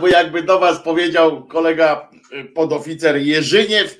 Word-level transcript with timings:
Albo 0.00 0.08
jakby 0.08 0.42
do 0.42 0.58
was 0.58 0.82
powiedział 0.82 1.46
kolega 1.46 2.10
y, 2.32 2.44
podoficer 2.44 3.16
Jerzyniew, 3.16 3.98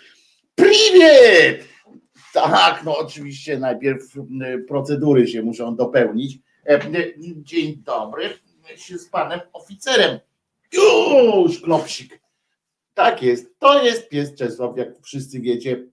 priwiet! 0.55 1.69
Tak, 2.33 2.83
no 2.85 2.99
oczywiście 2.99 3.59
najpierw 3.59 4.17
y, 4.17 4.65
procedury 4.69 5.29
się 5.29 5.43
muszą 5.43 5.77
dopełnić. 5.77 6.39
E, 6.67 6.87
y, 6.87 7.15
Dzień 7.37 7.83
dobry, 7.85 8.39
się 8.77 8.99
z 8.99 9.09
panem 9.09 9.41
oficerem. 9.53 10.19
Już, 10.73 11.61
klopsik. 11.61 12.21
Tak 12.95 13.23
jest, 13.23 13.59
to 13.59 13.85
jest 13.85 14.09
pies 14.09 14.35
Czesław, 14.35 14.77
jak 14.77 14.89
wszyscy 15.03 15.41
wiecie. 15.41 15.87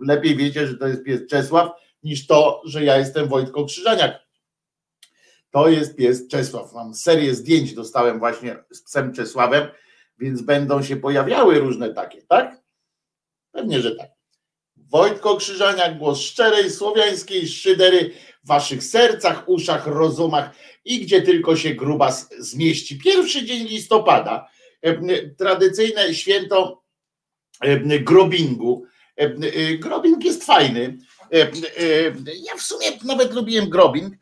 Lepiej 0.00 0.36
wiecie, 0.36 0.66
że 0.66 0.76
to 0.76 0.88
jest 0.88 1.02
pies 1.04 1.20
Czesław, 1.30 1.70
niż 2.02 2.26
to, 2.26 2.62
że 2.64 2.84
ja 2.84 2.98
jestem 2.98 3.28
Wojtko 3.28 3.64
Krzyżaniak. 3.64 4.20
To 5.52 5.68
jest 5.68 5.96
pies 5.96 6.28
Czesław. 6.28 6.72
Mam 6.72 6.94
serię 6.94 7.34
zdjęć, 7.34 7.74
dostałem 7.74 8.18
właśnie 8.18 8.56
z 8.70 8.82
psem 8.82 9.12
Czesławem, 9.12 9.68
więc 10.18 10.42
będą 10.42 10.82
się 10.82 10.96
pojawiały 10.96 11.58
różne 11.58 11.94
takie, 11.94 12.22
tak? 12.22 12.62
Pewnie, 13.52 13.80
że 13.80 13.96
tak. 13.96 14.10
Wojtko 14.76 15.36
Krzyżaniak, 15.36 15.98
głos 15.98 16.20
szczerej, 16.20 16.70
słowiańskiej 16.70 17.48
szydery 17.48 18.10
w 18.44 18.48
waszych 18.48 18.84
sercach, 18.84 19.48
uszach, 19.48 19.86
rozumach 19.86 20.50
i 20.84 21.00
gdzie 21.00 21.22
tylko 21.22 21.56
się 21.56 21.74
grubas 21.74 22.28
zmieści. 22.38 22.98
Pierwszy 22.98 23.44
dzień 23.44 23.66
listopada, 23.66 24.48
tradycyjne 25.38 26.14
święto 26.14 26.82
grobingu. 28.00 28.84
E, 29.16 29.28
Grobing 29.78 30.24
jest 30.24 30.44
fajny. 30.44 30.98
E, 31.32 31.38
Ja 32.44 32.56
w 32.56 32.62
sumie 32.62 32.86
nawet 33.04 33.34
lubiłem 33.34 33.70
grobing, 33.70 34.14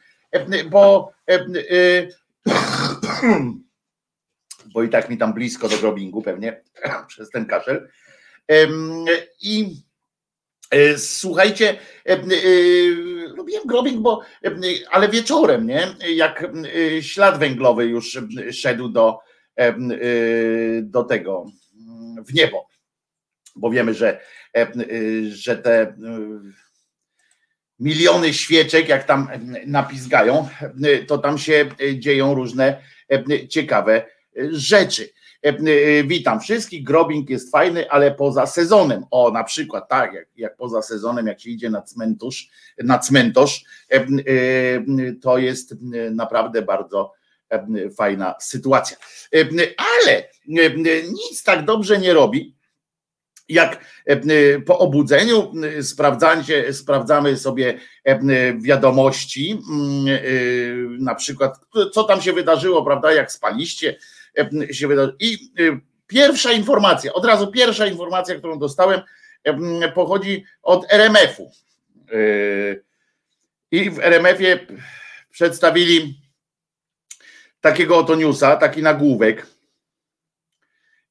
bo 0.70 1.12
e, 1.30 1.38
bo 4.74 4.82
i 4.82 4.88
tak 4.88 5.10
mi 5.10 5.18
tam 5.18 5.34
blisko 5.34 5.68
do 5.68 5.78
grobingu 5.78 6.22
pewnie 6.22 6.62
przez 7.08 7.30
ten 7.30 7.46
kaszel. 7.46 7.88
I 9.42 9.76
e, 10.70 10.98
słuchajcie, 10.98 11.78
e, 12.04 12.16
lubiłem 13.36 13.66
grobing, 13.66 14.02
bo 14.02 14.20
ale 14.90 15.08
wieczorem, 15.08 15.66
nie? 15.66 15.94
Jak 16.14 16.46
ślad 17.00 17.38
węglowy 17.38 17.86
już 17.86 18.18
szedł 18.52 18.88
do, 18.88 19.18
e, 19.56 19.74
do 20.82 21.04
tego 21.04 21.46
mm, 21.80 22.24
w 22.24 22.34
niebo. 22.34 22.66
Bo 23.56 23.70
wiemy, 23.70 23.94
że, 23.94 24.20
że 25.30 25.56
te 25.56 25.94
miliony 27.80 28.34
świeczek, 28.34 28.88
jak 28.88 29.04
tam 29.04 29.28
napizgają, 29.66 30.48
to 31.06 31.18
tam 31.18 31.38
się 31.38 31.66
dzieją 31.94 32.34
różne 32.34 32.82
ciekawe 33.48 34.06
rzeczy. 34.50 35.08
Witam 36.04 36.40
wszystkich. 36.40 36.84
Grobing 36.84 37.30
jest 37.30 37.50
fajny, 37.50 37.90
ale 37.90 38.10
poza 38.10 38.46
sezonem. 38.46 39.04
O, 39.10 39.30
na 39.30 39.44
przykład, 39.44 39.88
tak, 39.88 40.12
jak, 40.12 40.26
jak 40.36 40.56
poza 40.56 40.82
sezonem, 40.82 41.26
jak 41.26 41.40
się 41.40 41.50
idzie 41.50 41.70
na 41.70 41.82
cmentarz, 41.82 42.50
na 42.78 42.98
cmentarz, 42.98 43.64
to 45.22 45.38
jest 45.38 45.74
naprawdę 46.10 46.62
bardzo 46.62 47.12
fajna 47.96 48.34
sytuacja. 48.40 48.96
Ale 49.76 50.28
nic 51.02 51.42
tak 51.44 51.64
dobrze 51.64 51.98
nie 51.98 52.14
robi, 52.14 52.54
jak 53.50 53.84
po 54.66 54.78
obudzeniu 54.78 55.52
sprawdzanie, 55.82 56.72
sprawdzamy 56.72 57.36
sobie 57.36 57.78
wiadomości, 58.60 59.58
mm, 59.70 61.04
na 61.04 61.14
przykład 61.14 61.58
co 61.92 62.04
tam 62.04 62.22
się 62.22 62.32
wydarzyło, 62.32 62.84
prawda, 62.84 63.12
jak 63.12 63.32
spaliście 63.32 63.98
się 64.70 64.88
wydarzyło. 64.88 65.16
I 65.20 65.38
pierwsza 66.06 66.52
informacja, 66.52 67.12
od 67.12 67.24
razu 67.24 67.46
pierwsza 67.46 67.86
informacja, 67.86 68.34
którą 68.34 68.58
dostałem, 68.58 69.00
pochodzi 69.94 70.44
od 70.62 70.86
RMF-u. 70.92 71.50
I 73.70 73.90
w 73.90 73.98
RMF-ie 73.98 74.66
przedstawili 75.30 76.20
takiego 77.60 77.98
oto 77.98 78.14
newsa, 78.14 78.56
taki 78.56 78.82
nagłówek. 78.82 79.46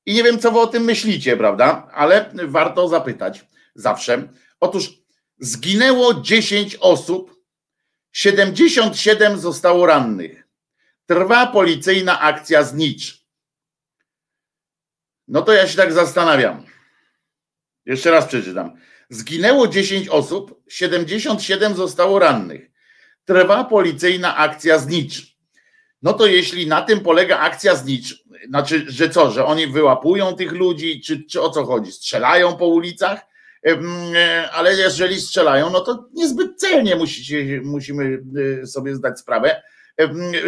I 0.10 0.14
nie 0.14 0.24
wiem, 0.24 0.40
co 0.40 0.52
wy 0.52 0.60
o 0.60 0.68
tym 0.68 0.84
myślicie, 0.84 1.38
prawda? 1.38 1.88
Ale 1.94 2.32
warto 2.34 2.88
zapytać 2.88 3.46
zawsze. 3.76 4.28
Otóż 4.60 4.94
zginęło 5.40 6.14
10 6.22 6.76
osób, 6.76 7.36
77 8.12 9.40
zostało 9.40 9.86
rannych. 9.86 10.48
Trwa 11.06 11.48
policyjna 11.48 12.20
akcja 12.20 12.64
znicz. 12.64 13.26
No 15.28 15.42
to 15.42 15.54
ja 15.54 15.68
się 15.68 15.78
tak 15.78 15.94
zastanawiam. 15.94 16.66
Jeszcze 17.86 18.12
raz 18.12 18.26
przeczytam. 18.26 18.78
Zginęło 19.10 19.68
10 19.68 20.08
osób, 20.08 20.64
77 20.70 21.76
zostało 21.76 22.20
rannych. 22.20 22.72
Trwa 23.26 23.64
policyjna 23.64 24.38
akcja 24.38 24.78
znicz. 24.78 25.38
No 26.02 26.14
to 26.14 26.26
jeśli 26.26 26.68
na 26.68 26.82
tym 26.82 27.00
polega 27.00 27.40
akcja 27.40 27.76
znicz, 27.76 28.24
znaczy, 28.48 28.86
że 28.88 29.10
co, 29.10 29.32
że 29.32 29.46
oni 29.46 29.68
wyłapują 29.68 30.36
tych 30.36 30.52
ludzi, 30.52 31.02
czy, 31.02 31.24
czy 31.24 31.42
o 31.42 31.50
co 31.50 31.66
chodzi? 31.66 31.92
Strzelają 31.92 32.58
po 32.58 32.68
ulicach? 32.68 33.26
E, 33.66 34.50
ale 34.52 34.76
jeżeli 34.76 35.22
strzelają, 35.22 35.70
no 35.70 35.80
to 35.80 36.10
niezbyt 36.14 36.60
celnie 36.60 36.96
musicie, 36.96 37.62
musimy 37.64 38.20
e, 38.62 38.68
sobie 38.68 38.96
zdać 38.96 39.20
sprawę 39.20 39.62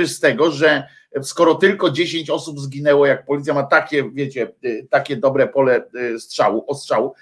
z 0.05 0.19
tego, 0.19 0.51
że 0.51 0.83
skoro 1.21 1.55
tylko 1.55 1.89
10 1.89 2.29
osób 2.29 2.59
zginęło, 2.59 3.05
jak 3.05 3.25
policja 3.25 3.53
ma 3.53 3.63
takie, 3.63 4.11
wiecie, 4.13 4.51
y, 4.65 4.87
takie 4.89 5.17
dobre 5.17 5.47
pole 5.47 5.83
strzału, 6.19 6.63
ostrzału 6.67 7.13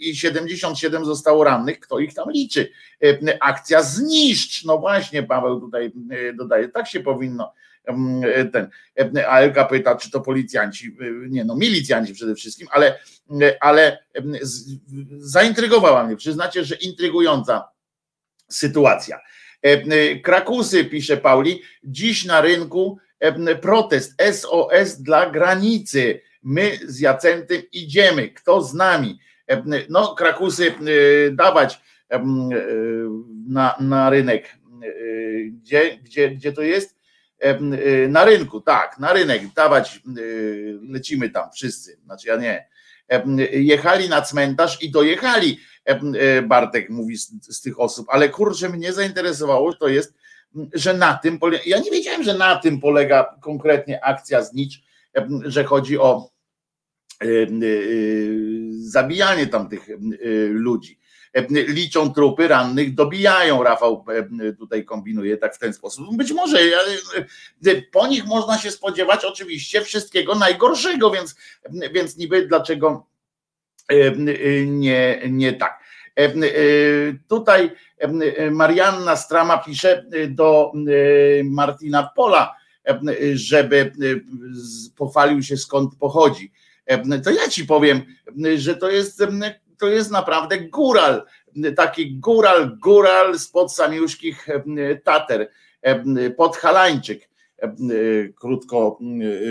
i 0.00 0.16
77 0.16 1.04
zostało 1.04 1.44
rannych, 1.44 1.80
kto 1.80 1.98
ich 1.98 2.14
tam 2.14 2.30
liczy? 2.30 2.72
Akcja 3.40 3.82
zniszcz, 3.82 4.64
no 4.64 4.78
właśnie 4.78 5.22
Paweł 5.22 5.60
tutaj 5.60 5.92
dodaje, 6.34 6.68
tak 6.68 6.88
się 6.88 7.00
powinno 7.00 7.52
ten, 8.52 8.68
a 9.28 9.40
Elka 9.40 9.64
pyta, 9.64 9.96
czy 9.96 10.10
to 10.10 10.20
policjanci, 10.20 10.96
nie 11.28 11.44
no, 11.44 11.56
milicjanci 11.56 12.14
przede 12.14 12.34
wszystkim, 12.34 12.68
ale, 12.70 12.98
ale 13.60 14.04
zaintrygowała 15.18 16.06
mnie, 16.06 16.16
przyznacie, 16.16 16.64
że 16.64 16.74
intrygująca 16.74 17.68
sytuacja. 18.48 19.20
E, 19.64 19.68
e, 19.68 20.20
Krakusy, 20.20 20.84
pisze 20.84 21.16
Pauli, 21.16 21.62
dziś 21.84 22.24
na 22.24 22.40
rynku 22.40 22.98
e, 23.20 23.56
protest 23.56 24.22
SOS 24.32 25.02
dla 25.02 25.30
granicy. 25.30 26.20
My 26.42 26.78
z 26.86 27.00
Jacentem 27.00 27.62
idziemy. 27.72 28.28
Kto 28.28 28.62
z 28.62 28.74
nami? 28.74 29.18
No, 29.88 30.14
Krakusy 30.14 30.74
dawać 31.32 31.80
na, 33.48 33.74
na 33.80 34.10
rynek. 34.10 34.56
Gdzie, 35.50 35.98
gdzie, 36.04 36.30
gdzie 36.30 36.52
to 36.52 36.62
jest? 36.62 36.99
Na 38.08 38.24
rynku, 38.24 38.60
tak, 38.60 38.98
na 38.98 39.12
rynek 39.12 39.42
dawać, 39.56 40.02
lecimy 40.88 41.30
tam 41.30 41.50
wszyscy, 41.54 41.98
znaczy 42.04 42.28
ja 42.28 42.36
nie. 42.36 42.68
Jechali 43.52 44.08
na 44.08 44.22
cmentarz 44.22 44.82
i 44.82 44.90
dojechali 44.90 45.58
E, 45.84 46.42
Bartek 46.42 46.90
mówi 46.90 47.16
z, 47.16 47.32
z 47.56 47.60
tych 47.60 47.80
osób, 47.80 48.06
ale 48.10 48.28
kurczę, 48.28 48.68
mnie 48.68 48.92
zainteresowało, 48.92 49.74
to 49.74 49.88
jest, 49.88 50.14
że 50.74 50.94
na 50.94 51.14
tym 51.14 51.38
ja 51.66 51.78
nie 51.78 51.90
wiedziałem, 51.90 52.22
że 52.22 52.34
na 52.34 52.56
tym 52.56 52.80
polega 52.80 53.36
konkretnie 53.40 54.04
akcja 54.04 54.42
znicz, 54.42 54.82
że 55.44 55.64
chodzi 55.64 55.98
o 55.98 56.30
zabijanie 58.70 59.46
tam 59.46 59.68
tych 59.68 59.88
ludzi. 60.48 60.99
Liczą 61.50 62.12
trupy 62.14 62.48
rannych, 62.48 62.94
dobijają. 62.94 63.62
Rafał 63.62 64.04
tutaj 64.58 64.84
kombinuje 64.84 65.36
tak 65.36 65.54
w 65.54 65.58
ten 65.58 65.72
sposób. 65.72 66.16
Być 66.16 66.32
może 66.32 66.58
po 67.92 68.06
nich 68.06 68.26
można 68.26 68.58
się 68.58 68.70
spodziewać 68.70 69.24
oczywiście 69.24 69.82
wszystkiego 69.82 70.34
najgorszego, 70.34 71.10
więc, 71.10 71.36
więc 71.92 72.16
niby 72.16 72.46
dlaczego 72.46 73.06
nie, 74.66 75.22
nie 75.28 75.52
tak. 75.52 75.80
Tutaj 77.28 77.70
Marianna 78.50 79.16
Strama 79.16 79.58
pisze 79.58 80.04
do 80.28 80.72
Martina 81.44 82.10
Pola, 82.16 82.54
żeby 83.34 83.92
pochwalił 84.96 85.42
się 85.42 85.56
skąd 85.56 85.96
pochodzi. 85.96 86.52
To 87.24 87.30
ja 87.30 87.48
ci 87.48 87.66
powiem, 87.66 88.02
że 88.56 88.76
to 88.76 88.90
jest, 88.90 89.22
to 89.80 89.88
jest 89.88 90.10
naprawdę 90.10 90.60
góral, 90.60 91.26
taki 91.76 92.18
góral, 92.18 92.76
góral 92.78 93.38
spod 93.38 93.72
samiuszkich 93.72 94.46
Tater, 95.04 95.50
podhalańczyk, 96.36 97.30
krótko 98.40 98.98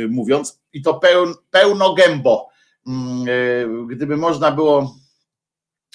mówiąc, 0.10 0.62
i 0.74 0.82
to 0.82 0.94
pełn, 0.94 1.34
pełno 1.52 1.94
gębo 1.94 2.50
Mm, 2.90 3.26
e, 3.28 3.88
gdyby 3.88 4.18
można 4.18 4.52
było 4.52 4.96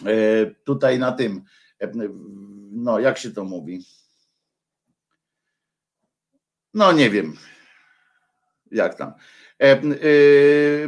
e, 0.07 0.47
tutaj 0.65 0.99
na 0.99 1.13
tym, 1.13 1.45
e, 1.81 1.93
no 2.71 2.99
jak 3.01 3.19
się 3.19 3.31
to 3.31 3.45
mówi? 3.45 3.85
No 6.75 6.93
nie 6.93 7.11
wiem, 7.11 7.37
jak 8.71 8.95
tam. 8.95 9.13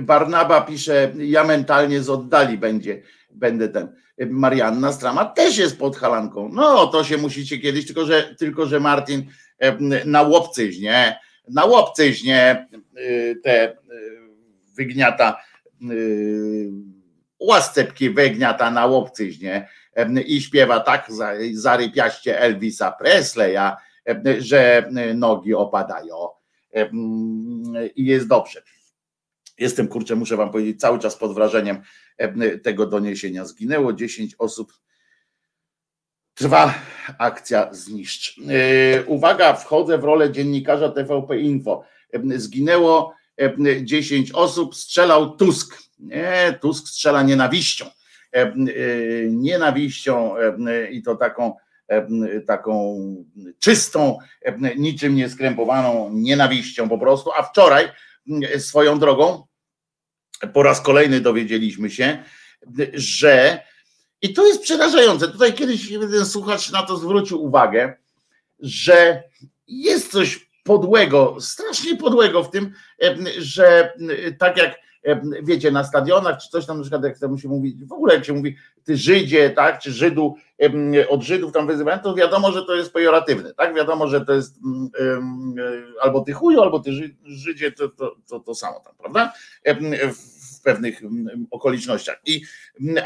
Barnaba 0.01 0.61
pisze, 0.61 1.13
ja 1.19 1.45
mentalnie 1.45 2.03
z 2.03 2.11
oddali 2.11 2.59
będzie, 2.59 3.03
będę 3.37 3.69
ten. 3.69 3.89
Marianna 4.31 4.93
Strama 4.93 5.25
też 5.25 5.59
jest 5.59 5.79
pod 5.79 5.97
halanką. 5.97 6.49
No 6.53 6.87
to 6.87 7.05
się 7.05 7.17
musicie 7.17 7.59
kiedyś, 7.59 7.87
tylko 7.87 8.07
że, 8.07 8.35
tylko 8.39 8.67
że 8.67 8.81
Martin 8.81 9.27
na 10.05 10.23
łopcyźnie, 10.23 11.19
na 11.49 11.65
łopcyźnie 11.65 12.69
te 13.43 13.77
wygniata 14.77 15.37
Y, 15.91 16.71
łascepki 17.41 18.11
wegniata 18.11 18.71
na 18.71 18.87
łopcyźnie 18.87 19.69
i 20.27 20.41
śpiewa 20.41 20.81
tak 20.81 21.09
zarypiaście 21.53 22.41
Elvisa 22.41 22.93
Presleya, 22.93 23.77
że 24.39 24.89
nogi 25.15 25.55
opadają 25.55 26.15
i 27.97 28.07
jest 28.07 28.29
dobrze. 28.29 28.63
Jestem, 29.59 29.89
kurczę, 29.89 30.17
muszę 30.17 30.37
wam 30.37 30.51
powiedzieć, 30.51 30.81
cały 30.81 30.99
czas 30.99 31.17
pod 31.17 31.35
wrażeniem 31.35 31.83
tego 32.63 32.87
doniesienia. 32.87 33.45
Zginęło 33.45 33.93
10 33.93 34.35
osób. 34.39 34.73
Trwa 36.35 36.75
akcja 37.19 37.75
zniszcz. 37.75 38.39
Y, 38.39 39.05
uwaga, 39.07 39.55
wchodzę 39.55 39.99
w 39.99 40.05
rolę 40.05 40.33
dziennikarza 40.33 40.89
TVP 40.89 41.39
Info. 41.39 41.85
Zginęło 42.37 43.15
10 43.83 44.33
osób, 44.33 44.75
strzelał 44.75 45.37
Tusk. 45.37 45.79
Nie, 45.99 46.59
Tusk 46.61 46.89
strzela 46.89 47.23
nienawiścią. 47.23 47.87
E, 48.37 48.43
e, 48.43 48.53
nienawiścią 49.31 50.37
e, 50.39 50.91
i 50.91 51.03
to 51.03 51.17
taką, 51.17 51.55
taką 52.47 52.99
czystą, 53.59 54.19
niczym 54.77 55.15
nieskrępowaną 55.15 56.11
nienawiścią 56.13 56.89
po 56.89 56.99
prostu. 56.99 57.31
A 57.39 57.43
wczoraj 57.43 57.89
swoją 58.59 58.99
drogą 58.99 59.46
po 60.53 60.63
raz 60.63 60.81
kolejny 60.81 61.21
dowiedzieliśmy 61.21 61.91
się, 61.91 62.25
że 62.95 63.63
i 64.23 64.33
to 64.33 64.47
jest 64.47 64.63
przerażające. 64.63 65.29
Tutaj 65.29 65.55
kiedyś 65.55 65.91
jeden 65.91 66.27
słuchacz 66.27 66.71
na 66.71 66.83
to 66.83 66.97
zwrócił 66.97 67.45
uwagę, 67.45 67.95
że 68.61 69.23
jest 69.69 70.13
coś 70.13 70.51
podłego, 70.65 71.37
strasznie 71.41 71.97
podłego 71.97 72.43
w 72.43 72.51
tym, 72.51 72.73
że 73.39 73.93
tak 74.39 74.57
jak 74.57 74.86
wiecie, 75.43 75.71
na 75.71 75.85
stadionach, 75.85 76.39
czy 76.39 76.49
coś 76.49 76.67
tam, 76.67 76.77
na 76.77 76.83
przykład 76.83 77.05
jak 77.05 77.19
tam 77.19 77.39
się 77.39 77.49
mówi, 77.49 77.79
w 77.87 77.93
ogóle 77.93 78.15
jak 78.15 78.25
się 78.25 78.33
mówi, 78.33 78.57
ty 78.85 78.97
Żydzie, 78.97 79.51
tak, 79.51 79.79
czy 79.79 79.93
Żydu, 79.93 80.35
od 81.09 81.23
Żydów 81.23 81.53
tam 81.53 81.67
wyzywają, 81.67 81.99
to 81.99 82.15
wiadomo, 82.15 82.53
że 82.53 82.63
to 82.63 82.75
jest 82.75 82.93
pejoratywne, 82.93 83.55
tak, 83.55 83.75
wiadomo, 83.75 84.09
że 84.09 84.25
to 84.25 84.33
jest 84.33 84.55
albo 86.03 86.21
ty 86.21 86.33
chuju, 86.33 86.63
albo 86.63 86.81
ty 86.81 86.91
Żydzie, 87.25 87.73
to, 87.73 87.89
to, 87.89 88.17
to, 88.29 88.41
to 88.41 88.55
samo 88.55 88.81
tam, 88.81 88.95
prawda, 88.99 89.33
w 90.13 90.63
pewnych 90.63 91.01
okolicznościach. 91.51 92.21
I, 92.27 92.43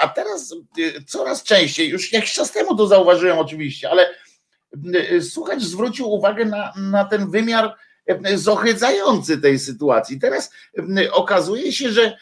a 0.01 0.09
teraz 0.09 0.55
coraz 1.07 1.43
częściej, 1.43 1.89
już 1.89 2.13
jakiś 2.13 2.33
czas 2.33 2.53
temu 2.53 2.77
to 2.77 2.87
zauważyłem 2.87 3.39
oczywiście, 3.39 3.91
ale 3.91 4.07
słuchacz 5.21 5.63
zwrócił 5.63 6.13
uwagę 6.13 6.45
na, 6.45 6.73
na 6.77 7.05
ten 7.05 7.31
wymiar 7.31 7.75
zohydzający 8.35 9.39
tej 9.39 9.59
sytuacji. 9.59 10.21
Teraz 10.21 10.53
okazuje 11.13 11.73
się, 11.73 11.91
że, 11.93 12.17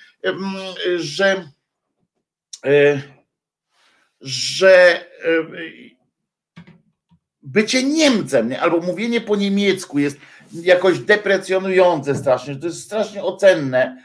że 0.98 1.44
że 4.20 5.04
bycie 7.42 7.82
Niemcem, 7.82 8.48
nie? 8.48 8.60
albo 8.60 8.80
mówienie 8.80 9.20
po 9.20 9.36
niemiecku 9.36 9.98
jest 9.98 10.18
jakoś 10.52 10.98
deprecjonujące 10.98 12.14
strasznie, 12.14 12.56
to 12.56 12.66
jest 12.66 12.84
strasznie 12.84 13.22
ocenne, 13.22 14.02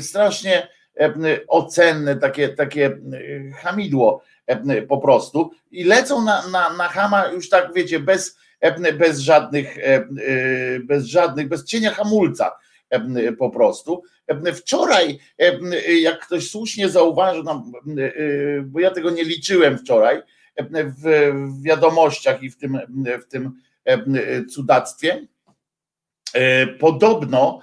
strasznie 0.00 0.68
ocenne 1.48 2.16
takie, 2.16 2.48
takie 2.48 2.98
hamidło 3.62 4.22
po 4.88 4.98
prostu 4.98 5.50
i 5.70 5.84
lecą 5.84 6.24
na, 6.24 6.48
na, 6.48 6.72
na 6.72 6.88
Hama 6.88 7.26
już 7.26 7.48
tak 7.48 7.74
wiecie, 7.74 8.00
bez, 8.00 8.38
bez 8.98 9.18
żadnych, 9.18 9.76
bez 10.84 11.04
żadnych, 11.04 11.48
bez 11.48 11.64
cienia 11.64 11.90
hamulca 11.90 12.56
po 13.38 13.50
prostu. 13.50 14.02
Wczoraj, 14.54 15.18
jak 16.00 16.26
ktoś 16.26 16.50
słusznie 16.50 16.88
zauważył, 16.88 17.44
bo 18.64 18.80
ja 18.80 18.90
tego 18.90 19.10
nie 19.10 19.24
liczyłem 19.24 19.78
wczoraj, 19.78 20.22
w 21.02 21.62
wiadomościach 21.62 22.42
i 22.42 22.50
w 22.50 22.56
tym, 22.56 22.78
w 23.22 23.26
tym 23.26 23.52
cudactwie, 24.50 25.26
podobno 26.78 27.60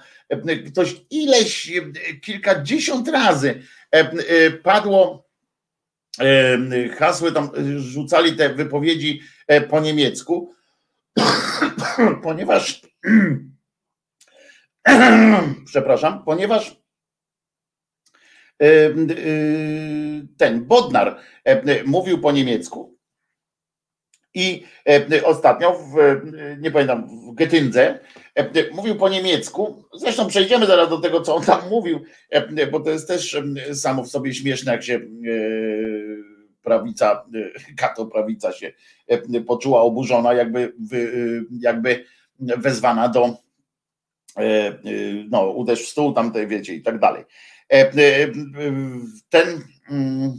ktoś 0.66 0.96
ileś, 1.10 1.72
kilkadziesiąt 2.22 3.08
razy 3.08 3.62
padło 4.62 5.28
hasły, 6.98 7.32
tam 7.32 7.50
rzucali 7.78 8.36
te 8.36 8.54
wypowiedzi 8.54 9.20
po 9.70 9.80
niemiecku, 9.80 10.54
ponieważ 12.22 12.82
przepraszam, 15.70 16.24
ponieważ 16.24 16.76
ten 20.38 20.64
Bodnar 20.64 21.18
mówił 21.86 22.20
po 22.20 22.32
niemiecku 22.32 22.98
i 24.34 24.64
ostatnio, 25.24 25.72
w, 25.72 26.20
nie 26.60 26.70
pamiętam, 26.70 27.08
w 27.08 27.34
Getyndze 27.34 27.98
mówił 28.72 28.96
po 28.96 29.08
niemiecku. 29.08 29.84
Zresztą 29.94 30.26
przejdziemy 30.26 30.66
zaraz 30.66 30.88
do 30.88 30.98
tego, 30.98 31.20
co 31.20 31.34
on 31.34 31.44
tam 31.44 31.68
mówił, 31.68 32.00
bo 32.72 32.80
to 32.80 32.90
jest 32.90 33.08
też 33.08 33.36
samo 33.74 34.04
w 34.04 34.08
sobie 34.08 34.34
śmieszne, 34.34 34.72
jak 34.72 34.82
się 34.82 35.00
prawica, 36.68 37.24
kato 37.80 38.06
prawica 38.06 38.52
się 38.52 38.72
poczuła 39.46 39.82
oburzona, 39.82 40.32
jakby, 40.34 40.72
jakby 41.60 42.04
wezwana 42.38 43.08
do 43.08 43.36
no, 45.30 45.50
uderz 45.50 45.82
w 45.82 45.88
stół, 45.88 46.12
tamtej 46.12 46.46
wiecie 46.46 46.74
i 46.74 46.82
tak 46.82 46.98
dalej. 46.98 47.24
Ten 49.30 49.64
mm, 49.90 50.38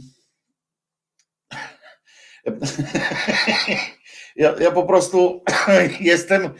ja, 4.36 4.54
ja 4.60 4.70
po 4.70 4.82
prostu 4.82 5.42
jestem 6.00 6.50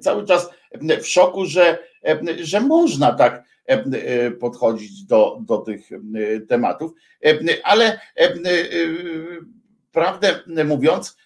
cały 0.00 0.24
czas 0.24 0.50
w 1.02 1.06
szoku, 1.06 1.46
że, 1.46 1.78
że 2.40 2.60
można 2.60 3.12
tak 3.12 3.47
podchodzić 4.40 5.04
do, 5.04 5.38
do 5.46 5.58
tych 5.58 5.88
tematów, 6.48 6.92
ale 7.62 8.00
prawdę 9.92 10.40
mówiąc, 10.64 11.16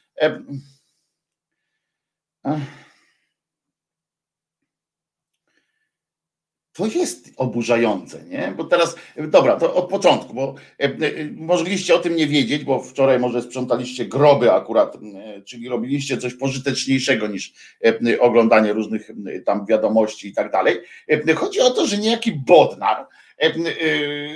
to 6.73 6.87
jest 6.87 7.31
oburzające, 7.37 8.25
nie? 8.25 8.55
Bo 8.57 8.65
teraz, 8.65 8.97
dobra, 9.17 9.57
to 9.57 9.75
od 9.75 9.89
początku, 9.89 10.35
bo 10.35 10.55
e, 10.81 10.85
e, 10.85 10.91
mogliście 11.37 11.95
o 11.95 11.99
tym 11.99 12.17
nie 12.17 12.27
wiedzieć, 12.27 12.65
bo 12.65 12.83
wczoraj 12.83 13.19
może 13.19 13.43
sprzątaliście 13.43 14.05
groby 14.05 14.53
akurat, 14.53 14.97
e, 14.97 15.43
czyli 15.43 15.69
robiliście 15.69 16.19
coś 16.19 16.35
pożyteczniejszego 16.35 17.27
niż 17.27 17.53
oglądanie 18.21 18.73
różnych 18.73 19.11
tam 19.45 19.67
wiadomości 19.67 20.29
i 20.29 20.33
tak 20.33 20.53
dalej. 20.53 20.81
Chodzi 21.37 21.61
o 21.61 21.71
to, 21.71 21.87
że 21.87 21.99
niejaki 21.99 22.33
Bodnar, 22.33 23.07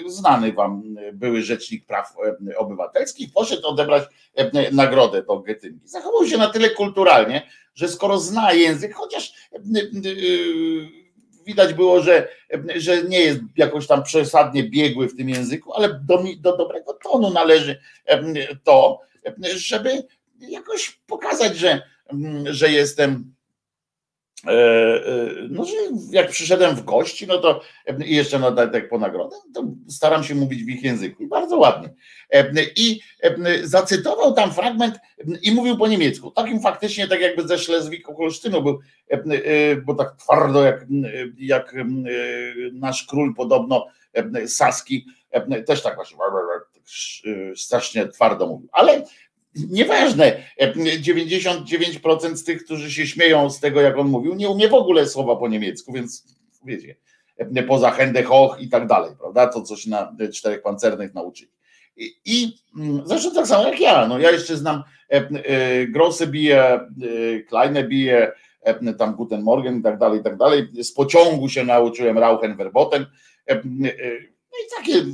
znany 0.07 0.53
wam 0.53 0.83
były 1.13 1.43
rzecznik 1.43 1.87
praw 1.87 2.15
obywatelskich, 2.57 3.33
poszedł 3.33 3.67
odebrać 3.67 4.03
nagrodę 4.73 5.23
do 5.23 5.41
Getyngi. 5.41 5.89
Zachował 5.89 6.27
się 6.27 6.39
na 6.39 6.51
tyle 6.51 6.71
kulturalnie, 6.71 7.43
że 7.75 7.89
skoro 7.89 8.19
zna 8.19 8.53
język, 8.53 8.95
chociaż 8.95 9.33
widać 11.47 11.75
było, 11.75 12.03
że, 12.03 12.29
że 12.77 13.03
nie 13.03 13.21
jest 13.21 13.41
jakoś 13.57 13.87
tam 13.87 14.03
przesadnie 14.03 14.71
biegły 14.71 15.09
w 15.09 15.17
tym 15.17 15.29
języku, 15.29 15.73
ale 15.75 16.01
do, 16.03 16.25
do 16.39 16.57
dobrego 16.57 16.93
tonu 16.93 17.31
należy 17.31 17.81
to, 18.65 19.01
żeby 19.57 19.91
jakoś 20.41 21.01
pokazać, 21.07 21.57
że, 21.57 21.83
że 22.45 22.71
jestem 22.71 23.36
no, 25.51 25.65
że 25.65 25.75
jak 26.11 26.31
przyszedłem 26.31 26.77
w 26.77 26.85
gości, 26.85 27.27
no 27.27 27.39
to 27.39 27.61
i 28.05 28.17
jeszcze 28.17 28.39
na 28.39 28.53
tak 28.53 28.89
po 28.89 28.99
nagrodę, 28.99 29.37
to 29.55 29.65
staram 29.89 30.25
się 30.25 30.35
mówić 30.35 30.65
w 30.65 30.69
ich 30.69 30.83
języku 30.83 31.23
i 31.23 31.27
bardzo 31.27 31.57
ładnie. 31.57 31.89
E, 32.31 32.53
I 32.77 33.01
zacytował 33.63 34.35
tam 34.35 34.53
fragment 34.53 34.99
i 35.43 35.53
mówił 35.53 35.77
po 35.77 35.89
niemiecku. 35.89 36.31
Takim 36.31 36.61
faktycznie, 36.61 37.09
tak 37.09 37.21
jakby 37.21 37.49
ze 37.49 37.59
Szlezwiku-Holsztynu 37.59 38.63
był, 38.63 38.79
bo 39.85 39.95
tak 39.95 40.17
twardo 40.17 40.65
jak, 40.65 40.87
jak 41.39 41.75
nasz 42.73 43.07
król 43.07 43.35
podobno 43.35 43.87
Saski, 44.47 45.07
też 45.67 45.83
tak 45.83 45.95
właśnie 45.95 46.17
strasznie 47.57 48.09
twardo 48.09 48.47
mówił. 48.47 48.69
Ale 48.73 49.05
Nieważne, 49.71 50.43
99% 50.61 52.37
z 52.37 52.45
tych, 52.45 52.65
którzy 52.65 52.91
się 52.91 53.07
śmieją 53.07 53.51
z 53.51 53.61
tego, 53.61 53.81
jak 53.81 53.99
on 53.99 54.09
mówił, 54.09 54.35
nie 54.35 54.49
umie 54.49 54.69
w 54.69 54.75
ogóle 54.75 55.07
słowa 55.07 55.37
po 55.37 55.49
niemiecku, 55.49 55.93
więc 55.93 56.25
wiecie, 56.65 56.97
poza 57.69 57.91
Hände 57.91 58.23
hoch 58.23 58.57
i 58.61 58.69
tak 58.69 58.87
dalej, 58.87 59.13
prawda? 59.19 59.47
To 59.47 59.63
coś 59.63 59.87
na 59.87 60.17
czterech 60.33 60.63
pancernych 60.63 61.15
nauczyli. 61.15 61.51
I, 61.97 62.15
i 62.25 62.57
zresztą 63.05 63.35
tak 63.35 63.47
samo 63.47 63.69
jak 63.69 63.81
ja, 63.81 64.09
no 64.09 64.19
ja 64.19 64.31
jeszcze 64.31 64.57
znam 64.57 64.83
e, 65.11 65.15
e, 65.15 65.87
Grosse 65.87 66.27
Bier, 66.27 66.61
e, 66.63 67.41
Kleine 67.41 67.85
Bier, 67.85 68.35
e, 68.63 68.95
tam 68.95 69.15
Guten 69.15 69.43
Morgen 69.43 69.79
i 69.79 69.83
tak 69.83 69.99
dalej, 69.99 70.21
i 70.21 70.23
tak 70.23 70.37
dalej. 70.37 70.69
Z 70.83 70.93
pociągu 70.93 71.49
się 71.49 71.65
nauczyłem 71.65 72.19
Rauchen 72.19 72.57
Verboten. 72.57 73.07
E, 73.49 73.53
e, 73.53 73.63
no 74.53 74.59
i 74.63 74.77
takie 74.77 75.05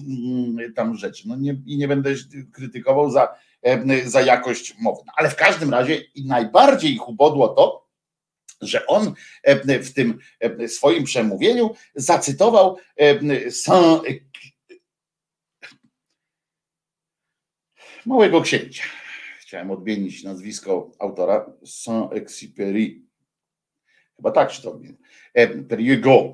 tam 0.75 0.97
rzeczy. 0.97 1.29
No 1.29 1.37
nie, 1.37 1.57
I 1.67 1.79
nie 1.79 1.89
będę 1.89 2.11
krytykował 2.53 3.11
za 3.11 3.29
za 4.05 4.21
jakość 4.21 4.75
mowy. 4.79 5.03
Ale 5.17 5.31
w 5.31 5.37
każdym 5.37 5.71
razie 5.71 5.97
i 5.97 6.27
najbardziej 6.27 6.93
ich 6.93 7.09
ubodło 7.09 7.49
to, 7.49 7.89
że 8.61 8.87
on 8.87 9.15
w 9.83 9.93
tym 9.93 10.19
swoim 10.69 11.05
przemówieniu 11.05 11.75
zacytował 11.95 12.79
Saint 13.51 14.03
Małego 18.07 18.41
Księcia. 18.41 18.85
Chciałem 19.41 19.71
odmienić 19.71 20.25
nazwisko 20.25 20.91
autora 20.99 21.53
Saint-Exupéry. 21.65 23.01
Chyba 24.17 24.31
tak 24.31 24.53
się 24.53 24.63
to 24.63 24.71
odmienia. 24.73 24.97
Periego 25.69 26.33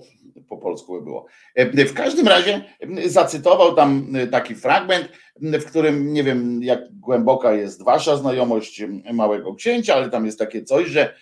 po 0.49 0.57
polsku 0.57 0.99
by 0.99 1.05
było. 1.05 1.27
W 1.75 1.95
każdym 1.95 2.29
razie 2.29 2.65
zacytował 3.07 3.75
tam 3.75 4.13
taki 4.31 4.55
fragment, 4.55 5.09
w 5.41 5.65
którym 5.65 6.13
nie 6.13 6.25
wiem, 6.25 6.63
jak 6.63 6.81
głęboka 6.93 7.53
jest 7.53 7.85
wasza 7.85 8.17
znajomość 8.17 8.83
Małego 9.13 9.55
Księcia, 9.55 9.95
ale 9.95 10.11
tam 10.11 10.27
jest 10.27 10.39
takie 10.39 10.65
coś, 10.65 10.89
że 10.89 11.15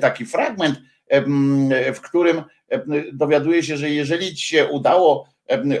taki 0.00 0.26
fragment, 0.26 0.80
w 1.94 2.00
którym 2.00 2.42
dowiaduje 3.12 3.62
się, 3.62 3.76
że 3.76 3.90
jeżeli 3.90 4.34
ci 4.34 4.46
się 4.46 4.66
udało 4.66 5.28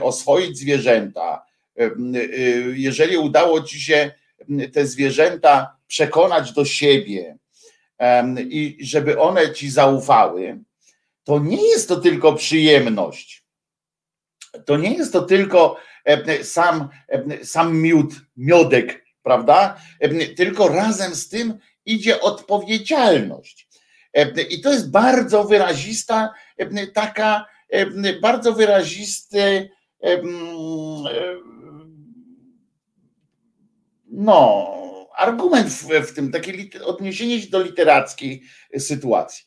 oswoić 0.00 0.58
zwierzęta, 0.58 1.42
jeżeli 2.74 3.16
udało 3.16 3.60
ci 3.60 3.80
się 3.80 4.10
te 4.72 4.86
zwierzęta 4.86 5.76
przekonać 5.86 6.52
do 6.52 6.64
siebie 6.64 7.36
i 8.38 8.78
żeby 8.80 9.18
one 9.18 9.52
ci 9.52 9.70
zaufały, 9.70 10.58
to 11.28 11.38
nie 11.38 11.68
jest 11.68 11.88
to 11.88 11.96
tylko 11.96 12.32
przyjemność. 12.32 13.44
To 14.64 14.76
nie 14.76 14.94
jest 14.94 15.12
to 15.12 15.22
tylko 15.22 15.76
e, 16.04 16.44
sam, 16.44 16.88
e, 17.08 17.44
sam 17.44 17.78
miód, 17.78 18.14
miodek, 18.36 19.04
prawda? 19.22 19.80
E, 20.00 20.26
tylko 20.26 20.68
razem 20.68 21.14
z 21.14 21.28
tym 21.28 21.58
idzie 21.86 22.20
odpowiedzialność. 22.20 23.68
I 24.50 24.60
to 24.60 24.72
jest 24.72 24.90
bardzo 24.90 25.44
wyrazista, 25.44 26.34
taka, 26.94 27.46
bardzo 28.22 28.52
wyrazisty, 28.52 29.70
no, 34.06 34.66
argument 35.16 35.68
w, 35.68 35.88
w 35.88 36.12
tym, 36.14 36.32
takie 36.32 36.52
odniesienie 36.84 37.42
się 37.42 37.50
do 37.50 37.62
literackiej 37.62 38.42
sytuacji. 38.78 39.44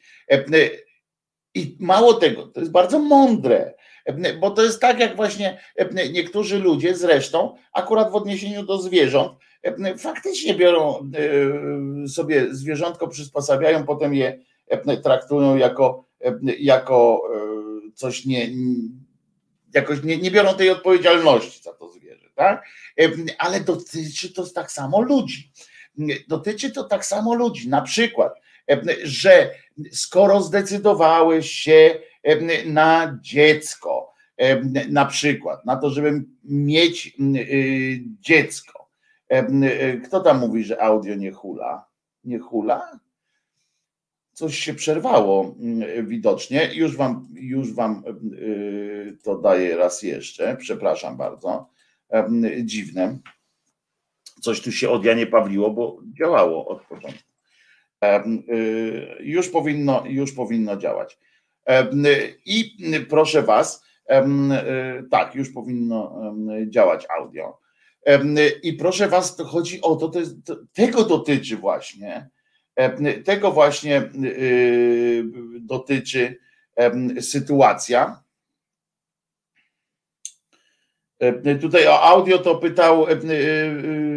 I 1.55 1.77
mało 1.79 2.13
tego, 2.13 2.48
to 2.48 2.60
jest 2.60 2.72
bardzo 2.72 3.00
mądre, 3.00 3.74
Bo 4.39 4.51
to 4.51 4.63
jest 4.63 4.81
tak, 4.81 5.00
jak 5.00 5.15
właśnie 5.15 5.62
niektórzy 6.13 6.60
ludzie 6.60 6.96
zresztą, 6.96 7.55
akurat 7.74 8.12
w 8.12 8.15
odniesieniu 8.15 8.63
do 8.65 8.77
zwierząt, 8.77 9.31
faktycznie 9.98 10.55
biorą 10.55 11.12
sobie 12.08 12.55
zwierzątko, 12.55 13.08
przysposabiają, 13.08 13.86
potem 13.86 14.13
je 14.13 14.39
traktują 15.03 15.58
jako, 15.58 16.05
jako 16.60 17.22
coś 17.96 18.25
nie, 18.25 18.50
jakoś 19.74 20.03
nie, 20.03 20.17
nie 20.17 20.31
biorą 20.31 20.53
tej 20.53 20.70
odpowiedzialności 20.70 21.63
za 21.63 21.74
to 21.74 21.89
zwierzę, 21.89 22.29
tak? 22.36 22.65
Ale 23.38 23.60
dotyczy 23.60 24.34
to 24.34 24.46
tak 24.46 24.72
samo 24.72 25.01
ludzi. 25.01 25.51
Dotyczy 26.27 26.72
to 26.72 26.84
tak 26.84 27.05
samo 27.05 27.36
ludzi. 27.36 27.70
Na 27.70 27.81
przykład, 27.81 28.34
że 29.03 29.51
skoro 29.91 30.41
zdecydowałeś 30.41 31.51
się 31.51 32.00
na 32.65 33.18
dziecko, 33.22 34.13
na 34.89 35.06
przykład, 35.06 35.65
na 35.65 35.75
to, 35.75 35.89
żeby 35.89 36.24
mieć 36.44 37.18
dziecko. 38.20 38.89
Kto 40.06 40.20
tam 40.20 40.39
mówi, 40.39 40.63
że 40.63 40.82
audio 40.82 41.15
nie 41.15 41.32
hula? 41.32 41.86
Nie 42.24 42.40
hula? 42.40 43.00
Coś 44.33 44.59
się 44.59 44.74
przerwało 44.74 45.55
mm, 45.59 46.07
widocznie. 46.07 46.70
Już 46.74 46.98
wam, 46.98 47.27
już 47.33 47.74
wam 47.74 48.03
to 49.24 49.38
daję 49.38 49.77
raz 49.77 50.03
jeszcze. 50.03 50.57
Przepraszam 50.57 51.18
bardzo. 51.18 51.70
Dziwne. 52.64 53.18
Coś 54.42 54.62
tu 54.62 54.72
się 54.72 54.90
od 54.90 55.05
Janie 55.05 55.27
Pawliło, 55.27 55.72
bo 55.72 56.00
działało 56.20 56.68
od 56.68 56.86
początku. 56.86 57.30
Już 59.20 59.50
powinno, 59.50 60.03
już 60.07 60.31
powinno 60.31 60.77
działać. 60.77 61.20
I 62.46 62.77
proszę 63.09 63.42
Was, 63.42 63.83
tak, 65.11 65.35
już 65.35 65.50
powinno 65.50 66.22
działać 66.70 67.07
audio. 67.20 67.57
I 68.64 68.74
proszę 68.74 69.07
Was, 69.07 69.35
to 69.35 69.46
chodzi 69.46 69.81
o 69.81 69.96
to, 69.96 70.07
to 70.07 70.20
jest, 70.20 70.35
tego 70.74 71.03
dotyczy 71.03 71.57
właśnie, 71.57 72.29
tego 73.25 73.51
właśnie 73.51 74.01
y, 74.25 75.24
dotyczy 75.59 76.37
sytuacja. 77.22 78.24
Tutaj 81.61 81.87
o 81.87 82.01
audio 82.01 82.37
to 82.37 82.55
pytał, 82.55 83.09
y, 83.09 83.11
y, 83.11 84.11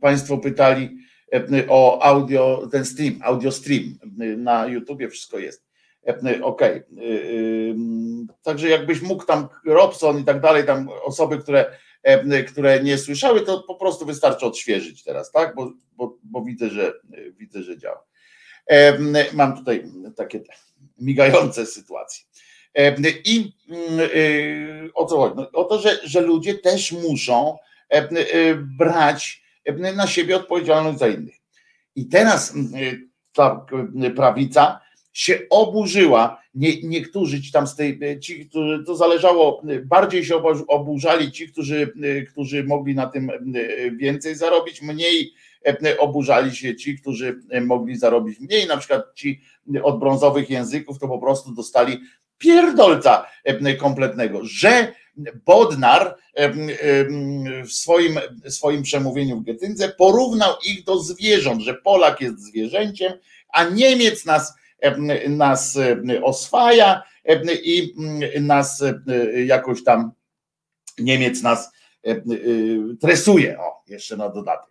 Państwo 0.00 0.38
pytali, 0.38 0.95
o 1.68 2.02
audio, 2.02 2.68
ten 2.72 2.84
stream, 2.84 3.20
audio 3.22 3.52
stream 3.52 3.98
na 4.36 4.66
YouTubie 4.66 5.08
wszystko 5.08 5.38
jest. 5.38 5.66
E, 6.06 6.44
OK. 6.44 6.62
E, 6.62 6.84
także 8.42 8.68
jakbyś 8.68 9.02
mógł 9.02 9.24
tam 9.24 9.48
Robson 9.64 10.18
i 10.18 10.24
tak 10.24 10.40
dalej, 10.40 10.66
tam 10.66 10.88
osoby, 11.04 11.38
które, 11.38 11.78
które 12.48 12.82
nie 12.82 12.98
słyszały, 12.98 13.40
to 13.40 13.60
po 13.60 13.74
prostu 13.74 14.06
wystarczy 14.06 14.46
odświeżyć 14.46 15.04
teraz, 15.04 15.32
tak? 15.32 15.54
Bo, 15.54 15.72
bo, 15.96 16.18
bo 16.24 16.42
widzę, 16.42 16.70
że 16.70 16.92
widzę, 17.36 17.62
że 17.62 17.78
działa. 17.78 18.04
Mam 19.32 19.56
tutaj 19.56 19.84
takie 20.16 20.40
migające 20.98 21.66
sytuacje. 21.66 22.24
I 23.24 23.52
o 24.94 25.06
co 25.06 25.16
chodzi? 25.16 25.34
No, 25.36 25.50
o 25.52 25.64
to, 25.64 25.78
że, 25.78 25.98
że 26.04 26.20
ludzie 26.20 26.54
też 26.54 26.92
muszą 26.92 27.56
brać 28.78 29.45
na 29.96 30.06
siebie 30.06 30.36
odpowiedzialność 30.36 30.98
za 30.98 31.08
innych. 31.08 31.34
I 31.96 32.06
teraz 32.06 32.54
y, 32.56 33.08
ta 33.32 33.66
y, 34.04 34.10
prawica 34.10 34.80
się 35.12 35.38
oburzyła. 35.50 36.42
Nie, 36.54 36.82
niektórzy 36.82 37.42
ci 37.42 37.52
tam 37.52 37.66
z 37.66 37.76
tej, 37.76 37.98
y, 38.04 38.20
ci, 38.20 38.48
którzy 38.48 38.84
to 38.84 38.96
zależało, 38.96 39.62
bardziej 39.84 40.24
się 40.24 40.42
oburzali 40.68 41.32
ci, 41.32 41.48
którzy, 41.48 41.92
którzy 42.32 42.64
mogli 42.64 42.94
na 42.94 43.06
tym 43.06 43.30
więcej 43.96 44.34
zarobić, 44.34 44.82
mniej 44.82 45.32
oburzali 45.98 46.56
się 46.56 46.76
ci, 46.76 46.98
którzy 46.98 47.40
mogli 47.60 47.96
zarobić 47.96 48.40
mniej, 48.40 48.66
na 48.66 48.76
przykład 48.76 49.02
ci 49.14 49.40
od 49.82 49.98
brązowych 49.98 50.50
języków 50.50 50.98
to 50.98 51.08
po 51.08 51.18
prostu 51.18 51.54
dostali 51.54 52.00
pierdolca 52.38 53.26
kompletnego, 53.78 54.40
że 54.44 54.92
Bodnar 55.44 56.16
w 57.64 57.72
swoim, 57.72 58.18
swoim 58.48 58.82
przemówieniu 58.82 59.36
w 59.36 59.44
Getyndze 59.44 59.88
porównał 59.88 60.54
ich 60.66 60.84
do 60.84 60.98
zwierząt, 60.98 61.62
że 61.62 61.74
Polak 61.74 62.20
jest 62.20 62.40
zwierzęciem, 62.40 63.12
a 63.52 63.64
Niemiec 63.64 64.24
nas, 64.24 64.54
nas 65.28 65.78
oswaja 66.22 67.02
i 67.64 67.94
nas 68.40 68.84
jakoś 69.46 69.84
tam 69.84 70.12
Niemiec 70.98 71.42
nas 71.42 71.72
tresuje, 73.00 73.58
o, 73.58 73.82
jeszcze 73.88 74.16
na 74.16 74.28
dodatek. 74.28 74.70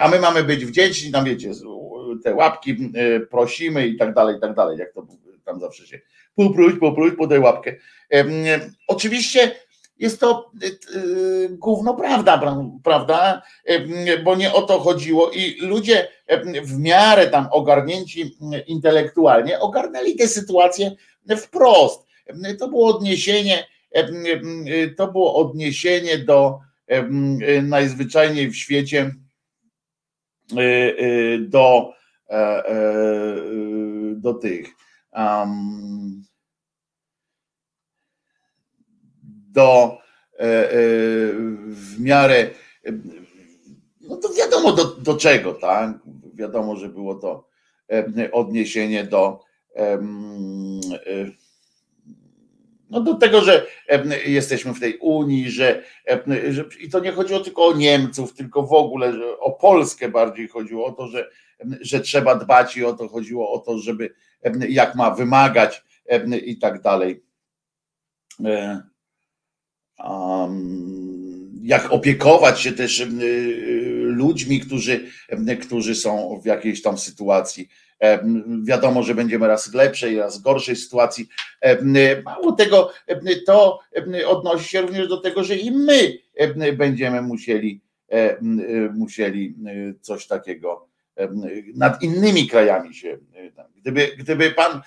A 0.00 0.08
my 0.08 0.20
mamy 0.20 0.44
być 0.44 0.66
wdzięczni, 0.66 1.12
tam 1.12 1.24
wiecie, 1.24 1.50
te 2.24 2.34
łapki 2.34 2.92
prosimy 3.30 3.86
i 3.86 3.96
tak 3.96 4.14
dalej, 4.14 4.36
i 4.36 4.40
tak 4.40 4.54
dalej, 4.54 4.78
jak 4.78 4.92
to 4.92 5.06
tam 5.44 5.60
zawsze 5.60 5.86
się 5.86 6.00
popróć, 6.34 6.80
popróć, 6.80 7.14
podaj 7.18 7.38
łapkę. 7.38 7.76
Oczywiście 8.88 9.54
jest 9.98 10.20
to 10.20 10.50
y, 10.94 11.48
gówno 11.50 11.94
prawda, 11.94 12.40
prawda? 12.84 13.42
Bo 14.24 14.36
nie 14.36 14.52
o 14.52 14.62
to 14.62 14.78
chodziło 14.78 15.30
i 15.30 15.60
ludzie 15.60 16.08
w 16.64 16.78
miarę 16.78 17.26
tam 17.26 17.48
ogarnięci 17.50 18.36
intelektualnie 18.66 19.60
ogarnęli 19.60 20.16
tę 20.16 20.28
sytuację 20.28 20.96
wprost. 21.36 22.06
To 22.58 22.68
było 22.68 22.96
odniesienie, 22.96 23.66
to 24.96 25.12
było 25.12 25.34
odniesienie 25.34 26.18
do 26.18 26.58
najzwyczajniej 27.62 28.50
w 28.50 28.56
świecie 28.56 29.10
do, 31.40 31.94
e, 32.30 32.66
e, 32.66 32.74
do 34.14 34.34
tych 34.34 34.66
um, 34.66 34.74
do 39.52 39.98
e, 40.38 40.44
e, 40.44 40.76
w 41.68 42.00
miarę, 42.00 42.50
no 44.00 44.16
to 44.16 44.28
wiadomo 44.32 44.72
do, 44.72 44.84
do 44.84 45.16
czego, 45.16 45.54
tak? 45.54 45.98
Wiadomo, 46.34 46.76
że 46.76 46.88
było 46.88 47.14
to 47.14 47.48
e, 47.92 48.32
odniesienie 48.32 49.04
do 49.04 49.40
no 52.90 53.00
do 53.00 53.14
tego, 53.14 53.40
że 53.40 53.66
jesteśmy 54.26 54.74
w 54.74 54.80
tej 54.80 54.98
Unii, 54.98 55.50
że, 55.50 55.82
że, 56.50 56.64
i 56.80 56.90
to 56.90 57.00
nie 57.00 57.12
chodziło 57.12 57.40
tylko 57.40 57.66
o 57.66 57.76
Niemców, 57.76 58.34
tylko 58.34 58.62
w 58.62 58.72
ogóle, 58.72 59.12
o 59.40 59.52
Polskę 59.52 60.08
bardziej 60.08 60.48
chodziło 60.48 60.86
o 60.86 60.92
to, 60.92 61.06
że, 61.06 61.30
że 61.80 62.00
trzeba 62.00 62.34
dbać 62.34 62.76
i 62.76 62.84
o 62.84 62.92
to 62.92 63.08
chodziło 63.08 63.52
o 63.52 63.58
to, 63.58 63.78
żeby 63.78 64.14
jak 64.68 64.94
ma 64.94 65.10
wymagać 65.10 65.84
i 66.44 66.58
tak 66.58 66.82
dalej 66.82 67.22
jak 71.62 71.92
opiekować 71.92 72.60
się 72.60 72.72
też 72.72 73.00
y, 73.00 73.06
ludźmi, 74.06 74.60
którzy, 74.60 75.06
którzy 75.60 75.94
są 75.94 76.40
w 76.42 76.46
jakiejś 76.46 76.82
tam 76.82 76.98
sytuacji. 76.98 77.68
Wiadomo, 78.64 79.02
że 79.02 79.14
będziemy 79.14 79.46
raz 79.46 79.74
lepszej, 79.74 80.18
raz 80.18 80.38
gorszej 80.38 80.76
sytuacji. 80.76 81.28
Mało 82.24 82.52
tego, 82.52 82.92
to 83.46 83.78
odnosi 84.26 84.68
się 84.68 84.80
również 84.80 85.08
do 85.08 85.16
tego, 85.16 85.44
że 85.44 85.56
i 85.56 85.70
my 85.70 86.18
będziemy 86.72 87.22
musieli, 87.22 87.80
musieli 88.94 89.54
coś 90.00 90.26
takiego 90.26 90.88
nad 91.74 92.02
innymi 92.02 92.48
krajami 92.48 92.94
się. 92.94 93.18
Gdyby, 93.80 94.08
gdyby 94.18 94.50
pan 94.50 94.80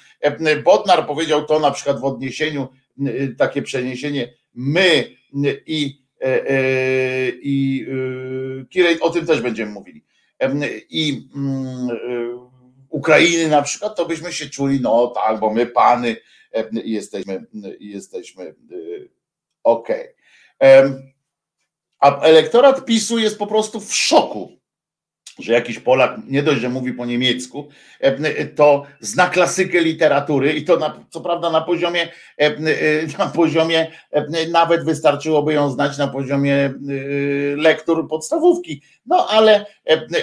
Bodnar 0.63 1.07
powiedział 1.07 1.45
to 1.45 1.59
na 1.59 1.71
przykład 1.71 1.99
w 1.99 2.05
odniesieniu, 2.05 2.67
takie 3.37 3.61
przeniesienie 3.61 4.33
my 4.55 5.15
i, 5.65 6.01
e, 6.21 6.49
e, 6.49 7.29
i 7.29 7.85
e, 8.61 8.65
Kirej, 8.65 8.99
o 8.99 9.09
tym 9.09 9.25
też 9.25 9.41
będziemy 9.41 9.71
mówili. 9.71 10.05
I 10.89 11.29
mm, 11.35 11.97
Ukrainy 12.89 13.47
na 13.47 13.61
przykład, 13.61 13.95
to 13.95 14.05
byśmy 14.05 14.33
się 14.33 14.49
czuli, 14.49 14.79
no 14.81 15.07
tak, 15.07 15.39
bo 15.39 15.53
my 15.53 15.65
pany 15.65 16.17
jesteśmy, 16.71 17.45
jesteśmy 17.79 18.55
okej. 19.63 20.07
Okay. 20.59 21.13
A 21.99 22.21
elektorat 22.21 22.85
PiSu 22.85 23.19
jest 23.19 23.37
po 23.37 23.47
prostu 23.47 23.79
w 23.79 23.95
szoku 23.95 24.59
że 25.39 25.53
jakiś 25.53 25.79
Polak 25.79 26.17
nie 26.27 26.43
dość, 26.43 26.61
że 26.61 26.69
mówi 26.69 26.93
po 26.93 27.05
niemiecku, 27.05 27.67
e, 27.99 28.45
to 28.45 28.85
zna 28.99 29.29
klasykę 29.29 29.81
literatury 29.81 30.53
i 30.53 30.63
to 30.63 30.77
na, 30.77 30.99
co 31.09 31.21
prawda 31.21 31.51
na 31.51 31.61
poziomie, 31.61 32.01
e, 32.03 32.11
e, 32.37 32.57
na 33.19 33.25
poziomie 33.25 33.91
nawet 34.51 34.85
wystarczyłoby 34.85 35.53
ją 35.53 35.69
znać 35.69 35.97
na 35.97 36.07
poziomie 36.07 36.73
lektur 37.55 38.07
podstawówki. 38.07 38.81
No 39.05 39.27
ale, 39.29 39.65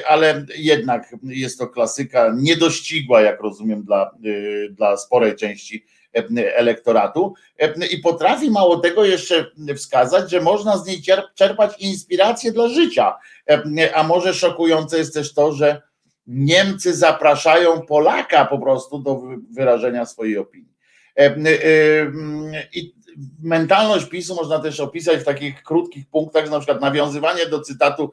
ale 0.08 0.46
jednak 0.56 1.16
jest 1.24 1.58
to 1.58 1.68
klasyka 1.68 2.32
niedościgła, 2.36 3.20
jak 3.20 3.40
rozumiem, 3.40 3.82
dla, 3.82 4.10
dla 4.70 4.96
sporej 4.96 5.36
części 5.36 5.84
elektoratu 6.54 7.34
i 7.90 7.98
potrafi 7.98 8.50
mało 8.50 8.76
tego 8.76 9.04
jeszcze 9.04 9.46
wskazać, 9.76 10.30
że 10.30 10.40
można 10.40 10.78
z 10.78 10.86
niej 10.86 11.02
czerpać 11.34 11.78
inspirację 11.78 12.52
dla 12.52 12.68
życia. 12.68 13.18
A 13.94 14.02
może 14.02 14.34
szokujące 14.34 14.98
jest 14.98 15.14
też 15.14 15.34
to, 15.34 15.52
że 15.52 15.82
Niemcy 16.26 16.94
zapraszają 16.94 17.80
Polaka 17.80 18.44
po 18.44 18.58
prostu 18.58 18.98
do 18.98 19.22
wyrażenia 19.50 20.06
swojej 20.06 20.38
opinii. 20.38 20.72
I 22.72 22.94
mentalność 23.42 24.06
PiSu 24.06 24.34
można 24.34 24.58
też 24.58 24.80
opisać 24.80 25.20
w 25.20 25.24
takich 25.24 25.62
krótkich 25.62 26.08
punktach, 26.08 26.50
na 26.50 26.58
przykład 26.58 26.80
nawiązywanie 26.80 27.46
do 27.46 27.60
cytatu 27.60 28.12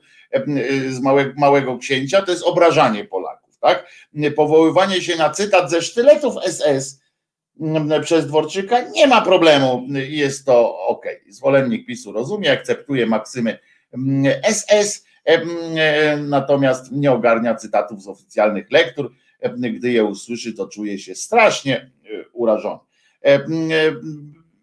z 0.90 1.00
małego, 1.00 1.34
małego 1.38 1.78
księcia, 1.78 2.22
to 2.22 2.32
jest 2.32 2.44
obrażanie 2.44 3.06
Polaków, 3.06 3.58
tak? 3.60 3.90
Powoływanie 4.36 5.02
się 5.02 5.16
na 5.16 5.30
cytat 5.30 5.72
ze 5.72 5.82
sztyletów 5.82 6.36
SS 6.52 6.99
przez 8.04 8.28
Dworczyka 8.28 8.90
nie 8.90 9.08
ma 9.08 9.22
problemu, 9.22 9.88
jest 10.08 10.46
to 10.46 10.80
ok. 10.88 11.06
Zwolennik 11.30 11.86
PiSu 11.86 12.12
rozumie, 12.12 12.52
akceptuje 12.52 13.06
maksymy 13.06 13.60
SS, 14.52 15.06
natomiast 16.18 16.92
nie 16.92 17.12
ogarnia 17.12 17.56
cytatów 17.56 18.04
z 18.04 18.08
oficjalnych 18.08 18.72
lektur. 18.72 19.12
Gdy 19.58 19.92
je 19.92 20.04
usłyszy, 20.04 20.54
to 20.54 20.68
czuje 20.68 21.00
się 21.00 21.16
strasznie 21.16 21.78
e, 21.78 21.90
urażony 22.34 22.80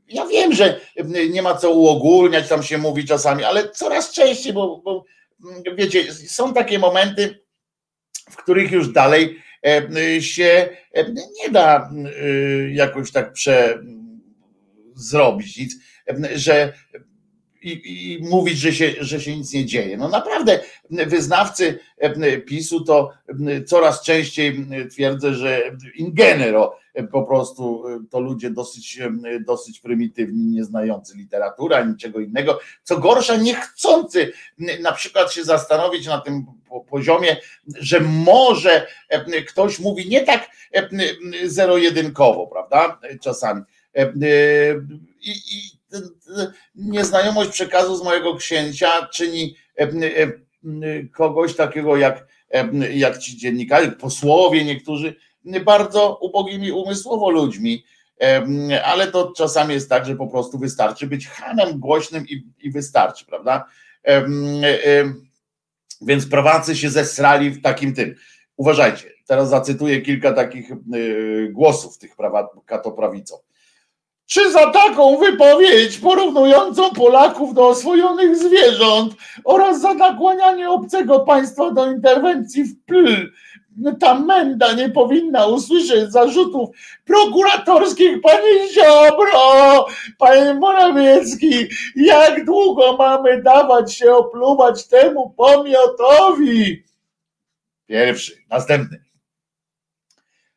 ja 0.09 0.27
wiem, 0.27 0.53
że 0.53 0.81
nie 1.31 1.43
ma 1.43 1.55
co 1.55 1.71
uogólniać, 1.71 2.49
tam 2.49 2.63
się 2.63 2.79
mówi 2.79 3.05
czasami, 3.05 3.45
ale 3.45 3.69
coraz 3.69 4.13
częściej, 4.13 4.53
bo, 4.53 4.81
bo 4.85 5.05
wiecie, 5.77 6.15
są 6.15 6.55
takie 6.55 6.79
momenty, 6.79 7.45
w 8.31 8.37
których 8.37 8.73
już 8.73 8.89
dalej 8.89 9.43
się 10.21 10.69
nie 11.45 11.51
da 11.51 11.90
jakoś 12.73 13.12
tak 13.12 13.33
prze 13.33 13.79
zrobić 14.95 15.59
nic, 15.59 15.77
że 16.35 16.73
i, 17.62 18.12
i, 18.12 18.23
mówić, 18.23 18.59
że 18.59 18.73
się, 18.73 18.92
że 19.01 19.21
się 19.21 19.37
nic 19.37 19.53
nie 19.53 19.66
dzieje. 19.66 19.97
No 19.97 20.09
naprawdę, 20.09 20.61
wyznawcy 20.90 21.79
PiSu 22.47 22.85
to 22.85 23.12
coraz 23.66 24.03
częściej 24.03 24.66
twierdzę, 24.90 25.35
że 25.35 25.62
in 25.95 26.14
genero 26.14 26.79
po 27.13 27.23
prostu 27.23 27.85
to 28.11 28.21
ludzie 28.21 28.51
dosyć, 28.51 29.01
dosyć 29.47 29.81
prymitywni, 29.81 30.45
nie 30.45 30.65
znający 30.65 31.17
literatury 31.17 31.75
ani 31.75 31.91
niczego 31.91 32.21
innego. 32.21 32.61
Co 32.83 32.99
gorsza, 32.99 33.37
nie 33.37 33.55
chcący 33.55 34.33
na 34.81 34.93
przykład 34.93 35.33
się 35.33 35.45
zastanowić 35.45 36.07
na 36.07 36.21
tym 36.21 36.47
poziomie, 36.91 37.37
że 37.81 38.01
może 38.01 38.87
ktoś 39.49 39.79
mówi 39.79 40.09
nie 40.09 40.23
tak 40.23 40.49
zero-jedynkowo, 41.45 42.47
prawda? 42.47 43.01
Czasami. 43.21 43.63
I, 45.21 45.31
i 45.31 45.77
nieznajomość 46.75 47.51
przekazu 47.51 47.97
z 47.97 48.05
mojego 48.05 48.37
księcia 48.37 49.07
czyni 49.07 49.57
kogoś 51.13 51.57
takiego 51.57 51.97
jak, 51.97 52.27
jak 52.95 53.19
ci 53.19 53.37
dziennikarze, 53.37 53.93
posłowie 53.93 54.65
niektórzy, 54.65 55.15
bardzo 55.65 56.19
ubogimi 56.21 56.73
umysłowo 56.73 57.31
ludźmi, 57.31 57.85
ale 58.85 59.07
to 59.07 59.33
czasami 59.37 59.75
jest 59.75 59.89
tak, 59.89 60.07
że 60.07 60.17
po 60.17 60.27
prostu 60.27 60.59
wystarczy 60.59 61.07
być 61.07 61.29
hamem 61.29 61.81
głośnym 61.81 62.27
i, 62.29 62.43
i 62.63 62.71
wystarczy, 62.71 63.27
prawda? 63.27 63.65
Więc 66.01 66.27
prawacy 66.27 66.77
się 66.77 66.91
zesrali 66.91 67.51
w 67.51 67.63
takim 67.63 67.95
tym. 67.95 68.15
Uważajcie, 68.57 69.11
teraz 69.27 69.49
zacytuję 69.49 70.03
kilka 70.03 70.33
takich 70.33 70.71
głosów 71.51 71.99
tych 71.99 72.17
katoprawicą. 72.67 73.37
Czy 74.27 74.53
za 74.53 74.71
taką 74.71 75.19
wypowiedź 75.19 75.99
porównującą 75.99 76.91
Polaków 76.91 77.55
do 77.55 77.69
oswojonych 77.69 78.37
zwierząt 78.37 79.15
oraz 79.45 79.81
za 79.81 79.95
nakłanianie 79.95 80.71
obcego 80.71 81.21
państwa 81.21 81.71
do 81.71 81.93
interwencji 81.93 82.65
w 82.65 82.85
pl 82.85 83.33
ta 84.01 84.15
menda 84.15 84.73
nie 84.73 84.89
powinna 84.89 85.47
usłyszeć 85.47 86.12
zarzutów 86.12 86.69
prokuratorskich. 87.05 88.21
Panie 88.23 88.73
Ziobro, 88.73 89.87
panie 90.19 90.55
Morawiecki, 90.55 91.67
jak 91.97 92.45
długo 92.45 92.97
mamy 92.97 93.43
dawać 93.43 93.95
się 93.95 94.15
opluwać 94.15 94.87
temu 94.87 95.35
pomiotowi? 95.37 96.85
Pierwszy, 97.87 98.33
następny. 98.51 99.05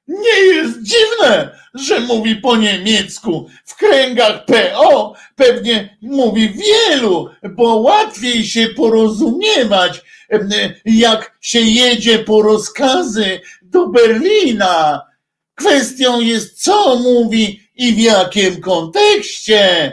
Nie 0.07 0.55
jest 0.55 0.83
dziwne, 0.83 1.59
że 1.73 1.99
mówi 1.99 2.35
po 2.35 2.55
niemiecku. 2.55 3.49
W 3.65 3.75
kręgach 3.75 4.45
PO 4.45 5.13
pewnie 5.35 5.97
mówi 6.01 6.49
wielu, 6.49 7.29
bo 7.49 7.75
łatwiej 7.75 8.43
się 8.43 8.67
porozumiewać, 8.67 10.01
jak 10.85 11.37
się 11.41 11.59
jedzie 11.59 12.19
po 12.19 12.41
rozkazy 12.41 13.41
do 13.61 13.87
Berlina. 13.87 15.01
Kwestią 15.55 16.21
jest, 16.21 16.63
co 16.63 16.95
mówi 16.95 17.69
i 17.75 17.93
w 17.93 17.99
jakim 17.99 18.61
kontekście. 18.61 19.91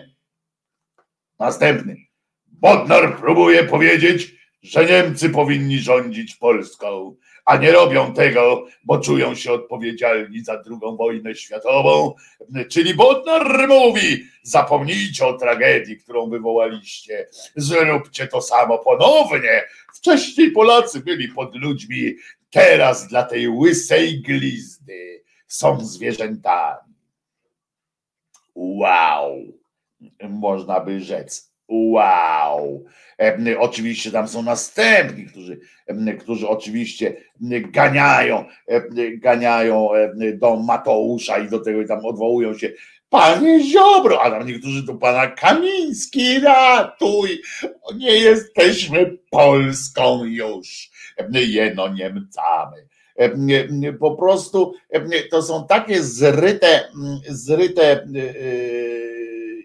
Następny. 1.39 1.97
Bodnar 2.47 3.19
próbuje 3.19 3.65
powiedzieć, 3.65 4.35
że 4.63 4.87
Niemcy 4.87 5.31
powinni 5.31 5.79
rządzić 5.79 6.35
Polską 6.35 7.17
a 7.47 7.57
nie 7.57 7.73
robią 7.73 8.15
tego, 8.15 8.67
bo 8.85 8.99
czują 8.99 9.35
się 9.35 9.53
odpowiedzialni 9.53 10.45
za 10.45 10.63
drugą 10.63 10.97
wojnę 10.97 11.35
światową. 11.35 12.15
Czyli 12.71 12.95
Bodnar 12.95 13.69
mówi: 13.69 14.25
zapomnijcie 14.43 15.27
o 15.27 15.39
tragedii, 15.39 15.97
którą 15.97 16.31
wywołaliście, 16.31 17.27
zróbcie 17.57 18.27
to 18.27 18.43
samo 18.43 18.79
ponownie. 18.79 19.65
Wcześniej 19.95 20.51
Polacy 20.51 21.01
byli 21.01 21.29
pod 21.29 21.57
ludźmi, 21.57 22.15
teraz 22.51 23.09
dla 23.09 23.23
tej 23.23 23.49
łysej 23.49 24.23
glizdy 24.23 25.23
są 25.47 25.85
zwierzętami. 25.85 26.95
Wow, 28.55 29.37
można 30.29 30.81
by 30.81 31.01
rzec. 31.01 31.53
Wow. 31.69 32.85
Oczywiście 33.59 34.11
tam 34.11 34.29
są 34.29 34.43
następni, 34.43 35.27
którzy, 35.27 35.61
którzy 36.21 36.49
oczywiście 36.49 37.17
ganiają, 37.71 38.45
ganiają 39.19 39.89
do 40.35 40.57
Mateusza 40.57 41.39
i 41.39 41.49
do 41.49 41.59
tego 41.59 41.83
i 41.83 41.87
tam 41.87 42.05
odwołują 42.05 42.59
się. 42.59 42.73
Panie 43.09 43.65
Ziobro, 43.65 44.23
a 44.23 44.31
tam 44.31 44.47
niektórzy 44.47 44.83
do 44.83 44.95
pana 44.95 45.27
Kamiński, 45.27 46.41
ratuj, 46.41 47.43
nie 47.97 48.13
jesteśmy 48.13 49.19
Polską 49.31 50.25
już, 50.25 50.91
jeno 51.33 51.89
Niemcami. 51.89 52.77
Po 54.01 54.17
prostu 54.17 54.75
to 55.31 55.43
są 55.43 55.67
takie 55.67 56.03
zryte, 56.03 56.89
zryte 57.29 58.07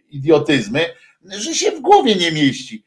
idiotyzmy, 0.09 0.79
że 1.25 1.55
się 1.55 1.71
w 1.71 1.81
głowie 1.81 2.15
nie 2.15 2.31
mieści. 2.31 2.83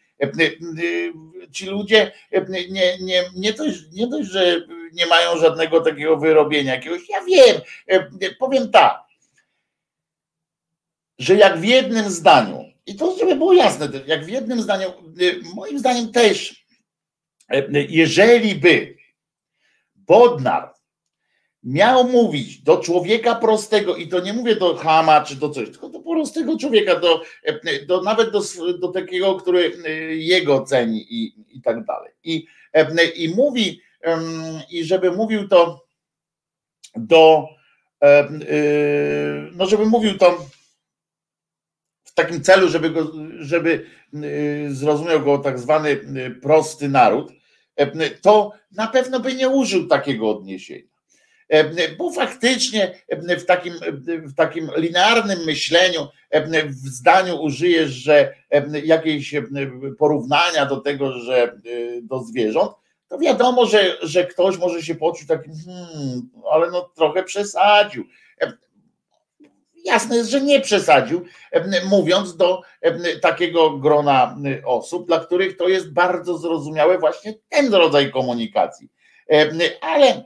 Ci 1.53 1.67
ludzie 1.67 2.13
nie, 2.49 2.99
nie, 2.99 3.23
nie, 3.35 3.53
dość, 3.53 3.83
nie 3.93 4.07
dość, 4.07 4.31
że 4.31 4.67
nie 4.93 5.07
mają 5.07 5.39
żadnego 5.39 5.81
takiego 5.81 6.17
wyrobienia 6.17 6.75
jakiegoś. 6.75 7.09
Ja 7.09 7.25
wiem, 7.25 7.61
powiem 8.39 8.71
tak, 8.71 9.03
że 11.19 11.35
jak 11.35 11.59
w 11.59 11.65
jednym 11.65 12.11
zdaniu, 12.11 12.65
i 12.87 12.95
to 12.97 13.19
żeby 13.19 13.37
było 13.37 13.53
jasne, 13.53 13.89
jak 14.07 14.25
w 14.25 14.29
jednym 14.29 14.63
zdaniu, 14.63 14.93
moim 15.55 15.79
zdaniem 15.79 16.13
też, 16.13 16.67
jeżeli 17.89 18.55
by 18.55 18.97
Bodnar 19.95 20.74
miał 21.64 22.09
mówić 22.09 22.62
do 22.62 22.77
człowieka 22.77 23.35
prostego, 23.35 23.96
i 23.96 24.09
to 24.09 24.20
nie 24.20 24.33
mówię 24.33 24.57
do 24.57 24.77
chama 24.77 25.20
czy 25.20 25.37
do 25.37 25.50
coś, 25.50 25.70
tylko 25.70 25.88
do 25.88 26.00
prostego 26.00 26.59
człowieka, 26.59 27.00
do, 27.00 27.22
do 27.87 28.03
nawet 28.03 28.31
do, 28.31 28.42
do 28.79 28.88
takiego, 28.88 29.37
który 29.37 29.72
jego 30.16 30.62
ceni 30.62 31.07
i, 31.11 31.35
i 31.57 31.62
tak 31.62 31.85
dalej. 31.85 32.12
I, 32.24 32.46
I 33.16 33.29
mówi, 33.29 33.81
i 34.70 34.85
żeby 34.85 35.12
mówił 35.12 35.48
to 35.48 35.85
do, 36.96 37.48
no 39.53 39.66
żeby 39.66 39.87
mówił 39.87 40.18
to 40.18 40.46
w 42.05 42.14
takim 42.14 42.42
celu, 42.42 42.68
żeby, 42.68 42.90
go, 42.90 43.12
żeby 43.38 43.87
zrozumiał 44.68 45.20
go 45.20 45.38
tak 45.38 45.59
zwany 45.59 46.00
prosty 46.42 46.88
naród, 46.88 47.33
to 48.22 48.53
na 48.72 48.87
pewno 48.87 49.20
by 49.20 49.35
nie 49.35 49.48
użył 49.48 49.87
takiego 49.87 50.31
odniesienia 50.31 50.94
bo 51.99 52.13
faktycznie 52.13 52.99
w 53.39 53.45
takim, 53.45 53.75
w 54.07 54.35
takim 54.35 54.71
linearnym 54.77 55.45
myśleniu, 55.45 56.09
w 56.67 56.89
zdaniu 56.89 57.43
użyjesz, 57.43 57.91
że 57.91 58.35
jakieś 58.85 59.35
porównania 59.99 60.67
do 60.67 60.77
tego, 60.77 61.13
że 61.13 61.61
do 62.03 62.23
zwierząt, 62.23 62.73
to 63.09 63.19
wiadomo, 63.19 63.67
że, 63.67 63.97
że 64.03 64.27
ktoś 64.27 64.59
może 64.59 64.83
się 64.83 64.95
poczuć 64.95 65.29
takim, 65.29 65.53
hmm, 65.67 66.31
ale 66.51 66.71
no 66.71 66.91
trochę 66.97 67.23
przesadził. 67.23 68.05
jasne 69.85 70.17
jest, 70.17 70.31
że 70.31 70.41
nie 70.41 70.61
przesadził, 70.61 71.25
mówiąc 71.91 72.37
do 72.37 72.63
takiego 73.21 73.71
grona 73.71 74.37
osób, 74.65 75.07
dla 75.07 75.21
których 75.21 75.57
to 75.57 75.69
jest 75.69 75.93
bardzo 75.93 76.39
zrozumiałe 76.39 76.99
właśnie 76.99 77.35
ten 77.49 77.75
rodzaj 77.75 78.11
komunikacji. 78.11 78.89
Ale, 79.81 80.25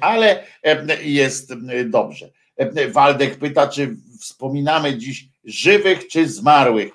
ale 0.00 0.44
jest 1.02 1.52
dobrze. 1.84 2.30
Waldek 2.88 3.38
pyta, 3.38 3.68
czy 3.68 3.96
wspominamy 4.20 4.98
dziś 4.98 5.28
żywych 5.44 6.08
czy 6.08 6.28
zmarłych. 6.28 6.92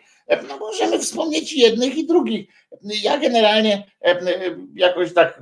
No 0.47 0.57
możemy 0.57 0.99
wspomnieć 0.99 1.53
jednych 1.53 1.97
i 1.97 2.07
drugich. 2.07 2.47
Ja 2.81 3.17
generalnie 3.17 3.83
jakoś 4.75 5.13
tak 5.13 5.41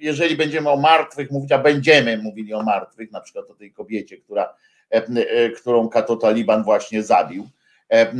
jeżeli 0.00 0.36
będziemy 0.36 0.70
o 0.70 0.76
martwych 0.76 1.30
mówić, 1.30 1.52
a 1.52 1.58
będziemy 1.58 2.18
mówili 2.18 2.54
o 2.54 2.62
martwych, 2.62 3.12
na 3.12 3.20
przykład 3.20 3.50
o 3.50 3.54
tej 3.54 3.72
kobiecie, 3.72 4.16
która, 4.16 4.54
e, 4.90 5.50
którą 5.50 5.88
Kato 5.88 6.16
Taliban 6.16 6.64
właśnie 6.64 7.02
zabił, 7.02 7.48
e, 7.92 8.12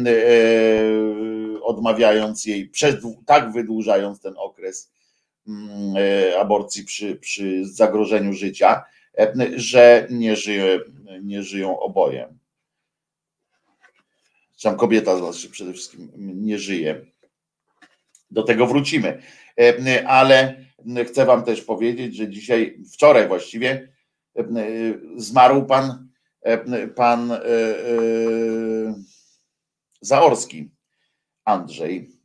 odmawiając 1.62 2.44
jej, 2.44 2.70
tak 3.26 3.52
wydłużając 3.52 4.20
ten 4.20 4.34
okres 4.36 4.92
aborcji 6.40 6.84
przy, 6.84 7.16
przy 7.16 7.64
zagrożeniu 7.64 8.32
życia, 8.32 8.84
że 9.56 10.06
nie, 10.10 10.36
żyje, 10.36 10.80
nie 11.22 11.42
żyją 11.42 11.80
oboje. 11.80 12.34
Sam 14.56 14.76
kobieta 14.76 15.16
znaczy 15.16 15.50
przede 15.50 15.72
wszystkim 15.72 16.10
nie 16.16 16.58
żyje. 16.58 17.04
Do 18.30 18.42
tego 18.42 18.66
wrócimy. 18.66 19.22
Ale 20.06 20.56
Chcę 21.06 21.24
Wam 21.24 21.44
też 21.44 21.62
powiedzieć, 21.62 22.16
że 22.16 22.28
dzisiaj, 22.28 22.78
wczoraj 22.92 23.28
właściwie, 23.28 23.92
e, 24.36 24.44
zmarł 25.16 25.66
pan, 25.66 26.08
e, 26.42 26.88
pan 26.88 27.32
e, 27.32 27.38
Zaorski, 30.00 30.70
Andrzej. 31.44 32.19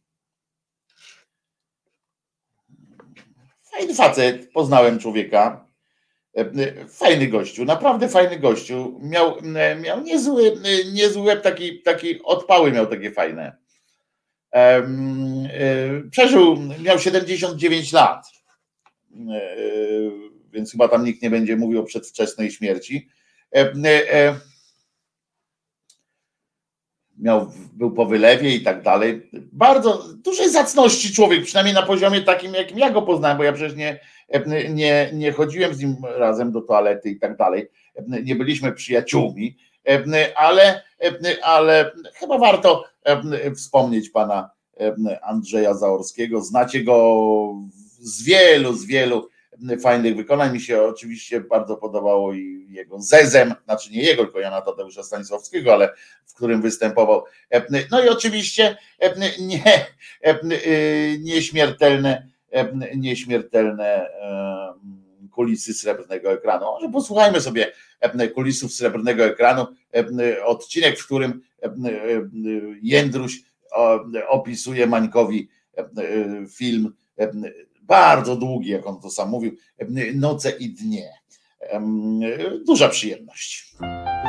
Fajny 3.77 3.93
facet, 3.95 4.51
poznałem 4.51 4.99
człowieka. 4.99 5.67
Fajny 6.89 7.27
gościu, 7.27 7.65
naprawdę 7.65 8.09
fajny 8.09 8.39
gościu. 8.39 8.99
Miał, 9.03 9.37
miał 9.81 10.01
niezły, 10.01 10.57
niezły 10.93 11.37
taki, 11.37 11.81
taki 11.81 12.23
odpały 12.23 12.71
miał 12.71 12.87
takie 12.87 13.11
fajne. 13.11 13.57
Przeżył, 16.11 16.57
miał 16.83 16.99
79 16.99 17.93
lat 17.93 18.25
E, 19.15 19.47
więc 20.53 20.71
chyba 20.71 20.87
tam 20.87 21.05
nikt 21.05 21.21
nie 21.21 21.29
będzie 21.29 21.55
mówił 21.55 21.79
o 21.79 21.83
przedwczesnej 21.83 22.51
śmierci. 22.51 23.09
Miał, 27.17 27.51
był 27.73 27.91
po 27.91 28.05
wylewie 28.05 28.55
i 28.55 28.63
tak 28.63 28.83
dalej. 28.83 29.29
Bardzo 29.51 30.03
dużej 30.13 30.49
zacności 30.49 31.13
człowiek, 31.13 31.43
przynajmniej 31.43 31.75
na 31.75 31.81
poziomie 31.81 32.21
takim, 32.21 32.53
jakim 32.53 32.77
ja 32.77 32.89
go 32.89 33.01
poznałem, 33.01 33.37
bo 33.37 33.43
ja 33.43 33.53
przecież 33.53 33.77
nie, 33.77 33.99
nie, 34.69 35.09
nie 35.13 35.31
chodziłem 35.31 35.73
z 35.73 35.79
nim 35.79 35.95
razem 36.17 36.51
do 36.51 36.61
toalety 36.61 37.09
i 37.09 37.19
tak 37.19 37.37
dalej. 37.37 37.67
Nie 38.23 38.35
byliśmy 38.35 38.71
przyjaciółmi, 38.71 39.57
ale, 40.35 40.83
ale 41.43 41.91
chyba 42.13 42.37
warto 42.37 42.83
wspomnieć 43.55 44.09
pana 44.09 44.49
Andrzeja 45.21 45.73
Zaorskiego. 45.73 46.41
Znacie 46.41 46.83
go 46.83 47.55
z 47.99 48.23
wielu, 48.23 48.73
z 48.73 48.85
wielu 48.85 49.29
fajnych 49.81 50.15
wykonań. 50.15 50.53
Mi 50.53 50.61
się 50.61 50.81
oczywiście 50.81 51.41
bardzo 51.41 51.77
podobało 51.77 52.33
i 52.33 52.65
jego 52.69 53.01
Zezem, 53.01 53.53
znaczy 53.65 53.91
nie 53.91 54.03
jego, 54.03 54.23
tylko 54.23 54.39
Jana 54.39 54.61
Tadeusza 54.61 55.03
Stanisławskiego, 55.03 55.73
ale 55.73 55.93
w 56.25 56.33
którym 56.33 56.61
występował. 56.61 57.23
No 57.91 58.05
i 58.05 58.09
oczywiście 58.09 58.77
nie, 59.39 59.85
nieśmiertelne, 61.19 62.27
nieśmiertelne 62.95 64.09
kulisy 65.31 65.73
srebrnego 65.73 66.31
ekranu. 66.31 66.65
Może 66.65 66.89
posłuchajmy 66.89 67.41
sobie 67.41 67.71
kulisów 68.33 68.73
srebrnego 68.73 69.25
ekranu, 69.25 69.67
odcinek, 70.45 70.99
w 70.99 71.05
którym 71.05 71.41
Jędruś 72.81 73.41
opisuje 74.27 74.87
Mańkowi 74.87 75.49
film 76.57 76.93
bardzo 77.87 78.35
długi, 78.35 78.69
jak 78.69 78.87
on 78.87 79.01
to 79.01 79.09
sam 79.09 79.29
mówił, 79.29 79.55
noce 80.15 80.51
i 80.51 80.69
dnie. 80.69 81.09
Duża 82.67 82.89
przyjemność. 82.89 83.75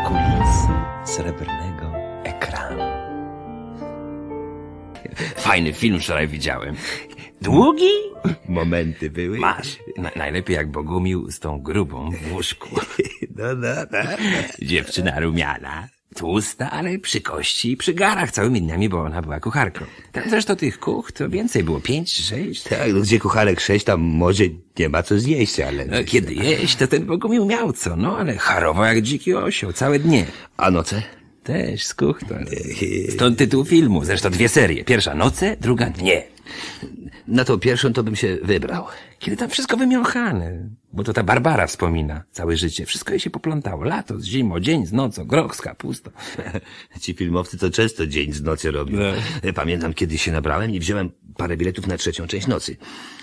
Kulis 0.06 0.56
srebrnego 1.04 1.92
ekranu. 2.24 2.82
Fajny 5.36 5.72
film 5.72 6.00
wczoraj 6.00 6.28
widziałem. 6.28 6.76
Długi? 7.40 7.90
Momenty 8.48 9.10
były. 9.10 9.38
Masz. 9.38 9.76
Na, 9.96 10.10
najlepiej 10.16 10.56
jak 10.56 10.70
Bogumił 10.70 11.30
z 11.30 11.40
tą 11.40 11.62
grubą 11.62 12.10
w 12.10 12.32
łóżku. 12.32 12.68
No, 13.36 13.54
no, 13.54 13.74
no. 13.92 13.98
Dziewczyna 14.62 15.20
rumiana. 15.20 15.88
Tłusta, 16.16 16.70
ale 16.70 16.98
przy 16.98 17.20
kości 17.20 17.72
i 17.72 17.76
przy 17.76 17.94
garach 17.94 18.30
całymi 18.30 18.62
dniami, 18.62 18.88
bo 18.88 19.00
ona 19.00 19.22
była 19.22 19.40
kucharką. 19.40 19.84
Tam 20.12 20.30
zresztą 20.30 20.56
tych 20.56 20.80
kuch 20.80 21.12
to 21.12 21.28
więcej 21.28 21.64
było, 21.64 21.80
pięć, 21.80 22.12
sześć. 22.12 22.62
Tak, 22.62 22.92
no 22.92 23.00
gdzie 23.00 23.18
kucharek 23.18 23.60
sześć, 23.60 23.84
tam 23.84 24.00
może 24.00 24.44
nie 24.78 24.88
ma 24.88 25.02
co 25.02 25.18
zjeść, 25.18 25.60
ale... 25.60 25.86
No, 25.86 25.96
kiedy 26.06 26.34
jeść, 26.34 26.76
to 26.76 26.86
ten 26.86 27.06
Bogumił 27.06 27.44
miał 27.44 27.72
co, 27.72 27.96
no 27.96 28.18
ale 28.18 28.36
charował 28.36 28.84
jak 28.84 29.02
dziki 29.02 29.34
osioł, 29.34 29.72
całe 29.72 29.98
dnie. 29.98 30.26
A 30.56 30.70
noce? 30.70 31.02
Też 31.42 31.86
z 31.86 31.94
kuchtą. 31.94 32.34
Stąd 33.14 33.38
tytuł 33.38 33.64
filmu, 33.64 34.04
zresztą 34.04 34.30
dwie 34.30 34.48
serie. 34.48 34.84
Pierwsza 34.84 35.14
noce, 35.14 35.56
druga 35.60 35.90
dnie. 35.90 36.35
Na 37.28 37.44
tą 37.44 37.58
pierwszą 37.58 37.92
to 37.92 38.02
bym 38.02 38.16
się 38.16 38.38
wybrał. 38.42 38.84
Kiedy 39.18 39.36
tam 39.36 39.50
wszystko 39.50 39.76
wymiąchane. 39.76 40.68
Bo 40.92 41.04
to 41.04 41.12
ta 41.12 41.22
Barbara 41.22 41.66
wspomina 41.66 42.22
całe 42.32 42.56
życie. 42.56 42.86
Wszystko 42.86 43.10
jej 43.12 43.20
się 43.20 43.30
poplątało. 43.30 43.84
Lato 43.84 44.20
z 44.20 44.24
zimą, 44.24 44.60
dzień 44.60 44.86
z 44.86 44.92
nocą, 44.92 45.24
groch 45.24 45.56
z 45.56 45.60
kapustą. 45.62 46.10
Ci 47.00 47.14
filmowcy 47.14 47.58
to 47.58 47.70
często 47.70 48.06
dzień 48.06 48.32
z 48.32 48.42
nocy 48.42 48.70
robią. 48.70 48.98
No. 48.98 49.52
Pamiętam, 49.52 49.94
kiedy 49.94 50.18
się 50.18 50.32
nabrałem 50.32 50.70
i 50.70 50.80
wziąłem 50.80 51.10
parę 51.36 51.56
biletów 51.56 51.86
na 51.86 51.96
trzecią 51.96 52.26
część 52.26 52.46
nocy. 52.46 52.76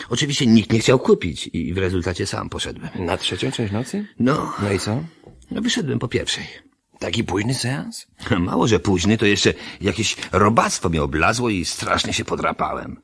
Oczywiście 0.10 0.48
nikt 0.48 0.74
nie 0.74 0.80
chciał 0.80 1.00
kupić 1.00 1.50
i 1.54 1.74
w 1.74 1.78
rezultacie 1.78 2.26
sam 2.28 2.50
poszedłem. 2.50 2.90
Na 3.00 3.18
trzecią 3.18 3.52
część 3.52 3.74
nocy? 3.74 4.06
No, 4.20 4.54
No 4.64 4.72
i 4.72 4.80
co? 4.80 5.04
no 5.52 5.62
wyszedłem 5.62 6.00
po 6.00 6.08
pierwszej. 6.08 6.44
Taki 7.04 7.24
późny 7.24 7.54
seans? 7.54 8.08
Mało, 8.39 8.68
że 8.68 8.80
późny, 8.80 9.18
to 9.18 9.26
jeszcze 9.26 9.54
jakieś 9.82 10.18
robactwo 10.32 10.89
mnie 10.89 11.04
oblazło 11.04 11.50
i 11.50 11.66
strasznie 11.66 12.13
się 12.13 12.26
podrapałem. 12.26 13.02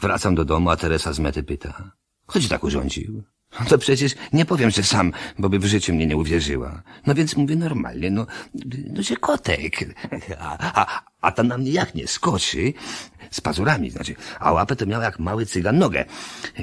Wracam 0.00 0.34
do 0.34 0.44
domu, 0.44 0.70
a 0.70 0.76
Teresa 0.76 1.12
z 1.12 1.18
mety 1.18 1.42
pyta. 1.42 1.92
Ci 2.40 2.48
tak 2.48 2.64
urządził? 2.64 3.22
To 3.68 3.78
przecież 3.78 4.14
nie 4.32 4.44
powiem, 4.44 4.70
że 4.70 4.82
sam, 4.82 5.12
bo 5.38 5.48
by 5.48 5.58
w 5.58 5.64
życiu 5.64 5.94
mnie 5.94 6.06
nie 6.06 6.16
uwierzyła. 6.16 6.82
No 7.06 7.14
więc 7.14 7.36
mówię 7.36 7.56
normalnie, 7.56 8.10
no, 8.10 8.26
no 8.92 9.02
że 9.02 9.16
kotek. 9.16 9.74
A, 10.40 10.82
a, 10.82 11.02
a 11.20 11.32
ta 11.32 11.42
na 11.42 11.58
mnie 11.58 11.70
jak 11.70 11.94
nie 11.94 12.08
skoczy, 12.08 12.72
z 13.30 13.40
pazurami, 13.40 13.90
znaczy, 13.90 14.14
a 14.40 14.52
łapę 14.52 14.76
to 14.76 14.86
miała 14.86 15.04
jak 15.04 15.18
mały 15.18 15.46
cygan 15.46 15.78
nogę. 15.78 16.04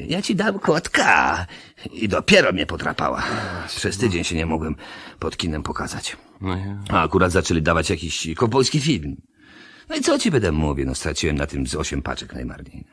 Ja 0.07 0.21
ci 0.21 0.35
dam 0.35 0.59
kotka. 0.59 1.45
I 1.91 2.07
dopiero 2.07 2.51
mnie 2.51 2.65
podrapała. 2.65 3.23
Przez 3.67 3.97
tydzień 3.97 4.23
się 4.23 4.35
nie 4.35 4.45
mogłem 4.45 4.75
pod 5.19 5.37
kinem 5.37 5.63
pokazać. 5.63 6.17
No 6.41 6.57
ja. 6.57 6.79
A 6.89 7.01
akurat 7.03 7.31
zaczęli 7.31 7.61
dawać 7.61 7.89
jakiś 7.89 8.27
kopolski 8.35 8.79
film. 8.79 9.21
No 9.89 9.95
i 9.95 10.01
co 10.01 10.19
ci 10.19 10.31
będę 10.31 10.51
mówił? 10.51 10.85
No 10.85 10.95
straciłem 10.95 11.37
na 11.37 11.47
tym 11.47 11.67
z 11.67 11.75
osiem 11.75 12.01
paczek 12.01 12.33
najmarniej. 12.33 12.85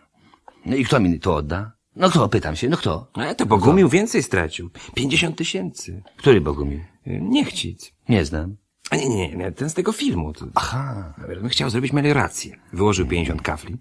No 0.66 0.76
i 0.76 0.84
kto 0.84 1.00
mi 1.00 1.20
to 1.20 1.34
odda? 1.34 1.72
No 1.96 2.10
kto, 2.10 2.28
pytam 2.28 2.56
się, 2.56 2.68
no 2.68 2.76
kto? 2.76 3.10
A 3.14 3.34
to 3.34 3.46
Bogumił 3.46 3.88
więcej 3.88 4.22
stracił. 4.22 4.70
Pięćdziesiąt 4.94 5.36
tysięcy. 5.36 6.02
Który 6.16 6.40
Bogumił? 6.40 6.80
Niechcic. 7.06 7.92
Nie 8.08 8.24
znam. 8.24 8.56
A 8.90 8.96
nie, 8.96 9.08
nie, 9.08 9.36
nie, 9.36 9.52
ten 9.52 9.70
z 9.70 9.74
tego 9.74 9.92
filmu. 9.92 10.32
To, 10.32 10.46
Aha. 10.54 11.14
on 11.42 11.48
chciał 11.48 11.70
zrobić 11.70 11.92
meliorację. 11.92 12.56
Wyłożył 12.72 13.06
50 13.06 13.42
kafli, 13.42 13.76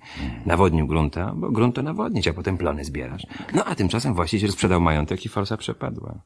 nawodnił 0.45 0.87
grunta, 0.87 1.33
bo 1.35 1.51
grunt 1.51 1.75
to 1.75 1.81
nawodnić, 1.83 2.27
a 2.27 2.33
potem 2.33 2.57
plony 2.57 2.85
zbierasz. 2.85 3.27
No 3.53 3.65
a 3.65 3.75
tymczasem 3.75 4.13
właściciel 4.13 4.51
sprzedał 4.51 4.81
majątek 4.81 5.25
i 5.25 5.29
forsa 5.29 5.57
przepadła. 5.57 6.21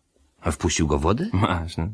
A 0.48 0.52
wpuścił 0.52 0.88
go 0.88 0.98
w 0.98 1.02
wodę? 1.02 1.28
Masz, 1.34 1.78
no. 1.78 1.88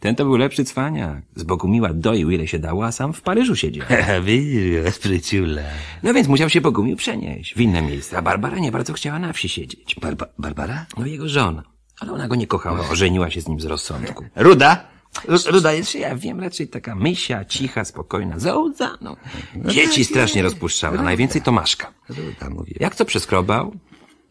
Ten 0.00 0.14
to 0.16 0.24
był 0.24 0.36
lepszy 0.36 0.64
cwaniak. 0.64 1.22
Z 1.34 1.42
Bogumiła 1.42 1.88
doił 1.94 2.30
ile 2.30 2.46
się 2.46 2.58
dało, 2.58 2.84
a 2.86 2.92
sam 2.92 3.12
w 3.12 3.22
Paryżu 3.22 3.56
siedział. 3.56 3.86
Widzisz, 4.24 4.94
spryciula. 4.94 5.62
No 6.02 6.14
więc 6.14 6.28
musiał 6.28 6.50
się 6.50 6.60
Bogumił 6.60 6.96
przenieść 6.96 7.54
w 7.54 7.60
inne 7.60 7.82
miejsce, 7.82 8.18
a 8.18 8.22
Barbara 8.22 8.58
nie 8.58 8.72
bardzo 8.72 8.92
chciała 8.92 9.18
na 9.18 9.32
wsi 9.32 9.48
siedzieć. 9.48 9.96
Barba 10.00 10.26
Barbara? 10.38 10.86
No 10.98 11.06
jego 11.06 11.28
żona. 11.28 11.62
Ale 12.00 12.12
ona 12.12 12.28
go 12.28 12.34
nie 12.34 12.46
kochała, 12.46 12.88
ożeniła 12.88 13.30
się 13.30 13.40
z 13.40 13.48
nim 13.48 13.60
z 13.60 13.64
rozsądku. 13.64 14.24
Ruda? 14.36 14.84
Ru- 15.28 15.52
Ruda 15.52 15.72
jest? 15.72 15.94
Ja 15.94 16.16
wiem, 16.16 16.40
raczej 16.40 16.68
taka 16.68 16.94
mysia, 16.94 17.44
cicha, 17.44 17.84
spokojna, 17.84 18.38
zaudza, 18.38 18.98
no. 19.00 19.16
Dzieci 19.56 20.04
strasznie 20.04 20.42
rozpuszczała, 20.42 21.02
najwięcej 21.02 21.42
Tomaszka. 21.42 21.92
Ruda, 22.08 22.50
mówię. 22.50 22.74
Jak 22.80 22.94
co 22.94 23.04
przeskrobał, 23.04 23.72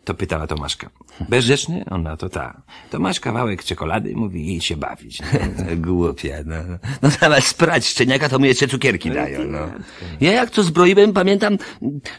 To 0.09 0.13
pytała 0.13 0.47
Tomaszka. 0.47 0.89
Bezrzeczny? 1.29 1.85
Ona 1.89 2.17
to 2.17 2.29
ta. 2.29 2.61
Tomasz 2.89 3.19
kawałek 3.19 3.63
czekolady, 3.63 4.15
mówi, 4.15 4.55
i 4.55 4.61
się 4.61 4.77
bawić. 4.77 5.19
Głupia, 5.87 6.35
no. 6.45 6.55
No 7.01 7.09
nawet 7.21 7.43
sprać 7.43 7.87
szczeniaka, 7.87 8.29
to 8.29 8.39
mu 8.39 8.45
jeszcze 8.45 8.67
cukierki 8.67 9.11
dają, 9.11 9.43
no. 9.43 9.59
Ja 10.21 10.31
jak 10.31 10.49
to 10.49 10.63
zbroiłem, 10.63 11.13
pamiętam, 11.13 11.57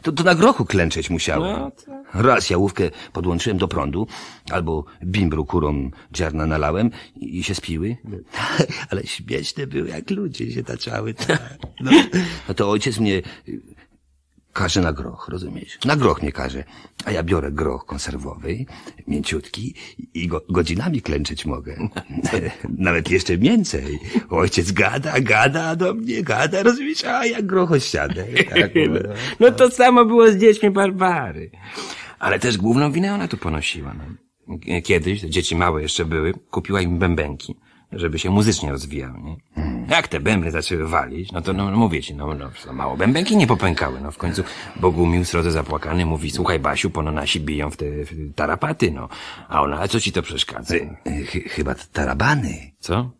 to, 0.03 0.13
to 0.13 0.23
na 0.25 0.35
grochu 0.35 0.65
klęczeć 0.65 1.11
musiałem. 1.11 1.53
No, 1.53 1.71
Raz 2.15 2.51
jałówkę 2.51 2.91
podłączyłem 3.13 3.59
do 3.59 3.69
prądu, 3.69 4.07
albo 4.51 4.85
bimbru 5.05 5.45
kurom 5.45 5.91
ziarna 6.17 6.47
nalałem 6.47 6.91
i, 7.17 7.43
się 7.43 7.55
spiły. 7.55 7.97
Ale 8.91 9.07
śmieszne 9.07 9.67
były, 9.67 9.89
jak 9.89 10.11
ludzie 10.11 10.53
się 10.53 10.63
taczały. 10.63 11.15
tak. 11.15 11.59
No, 11.81 11.91
no 12.49 12.55
to 12.55 12.71
ojciec 12.71 12.99
mnie 12.99 13.23
każe 14.53 14.81
na 14.81 14.93
groch, 14.93 15.29
rozumiesz? 15.29 15.79
Na 15.85 15.97
groch 15.97 16.23
mnie 16.23 16.33
każe. 16.33 16.65
A 17.05 17.11
ja 17.11 17.23
biorę 17.23 17.53
groch 17.53 17.87
konserwowy, 17.87 18.65
mięciutki 19.07 19.75
i 20.15 20.29
go, 20.29 20.43
godzinami 20.49 21.03
klęczeć 21.03 21.47
mogę. 21.47 21.89
Nawet 22.79 23.11
jeszcze 23.11 23.39
więcej. 23.39 23.99
Ojciec 24.31 24.73
gada, 24.73 25.21
gada 25.21 25.77
do 25.77 25.95
mnie, 25.95 26.23
gada, 26.23 26.63
rozumiesz? 26.63 27.05
A 27.05 27.27
ja 27.27 27.43
groch 27.43 27.73
osiadę. 27.73 28.27
Tak, 28.49 28.71
no. 28.91 29.01
No 29.41 29.51
to 29.51 29.71
samo 29.71 30.05
było 30.05 30.31
z 30.33 30.37
dziećmi 30.37 30.71
Barbary. 30.71 31.51
Ale 32.19 32.39
też 32.39 32.59
główną 32.59 32.93
winę 32.93 33.15
ona 33.15 33.29
tu 33.29 33.37
ponosiła. 33.37 33.95
No. 33.95 34.05
Kiedyś, 34.83 35.21
dzieci 35.21 35.57
małe 35.57 35.83
jeszcze 35.83 36.05
były, 36.05 36.35
kupiła 36.51 36.81
im 36.81 36.99
bębenki, 36.99 37.57
żeby 37.93 38.19
się 38.19 38.31
muzycznie 38.31 38.71
rozwijał, 38.73 39.15
nie? 39.19 39.37
Jak 39.89 40.09
te 40.09 40.21
bębny 40.21 40.51
zaczęły 40.51 40.89
walić, 40.89 41.33
no 41.33 41.43
to 41.43 41.53
no, 41.53 41.71
mówię 41.71 42.03
ci, 42.03 42.15
no, 42.15 42.35
no 42.35 42.51
za 42.65 42.73
mało 42.73 42.97
bębenki 42.97 43.37
nie 43.37 43.47
popękały, 43.47 44.01
no 44.01 44.11
w 44.11 44.19
końcu 44.19 44.43
Bogumił 44.77 45.25
srodze 45.25 45.53
zapłakany 45.53 46.07
mówi, 46.07 46.31
słuchaj 46.31 46.59
Basiu, 46.59 46.91
pono 46.91 47.13
nasi 47.13 47.41
biją 47.41 47.71
w 47.71 47.77
te 47.77 47.85
w 48.05 48.35
tarapaty, 48.35 48.91
no. 48.91 49.09
A 49.49 49.63
ona, 49.63 49.81
a 49.81 49.89
co 49.89 50.01
ci 50.01 50.13
to 50.13 50.23
przeszkadza? 50.23 50.75
Ch- 51.27 51.51
chyba 51.53 51.75
tarabany. 51.93 52.71
Co? 52.79 53.11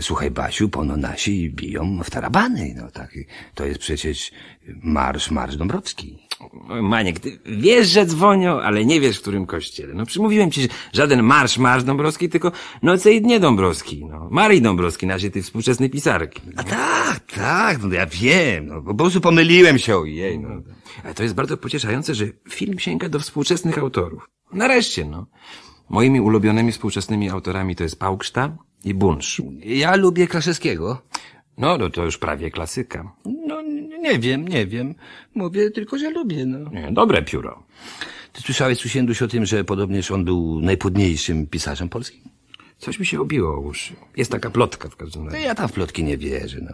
Słuchaj, 0.00 0.30
Basiu, 0.30 0.68
pono 0.68 0.96
nasi 0.96 1.50
biją 1.50 2.00
w 2.04 2.10
tarabany. 2.10 2.74
No 2.76 2.90
tak, 2.90 3.14
to 3.54 3.64
jest 3.64 3.80
przecież 3.80 4.30
marsz, 4.82 5.30
marsz 5.30 5.56
Dąbrowski. 5.56 6.18
Maniek, 6.82 7.18
ty 7.18 7.38
wiesz, 7.46 7.88
że 7.88 8.06
dzwonią, 8.06 8.60
ale 8.60 8.84
nie 8.84 9.00
wiesz, 9.00 9.18
w 9.18 9.20
którym 9.20 9.46
kościele. 9.46 9.94
No 9.94 10.06
przymówiłem 10.06 10.50
ci, 10.50 10.62
że 10.62 10.68
żaden 10.92 11.22
marsz, 11.22 11.58
marsz 11.58 11.84
Dąbrowski, 11.84 12.28
tylko 12.28 12.52
noce 12.82 13.12
i 13.12 13.22
dnie 13.22 13.40
Dąbrowski, 13.40 14.04
no. 14.04 14.28
Marii 14.30 14.62
Dąbrowski, 14.62 15.06
naszej 15.06 15.30
tej 15.30 15.42
współczesnej 15.42 15.90
pisarki. 15.90 16.40
A 16.56 16.64
tak, 16.64 17.20
tak, 17.34 17.82
no 17.82 17.94
ja 17.94 18.06
wiem, 18.06 18.66
no, 18.66 18.82
po 18.82 18.94
prostu 18.94 19.20
pomyliłem 19.20 19.78
się, 19.78 19.96
ojej, 19.96 20.38
no. 20.38 20.48
Ale 21.04 21.14
to 21.14 21.22
jest 21.22 21.34
bardzo 21.34 21.56
pocieszające, 21.56 22.14
że 22.14 22.26
film 22.50 22.78
sięga 22.78 23.08
do 23.08 23.18
współczesnych 23.18 23.78
autorów. 23.78 24.30
Nareszcie, 24.52 25.04
no. 25.04 25.26
Moimi 25.88 26.20
ulubionymi 26.20 26.72
współczesnymi 26.72 27.30
autorami 27.30 27.76
to 27.76 27.82
jest 27.82 27.98
Pałkszta 27.98 28.56
i 28.84 28.94
Bunsz. 28.94 29.42
Ja 29.64 29.96
lubię 29.96 30.26
Kraszewskiego. 30.26 31.02
No, 31.58 31.78
no 31.78 31.90
to 31.90 32.04
już 32.04 32.18
prawie 32.18 32.50
klasyka. 32.50 33.12
No, 34.04 34.10
nie 34.12 34.18
wiem, 34.18 34.48
nie 34.48 34.66
wiem. 34.66 34.94
Mówię 35.34 35.70
tylko, 35.70 35.98
że 35.98 36.10
lubię, 36.10 36.46
no. 36.46 36.70
Nie, 36.70 36.92
dobre 36.92 37.22
pióro. 37.22 37.62
Ty 38.32 38.42
słyszałeś, 38.42 38.78
Susienduś, 38.78 39.22
o 39.22 39.28
tym, 39.28 39.46
że 39.46 39.64
podobnież 39.64 40.10
on 40.10 40.24
był 40.24 40.60
najpłodniejszym 40.60 41.46
pisarzem 41.46 41.88
polskim? 41.88 42.20
Coś 42.78 42.98
mi 42.98 43.06
się 43.06 43.20
obiło 43.20 43.54
o 43.54 43.60
uszy. 43.60 43.94
Jest 44.16 44.30
taka 44.30 44.50
plotka 44.50 44.88
w 44.88 44.96
każdym 44.96 45.24
No 45.24 45.30
razie. 45.30 45.44
ja 45.44 45.54
tam 45.54 45.68
w 45.68 45.72
plotki 45.72 46.04
nie 46.04 46.18
wierzę, 46.18 46.58
no. 46.62 46.72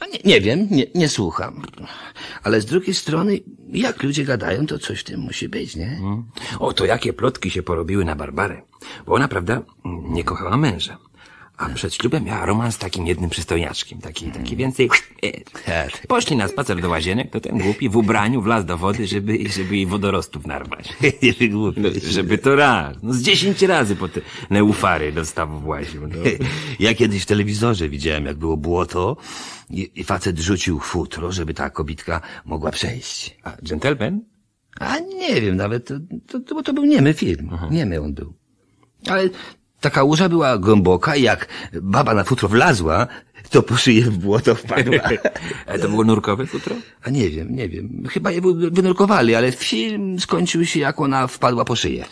no 0.00 0.06
nie, 0.12 0.18
nie 0.24 0.40
wiem, 0.40 0.68
nie, 0.70 0.86
nie 0.94 1.08
słucham. 1.08 1.62
Ale 2.42 2.60
z 2.60 2.66
drugiej 2.66 2.94
strony, 2.94 3.40
jak 3.72 4.02
ludzie 4.02 4.24
gadają, 4.24 4.66
to 4.66 4.78
coś 4.78 5.00
w 5.00 5.04
tym 5.04 5.20
musi 5.20 5.48
być, 5.48 5.76
nie? 5.76 6.00
O, 6.58 6.72
to 6.72 6.84
jakie 6.84 7.12
plotki 7.12 7.50
się 7.50 7.62
porobiły 7.62 8.04
na 8.04 8.16
Barbarę. 8.16 8.62
Bo 9.06 9.14
ona, 9.14 9.28
prawda, 9.28 9.62
nie 10.08 10.24
kochała 10.24 10.56
męża. 10.56 10.98
A 11.62 11.68
przed 11.68 11.94
ślubem 11.94 12.24
miała 12.24 12.46
romans 12.46 12.74
z 12.74 12.78
takim 12.78 13.06
jednym 13.06 13.30
przystojniaczkiem. 13.30 14.00
Taki, 14.00 14.30
taki 14.30 14.56
więcej... 14.56 14.90
Tak. 15.66 16.06
Poszli 16.06 16.36
na 16.36 16.48
spacer 16.48 16.80
do 16.80 16.88
łazienek, 16.88 17.30
to 17.30 17.40
ten 17.40 17.58
głupi 17.58 17.88
w 17.88 17.96
ubraniu 17.96 18.42
wlazł 18.42 18.66
do 18.66 18.78
wody, 18.78 19.06
żeby, 19.06 19.38
żeby 19.48 19.76
jej 19.76 19.86
wodorostów 19.86 20.46
narwać. 20.46 20.88
Nie 21.22 21.32
wygłupiaj 21.32 21.94
się. 21.94 22.00
Żeby 22.00 22.38
to 22.38 22.56
raz. 22.56 22.96
No 23.02 23.14
z 23.14 23.22
dziesięć 23.22 23.62
razy 23.62 23.96
po 23.96 24.08
te 24.08 24.20
neufary 24.50 25.12
do 25.12 25.24
stawu 25.24 25.58
właził. 25.58 26.06
No. 26.08 26.16
Ja 26.80 26.94
kiedyś 26.94 27.22
w 27.22 27.26
telewizorze 27.26 27.88
widziałem, 27.88 28.26
jak 28.26 28.36
było 28.36 28.56
błoto 28.56 29.16
i, 29.70 29.90
i 29.94 30.04
facet 30.04 30.38
rzucił 30.38 30.78
futro, 30.78 31.32
żeby 31.32 31.54
ta 31.54 31.70
kobitka 31.70 32.20
mogła 32.44 32.70
przejść. 32.70 33.36
A 33.42 33.56
gentleman? 33.62 34.20
A 34.80 34.98
nie 34.98 35.40
wiem, 35.40 35.56
nawet 35.56 35.86
to, 35.86 35.94
to, 36.28 36.40
to, 36.40 36.62
to 36.62 36.72
był 36.72 36.84
niemy 36.84 37.14
film. 37.14 37.50
Niemy 37.70 38.00
on 38.00 38.14
był. 38.14 38.34
Ale 39.08 39.28
ta 39.82 39.90
kałuża 39.90 40.28
była 40.28 40.58
głęboka 40.58 41.16
i 41.16 41.22
jak 41.22 41.48
baba 41.82 42.14
na 42.14 42.24
futro 42.24 42.48
wlazła, 42.48 43.06
to 43.50 43.62
po 43.62 43.76
szyję 43.76 44.02
w 44.02 44.18
błoto 44.18 44.54
wpadła. 44.54 44.94
Ale 45.66 45.78
to 45.78 45.88
było 45.88 46.04
nurkowe 46.04 46.46
futro? 46.46 46.76
A 47.02 47.10
nie 47.10 47.30
wiem, 47.30 47.56
nie 47.56 47.68
wiem. 47.68 48.02
Chyba 48.10 48.30
je 48.30 48.40
wy- 48.40 48.70
wynurkowali, 48.70 49.34
ale 49.34 49.52
film 49.52 50.20
skończył 50.20 50.64
się, 50.66 50.80
jak 50.80 51.00
ona 51.00 51.26
wpadła 51.26 51.64
po 51.64 51.76
szyję. 51.76 52.04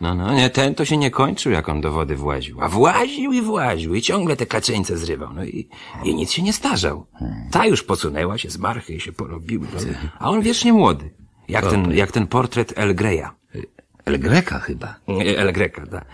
No, 0.00 0.14
no, 0.14 0.34
nie, 0.34 0.50
ten 0.50 0.74
to 0.74 0.84
się 0.84 0.96
nie 0.96 1.10
kończył, 1.10 1.52
jak 1.52 1.68
on 1.68 1.80
do 1.80 1.92
wody 1.92 2.16
właził. 2.16 2.60
A 2.60 2.68
właził 2.68 3.32
i 3.32 3.42
właził 3.42 3.94
i 3.94 4.02
ciągle 4.02 4.36
te 4.36 4.46
kaczeńce 4.46 4.98
zrywał. 4.98 5.32
No 5.34 5.44
i, 5.44 5.68
i 6.04 6.14
nic 6.14 6.32
się 6.32 6.42
nie 6.42 6.52
starzał. 6.52 7.06
Ta 7.50 7.66
już 7.66 7.82
posunęła 7.82 8.38
się 8.38 8.50
z 8.50 8.58
marchy 8.58 8.94
i 8.94 9.00
się 9.00 9.12
porobiły. 9.12 9.66
No, 9.74 9.80
a 10.18 10.30
on 10.30 10.40
wiecznie 10.42 10.72
młody. 10.72 11.10
Jak 11.48 11.66
ten, 11.70 11.92
jak 11.92 12.12
ten 12.12 12.26
portret 12.26 12.72
El 12.76 12.94
Greya. 12.94 13.26
El 14.04 14.18
Greka 14.18 14.58
chyba. 14.58 15.00
El 15.36 15.52
Greca, 15.52 15.86
tak. 15.86 16.04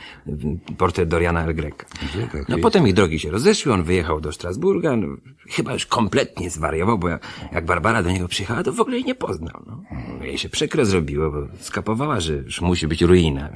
Portret 0.78 1.08
Doriana 1.08 1.44
El 1.44 1.54
Greca. 1.54 1.86
Greka, 2.14 2.38
No 2.48 2.58
potem 2.58 2.86
ich 2.86 2.94
drogi 2.94 3.18
się 3.18 3.30
rozeszły, 3.30 3.72
on 3.72 3.82
wyjechał 3.82 4.20
do 4.20 4.32
Strasburga, 4.32 4.96
no, 4.96 5.16
chyba 5.48 5.72
już 5.72 5.86
kompletnie 5.86 6.50
zwariował, 6.50 6.98
bo 6.98 7.08
jak, 7.08 7.64
Barbara 7.64 8.02
do 8.02 8.10
niego 8.10 8.28
przyjechała, 8.28 8.62
to 8.62 8.72
w 8.72 8.80
ogóle 8.80 8.96
jej 8.96 9.04
nie 9.04 9.14
poznał. 9.14 9.62
No. 9.66 9.82
No, 10.18 10.24
Jej 10.24 10.38
się 10.38 10.48
przykro 10.48 10.84
zrobiło, 10.84 11.30
bo 11.30 11.46
skapowała, 11.60 12.20
że 12.20 12.32
już 12.34 12.60
musi 12.60 12.86
być 12.88 13.02
ruina. 13.02 13.50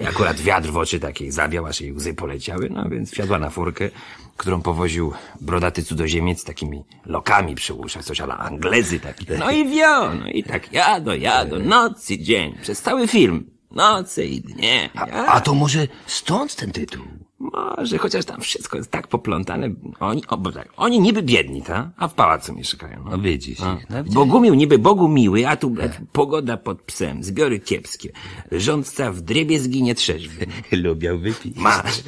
I 0.00 0.06
akurat 0.06 0.40
wiatr 0.40 0.70
w 0.70 0.76
oczy 0.76 1.00
takiej 1.00 1.30
zawiał, 1.30 1.66
aż 1.66 1.80
jej 1.80 1.92
łzy 1.92 2.14
poleciały, 2.14 2.70
no 2.70 2.88
więc 2.88 3.10
wsiadła 3.12 3.38
na 3.38 3.50
furkę, 3.50 3.90
którą 4.36 4.62
powoził 4.62 5.12
brodaty 5.40 5.82
cudzoziemiec 5.82 6.40
z 6.40 6.44
takimi 6.44 6.84
lokami 7.06 7.54
przy 7.54 7.74
uszach, 7.74 8.04
coś 8.04 8.20
ala 8.20 8.38
Anglezy 8.38 9.00
taki. 9.00 9.26
No 9.38 9.50
i 9.50 9.68
wio, 9.68 10.14
no 10.14 10.28
i 10.28 10.44
tak 10.44 10.72
jadą, 10.72 11.12
jadą, 11.12 11.58
noc 11.58 12.10
i 12.10 12.22
dzień, 12.22 12.54
przez 12.62 12.82
cały 12.82 13.08
film. 13.08 13.50
Noce 13.70 14.26
i 14.26 14.40
dnie. 14.40 14.90
A, 14.94 15.26
a 15.26 15.40
to 15.40 15.54
może 15.54 15.86
stąd 16.06 16.56
ten 16.56 16.72
tytuł? 16.72 17.04
Może, 17.38 17.98
chociaż 17.98 18.24
tam 18.24 18.40
wszystko 18.40 18.76
jest 18.76 18.90
tak 18.90 19.08
poplątane. 19.08 19.70
Oni, 20.00 20.22
o, 20.28 20.36
bo 20.36 20.52
tak, 20.52 20.68
oni 20.76 21.00
niby 21.00 21.22
biedni, 21.22 21.62
ta? 21.62 21.90
A 21.96 22.08
w 22.08 22.14
pałacu 22.14 22.54
mieszkają. 22.54 23.04
No 23.10 23.18
widzisz. 23.18 23.60
A. 23.60 23.78
No, 23.90 24.04
widzisz. 24.04 24.14
Bogumił 24.14 24.54
niby 24.54 24.78
Bogu 24.78 25.08
miły, 25.08 25.48
a 25.48 25.56
tu 25.56 25.70
blać, 25.70 25.92
pogoda 26.12 26.56
pod 26.56 26.82
psem, 26.82 27.24
zbiory 27.24 27.60
kiepskie. 27.60 28.12
Rządca 28.52 29.12
w 29.12 29.20
drybie 29.20 29.60
zginie 29.60 29.94
trzeźwy. 29.94 30.46
Lubiał 30.84 31.18
wypić. 31.18 31.56
Masz. 31.56 32.02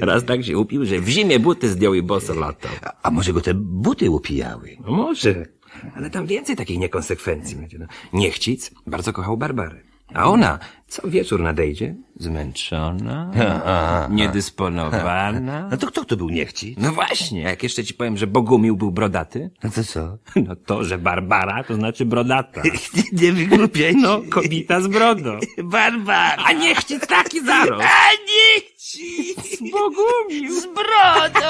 Raz 0.00 0.24
tak 0.24 0.44
się 0.44 0.58
upił, 0.58 0.84
że 0.84 1.00
w 1.00 1.08
zimie 1.08 1.40
buty 1.40 1.68
zdjął 1.68 1.94
i 1.94 2.02
boso 2.02 2.34
latał. 2.34 2.70
A, 2.82 2.92
a 3.02 3.10
może 3.10 3.32
go 3.32 3.40
te 3.40 3.54
buty 3.54 4.10
upijały? 4.10 4.76
No 4.86 4.92
może. 4.92 5.46
Ale 5.94 6.10
tam 6.10 6.26
więcej 6.26 6.56
takich 6.56 6.78
niekonsekwencji 6.78 7.56
będzie. 7.56 7.78
No. 7.78 7.86
Niechcic 8.12 8.70
bardzo 8.86 9.12
kochał 9.12 9.36
Barbarę. 9.36 9.91
A 10.14 10.24
ona 10.30 10.58
co 10.92 11.08
wieczór 11.08 11.40
nadejdzie, 11.40 11.94
zmęczona, 12.16 13.30
niedysponowana. 14.10 15.68
No 15.70 15.76
to 15.76 15.86
kto 15.86 16.04
to 16.04 16.16
był 16.16 16.28
niechci? 16.28 16.74
No 16.78 16.92
właśnie, 16.92 17.40
jak 17.40 17.62
jeszcze 17.62 17.84
ci 17.84 17.94
powiem, 17.94 18.16
że 18.16 18.26
Bogumił 18.26 18.76
był 18.76 18.90
brodaty, 18.90 19.50
No 19.64 19.70
to 19.70 19.84
co? 19.84 20.18
no 20.46 20.56
to, 20.56 20.84
że 20.84 20.98
Barbara 20.98 21.64
to 21.64 21.74
znaczy 21.74 22.06
brodata. 22.06 22.62
Nie, 23.12 23.32
wygłupiaj 23.32 23.96
No, 23.96 24.20
kobieta 24.30 24.80
z 24.80 24.86
brodą. 24.86 25.38
Barbar! 25.64 26.38
A 26.44 26.52
niech 26.52 26.84
ci 26.84 27.00
taki 27.00 27.44
zarost. 27.46 27.84
A 27.84 28.10
niechci! 28.28 29.34
Bogumił. 29.72 30.60
Z 30.60 30.66
brodą! 30.66 31.48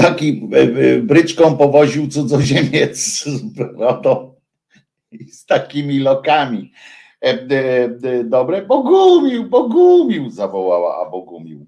Taki 0.00 0.48
e, 0.52 0.58
e, 0.58 0.98
bryczką 0.98 1.56
powoził 1.56 2.08
cudzoziemiec 2.08 2.98
z 3.24 3.42
brodą 3.42 4.34
i 5.12 5.24
z 5.24 5.46
takimi 5.46 5.98
lokami. 5.98 6.72
E, 7.20 8.24
Dobre, 8.24 8.62
Bogumił, 8.62 9.44
Bogumił, 9.44 10.30
zawołała, 10.30 11.06
a 11.06 11.10
Bogumił. 11.10 11.66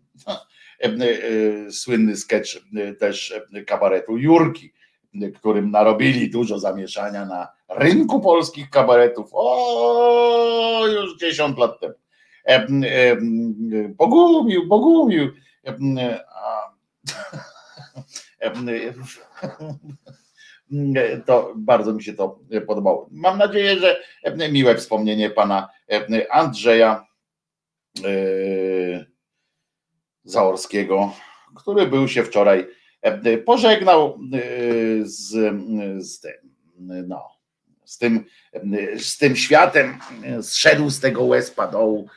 Słynny 1.70 2.16
sketch 2.16 2.50
też 2.98 3.34
kabaretu 3.66 4.18
Jurki, 4.18 4.72
którym 5.34 5.70
narobili 5.70 6.30
dużo 6.30 6.58
zamieszania 6.58 7.26
na 7.26 7.48
rynku 7.68 8.20
polskich 8.20 8.70
kabaretów. 8.70 9.30
O, 9.32 10.84
już 10.86 11.18
10 11.18 11.58
lat 11.58 11.80
temu. 11.80 11.94
Bogumił, 13.96 14.66
Bogumił. 14.68 15.28
To 21.26 21.52
bardzo 21.56 21.92
mi 21.92 22.02
się 22.02 22.12
to 22.12 22.40
podobało. 22.66 23.08
Mam 23.10 23.38
nadzieję, 23.38 23.76
że 23.78 24.00
miłe 24.50 24.76
wspomnienie 24.76 25.30
pana 25.30 25.68
Andrzeja 26.30 27.06
Zaorskiego, 30.24 31.12
który 31.56 31.86
był 31.86 32.08
się 32.08 32.24
wczoraj 32.24 32.66
pożegnał 33.46 34.18
z, 35.02 35.30
z 36.06 36.20
tym, 36.20 36.32
no, 37.06 37.28
z 37.84 37.98
tym, 37.98 38.24
z 38.98 39.18
tym 39.18 39.36
światem, 39.36 39.98
zszedł 40.42 40.90
z 40.90 41.00
tego 41.00 41.24
łezpa 41.24 41.66
dołu 41.66 42.08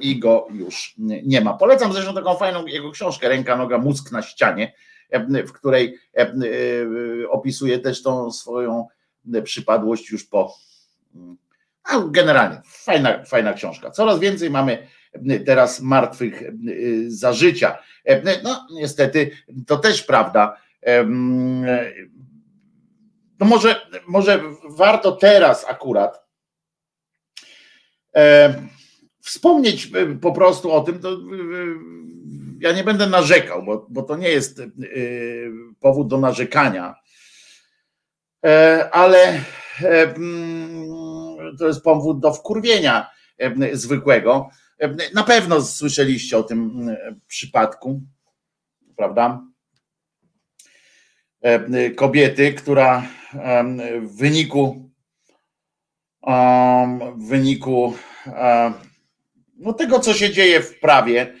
i 0.00 0.18
go 0.18 0.48
już 0.52 0.94
nie 1.24 1.40
ma. 1.40 1.54
Polecam 1.54 1.92
zresztą 1.92 2.14
taką 2.14 2.36
fajną 2.36 2.66
jego 2.66 2.90
książkę 2.90 3.28
Ręka, 3.28 3.56
noga, 3.56 3.78
mózg 3.78 4.12
na 4.12 4.22
ścianie, 4.22 4.72
w 5.46 5.52
której 5.52 5.98
opisuje 7.30 7.78
też 7.78 8.02
tą 8.02 8.32
swoją 8.32 8.86
przypadłość 9.44 10.10
już 10.10 10.24
po. 10.24 10.54
A 11.84 12.00
generalnie 12.10 12.62
fajna, 12.64 13.24
fajna 13.24 13.52
książka. 13.52 13.90
Coraz 13.90 14.18
więcej 14.18 14.50
mamy 14.50 14.88
teraz 15.46 15.80
martwych 15.80 16.42
za 17.06 17.32
życia. 17.32 17.78
No 18.44 18.66
niestety 18.74 19.30
to 19.66 19.76
też 19.76 20.02
prawda. 20.02 20.56
No 23.40 23.46
może, 23.46 23.86
może 24.06 24.42
warto 24.76 25.12
teraz 25.12 25.64
akurat 25.68 26.22
wspomnieć 29.20 29.90
po 30.20 30.32
prostu 30.32 30.72
o 30.72 30.80
tym, 30.80 30.98
to 30.98 31.16
ja 32.62 32.72
nie 32.72 32.84
będę 32.84 33.06
narzekał, 33.06 33.62
bo, 33.62 33.86
bo 33.90 34.02
to 34.02 34.16
nie 34.16 34.28
jest 34.28 34.62
powód 35.80 36.08
do 36.08 36.18
narzekania, 36.18 36.94
ale 38.92 39.40
to 41.58 41.66
jest 41.66 41.82
powód 41.82 42.20
do 42.20 42.32
wkurwienia 42.32 43.10
zwykłego. 43.72 44.50
Na 45.14 45.24
pewno 45.24 45.62
słyszeliście 45.62 46.38
o 46.38 46.42
tym 46.42 46.90
przypadku, 47.26 48.00
prawda? 48.96 49.42
Kobiety, 51.96 52.52
która 52.52 53.08
w 54.02 54.16
wyniku 54.16 54.90
w 57.16 57.28
wyniku 57.28 57.94
no 59.56 59.72
tego, 59.72 60.00
co 60.00 60.14
się 60.14 60.30
dzieje 60.30 60.60
w 60.60 60.80
prawie, 60.80 61.34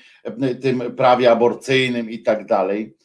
tym 0.62 0.96
prawie 0.96 1.30
aborcyjnym 1.30 2.10
i 2.10 2.22
tak 2.22 2.46
dalej. 2.46 2.96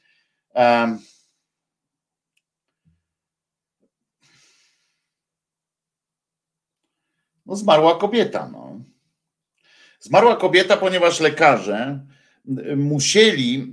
No, 7.45 7.55
zmarła 7.55 7.95
kobieta. 7.95 8.49
No. 8.49 8.79
Zmarła 9.99 10.35
kobieta, 10.35 10.77
ponieważ 10.77 11.19
lekarze 11.19 11.99
musieli 12.77 13.71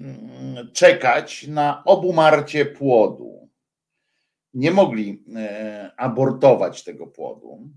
czekać 0.73 1.47
na 1.47 1.85
obumarcie 1.85 2.67
płodu. 2.67 3.51
Nie 4.55 4.71
mogli 4.71 5.25
e, 5.37 5.93
abortować 5.97 6.85
tego 6.85 7.07
płodu. 7.07 7.71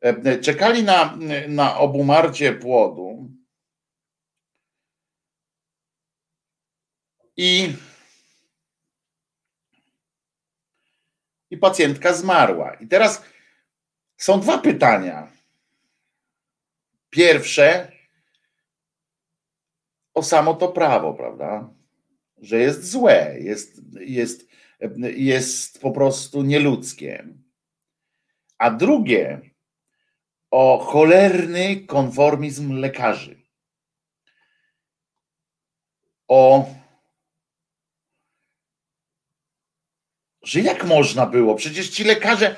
E, 0.00 0.38
czekali 0.38 0.82
na, 0.82 1.18
na 1.48 1.78
obumarcie 1.78 2.52
płodu 2.52 3.30
i, 7.36 7.76
i 11.50 11.56
pacjentka 11.56 12.14
zmarła. 12.14 12.74
I 12.74 12.88
teraz 12.88 13.22
są 14.16 14.40
dwa 14.40 14.58
pytania. 14.58 15.32
Pierwsze 17.10 17.92
o 20.14 20.22
samo 20.22 20.54
to 20.54 20.68
prawo, 20.68 21.14
prawda? 21.14 21.70
Że 22.38 22.58
jest 22.58 22.90
złe, 22.90 23.36
jest, 23.40 23.80
jest, 24.00 24.48
jest 25.16 25.80
po 25.80 25.90
prostu 25.90 26.42
nieludzkie. 26.42 27.28
A 28.58 28.70
drugie 28.70 29.40
o 30.50 30.78
cholerny 30.78 31.76
konformizm 31.76 32.72
lekarzy. 32.72 33.42
O 36.28 36.66
że 40.46 40.60
jak 40.60 40.84
można 40.84 41.26
było? 41.26 41.54
Przecież 41.54 41.88
ci 41.88 42.04
lekarze, 42.04 42.56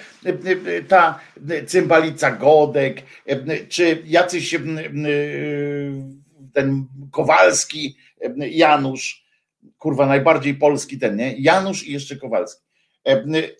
ta 0.88 1.20
cymbalica 1.66 2.30
Godek, 2.30 3.02
czy 3.68 4.02
jacyś 4.06 4.56
ten 6.54 6.86
Kowalski, 7.10 7.96
Janusz, 8.36 9.24
kurwa, 9.78 10.06
najbardziej 10.06 10.54
polski 10.54 10.98
ten, 10.98 11.16
nie? 11.16 11.34
Janusz 11.38 11.86
i 11.86 11.92
jeszcze 11.92 12.16
Kowalski. 12.16 12.62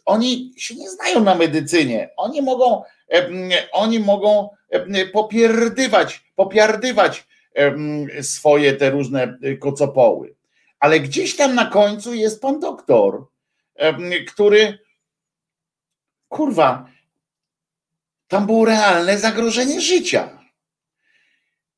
Oni 0.04 0.52
się 0.56 0.74
nie 0.74 0.90
znają 0.90 1.24
na 1.24 1.34
medycynie. 1.34 2.10
Oni 2.16 2.42
mogą 2.42 2.82
oni 3.72 4.00
mogą 4.00 4.48
popierdywać, 5.12 6.24
popiardywać 6.36 7.26
swoje 8.22 8.72
te 8.72 8.90
różne 8.90 9.38
kocopoły. 9.60 10.34
Ale 10.80 11.00
gdzieś 11.00 11.36
tam 11.36 11.54
na 11.54 11.66
końcu 11.66 12.14
jest 12.14 12.42
pan 12.42 12.60
doktor, 12.60 13.26
który 14.28 14.78
kurwa, 16.28 16.90
tam 18.28 18.46
było 18.46 18.64
realne 18.64 19.18
zagrożenie 19.18 19.80
życia. 19.80 20.38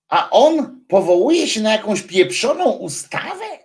A 0.08 0.30
on 0.30 0.84
powołuje 0.88 1.48
się 1.48 1.60
na 1.60 1.72
jakąś 1.72 2.02
pieprzoną 2.02 2.70
ustawę? 2.70 3.58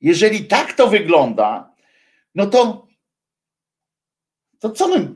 Jeżeli 0.00 0.46
tak 0.46 0.72
to 0.72 0.88
wygląda, 0.88 1.74
no 2.34 2.46
to 2.46 2.88
to 4.58 4.70
co 4.70 4.88
my. 4.88 5.14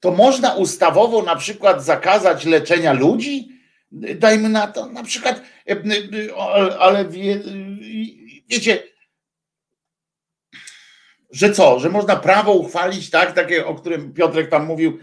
To 0.00 0.10
można 0.10 0.54
ustawowo 0.54 1.22
na 1.22 1.36
przykład 1.36 1.84
zakazać 1.84 2.44
leczenia 2.44 2.92
ludzi? 2.92 3.53
Dajmy 3.94 4.48
na 4.48 4.66
to, 4.66 4.86
na 4.86 5.02
przykład, 5.02 5.42
ale 6.78 7.04
wie, 7.04 7.40
wiecie, 8.48 8.82
że 11.30 11.52
co, 11.52 11.80
że 11.80 11.90
można 11.90 12.16
prawo 12.16 12.52
uchwalić, 12.52 13.10
tak, 13.10 13.32
takie, 13.32 13.66
o 13.66 13.74
którym 13.74 14.12
Piotrek 14.12 14.50
tam 14.50 14.66
mówił 14.66 14.98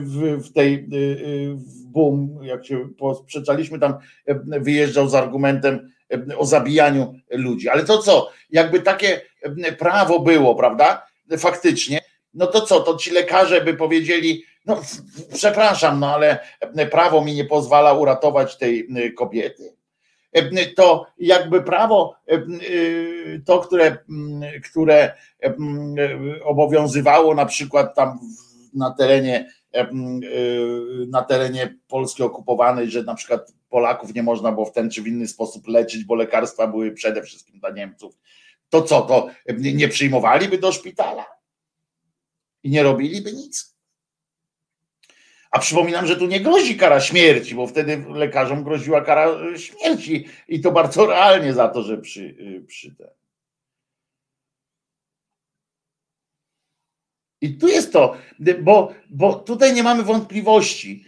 w, 0.00 0.42
w 0.48 0.52
tej 0.52 0.88
w 1.54 1.84
boom, 1.84 2.38
jak 2.42 2.66
się 2.66 2.88
sprzeczaliśmy, 3.22 3.78
tam 3.78 3.94
wyjeżdżał 4.60 5.08
z 5.08 5.14
argumentem 5.14 5.92
o 6.36 6.46
zabijaniu 6.46 7.14
ludzi. 7.30 7.68
Ale 7.68 7.84
to 7.84 7.98
co, 7.98 8.30
jakby 8.50 8.80
takie 8.80 9.20
prawo 9.78 10.20
było, 10.20 10.54
prawda? 10.54 11.06
faktycznie, 11.38 12.00
no 12.34 12.46
to 12.46 12.60
co, 12.60 12.80
to 12.80 12.96
ci 12.96 13.10
lekarze 13.10 13.60
by 13.60 13.74
powiedzieli, 13.74 14.44
no 14.66 14.80
przepraszam, 15.34 16.00
no 16.00 16.14
ale 16.14 16.38
prawo 16.90 17.24
mi 17.24 17.34
nie 17.34 17.44
pozwala 17.44 17.92
uratować 17.92 18.58
tej 18.58 18.88
kobiety. 19.16 19.76
To 20.76 21.06
jakby 21.18 21.62
prawo, 21.62 22.16
to, 23.44 23.58
które, 23.58 23.98
które 24.70 25.14
obowiązywało 26.44 27.34
na 27.34 27.46
przykład 27.46 27.94
tam 27.94 28.18
na 28.74 28.90
terenie, 28.90 29.50
na 31.08 31.22
terenie 31.22 31.74
Polski 31.88 32.22
okupowanej, 32.22 32.90
że 32.90 33.02
na 33.02 33.14
przykład 33.14 33.52
Polaków 33.68 34.14
nie 34.14 34.22
można 34.22 34.52
było 34.52 34.66
w 34.66 34.72
ten 34.72 34.90
czy 34.90 35.02
w 35.02 35.06
inny 35.06 35.28
sposób 35.28 35.68
leczyć, 35.68 36.04
bo 36.04 36.14
lekarstwa 36.14 36.66
były 36.66 36.92
przede 36.92 37.22
wszystkim 37.22 37.60
dla 37.60 37.70
Niemców 37.70 38.18
to 38.70 38.82
co, 38.82 39.02
to 39.02 39.28
nie 39.58 39.88
przyjmowaliby 39.88 40.58
do 40.58 40.72
szpitala 40.72 41.26
i 42.62 42.70
nie 42.70 42.82
robiliby 42.82 43.32
nic? 43.32 43.75
A 45.56 45.58
przypominam, 45.58 46.06
że 46.06 46.16
tu 46.16 46.26
nie 46.26 46.40
grozi 46.40 46.76
kara 46.76 47.00
śmierci, 47.00 47.54
bo 47.54 47.66
wtedy 47.66 48.04
lekarzom 48.08 48.64
groziła 48.64 49.00
kara 49.00 49.28
śmierci 49.56 50.26
i 50.48 50.60
to 50.60 50.72
bardzo 50.72 51.06
realnie 51.06 51.52
za 51.52 51.68
to, 51.68 51.82
że 51.82 51.98
przy, 51.98 52.36
przy 52.66 52.94
ten. 52.94 53.08
I 57.40 57.58
tu 57.58 57.68
jest 57.68 57.92
to, 57.92 58.16
bo, 58.60 58.94
bo 59.10 59.34
tutaj 59.34 59.74
nie 59.74 59.82
mamy 59.82 60.02
wątpliwości, 60.02 61.04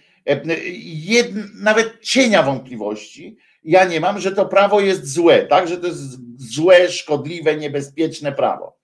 jed, 0.74 1.28
nawet 1.54 2.00
cienia 2.00 2.42
wątpliwości, 2.42 3.36
ja 3.64 3.84
nie 3.84 4.00
mam, 4.00 4.20
że 4.20 4.32
to 4.32 4.46
prawo 4.46 4.80
jest 4.80 5.12
złe, 5.12 5.46
tak, 5.46 5.68
że 5.68 5.76
to 5.76 5.86
jest 5.86 6.18
złe, 6.36 6.88
szkodliwe, 6.88 7.56
niebezpieczne 7.56 8.32
prawo. 8.32 8.77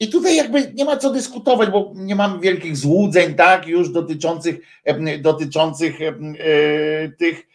I 0.00 0.08
tutaj 0.08 0.36
jakby 0.36 0.72
nie 0.74 0.84
ma 0.84 0.96
co 0.96 1.10
dyskutować, 1.10 1.70
bo 1.70 1.92
nie 1.94 2.14
mamy 2.14 2.40
wielkich 2.40 2.76
złudzeń, 2.76 3.34
tak, 3.34 3.66
już 3.66 3.90
dotyczących, 3.90 4.56
dotyczących 5.20 6.02
e, 6.02 6.12
tych 7.18 7.52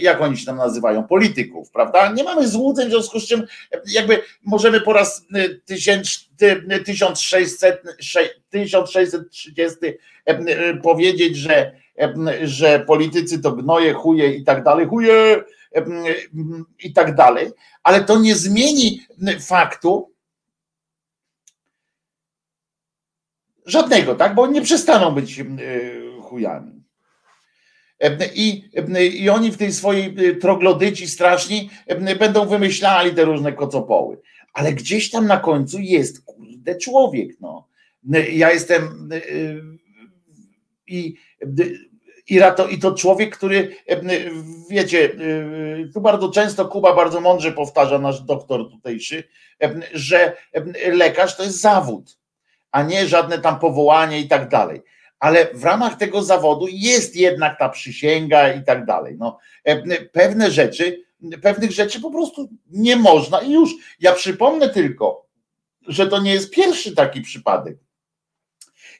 jak 0.00 0.20
oni 0.20 0.36
się 0.36 0.46
tam 0.46 0.56
nazywają, 0.56 1.04
polityków, 1.04 1.70
prawda? 1.70 2.12
Nie 2.12 2.24
mamy 2.24 2.48
złudzeń, 2.48 2.88
w 2.88 2.90
związku 2.90 3.20
z 3.20 3.28
czym 3.28 3.46
jakby 3.92 4.22
możemy 4.44 4.80
po 4.80 4.92
raz 4.92 5.26
1600, 5.64 6.84
1630 6.84 9.76
powiedzieć, 10.82 11.36
że, 11.36 11.72
że 12.42 12.80
politycy 12.80 13.42
to 13.42 13.52
gnoje, 13.52 13.92
chuje 13.92 14.34
i 14.34 14.44
tak 14.44 14.64
dalej, 14.64 14.86
chuje 14.86 15.42
i 16.84 16.92
tak 16.92 17.14
dalej, 17.14 17.50
ale 17.82 18.04
to 18.04 18.18
nie 18.18 18.34
zmieni 18.34 19.00
faktu, 19.40 20.10
Żadnego, 23.68 24.14
tak? 24.14 24.34
Bo 24.34 24.46
nie 24.46 24.62
przestaną 24.62 25.10
być 25.10 25.44
chujami. 26.22 26.82
I, 28.34 28.70
I 29.12 29.30
oni 29.30 29.50
w 29.50 29.56
tej 29.56 29.72
swojej 29.72 30.38
troglodyci 30.40 31.08
straszni 31.08 31.70
będą 32.18 32.46
wymyślali 32.46 33.14
te 33.14 33.24
różne 33.24 33.52
kocopoły. 33.52 34.20
Ale 34.52 34.72
gdzieś 34.72 35.10
tam 35.10 35.26
na 35.26 35.36
końcu 35.36 35.78
jest 35.80 36.24
kurde 36.24 36.76
człowiek. 36.76 37.30
No. 37.40 37.68
Ja 38.32 38.52
jestem 38.52 39.10
i, 40.86 41.14
i, 42.28 42.40
to, 42.56 42.68
i 42.68 42.78
to 42.78 42.94
człowiek, 42.94 43.36
który 43.36 43.76
wiecie, 44.70 45.10
tu 45.94 46.00
bardzo 46.00 46.28
często 46.28 46.68
Kuba 46.68 46.94
bardzo 46.94 47.20
mądrze 47.20 47.52
powtarza 47.52 47.98
nasz 47.98 48.20
doktor 48.20 48.70
tutejszy, 48.70 49.24
że 49.92 50.36
lekarz 50.92 51.36
to 51.36 51.42
jest 51.42 51.60
zawód, 51.60 52.18
a 52.72 52.82
nie 52.82 53.06
żadne 53.06 53.38
tam 53.38 53.58
powołanie 53.58 54.20
i 54.20 54.28
tak 54.28 54.48
dalej 54.48 54.82
ale 55.18 55.54
w 55.54 55.64
ramach 55.64 55.96
tego 55.96 56.22
zawodu 56.22 56.66
jest 56.70 57.16
jednak 57.16 57.58
ta 57.58 57.68
przysięga 57.68 58.52
i 58.52 58.64
tak 58.64 58.84
dalej. 58.84 59.16
No, 59.18 59.38
e, 59.64 60.04
pewne 60.04 60.50
rzeczy, 60.50 61.04
pewnych 61.42 61.70
rzeczy 61.70 62.00
po 62.00 62.10
prostu 62.10 62.48
nie 62.70 62.96
można 62.96 63.40
i 63.40 63.52
już. 63.52 63.70
Ja 64.00 64.12
przypomnę 64.12 64.68
tylko, 64.68 65.26
że 65.86 66.06
to 66.06 66.20
nie 66.20 66.32
jest 66.32 66.50
pierwszy 66.50 66.94
taki 66.94 67.20
przypadek. 67.20 67.78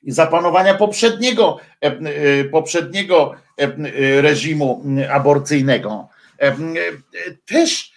I 0.03 0.13
zapanowania 0.13 0.75
poprzedniego, 0.75 1.59
poprzedniego 2.51 3.35
reżimu 4.21 4.85
aborcyjnego 5.11 6.09
też 7.47 7.93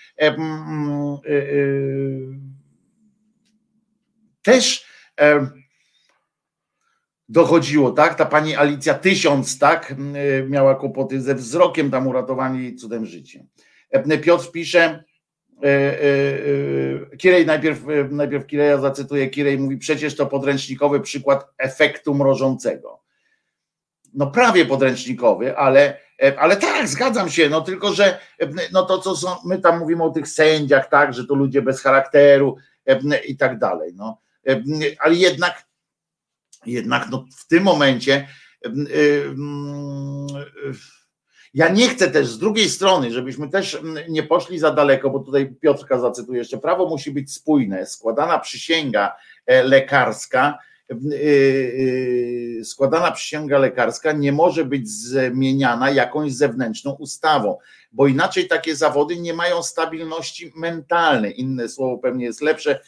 też 4.42 4.86
dochodziło, 7.32 7.92
tak? 7.92 8.16
Ta 8.16 8.26
pani 8.26 8.56
Alicja 8.56 8.94
tysiąc, 8.94 9.60
tak? 9.60 9.92
Y, 9.92 10.46
miała 10.50 10.76
kłopoty 10.76 11.22
ze 11.22 11.36
wzrokiem, 11.36 11.92
tam 11.92 12.08
uratowali 12.08 12.64
jej 12.64 12.76
cudem 12.76 13.06
życie. 13.06 13.46
E, 13.90 14.18
Piotr 14.18 14.52
pisze, 14.52 15.04
e, 15.64 15.68
e, 15.68 17.18
Kirej 17.18 17.46
najpierw, 17.46 17.82
najpierw 18.10 18.46
Kireja 18.46 18.78
zacytuję, 18.78 19.30
Kirej 19.30 19.58
mówi, 19.58 19.78
przecież 19.78 20.16
to 20.16 20.26
podręcznikowy 20.26 21.00
przykład 21.00 21.48
efektu 21.58 22.14
mrożącego. 22.14 23.02
No 24.14 24.32
prawie 24.32 24.66
podręcznikowy, 24.66 25.58
ale, 25.58 25.98
ale 26.38 26.58
tak, 26.58 26.88
zgadzam 26.88 27.30
się, 27.30 27.50
no 27.50 27.62
tylko, 27.62 27.94
że 27.94 28.20
no 28.74 28.84
to 28.84 28.98
co 29.00 29.16
są, 29.16 29.28
my 29.46 29.60
tam 29.60 29.80
mówimy 29.80 30.04
o 30.04 30.10
tych 30.10 30.28
sędziach, 30.28 30.90
tak, 30.90 31.14
że 31.14 31.28
to 31.28 31.36
ludzie 31.36 31.62
bez 31.62 31.82
charakteru 31.82 32.56
i 33.28 33.38
tak 33.38 33.60
dalej, 33.60 33.94
no. 33.96 34.22
Ale 35.00 35.16
jednak 35.16 35.71
jednak 36.66 37.08
no, 37.12 37.26
w 37.38 37.48
tym 37.48 37.64
momencie 37.64 38.28
ja 41.54 41.70
nie 41.70 41.90
chcę 41.90 42.12
też 42.12 42.28
z 42.28 42.40
drugiej 42.40 42.70
strony, 42.70 43.12
żebyśmy 43.12 43.50
też 43.50 43.82
nie 44.10 44.24
poszli 44.24 44.60
za 44.60 44.72
daleko, 44.72 45.10
bo 45.10 45.20
tutaj 45.20 45.56
Piotrka 45.62 46.00
zacytuję 46.00 46.40
jeszcze, 46.40 46.58
prawo 46.58 46.90
musi 46.90 47.12
być 47.12 47.34
spójne, 47.34 47.86
składana 47.86 48.40
przysięga 48.40 49.16
e, 49.46 49.64
lekarska, 49.64 50.58
e, 50.90 50.96
e, 52.60 52.64
składana 52.64 53.12
przysięga 53.12 53.58
lekarska 53.58 54.12
nie 54.12 54.32
może 54.32 54.66
być 54.66 54.90
zmieniana 54.90 55.90
jakąś 55.90 56.34
zewnętrzną 56.34 56.92
ustawą, 56.92 57.58
bo 57.92 58.08
inaczej 58.08 58.48
takie 58.48 58.76
zawody 58.76 59.18
nie 59.18 59.34
mają 59.34 59.64
stabilności 59.64 60.54
mentalnej. 60.56 61.42
Inne 61.42 61.70
słowo 61.70 61.98
pewnie 61.98 62.26
jest 62.26 62.42
lepsze, 62.42 62.80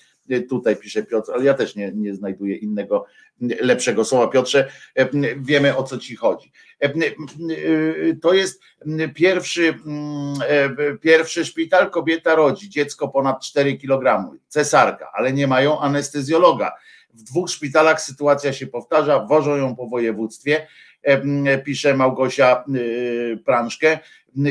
tutaj 0.50 0.76
pisze 0.76 1.04
Piotr, 1.04 1.32
ale 1.34 1.44
ja 1.44 1.54
też 1.54 1.76
nie, 1.76 1.92
nie 1.96 2.16
znajduję 2.16 2.56
innego 2.56 3.06
lepszego 3.42 4.06
słowa. 4.06 4.28
Piotrze, 4.28 4.72
wiemy 5.38 5.78
o 5.78 5.84
co 5.84 5.98
ci 5.98 6.16
chodzi. 6.16 6.52
To 8.22 8.34
jest 8.34 8.62
pierwszy, 9.16 9.80
pierwszy 11.02 11.46
szpital, 11.46 11.90
kobieta 11.90 12.36
rodzi, 12.36 12.70
dziecko 12.70 13.08
ponad 13.08 13.42
4 13.42 13.78
kg, 13.78 14.32
cesarka, 14.48 15.12
ale 15.14 15.34
nie 15.34 15.48
mają 15.48 15.80
anestezjologa. 15.80 16.72
W 17.14 17.24
dwóch 17.24 17.50
szpitalach 17.50 18.02
sytuacja 18.02 18.54
się 18.54 18.68
powtarza, 18.68 19.26
wożą 19.26 19.56
ją 19.56 19.76
po 19.76 19.88
województwie, 19.88 20.68
pisze 21.66 21.94
Małgosia 21.98 22.64
Prążkę 23.46 24.00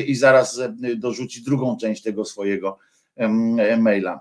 i 0.07 0.15
zaraz 0.15 0.61
dorzuci 0.97 1.43
drugą 1.45 1.77
część 1.81 2.03
tego 2.03 2.25
swojego 2.25 2.79
maila. 3.79 4.21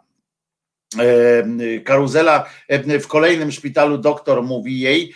E, 0.99 1.79
karuzela 1.79 2.49
e, 2.67 2.99
w 2.99 3.07
kolejnym 3.07 3.51
szpitalu 3.51 3.97
doktor 3.97 4.43
mówi 4.43 4.79
jej, 4.79 5.13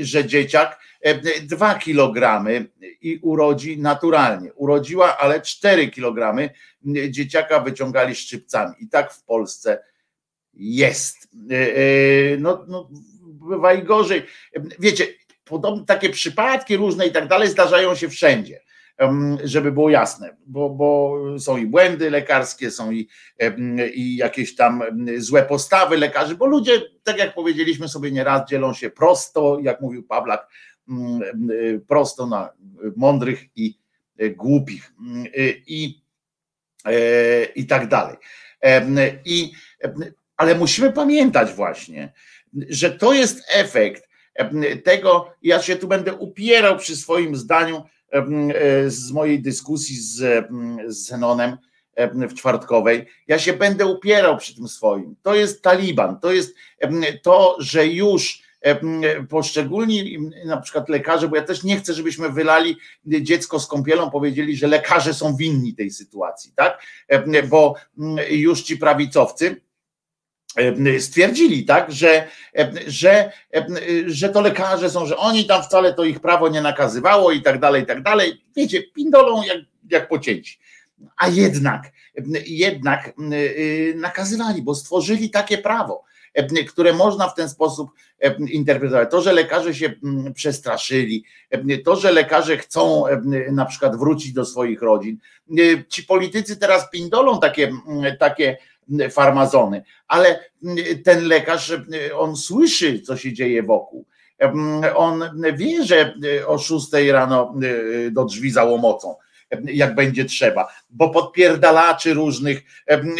że 0.00 0.24
dzieciak 0.24 0.80
e, 1.00 1.14
dwa 1.42 1.74
kilogramy 1.74 2.66
i 3.00 3.18
urodzi 3.22 3.78
naturalnie. 3.78 4.52
Urodziła, 4.52 5.18
ale 5.18 5.40
cztery 5.40 5.88
kilogramy 5.88 6.50
dzieciaka 7.10 7.60
wyciągali 7.60 8.14
szczypcami. 8.14 8.74
I 8.80 8.88
tak 8.88 9.12
w 9.12 9.24
Polsce 9.24 9.84
jest. 10.54 11.28
No, 12.38 12.64
no 12.68 12.88
bywa 13.22 13.74
i 13.74 13.82
gorzej. 13.82 14.22
Wiecie, 14.78 15.06
podobne 15.44 15.84
takie 15.86 16.10
przypadki 16.10 16.76
różne 16.76 17.06
i 17.06 17.12
tak 17.12 17.28
dalej 17.28 17.48
zdarzają 17.48 17.94
się 17.94 18.08
wszędzie 18.08 18.60
żeby 19.44 19.72
było 19.72 19.90
jasne, 19.90 20.36
bo, 20.46 20.70
bo 20.70 21.18
są 21.38 21.56
i 21.56 21.66
błędy 21.66 22.10
lekarskie, 22.10 22.70
są 22.70 22.90
i, 22.90 23.08
i 23.94 24.16
jakieś 24.16 24.54
tam 24.56 24.82
złe 25.16 25.42
postawy 25.42 25.96
lekarzy, 25.96 26.34
bo 26.34 26.46
ludzie, 26.46 26.82
tak 27.04 27.18
jak 27.18 27.34
powiedzieliśmy 27.34 27.88
sobie 27.88 28.12
nieraz, 28.12 28.48
dzielą 28.48 28.74
się 28.74 28.90
prosto, 28.90 29.58
jak 29.62 29.80
mówił 29.80 30.02
Pawlak, 30.02 30.48
prosto 31.88 32.26
na 32.26 32.52
mądrych 32.96 33.44
i 33.56 33.78
głupich 34.36 34.92
i, 35.66 36.02
e, 36.84 37.44
i 37.44 37.66
tak 37.66 37.88
dalej. 37.88 38.16
I, 39.24 39.52
ale 40.36 40.54
musimy 40.54 40.92
pamiętać 40.92 41.52
właśnie, 41.52 42.12
że 42.68 42.90
to 42.90 43.12
jest 43.12 43.44
efekt 43.54 44.08
tego, 44.84 45.32
ja 45.42 45.62
się 45.62 45.76
tu 45.76 45.88
będę 45.88 46.14
upierał 46.14 46.76
przy 46.76 46.96
swoim 46.96 47.36
zdaniu, 47.36 47.84
z 48.86 49.12
mojej 49.12 49.42
dyskusji 49.42 49.96
z, 49.96 50.46
z 50.86 51.06
Zenonem 51.06 51.56
w 52.06 52.34
czwartkowej. 52.34 53.06
Ja 53.26 53.38
się 53.38 53.52
będę 53.52 53.86
upierał 53.86 54.36
przy 54.36 54.54
tym 54.54 54.68
swoim. 54.68 55.16
To 55.22 55.34
jest 55.34 55.62
Taliban, 55.62 56.20
to 56.20 56.32
jest 56.32 56.54
to, 57.22 57.56
że 57.58 57.86
już 57.86 58.42
poszczególni 59.28 60.18
na 60.44 60.56
przykład 60.56 60.88
lekarze, 60.88 61.28
bo 61.28 61.36
ja 61.36 61.42
też 61.42 61.64
nie 61.64 61.76
chcę, 61.76 61.94
żebyśmy 61.94 62.30
wylali 62.30 62.76
dziecko 63.04 63.60
z 63.60 63.66
kąpielą, 63.66 64.10
powiedzieli, 64.10 64.56
że 64.56 64.66
lekarze 64.66 65.14
są 65.14 65.36
winni 65.36 65.74
tej 65.74 65.90
sytuacji, 65.90 66.52
tak? 66.56 66.82
Bo 67.48 67.74
już 68.30 68.62
ci 68.62 68.76
prawicowcy 68.76 69.56
E, 69.56 69.67
stwierdzili, 70.98 71.64
tak, 71.64 71.92
że, 71.92 72.28
e, 72.58 72.72
że, 72.86 73.32
e, 73.54 73.66
że 74.06 74.28
to 74.28 74.40
lekarze 74.40 74.90
są, 74.90 75.06
że 75.06 75.16
oni 75.16 75.44
tam 75.44 75.62
wcale 75.62 75.94
to 75.94 76.04
ich 76.04 76.20
prawo 76.20 76.48
nie 76.48 76.62
nakazywało 76.62 77.32
i 77.32 77.42
tak 77.42 77.58
dalej, 77.58 77.82
i 77.82 77.86
tak 77.86 78.02
dalej. 78.02 78.42
Wiecie, 78.56 78.82
pindolą 78.82 79.42
jak, 79.42 79.58
jak 79.90 80.08
pocięci. 80.08 80.58
A 81.16 81.28
jednak, 81.28 81.92
jednak 82.46 83.12
nakazywali, 83.94 84.62
bo 84.62 84.74
stworzyli 84.74 85.30
takie 85.30 85.58
prawo, 85.58 86.04
które 86.68 86.92
można 86.92 87.28
w 87.28 87.34
ten 87.34 87.48
sposób 87.48 87.90
interpretować. 88.50 89.10
To, 89.10 89.22
że 89.22 89.32
lekarze 89.32 89.74
się 89.74 89.92
przestraszyli, 90.34 91.24
to, 91.84 91.96
że 91.96 92.12
lekarze 92.12 92.56
chcą 92.56 93.04
na 93.52 93.64
przykład 93.64 93.96
wrócić 93.96 94.32
do 94.32 94.44
swoich 94.44 94.82
rodzin. 94.82 95.18
Ci 95.88 96.02
politycy 96.02 96.56
teraz 96.56 96.90
pindolą 96.90 97.40
takie, 97.40 97.72
takie 98.18 98.56
farmazony, 99.10 99.82
ale 100.08 100.44
ten 101.04 101.24
lekarz, 101.24 101.72
on 102.14 102.36
słyszy, 102.36 103.00
co 103.00 103.16
się 103.16 103.32
dzieje 103.32 103.62
wokół. 103.62 104.06
On 104.96 105.24
wie, 105.54 105.84
że 105.84 106.14
o 106.46 106.58
6 106.58 106.86
rano 107.10 107.54
do 108.10 108.24
drzwi 108.24 108.50
załomocą, 108.50 109.14
jak 109.64 109.94
będzie 109.94 110.24
trzeba, 110.24 110.68
bo 110.90 111.10
podpierdalaczy 111.10 112.14
różnych, 112.14 112.62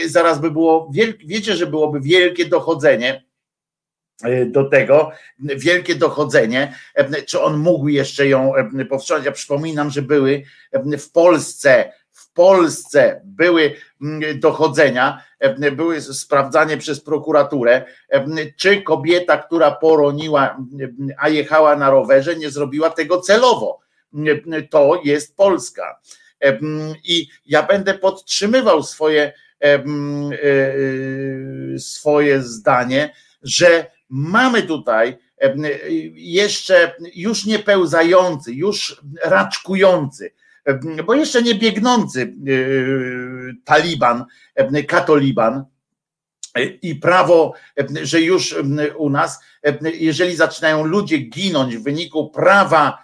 zaraz 0.06 0.40
by 0.40 0.50
było, 0.50 0.90
wiecie, 1.24 1.56
że 1.56 1.66
byłoby 1.66 2.00
wielkie 2.00 2.46
dochodzenie 2.46 3.28
do 4.46 4.64
tego 4.64 5.10
wielkie 5.38 5.94
dochodzenie, 5.94 6.74
czy 7.26 7.40
on 7.40 7.58
mógł 7.58 7.88
jeszcze 7.88 8.28
ją 8.28 8.52
powstrzymać. 8.88 9.24
Ja 9.24 9.32
przypominam, 9.32 9.90
że 9.90 10.02
były 10.02 10.42
w 10.98 11.10
Polsce, 11.12 11.92
Polsce 12.38 13.20
były 13.24 13.74
dochodzenia, 14.34 15.22
były 15.72 16.00
sprawdzanie 16.00 16.76
przez 16.76 17.00
prokuraturę, 17.00 17.84
czy 18.56 18.82
kobieta, 18.82 19.38
która 19.38 19.70
poroniła, 19.70 20.58
a 21.18 21.28
jechała 21.28 21.76
na 21.76 21.90
rowerze, 21.90 22.36
nie 22.36 22.50
zrobiła 22.50 22.90
tego 22.90 23.20
celowo. 23.20 23.78
To 24.70 25.00
jest 25.04 25.36
Polska. 25.36 26.00
I 27.04 27.28
ja 27.46 27.62
będę 27.62 27.94
podtrzymywał 27.94 28.82
swoje, 28.82 29.32
e, 29.62 29.74
e, 29.74 29.84
swoje 31.78 32.42
zdanie, 32.42 33.14
że 33.42 33.86
mamy 34.08 34.62
tutaj 34.62 35.18
jeszcze 36.14 36.94
już 37.14 37.46
nie 37.46 37.58
pełzający, 37.58 38.52
już 38.52 39.02
raczkujący, 39.24 40.32
bo 41.06 41.14
jeszcze 41.14 41.42
nie 41.42 41.54
biegnący 41.54 42.22
e, 42.22 42.32
taliban, 43.64 44.24
katoliban 44.88 45.64
i 46.82 46.94
prawo, 46.94 47.54
że 48.02 48.20
już 48.20 48.56
u 48.96 49.10
nas, 49.10 49.40
jeżeli 49.94 50.36
zaczynają 50.36 50.84
ludzie 50.84 51.18
ginąć 51.18 51.76
w 51.76 51.82
wyniku 51.82 52.30
prawa 52.30 52.98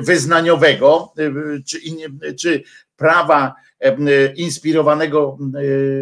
wyznaniowego, 0.00 1.12
czy, 1.66 1.80
czy 2.38 2.62
prawa 2.96 3.54
inspirowanego, 4.36 5.38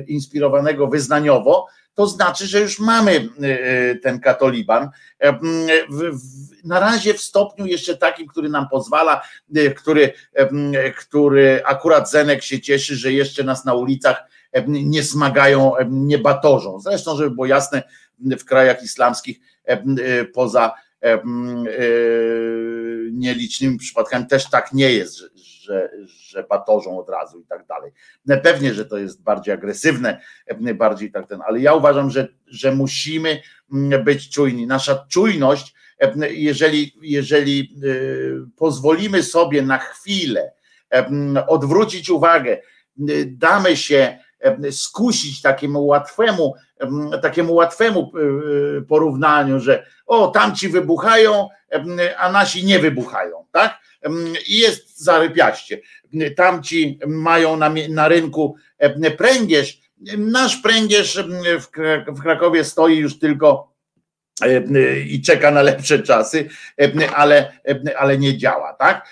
inspirowanego 0.06 0.86
wyznaniowo, 0.86 1.66
to 1.94 2.06
znaczy, 2.06 2.46
że 2.46 2.60
już 2.60 2.78
mamy 2.78 3.28
ten 4.02 4.20
katoliban. 4.20 4.90
Na 6.64 6.80
razie 6.80 7.14
w 7.14 7.20
stopniu 7.20 7.66
jeszcze 7.66 7.96
takim, 7.96 8.26
który 8.26 8.48
nam 8.48 8.68
pozwala, 8.68 9.22
który, 9.76 10.12
który 10.98 11.62
akurat 11.64 12.10
Zenek 12.10 12.42
się 12.42 12.60
cieszy, 12.60 12.96
że 12.96 13.12
jeszcze 13.12 13.44
nas 13.44 13.64
na 13.64 13.74
ulicach 13.74 14.22
nie 14.66 15.02
smagają, 15.02 15.72
nie 15.88 16.18
batorzą. 16.18 16.80
Zresztą, 16.80 17.16
żeby 17.16 17.30
było 17.30 17.46
jasne, 17.46 17.82
w 18.38 18.44
krajach 18.44 18.82
islamskich 18.82 19.38
poza 20.34 20.74
nielicznymi 23.12 23.78
przypadkami 23.78 24.26
też 24.26 24.50
tak 24.50 24.72
nie 24.72 24.92
jest, 24.92 25.20
że, 25.64 25.90
że, 26.06 26.44
od 26.98 27.08
razu 27.08 27.40
i 27.40 27.46
tak 27.46 27.66
dalej. 27.66 27.92
Pewnie, 28.42 28.74
że 28.74 28.84
to 28.84 28.96
jest 28.96 29.22
bardziej 29.22 29.54
agresywne, 29.54 30.20
bardziej 30.74 31.12
tak 31.12 31.28
ten, 31.28 31.40
ale 31.46 31.60
ja 31.60 31.74
uważam, 31.74 32.10
że, 32.10 32.28
że 32.46 32.74
musimy 32.74 33.40
być 34.04 34.30
czujni. 34.30 34.66
Nasza 34.66 35.06
czujność, 35.08 35.74
jeżeli, 36.30 36.92
jeżeli 37.02 37.76
pozwolimy 38.56 39.22
sobie 39.22 39.62
na 39.62 39.78
chwilę 39.78 40.52
odwrócić 41.48 42.10
uwagę, 42.10 42.60
damy 43.26 43.76
się 43.76 44.18
skusić 44.70 45.42
takiemu 45.42 45.86
łatwemu, 45.86 46.54
takiemu 47.22 47.54
łatwemu 47.54 48.12
porównaniu, 48.88 49.60
że 49.60 49.86
o, 50.06 50.28
tamci 50.28 50.68
wybuchają, 50.68 51.48
a 52.18 52.32
nasi 52.32 52.64
nie 52.64 52.78
wybuchają, 52.78 53.46
tak? 53.52 53.78
I 54.48 54.58
jest 54.58 55.04
zarypiaście. 55.04 55.80
Tamci 56.36 56.98
mają 57.06 57.56
na, 57.56 57.74
na 57.88 58.08
rynku 58.08 58.56
pręgierz, 59.18 59.78
nasz 60.18 60.56
pręgierz 60.56 61.24
w 62.06 62.20
Krakowie 62.22 62.64
stoi 62.64 62.96
już 62.96 63.18
tylko 63.18 63.74
i 65.06 65.22
czeka 65.22 65.50
na 65.50 65.62
lepsze 65.62 65.98
czasy, 65.98 66.48
ale, 67.14 67.52
ale 67.98 68.18
nie 68.18 68.38
działa, 68.38 68.72
tak? 68.72 69.06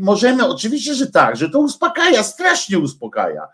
Możemy, 0.00 0.48
oczywiście, 0.48 0.94
że 0.94 1.10
tak, 1.10 1.36
że 1.36 1.50
to 1.50 1.58
uspokaja, 1.58 2.22
strasznie 2.22 2.78
uspokaja 2.78 3.48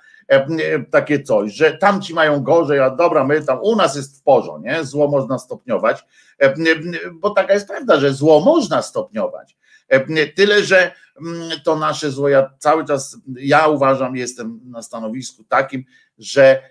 takie 0.91 1.22
coś, 1.22 1.53
że 1.53 1.72
tamci 1.72 2.14
mają 2.14 2.43
gorzej, 2.43 2.81
a 2.81 2.91
dobra, 2.91 3.24
my 3.24 3.45
tam, 3.45 3.59
u 3.62 3.77
nas 3.77 3.97
jest 3.97 4.20
w 4.20 4.22
porządku, 4.22 4.68
nie? 4.68 4.85
Zło 4.85 5.09
można 5.09 5.39
stopniować, 5.39 6.05
bo 7.12 7.31
taka 7.31 7.55
jest 7.55 7.68
prawda, 7.68 8.01
że 8.01 8.12
zło 8.12 8.41
można 8.41 8.83
stopniować. 8.83 9.57
Tyle, 10.35 10.64
że 10.64 10.93
to 11.64 11.77
nasze 11.77 12.11
zło, 12.11 12.29
ja 12.29 12.51
cały 12.59 12.85
czas, 12.85 13.16
ja 13.37 13.68
uważam, 13.68 14.16
jestem 14.16 14.61
na 14.64 14.83
stanowisku 14.83 15.45
takim, 15.45 15.85
że 16.18 16.62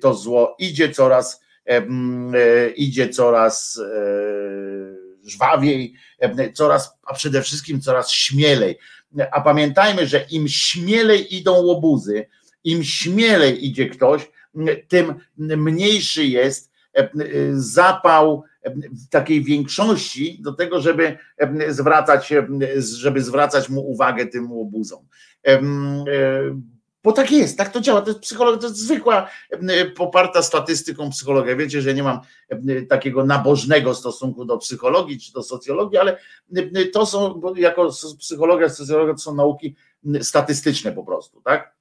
to 0.00 0.14
zło 0.14 0.56
idzie 0.58 0.90
coraz, 0.90 1.40
e, 1.66 1.82
idzie 2.70 3.08
coraz 3.08 3.78
e, 3.78 5.28
żwawiej, 5.28 5.94
coraz, 6.54 6.98
a 7.06 7.14
przede 7.14 7.42
wszystkim 7.42 7.80
coraz 7.80 8.10
śmielej. 8.10 8.78
A 9.30 9.40
pamiętajmy, 9.40 10.06
że 10.06 10.26
im 10.30 10.48
śmielej 10.48 11.34
idą 11.36 11.62
łobuzy, 11.62 12.26
im 12.64 12.84
śmielej 12.84 13.66
idzie 13.66 13.88
ktoś, 13.88 14.30
tym 14.88 15.14
mniejszy 15.38 16.24
jest 16.24 16.70
zapał 17.52 18.44
takiej 19.10 19.44
większości 19.44 20.38
do 20.42 20.52
tego, 20.52 20.80
żeby 20.80 21.18
zwracać, 21.68 22.32
żeby 22.78 23.22
zwracać 23.22 23.68
mu 23.68 23.90
uwagę 23.90 24.26
tym 24.26 24.52
łobuzom. 24.52 25.06
Bo 27.02 27.12
tak 27.12 27.32
jest, 27.32 27.58
tak 27.58 27.72
to 27.72 27.80
działa. 27.80 28.02
To 28.02 28.10
jest 28.10 28.20
psychologia, 28.20 28.60
to 28.60 28.66
jest 28.66 28.78
zwykła, 28.78 29.30
poparta 29.96 30.42
statystyką 30.42 31.10
psychologia. 31.10 31.56
Wiecie, 31.56 31.82
że 31.82 31.94
nie 31.94 32.02
mam 32.02 32.20
takiego 32.88 33.24
nabożnego 33.24 33.94
stosunku 33.94 34.44
do 34.44 34.58
psychologii 34.58 35.20
czy 35.20 35.32
do 35.32 35.42
socjologii, 35.42 35.98
ale 35.98 36.18
to 36.92 37.06
są, 37.06 37.40
jako 37.56 37.90
psychologia, 38.18 38.68
socjologia 38.68 39.14
to 39.14 39.20
są 39.20 39.34
nauki 39.34 39.74
statystyczne 40.20 40.92
po 40.92 41.04
prostu, 41.04 41.40
tak? 41.40 41.73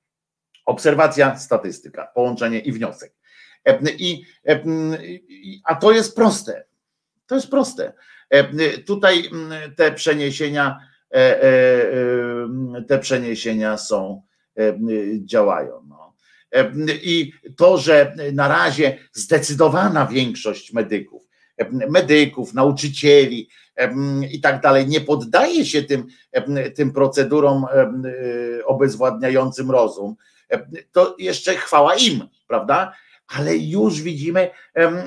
Obserwacja, 0.66 1.38
statystyka, 1.38 2.08
połączenie 2.16 2.60
i 2.60 2.72
wniosek. 2.72 3.14
I, 3.98 4.24
a 5.66 5.76
to 5.76 5.92
jest 5.92 6.16
proste. 6.16 6.66
To 7.28 7.36
jest 7.36 7.50
proste. 7.50 7.94
Tutaj 8.86 9.30
te 9.78 9.92
przeniesienia, 9.92 10.80
e, 11.14 11.44
e, 11.44 11.48
te 12.88 13.00
przeniesienia 13.00 13.78
są, 13.78 14.22
działają. 15.24 15.86
No. 15.88 16.14
I 16.88 17.34
to, 17.58 17.78
że 17.78 18.16
na 18.34 18.48
razie 18.48 18.98
zdecydowana 19.14 20.06
większość 20.06 20.74
medyków, 20.74 21.24
medyków, 21.90 22.54
nauczycieli 22.54 23.50
i 24.32 24.42
tak 24.42 24.62
dalej 24.62 24.88
nie 24.88 25.02
poddaje 25.02 25.66
się 25.66 25.84
tym, 25.84 26.06
tym 26.76 26.94
procedurom 26.94 27.66
obezwładniającym 28.66 29.72
rozum, 29.72 30.16
to 30.92 31.16
jeszcze 31.20 31.56
chwała 31.56 31.96
im, 31.96 32.30
prawda? 32.48 32.94
Ale 33.28 33.58
już 33.58 34.02
widzimy, 34.02 34.50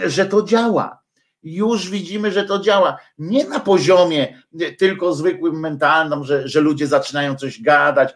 że 0.06 0.26
to 0.26 0.42
działa 0.42 1.05
już 1.42 1.90
widzimy, 1.90 2.32
że 2.32 2.44
to 2.44 2.58
działa. 2.58 2.98
Nie 3.18 3.44
na 3.44 3.60
poziomie 3.60 4.42
tylko 4.78 5.14
zwykłym 5.14 5.60
mentalnym, 5.60 6.24
że, 6.24 6.48
że 6.48 6.60
ludzie 6.60 6.86
zaczynają 6.86 7.36
coś 7.36 7.62
gadać, 7.62 8.14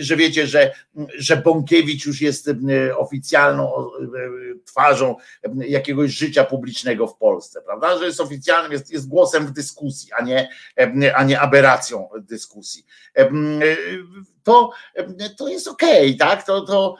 że 0.00 0.16
wiecie, 0.16 0.46
że, 0.46 0.72
że 1.18 1.36
Bąkiewicz 1.36 2.06
już 2.06 2.20
jest 2.20 2.50
oficjalną 2.96 3.90
twarzą 4.64 5.16
jakiegoś 5.56 6.10
życia 6.10 6.44
publicznego 6.44 7.06
w 7.06 7.16
Polsce, 7.16 7.62
prawda? 7.62 7.98
Że 7.98 8.06
jest 8.06 8.20
oficjalnym, 8.20 8.72
jest, 8.72 8.92
jest 8.92 9.08
głosem 9.08 9.46
w 9.46 9.52
dyskusji, 9.52 10.10
a 10.18 10.24
nie, 10.24 10.48
a 11.14 11.24
nie 11.24 11.40
aberracją 11.40 12.08
dyskusji. 12.20 12.86
To, 14.42 14.70
to 15.38 15.48
jest 15.48 15.68
okej, 15.68 16.14
okay, 16.14 16.28
tak? 16.28 16.46
To, 16.46 16.60
to 16.60 16.96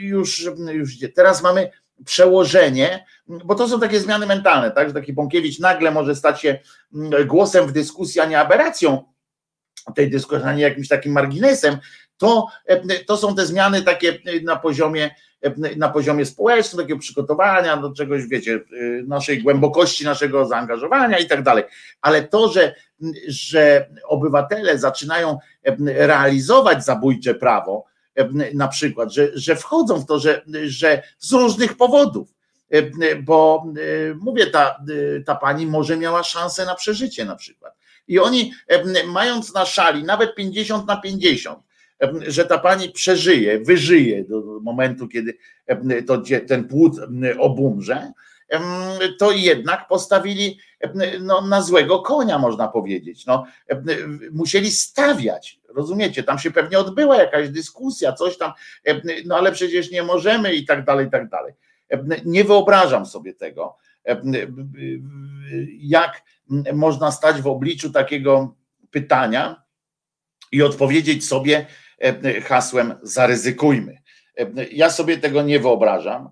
już, 0.00 0.46
już 0.72 0.98
teraz 1.14 1.42
mamy 1.42 1.70
przełożenie, 2.04 3.06
bo 3.26 3.54
to 3.54 3.68
są 3.68 3.80
takie 3.80 4.00
zmiany 4.00 4.26
mentalne, 4.26 4.70
tak, 4.70 4.88
że 4.88 4.94
taki 4.94 5.12
Bąkiewicz 5.12 5.58
nagle 5.58 5.90
może 5.90 6.14
stać 6.14 6.40
się 6.40 6.58
mm, 6.94 7.26
głosem 7.26 7.66
w 7.66 7.72
dyskusji, 7.72 8.20
a 8.20 8.26
nie 8.26 8.40
aberracją 8.40 9.04
tej 9.94 10.10
dyskusji, 10.10 10.44
a 10.44 10.52
nie 10.52 10.62
jakimś 10.62 10.88
takim 10.88 11.12
marginesem, 11.12 11.78
to, 12.16 12.46
e, 12.66 13.04
to 13.04 13.16
są 13.16 13.34
te 13.34 13.46
zmiany 13.46 13.82
takie 13.82 14.18
na 14.42 14.56
poziomie, 14.56 15.14
e, 15.42 15.76
na 15.76 15.88
poziomie 15.88 16.26
społecznym, 16.26 16.82
takiego 16.82 17.00
przygotowania 17.00 17.76
do 17.76 17.92
czegoś, 17.92 18.26
wiecie, 18.26 18.54
e, 18.54 18.58
naszej 19.06 19.42
głębokości, 19.42 20.04
naszego 20.04 20.46
zaangażowania 20.46 21.18
i 21.18 21.26
tak 21.26 21.42
dalej. 21.42 21.64
Ale 22.00 22.22
to, 22.22 22.48
że, 22.48 22.74
że 23.28 23.88
obywatele 24.04 24.78
zaczynają 24.78 25.38
realizować 25.86 26.84
zabójcze 26.84 27.34
prawo, 27.34 27.91
na 28.54 28.68
przykład, 28.68 29.12
że, 29.12 29.28
że 29.34 29.56
wchodzą 29.56 30.00
w 30.00 30.06
to, 30.06 30.18
że, 30.18 30.42
że 30.64 31.02
z 31.18 31.32
różnych 31.32 31.76
powodów, 31.76 32.34
bo 33.22 33.66
mówię, 34.20 34.46
ta, 34.46 34.84
ta 35.26 35.34
pani 35.34 35.66
może 35.66 35.96
miała 35.96 36.24
szansę 36.24 36.66
na 36.66 36.74
przeżycie 36.74 37.24
na 37.24 37.36
przykład. 37.36 37.76
I 38.08 38.18
oni, 38.18 38.52
mając 39.06 39.54
na 39.54 39.66
szali 39.66 40.04
nawet 40.04 40.34
50 40.34 40.86
na 40.86 40.96
50, 40.96 41.58
że 42.26 42.44
ta 42.44 42.58
pani 42.58 42.88
przeżyje, 42.88 43.60
wyżyje 43.60 44.24
do 44.24 44.60
momentu, 44.62 45.08
kiedy 45.08 45.38
to, 46.06 46.22
ten 46.48 46.68
płód 46.68 46.92
obumrze, 47.38 48.12
to 49.18 49.30
jednak 49.32 49.88
postawili 49.88 50.58
no, 51.20 51.40
na 51.40 51.62
złego 51.62 51.98
konia, 51.98 52.38
można 52.38 52.68
powiedzieć. 52.68 53.26
No, 53.26 53.44
musieli 54.32 54.70
stawiać, 54.70 55.60
rozumiecie? 55.68 56.22
Tam 56.22 56.38
się 56.38 56.50
pewnie 56.50 56.78
odbyła 56.78 57.16
jakaś 57.16 57.48
dyskusja, 57.48 58.12
coś 58.12 58.38
tam, 58.38 58.52
no 59.26 59.36
ale 59.36 59.52
przecież 59.52 59.90
nie 59.90 60.02
możemy 60.02 60.54
i 60.54 60.66
tak 60.66 60.84
dalej, 60.84 61.06
i 61.06 61.10
tak 61.10 61.28
dalej. 61.28 61.52
Nie 62.24 62.44
wyobrażam 62.44 63.06
sobie 63.06 63.34
tego, 63.34 63.76
jak 65.78 66.22
można 66.72 67.10
stać 67.10 67.42
w 67.42 67.46
obliczu 67.46 67.90
takiego 67.90 68.54
pytania 68.90 69.62
i 70.52 70.62
odpowiedzieć 70.62 71.26
sobie 71.26 71.66
hasłem 72.44 72.94
zaryzykujmy. 73.02 73.98
Ja 74.72 74.90
sobie 74.90 75.18
tego 75.18 75.42
nie 75.42 75.60
wyobrażam, 75.60 76.28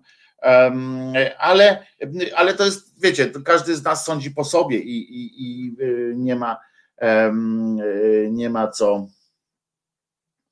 ale, 1.38 1.86
ale 2.36 2.54
to 2.54 2.64
jest, 2.64 3.02
wiecie, 3.02 3.30
każdy 3.44 3.76
z 3.76 3.84
nas 3.84 4.04
sądzi 4.04 4.30
po 4.30 4.44
sobie 4.44 4.78
i, 4.78 4.98
i, 4.98 5.30
i 5.44 5.76
y, 5.82 6.14
nie 6.16 6.36
ma 6.36 6.56
nie 8.30 8.50
ma 8.50 8.68
co. 8.68 9.08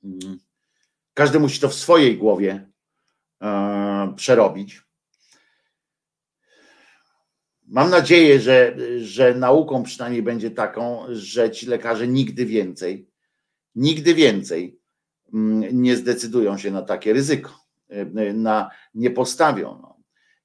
Mm, 0.05 0.39
każdy 1.15 1.41
musi 1.41 1.61
to 1.61 1.69
w 1.69 1.75
swojej 1.75 2.19
głowie 2.19 2.71
e, 3.43 4.15
przerobić. 4.17 4.83
Mam 7.67 7.91
nadzieję, 7.91 8.41
że, 8.41 8.77
że 9.01 9.35
nauką 9.35 9.83
przynajmniej 9.83 10.23
będzie 10.23 10.51
taką, 10.51 11.05
że 11.09 11.51
ci 11.51 11.67
lekarze 11.67 12.09
nigdy 12.09 12.47
więcej, 12.47 13.11
nigdy 13.75 14.15
więcej 14.15 14.81
mm, 15.35 15.83
nie 15.83 15.97
zdecydują 15.97 16.59
się 16.59 16.71
na 16.71 16.83
takie 16.83 17.13
ryzyko, 17.13 17.68
na, 18.35 18.71
nie 18.95 19.11
postawią. 19.11 19.79
No. 19.83 19.99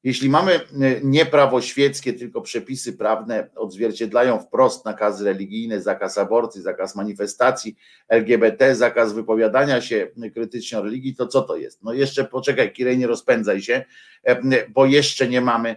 Jeśli 0.03 0.29
mamy 0.29 0.53
e, 0.53 0.59
nie 1.03 1.25
prawo 1.25 1.61
świeckie, 1.61 2.13
tylko 2.13 2.41
przepisy 2.41 2.93
prawne 2.93 3.49
odzwierciedlają 3.55 4.39
wprost 4.39 4.85
nakazy 4.85 5.25
religijne, 5.25 5.81
zakaz 5.81 6.17
aborcji, 6.17 6.61
zakaz 6.61 6.95
manifestacji 6.95 7.75
LGBT, 8.07 8.75
zakaz 8.75 9.13
wypowiadania 9.13 9.81
się 9.81 10.07
krytycznie 10.33 10.79
o 10.79 10.83
religii, 10.83 11.15
to 11.15 11.27
co 11.27 11.41
to 11.41 11.55
jest? 11.55 11.83
No 11.83 11.93
jeszcze 11.93 12.23
poczekaj, 12.23 12.73
Kirej, 12.73 12.97
nie 12.97 13.07
rozpędzaj 13.07 13.61
się, 13.61 13.85
e, 14.23 14.69
bo 14.69 14.85
jeszcze 14.85 15.27
nie 15.27 15.41
mamy 15.41 15.75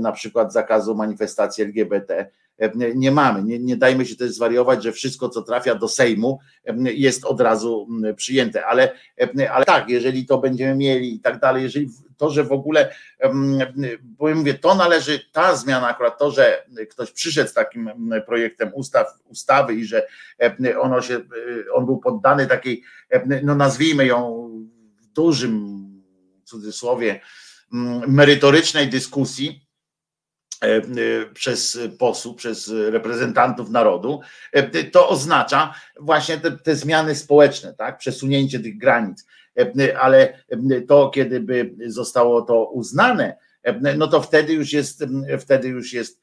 na 0.00 0.12
przykład 0.12 0.52
zakazu 0.52 0.94
manifestacji 0.94 1.64
LGBT. 1.64 2.30
Nie 2.94 3.10
mamy, 3.10 3.42
nie, 3.42 3.58
nie 3.58 3.76
dajmy 3.76 4.06
się 4.06 4.16
też 4.16 4.30
zwariować, 4.30 4.82
że 4.82 4.92
wszystko, 4.92 5.28
co 5.28 5.42
trafia 5.42 5.74
do 5.74 5.88
Sejmu, 5.88 6.38
jest 6.84 7.24
od 7.24 7.40
razu 7.40 7.88
przyjęte, 8.16 8.66
ale, 8.66 8.92
ale 9.52 9.64
tak, 9.64 9.88
jeżeli 9.88 10.26
to 10.26 10.38
będziemy 10.38 10.74
mieli 10.74 11.14
i 11.14 11.20
tak 11.20 11.40
dalej, 11.40 11.62
jeżeli 11.62 11.88
to, 12.16 12.30
że 12.30 12.44
w 12.44 12.52
ogóle, 12.52 12.94
bo 14.00 14.28
ja 14.28 14.34
mówię, 14.34 14.54
to 14.54 14.74
należy, 14.74 15.20
ta 15.32 15.56
zmiana, 15.56 15.88
akurat 15.88 16.18
to, 16.18 16.30
że 16.30 16.66
ktoś 16.90 17.10
przyszedł 17.10 17.50
z 17.50 17.54
takim 17.54 17.90
projektem 18.26 18.70
ustaw, 18.74 19.06
ustawy 19.28 19.74
i 19.74 19.84
że 19.84 20.06
ono 20.80 21.02
się, 21.02 21.20
on 21.74 21.86
był 21.86 21.98
poddany 21.98 22.46
takiej, 22.46 22.82
no 23.42 23.54
nazwijmy 23.54 24.06
ją 24.06 24.48
w 25.00 25.06
dużym 25.06 25.82
cudzysłowie, 26.44 27.20
merytorycznej 28.06 28.88
dyskusji 28.88 29.48
e, 29.48 29.54
e, 29.54 29.71
przez 31.34 31.78
posłów, 31.98 32.36
przez 32.36 32.72
reprezentantów 32.88 33.70
narodu, 33.70 34.20
e, 34.52 34.84
to 34.84 35.08
oznacza 35.08 35.74
właśnie 36.00 36.38
te, 36.38 36.50
te, 36.50 36.76
zmiany 36.76 37.14
społeczne, 37.14 37.74
tak? 37.74 37.98
przesunięcie 37.98 38.60
tych 38.60 38.78
granic. 38.78 39.26
Ale 40.00 40.44
to, 40.88 41.10
kiedy 41.10 41.40
by 41.40 41.74
zostało 41.86 42.42
to 42.42 42.64
uznane, 42.64 43.36
no 43.96 44.08
to 44.08 44.22
wtedy 44.22 44.52
już 44.52 44.72
jest, 44.72 45.04
wtedy 45.40 45.68
już 45.68 45.92
jest 45.92 46.22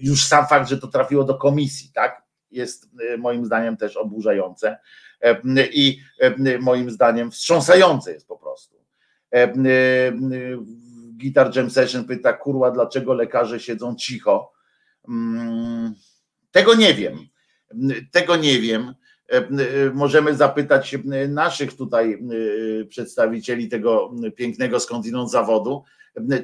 już 0.00 0.24
sam 0.24 0.46
fakt, 0.46 0.68
że 0.68 0.78
to 0.78 0.88
trafiło 0.88 1.24
do 1.24 1.34
komisji, 1.34 1.90
tak? 1.94 2.22
Jest 2.50 2.90
moim 3.18 3.46
zdaniem 3.46 3.76
też 3.76 3.96
oburzające 3.96 4.78
i 5.72 6.00
moim 6.60 6.90
zdaniem 6.90 7.30
wstrząsające 7.30 8.12
jest 8.12 8.28
po 8.28 8.36
prostu. 8.36 8.76
E, 11.20 11.26
e, 11.26 11.26
Guitar 11.26 11.56
Jam 11.56 11.70
Session 11.70 12.04
pyta, 12.04 12.32
kurwa, 12.32 12.70
dlaczego 12.70 13.14
lekarze 13.14 13.60
siedzą 13.60 13.94
cicho? 13.96 14.52
Mm, 15.08 15.94
tego 16.50 16.74
nie 16.74 16.94
wiem. 16.94 17.18
Tego 18.10 18.36
nie 18.36 18.60
wiem. 18.60 18.94
E, 19.28 19.46
możemy 19.94 20.34
zapytać 20.34 20.96
naszych 21.28 21.76
tutaj 21.76 22.18
przedstawicieli 22.88 23.68
tego 23.68 24.14
pięknego 24.36 24.80
skądinąd 24.80 25.30
zawodu, 25.30 25.84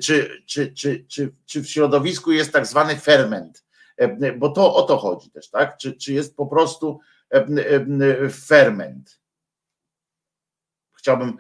czy, 0.01 0.43
czy, 0.47 0.72
czy, 0.72 1.05
czy, 1.09 1.33
czy 1.47 1.62
w 1.62 1.70
środowisku 1.70 2.33
jest 2.33 2.53
tak 2.53 2.66
zwany 2.66 2.97
ferment, 2.97 3.64
bo 4.39 4.49
to 4.49 4.74
o 4.74 4.83
to 4.83 4.97
chodzi 4.97 5.31
też, 5.31 5.51
tak? 5.51 5.77
Czy, 5.79 5.93
czy 5.93 6.12
jest 6.12 6.37
po 6.37 6.47
prostu 6.47 7.01
ferment? 8.31 9.20
Chciałbym, 10.99 11.37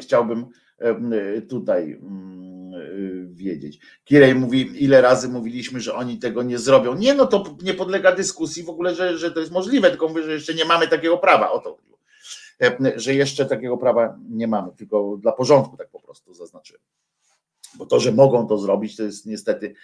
chciałbym 0.00 0.46
tutaj 1.48 1.92
mm, 1.92 2.74
y, 2.74 3.26
wiedzieć. 3.30 3.78
Kirej 4.04 4.34
mówi, 4.34 4.84
ile 4.84 5.00
razy 5.00 5.28
mówiliśmy, 5.28 5.80
że 5.80 5.94
oni 5.94 6.18
tego 6.18 6.42
nie 6.42 6.58
zrobią. 6.58 6.94
Nie, 6.94 7.14
no 7.14 7.26
to 7.26 7.56
nie 7.62 7.74
podlega 7.74 8.12
dyskusji 8.12 8.62
w 8.62 8.68
ogóle, 8.68 8.94
że, 8.94 9.18
że 9.18 9.30
to 9.30 9.40
jest 9.40 9.52
możliwe, 9.52 9.90
tylko 9.90 10.08
mówię, 10.08 10.22
że 10.22 10.32
jeszcze 10.32 10.54
nie 10.54 10.64
mamy 10.64 10.88
takiego 10.88 11.18
prawa. 11.18 11.52
O 11.52 11.58
to 11.58 11.86
że 12.96 13.14
jeszcze 13.14 13.46
takiego 13.46 13.76
prawa 13.76 14.18
nie 14.30 14.48
mamy, 14.48 14.72
tylko 14.76 15.16
dla 15.16 15.32
porządku 15.32 15.76
tak 15.76 15.90
po 15.90 16.00
prostu 16.00 16.34
zaznaczyłem. 16.34 16.82
Bo 17.78 17.86
to, 17.86 18.00
że 18.00 18.12
mogą 18.12 18.46
to 18.46 18.58
zrobić, 18.58 18.96
to 18.96 19.02
jest 19.02 19.26
niestety 19.26 19.74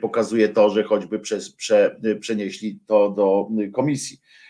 pokazuje 0.00 0.48
to, 0.48 0.70
że 0.70 0.84
choćby 0.84 1.18
przez, 1.18 1.52
prze, 1.52 2.00
przenieśli 2.20 2.80
to 2.86 3.10
do 3.10 3.48
komisji 3.72 4.18
E, 4.18 4.49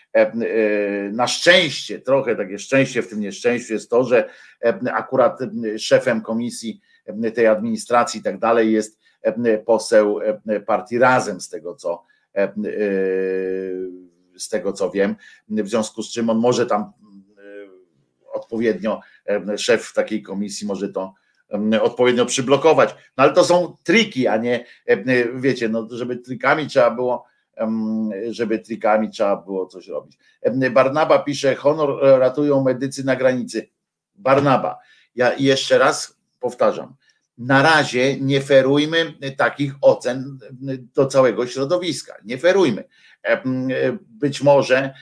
na 1.11 1.27
szczęście, 1.27 1.99
trochę 1.99 2.35
takie 2.35 2.59
szczęście 2.59 3.01
w 3.01 3.07
tym 3.07 3.19
nieszczęściu 3.19 3.73
jest 3.73 3.89
to, 3.89 4.03
że 4.03 4.29
e, 4.63 4.93
akurat 4.93 5.39
szefem 5.77 6.21
komisji 6.21 6.81
tej 7.35 7.47
administracji 7.47 8.19
i 8.19 8.23
tak 8.23 8.39
dalej 8.39 8.71
jest 8.71 8.99
poseł 9.65 10.19
partii 10.65 10.97
Razem, 10.97 11.41
z 11.41 11.49
tego 11.49 11.75
co 11.75 12.03
z 14.37 14.49
tego 14.49 14.73
co 14.73 14.91
wiem, 14.91 15.15
w 15.49 15.69
związku 15.69 16.03
z 16.03 16.11
czym 16.11 16.29
on 16.29 16.37
może 16.37 16.65
tam 16.65 16.91
odpowiednio, 18.33 18.99
szef 19.57 19.93
takiej 19.93 20.21
komisji 20.21 20.67
może 20.67 20.89
to 20.89 21.13
odpowiednio 21.81 22.25
przyblokować. 22.25 22.95
No 23.17 23.23
ale 23.23 23.33
to 23.33 23.43
są 23.43 23.77
triki, 23.83 24.27
a 24.27 24.37
nie, 24.37 24.65
wiecie, 25.35 25.69
no, 25.69 25.87
żeby 25.91 26.17
trikami 26.17 26.67
trzeba 26.67 26.91
było 26.91 27.25
żeby 28.29 28.59
trikami 28.59 29.09
trzeba 29.09 29.37
było 29.37 29.65
coś 29.65 29.87
robić. 29.87 30.17
Barnaba 30.71 31.19
pisze, 31.19 31.55
honor 31.55 32.19
ratują 32.19 32.63
medycy 32.63 33.03
na 33.03 33.15
granicy. 33.15 33.69
Barnaba, 34.15 34.79
ja 35.15 35.33
jeszcze 35.37 35.77
raz 35.77 36.17
powtarzam, 36.39 36.95
na 37.37 37.61
razie 37.61 38.19
nie 38.19 38.41
ferujmy 38.41 39.13
takich 39.37 39.73
ocen 39.81 40.39
do 40.95 41.05
całego 41.05 41.47
środowiska. 41.47 42.15
Nie 42.25 42.37
ferujmy. 42.37 42.83
Być 44.09 44.41
może, 44.41 44.93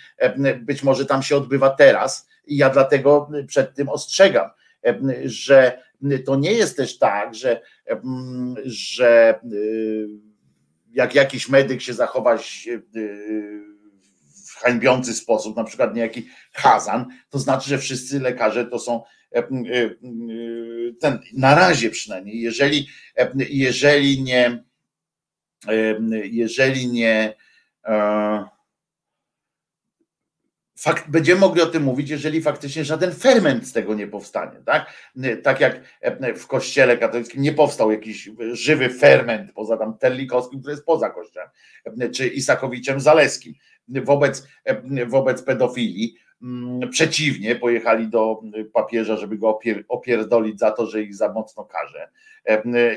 być 0.61 0.83
może 0.83 1.05
tam 1.05 1.23
się 1.23 1.37
odbywa 1.37 1.69
teraz 1.69 2.27
i 2.45 2.57
ja 2.57 2.69
dlatego 2.69 3.29
przed 3.47 3.75
tym 3.75 3.89
ostrzegam, 3.89 4.49
że 5.25 5.81
to 6.25 6.35
nie 6.35 6.53
jest 6.53 6.77
też 6.77 6.97
tak, 6.97 7.35
że, 7.35 7.61
że 8.65 9.39
jak 9.43 10.28
jakiś 10.93 11.49
medyk 11.49 11.81
się 11.81 11.93
zachowa 11.93 12.35
y, 12.35 12.81
w 14.45 14.55
hańbiący 14.55 15.13
sposób, 15.13 15.57
na 15.57 15.63
przykład 15.63 15.95
niejaki 15.95 16.27
Hazan, 16.53 17.05
to 17.29 17.39
znaczy, 17.39 17.69
że 17.69 17.77
wszyscy 17.77 18.19
lekarze 18.19 18.65
to 18.65 18.79
są 18.79 19.03
e, 19.35 19.37
e, 19.37 19.45
ten, 20.99 21.19
na 21.33 21.55
razie 21.55 21.89
przynajmniej, 21.89 22.41
jeżeli, 22.41 22.87
e, 23.17 23.31
jeżeli 23.49 24.21
nie 24.21 24.63
jeżeli 26.31 26.87
nie 26.87 27.35
fakt, 30.79 31.09
będziemy 31.09 31.39
mogli 31.39 31.61
o 31.61 31.65
tym 31.65 31.83
mówić, 31.83 32.09
jeżeli 32.09 32.41
faktycznie 32.41 32.85
żaden 32.85 33.11
ferment 33.11 33.67
z 33.67 33.73
tego 33.73 33.93
nie 33.93 34.07
powstanie. 34.07 34.61
Tak, 34.65 34.93
tak 35.43 35.59
jak 35.59 35.81
w 36.37 36.47
kościele 36.47 36.97
katolickim 36.97 37.41
nie 37.41 37.53
powstał 37.53 37.91
jakiś 37.91 38.29
żywy 38.51 38.89
ferment 38.89 39.51
poza 39.53 39.77
tam 39.77 39.97
Terlikowskim, 39.97 40.59
który 40.59 40.73
jest 40.73 40.85
poza 40.85 41.09
kościołem, 41.09 41.49
czy 42.13 42.27
Isakowiczem 42.27 42.99
Zaleskim 42.99 43.53
wobec, 43.87 44.47
wobec 45.07 45.43
pedofilii. 45.43 46.15
Mm, 46.41 46.89
przeciwnie, 46.89 47.55
pojechali 47.55 48.07
do 48.07 48.41
papieża, 48.73 49.17
żeby 49.17 49.37
go 49.37 49.59
opierdolić 49.87 50.59
za 50.59 50.71
to, 50.71 50.85
że 50.85 51.01
ich 51.01 51.15
za 51.15 51.33
mocno 51.33 51.65
karze 51.65 52.09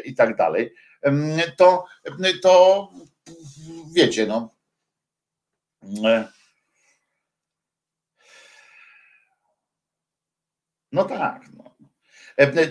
i 0.05 0.15
tak 0.15 0.37
dalej. 0.37 0.73
To, 1.57 1.85
to 2.43 2.89
wiecie, 3.95 4.27
no 4.27 4.51
No 10.93 11.05
tak. 11.05 11.43
No. 11.57 11.63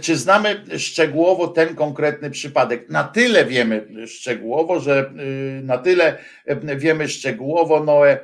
Czy 0.01 0.15
znamy 0.15 0.65
szczegółowo 0.79 1.47
ten 1.47 1.75
konkretny 1.75 2.31
przypadek? 2.31 2.89
Na 2.89 3.03
tyle 3.03 3.45
wiemy 3.45 4.07
szczegółowo, 4.07 4.79
że 4.79 5.11
na 5.63 5.77
tyle 5.77 6.17
wiemy 6.77 7.07
szczegółowo, 7.09 7.83
Noe, 7.83 8.19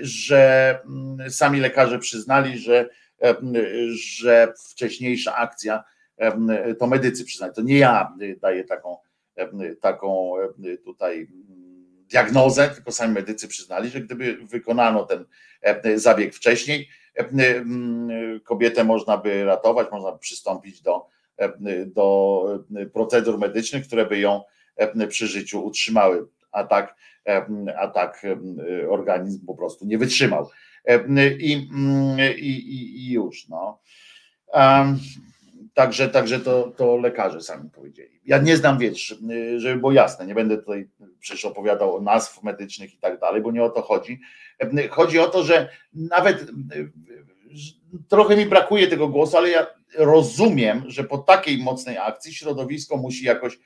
że 0.00 0.78
mm, 0.86 1.30
sami 1.30 1.60
lekarze 1.60 1.98
przyznali, 1.98 2.58
że, 2.58 2.88
że 3.94 4.52
wcześniejsza 4.70 5.34
akcja 5.34 5.84
to 6.78 6.86
medycy 6.86 7.24
przyznali. 7.24 7.54
To 7.54 7.62
nie 7.62 7.78
ja 7.78 8.14
daję 8.40 8.64
taką, 8.64 8.96
taką 9.80 10.32
tutaj 10.84 11.28
diagnozę, 12.10 12.68
tylko 12.68 12.92
sami 12.92 13.14
medycy 13.14 13.48
przyznali, 13.48 13.90
że 13.90 14.00
gdyby 14.00 14.38
wykonano 14.42 15.06
ten 15.06 15.24
zabieg 15.94 16.34
wcześniej, 16.34 16.88
kobietę 18.44 18.84
można 18.84 19.18
by 19.18 19.44
ratować, 19.44 19.88
można 19.92 20.12
by 20.12 20.18
przystąpić 20.18 20.82
do, 20.82 21.06
do 21.86 22.44
procedur 22.92 23.38
medycznych, 23.38 23.86
które 23.86 24.06
by 24.06 24.18
ją 24.18 24.42
przy 25.08 25.26
życiu 25.26 25.66
utrzymały, 25.66 26.26
a 26.52 26.64
tak, 26.64 26.94
a 27.78 27.88
tak 27.88 28.26
organizm 28.88 29.46
po 29.46 29.54
prostu 29.54 29.86
nie 29.86 29.98
wytrzymał. 29.98 30.50
I, 31.40 32.48
i, 32.48 33.06
i 33.06 33.12
już. 33.12 33.48
No. 33.48 33.78
Także, 35.78 36.08
także 36.08 36.40
to, 36.40 36.72
to 36.76 36.96
lekarze 36.96 37.40
sami 37.40 37.70
powiedzieli. 37.70 38.20
Ja 38.24 38.38
nie 38.38 38.56
znam, 38.56 38.78
wiesz, 38.78 39.18
żeby 39.56 39.80
było 39.80 39.92
jasne, 39.92 40.26
nie 40.26 40.34
będę 40.34 40.58
tutaj 40.58 40.88
przecież 41.20 41.44
opowiadał 41.44 41.96
o 41.96 42.00
nazw 42.00 42.42
medycznych 42.42 42.94
i 42.94 42.98
tak 42.98 43.20
dalej, 43.20 43.42
bo 43.42 43.50
nie 43.50 43.64
o 43.64 43.70
to 43.70 43.82
chodzi. 43.82 44.20
Chodzi 44.90 45.18
o 45.18 45.26
to, 45.26 45.42
że 45.42 45.68
nawet 45.92 46.46
trochę 48.08 48.36
mi 48.36 48.46
brakuje 48.46 48.86
tego 48.86 49.08
głosu, 49.08 49.36
ale 49.36 49.48
ja 49.48 49.66
rozumiem, 49.98 50.82
że 50.86 51.04
po 51.04 51.18
takiej 51.18 51.58
mocnej 51.58 51.98
akcji 51.98 52.34
środowisko 52.34 52.96
musi 52.96 53.24
jakoś, 53.24 53.58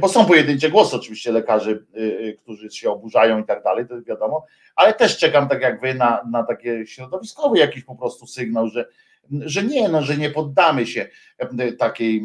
bo 0.00 0.08
są 0.08 0.26
pojedyncze 0.26 0.70
głosy 0.70 0.96
oczywiście 0.96 1.32
lekarzy, 1.32 1.86
którzy 2.42 2.70
się 2.70 2.90
oburzają 2.90 3.38
i 3.38 3.44
tak 3.44 3.62
dalej, 3.62 3.88
to 3.88 4.02
wiadomo, 4.02 4.46
ale 4.76 4.94
też 4.94 5.18
czekam 5.18 5.48
tak 5.48 5.62
jak 5.62 5.80
wy 5.80 5.94
na, 5.94 6.22
na 6.30 6.42
takie 6.42 6.86
środowiskowy 6.86 7.58
jakiś 7.58 7.84
po 7.84 7.96
prostu 7.96 8.26
sygnał, 8.26 8.68
że 8.68 8.88
że 9.30 9.64
nie, 9.64 9.88
no, 9.88 10.02
że 10.02 10.16
nie 10.16 10.30
poddamy 10.30 10.86
się 10.86 11.08
takiej, 11.78 12.22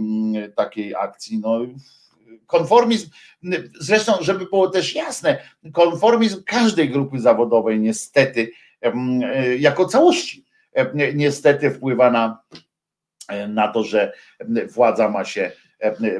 takiej 0.55 0.95
akcji. 0.95 1.39
No, 1.39 1.59
konformizm, 2.45 3.09
zresztą, 3.79 4.13
żeby 4.21 4.45
było 4.45 4.69
też 4.69 4.95
jasne, 4.95 5.37
konformizm 5.73 6.43
każdej 6.45 6.89
grupy 6.89 7.19
zawodowej 7.19 7.79
niestety 7.79 8.51
jako 9.59 9.85
całości 9.85 10.45
niestety 11.15 11.71
wpływa 11.71 12.11
na, 12.11 12.39
na 13.47 13.67
to, 13.67 13.83
że 13.83 14.13
władza 14.73 15.09
ma 15.09 15.25
się 15.25 15.51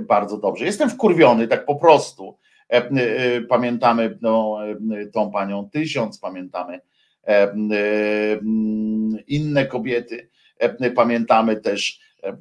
bardzo 0.02 0.38
dobrze. 0.38 0.66
Jestem 0.66 0.90
wkurwiony, 0.90 1.48
tak 1.48 1.66
po 1.66 1.76
prostu. 1.76 2.38
Pamiętamy 3.50 4.18
no, 4.22 4.60
tą 5.14 5.32
panią 5.32 5.70
Tysiąc, 5.70 6.20
pamiętamy 6.20 6.80
inne 9.28 9.66
kobiety, 9.66 10.30
E, 10.30 10.37
pamiętamy 10.96 11.56
też 11.56 12.00
e, 12.24 12.38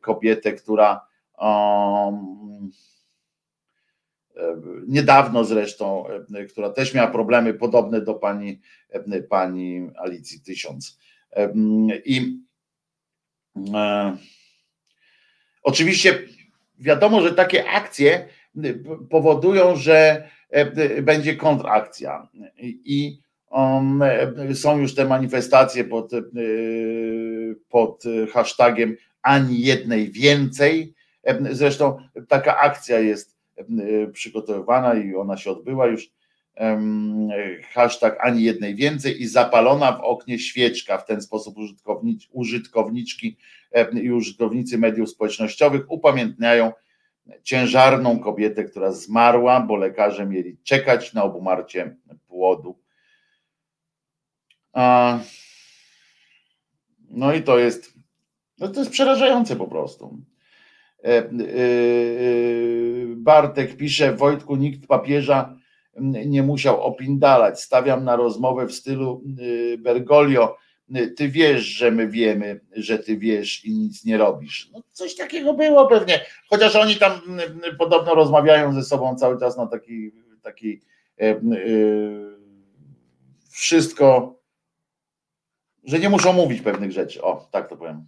kobietę, 0.00 0.52
która 0.52 1.06
e, 1.38 2.12
niedawno 4.86 5.44
zresztą, 5.44 6.04
która 6.50 6.70
też 6.70 6.94
miała 6.94 7.10
problemy 7.10 7.54
podobne 7.54 8.00
do 8.00 8.14
pani, 8.14 8.60
pani 9.28 9.90
Alicji 9.96 10.40
Tysiąc. 10.40 10.98
I 12.04 12.40
e, 13.74 14.16
oczywiście 15.62 16.18
wiadomo, 16.78 17.20
że 17.20 17.32
takie 17.32 17.70
akcje 17.70 18.28
powodują, 19.10 19.76
że 19.76 20.28
będzie 21.02 21.36
kontrakcja. 21.36 22.28
I 22.62 23.22
są 24.54 24.78
już 24.78 24.94
te 24.94 25.04
manifestacje 25.04 25.84
pod, 25.84 26.12
e, 26.14 26.18
pod 27.68 28.04
hashtagiem 28.32 28.96
ani 29.22 29.60
jednej 29.60 30.10
więcej. 30.10 30.94
Zresztą 31.50 31.98
taka 32.28 32.58
akcja 32.58 33.00
jest 33.00 33.36
przygotowywana 34.12 34.94
i 34.94 35.14
ona 35.14 35.36
się 35.36 35.50
odbyła 35.50 35.86
już. 35.86 36.10
Hashtag 37.72 38.18
ani 38.20 38.42
jednej 38.42 38.74
więcej 38.74 39.22
i 39.22 39.26
zapalona 39.26 39.92
w 39.92 40.00
oknie 40.00 40.38
świeczka. 40.38 40.98
W 40.98 41.06
ten 41.06 41.22
sposób 41.22 41.58
użytkownicz, 41.58 42.28
użytkowniczki 42.32 43.36
i 44.02 44.12
użytkownicy 44.12 44.78
mediów 44.78 45.10
społecznościowych 45.10 45.90
upamiętniają 45.90 46.72
ciężarną 47.42 48.18
kobietę, 48.18 48.64
która 48.64 48.92
zmarła, 48.92 49.60
bo 49.60 49.76
lekarze 49.76 50.26
mieli 50.26 50.56
czekać 50.62 51.12
na 51.12 51.24
obumarcie 51.24 51.96
płodu 52.28 52.81
no 57.10 57.34
i 57.34 57.42
to 57.42 57.58
jest, 57.58 57.94
no 58.58 58.68
to 58.68 58.80
jest 58.80 58.92
przerażające 58.92 59.56
po 59.56 59.66
prostu. 59.66 60.18
E, 61.04 61.08
e, 61.08 61.20
e, 61.20 61.26
Bartek 63.16 63.76
pisze, 63.76 64.12
Wojtku, 64.12 64.56
nikt 64.56 64.86
papieża 64.86 65.56
nie 66.26 66.42
musiał 66.42 66.82
opindalać. 66.82 67.60
Stawiam 67.60 68.04
na 68.04 68.16
rozmowę 68.16 68.66
w 68.66 68.72
stylu 68.72 69.22
Bergoglio. 69.78 70.56
Ty 71.16 71.28
wiesz, 71.28 71.62
że 71.62 71.90
my 71.90 72.08
wiemy, 72.08 72.60
że 72.72 72.98
ty 72.98 73.16
wiesz 73.16 73.64
i 73.64 73.72
nic 73.72 74.04
nie 74.04 74.18
robisz. 74.18 74.70
No 74.72 74.82
coś 74.92 75.16
takiego 75.16 75.54
było 75.54 75.86
pewnie. 75.86 76.20
Chociaż 76.48 76.76
oni 76.76 76.96
tam 76.96 77.20
podobno 77.78 78.14
rozmawiają 78.14 78.72
ze 78.72 78.82
sobą 78.82 79.16
cały 79.16 79.40
czas 79.40 79.56
na 79.56 79.66
taki, 79.66 80.12
taki 80.42 80.80
wszystko 83.50 84.38
że 85.84 85.98
nie 85.98 86.08
muszą 86.08 86.32
mówić 86.32 86.60
pewnych 86.60 86.92
rzeczy. 86.92 87.22
O, 87.22 87.48
tak 87.52 87.68
to 87.68 87.76
powiem. 87.76 88.06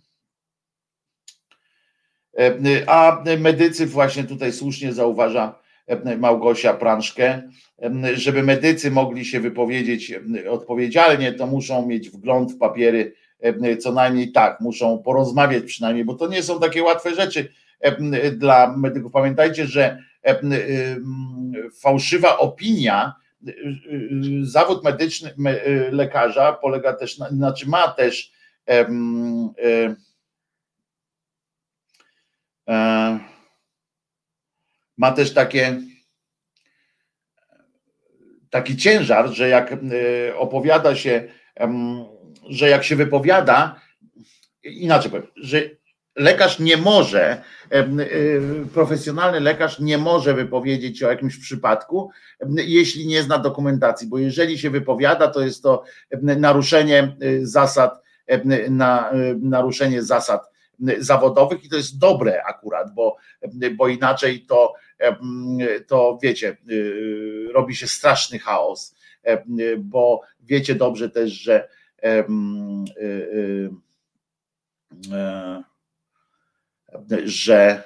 E, 2.38 2.58
a 2.86 3.24
medycy, 3.38 3.86
właśnie 3.86 4.24
tutaj 4.24 4.52
słusznie 4.52 4.92
zauważa 4.92 5.58
e, 5.86 6.16
Małgosia 6.16 6.74
Pranszkę, 6.74 7.42
e, 7.82 8.16
żeby 8.16 8.42
medycy 8.42 8.90
mogli 8.90 9.24
się 9.24 9.40
wypowiedzieć 9.40 10.12
odpowiedzialnie, 10.50 11.32
to 11.32 11.46
muszą 11.46 11.86
mieć 11.86 12.10
wgląd 12.10 12.52
w 12.52 12.58
papiery, 12.58 13.14
co 13.80 13.92
najmniej 13.92 14.32
tak, 14.32 14.60
muszą 14.60 14.98
porozmawiać 14.98 15.64
przynajmniej, 15.64 16.04
bo 16.04 16.14
to 16.14 16.28
nie 16.28 16.42
są 16.42 16.60
takie 16.60 16.82
łatwe 16.82 17.14
rzeczy 17.14 17.52
dla 18.32 18.76
medyków. 18.76 19.12
Pamiętajcie, 19.12 19.66
że 19.66 19.98
fałszywa 21.80 22.38
opinia 22.38 23.14
zawód 24.42 24.84
medyczny 24.84 25.34
lekarza 25.90 26.52
polega 26.52 26.92
też, 26.92 27.18
na, 27.18 27.28
znaczy 27.28 27.68
ma 27.68 27.88
też 27.88 28.32
e, 28.68 28.86
e, 32.68 33.18
ma 34.96 35.12
też 35.12 35.34
takie 35.34 35.80
taki 38.50 38.76
ciężar, 38.76 39.28
że 39.28 39.48
jak 39.48 39.76
opowiada 40.36 40.96
się, 40.96 41.28
że 42.48 42.68
jak 42.68 42.84
się 42.84 42.96
wypowiada, 42.96 43.80
inaczej 44.62 45.10
powiem, 45.10 45.26
że 45.36 45.60
lekarz 46.16 46.58
nie 46.58 46.76
może, 46.76 47.42
y, 47.72 48.66
profesjonalny 48.74 49.40
lekarz 49.40 49.78
nie 49.78 49.98
może 49.98 50.34
wypowiedzieć 50.34 51.02
o 51.02 51.10
jakimś 51.10 51.36
przypadku, 51.38 52.10
jeśli 52.56 53.06
nie 53.06 53.22
zna 53.22 53.38
dokumentacji, 53.38 54.08
bo 54.08 54.18
jeżeli 54.18 54.58
się 54.58 54.70
wypowiada, 54.70 55.28
to 55.28 55.40
jest 55.40 55.62
to 55.62 55.82
naruszenie 56.22 57.16
y, 57.22 57.46
zasad, 57.46 58.04
na, 58.70 59.12
naruszenie 59.40 60.02
zasad 60.02 60.50
zawodowych 60.98 61.64
i 61.64 61.68
to 61.68 61.76
jest 61.76 61.98
dobre 61.98 62.44
akurat, 62.44 62.94
bo, 62.94 63.16
bo 63.76 63.88
inaczej 63.88 64.46
to, 64.46 64.72
to 65.86 66.18
wiecie, 66.22 66.56
robi 67.54 67.76
się 67.76 67.86
straszny 67.86 68.38
chaos, 68.38 68.94
bo 69.78 70.20
wiecie 70.40 70.74
dobrze 70.74 71.10
też, 71.10 71.32
że 71.32 71.68
że 77.24 77.82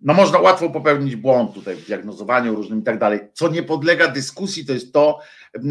no 0.00 0.14
można 0.14 0.38
łatwo 0.38 0.70
popełnić 0.70 1.16
błąd 1.16 1.54
tutaj 1.54 1.76
w 1.76 1.86
diagnozowaniu 1.86 2.54
różnym 2.54 2.80
i 2.80 2.82
tak 2.82 2.98
dalej. 2.98 3.20
Co 3.32 3.48
nie 3.48 3.62
podlega 3.62 4.08
dyskusji, 4.08 4.66
to 4.66 4.72
jest 4.72 4.92
to, 4.92 5.18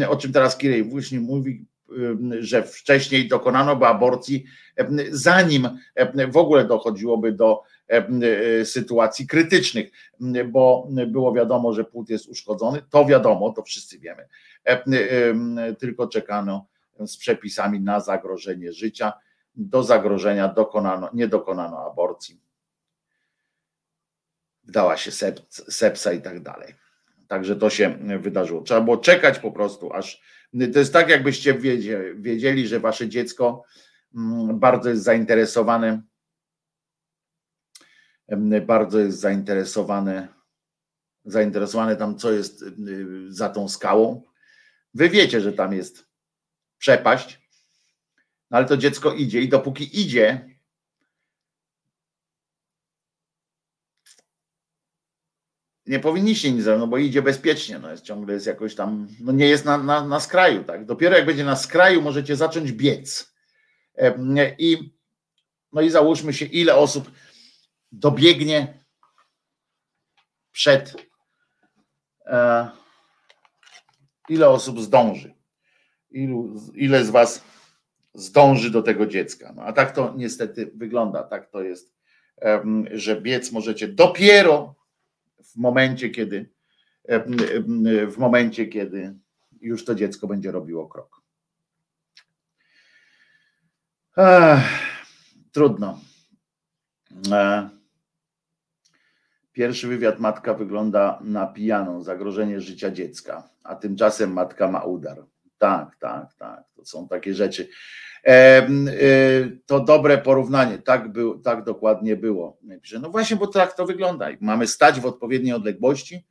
o 0.08 0.16
czym 0.16 0.32
teraz 0.32 0.56
Kirej 0.56 0.84
właśnie 0.84 1.20
mówi, 1.20 1.66
że 2.40 2.62
wcześniej 2.62 3.28
dokonano 3.28 3.76
by 3.76 3.86
aborcji, 3.86 4.44
zanim 5.10 5.68
w 6.28 6.36
ogóle 6.36 6.64
dochodziłoby 6.64 7.32
do 7.32 7.62
sytuacji 8.64 9.26
krytycznych, 9.26 9.90
bo 10.48 10.88
było 11.06 11.32
wiadomo, 11.32 11.72
że 11.72 11.84
płód 11.84 12.10
jest 12.10 12.28
uszkodzony. 12.28 12.82
To 12.90 13.06
wiadomo, 13.06 13.52
to 13.52 13.62
wszyscy 13.62 13.98
wiemy. 13.98 14.28
Tylko 15.78 16.06
czekano 16.08 16.66
z 17.06 17.16
przepisami 17.16 17.80
na 17.80 18.00
zagrożenie 18.00 18.72
życia 18.72 19.12
do 19.54 19.82
zagrożenia 19.82 20.48
dokonano, 20.48 21.10
nie 21.12 21.28
dokonano 21.28 21.86
aborcji. 21.86 22.40
Wdała 24.62 24.96
się 24.96 25.10
sepsa 25.68 26.12
i 26.12 26.22
tak 26.22 26.42
dalej. 26.42 26.74
Także 27.28 27.56
to 27.56 27.70
się 27.70 27.98
wydarzyło. 28.20 28.62
Trzeba 28.62 28.80
było 28.80 28.96
czekać 28.96 29.38
po 29.38 29.52
prostu, 29.52 29.92
aż. 29.92 30.22
To 30.72 30.78
jest 30.78 30.92
tak, 30.92 31.08
jakbyście 31.08 31.54
wiedzieli, 32.14 32.68
że 32.68 32.80
wasze 32.80 33.08
dziecko 33.08 33.64
mm, 34.14 34.58
bardzo 34.58 34.88
jest 34.88 35.02
zainteresowane, 35.02 36.02
bardzo 38.62 38.98
jest 38.98 39.18
zainteresowane, 39.18 40.28
zainteresowane 41.24 41.96
tam, 41.96 42.18
co 42.18 42.32
jest 42.32 42.64
za 43.28 43.48
tą 43.48 43.68
skałą. 43.68 44.22
Wy 44.94 45.08
wiecie, 45.08 45.40
że 45.40 45.52
tam 45.52 45.72
jest 45.72 46.06
przepaść, 46.78 47.39
no 48.50 48.58
ale 48.58 48.66
to 48.66 48.76
dziecko 48.76 49.12
idzie 49.12 49.40
i 49.40 49.48
dopóki 49.48 50.00
idzie, 50.00 50.50
nie 55.86 56.00
powinniście 56.00 56.52
nic 56.52 56.64
zrobić, 56.64 56.80
no 56.80 56.86
bo 56.86 56.98
idzie 56.98 57.22
bezpiecznie, 57.22 57.78
no 57.78 57.90
jest 57.90 58.04
ciągle 58.04 58.34
jest 58.34 58.46
jakoś 58.46 58.74
tam, 58.74 59.08
no 59.20 59.32
nie 59.32 59.48
jest 59.48 59.64
na, 59.64 59.78
na, 59.78 60.06
na 60.06 60.20
skraju, 60.20 60.64
tak. 60.64 60.86
Dopiero 60.86 61.16
jak 61.16 61.26
będzie 61.26 61.44
na 61.44 61.56
skraju, 61.56 62.02
możecie 62.02 62.36
zacząć 62.36 62.72
biec. 62.72 63.34
I 64.58 64.92
no 65.72 65.80
i 65.80 65.90
załóżmy 65.90 66.32
się, 66.32 66.44
ile 66.44 66.74
osób 66.74 67.10
dobiegnie 67.92 68.84
przed, 70.52 70.94
e, 72.26 72.68
ile 74.28 74.48
osób 74.48 74.80
zdąży. 74.80 75.34
Ilu, 76.10 76.54
ile 76.74 77.04
z 77.04 77.10
was 77.10 77.44
zdąży 78.14 78.70
do 78.70 78.82
tego 78.82 79.06
dziecka. 79.06 79.52
No, 79.56 79.62
a 79.62 79.72
tak 79.72 79.92
to 79.92 80.14
niestety 80.16 80.70
wygląda, 80.74 81.22
tak 81.22 81.50
to 81.50 81.62
jest, 81.62 81.94
że 82.92 83.20
biec 83.20 83.52
możecie 83.52 83.88
dopiero 83.88 84.74
w 85.44 85.56
momencie, 85.56 86.10
kiedy 86.10 86.50
w 88.08 88.14
momencie, 88.18 88.66
kiedy 88.66 89.14
już 89.60 89.84
to 89.84 89.94
dziecko 89.94 90.26
będzie 90.26 90.50
robiło 90.50 90.88
krok. 90.88 91.22
Ech, 94.16 94.60
trudno. 95.52 96.00
E, 97.32 97.68
pierwszy 99.52 99.88
wywiad 99.88 100.20
matka 100.20 100.54
wygląda 100.54 101.18
na 101.22 101.46
pijaną, 101.46 102.02
zagrożenie 102.02 102.60
życia 102.60 102.90
dziecka, 102.90 103.48
a 103.62 103.76
tymczasem 103.76 104.32
matka 104.32 104.70
ma 104.70 104.84
udar. 104.84 105.24
Tak, 105.60 105.96
tak, 105.96 106.34
tak. 106.34 106.64
To 106.76 106.84
są 106.84 107.08
takie 107.08 107.34
rzeczy. 107.34 107.68
E, 108.26 108.32
e, 108.32 108.68
to 109.66 109.80
dobre 109.80 110.18
porównanie. 110.18 110.78
Tak, 110.78 111.12
był, 111.12 111.40
tak 111.40 111.64
dokładnie 111.64 112.16
było. 112.16 112.58
No 113.00 113.10
właśnie, 113.10 113.36
bo 113.36 113.46
tak 113.46 113.76
to 113.76 113.86
wygląda. 113.86 114.28
Mamy 114.40 114.66
stać 114.66 115.00
w 115.00 115.06
odpowiedniej 115.06 115.52
odległości, 115.52 116.26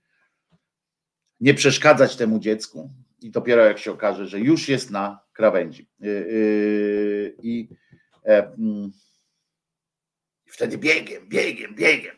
nie 1.40 1.54
przeszkadzać 1.54 2.16
temu 2.16 2.40
dziecku 2.40 2.90
i 3.22 3.32
dopiero 3.32 3.66
jak 3.66 3.80
się 3.80 3.92
okaże, 3.92 4.28
że 4.28 4.40
już 4.40 4.70
jest 4.70 4.92
na 4.92 5.20
krawędzi. 5.34 5.90
E, 6.02 6.06
I 7.44 7.70
mm, 8.24 8.92
wtedy 10.46 10.78
biegiem, 10.78 11.30
biegiem, 11.30 11.76
biegiem. 11.76 12.16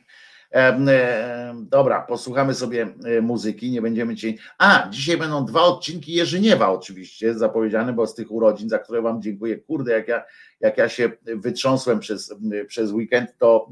Dobra, 1.56 2.02
posłuchamy 2.02 2.54
sobie 2.54 2.88
e, 3.06 3.22
muzyki, 3.22 3.72
nie 3.72 3.82
będziemy 3.82 4.16
dzisiaj. 4.16 4.38
A, 4.58 4.88
dzisiaj 4.90 5.18
będą 5.18 5.46
dwa 5.46 5.62
odcinki 5.62 6.14
Jerzyniewa, 6.14 6.70
oczywiście, 6.70 7.34
zapowiedziane, 7.34 7.94
bo 7.94 8.08
z 8.08 8.16
tych 8.16 8.32
urodzin, 8.32 8.70
za 8.70 8.80
które 8.80 9.02
Wam 9.02 9.22
dziękuję. 9.22 9.58
Kurde, 9.58 9.92
jak 9.92 10.08
ja, 10.08 10.24
jak 10.60 10.78
ja 10.78 10.90
się 10.90 11.12
wytrząsłem 11.26 12.00
przez, 12.00 12.36
przez 12.68 12.92
weekend, 12.92 13.38
to, 13.38 13.70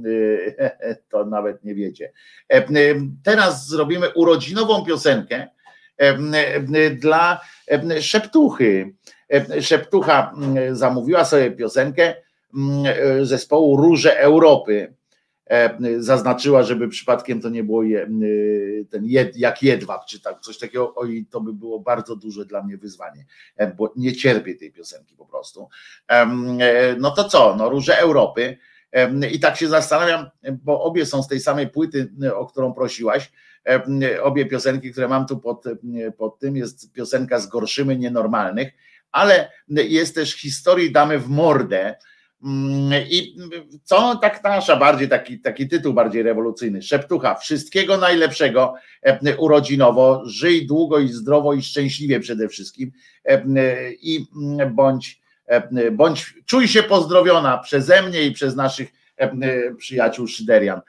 to 1.11 1.25
nawet 1.25 1.63
nie 1.63 1.75
wiecie. 1.75 2.11
Teraz 3.23 3.67
zrobimy 3.67 4.09
urodzinową 4.13 4.86
piosenkę 4.86 5.47
dla 6.99 7.41
Szeptuchy. 8.01 8.93
Szeptucha 9.61 10.34
zamówiła 10.71 11.25
sobie 11.25 11.51
piosenkę 11.51 12.15
zespołu 13.23 13.77
Róże 13.77 14.19
Europy 14.19 14.93
E, 14.93 14.99
zaznaczyła, 16.00 16.64
żeby 16.64 16.88
przypadkiem 16.88 17.41
to 17.41 17.50
nie 17.50 17.64
było 17.64 17.84
je, 17.84 18.10
ten 18.89 19.06
jed, 19.06 19.38
jak 19.38 19.64
jedwab, 19.64 20.06
czy 20.06 20.22
tak, 20.22 20.39
coś 20.39 20.58
takiego, 20.58 20.95
oj, 20.95 21.26
to 21.30 21.41
by 21.41 21.54
było 21.54 21.80
bardzo 21.80 22.16
duże 22.16 22.45
dla 22.45 22.64
mnie 22.64 22.78
wyzwanie, 22.78 23.26
e, 23.56 23.68
bo 23.68 23.93
nie 23.95 24.16
cierpię 24.16 24.56
tej 24.56 24.72
piosenki 24.72 25.16
po 25.16 25.26
prostu. 25.26 25.70
E, 26.08 26.95
no 27.00 27.12
to 27.12 27.24
co, 27.24 27.56
no 27.56 27.70
Róże 27.70 27.97
Europy. 27.97 28.58
I 29.32 29.39
tak 29.39 29.58
się 29.58 29.68
zastanawiam, 29.68 30.30
bo 30.64 30.84
obie 30.84 31.06
są 31.06 31.24
z 31.24 31.28
tej 31.28 31.39
samej 31.39 31.68
płyty, 31.68 32.12
o 32.36 32.45
którą 32.45 32.74
prosiłaś, 32.74 33.32
obie 34.22 34.45
piosenki, 34.45 34.91
które 34.91 35.08
mam 35.08 35.26
tu 35.26 35.39
pod, 35.39 35.64
pod 36.18 36.39
tym, 36.39 36.56
jest 36.56 36.93
piosenka 36.93 37.39
z 37.39 37.47
gorszymy 37.47 37.97
nienormalnych, 37.97 38.74
ale 39.12 39.52
jest 39.68 40.16
też 40.16 40.36
historii 40.36 40.91
damy 40.91 41.20
w 41.20 41.30
mordę, 41.30 41.95
I 43.10 43.36
co 43.84 44.16
tak 44.16 44.44
nasza, 44.44 44.76
bardziej 44.76 45.10
taki, 45.10 45.40
taki 45.40 45.68
tytuł 45.68 45.94
bardziej 45.94 46.24
rewolucyjny. 46.24 46.82
Szeptucha, 46.82 47.36
wszystkiego 47.36 47.98
najlepszego 47.98 48.74
e, 49.02 49.38
urodzinowo, 49.38 50.24
żyj 50.26 50.68
długo 50.68 51.00
i 51.00 51.08
zdrowo 51.08 51.54
i 51.54 51.62
szczęśliwie 51.62 52.20
przede 52.20 52.48
wszystkim 52.48 52.92
e, 53.26 53.42
i 53.92 54.28
mm, 54.36 54.76
bądź, 54.76 55.22
e, 55.46 55.92
bądź 55.92 56.34
czuj 56.46 56.68
się 56.68 56.84
pozdrowiona 56.84 57.58
przeze 57.58 58.02
mnie 58.02 58.24
i 58.24 58.32
przez 58.32 58.56
naszych 58.56 58.90
przyjaciół 59.78 60.28
Szyderian. 60.28 60.82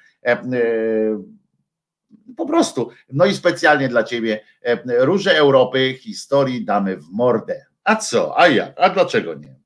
Po 2.37 2.47
prostu. 2.47 2.91
No 3.13 3.27
i 3.27 3.35
specjalnie 3.35 3.89
dla 3.89 4.05
ciebie 4.05 4.41
Róże 4.87 5.37
Europy, 5.37 5.95
historii 6.01 6.65
damy 6.65 6.97
w 6.97 7.09
mordę. 7.13 7.67
A 7.85 7.97
co? 7.97 8.41
A 8.41 8.49
jak? 8.49 8.81
A 8.81 8.91
dlaczego 8.91 9.35
nie? 9.35 9.60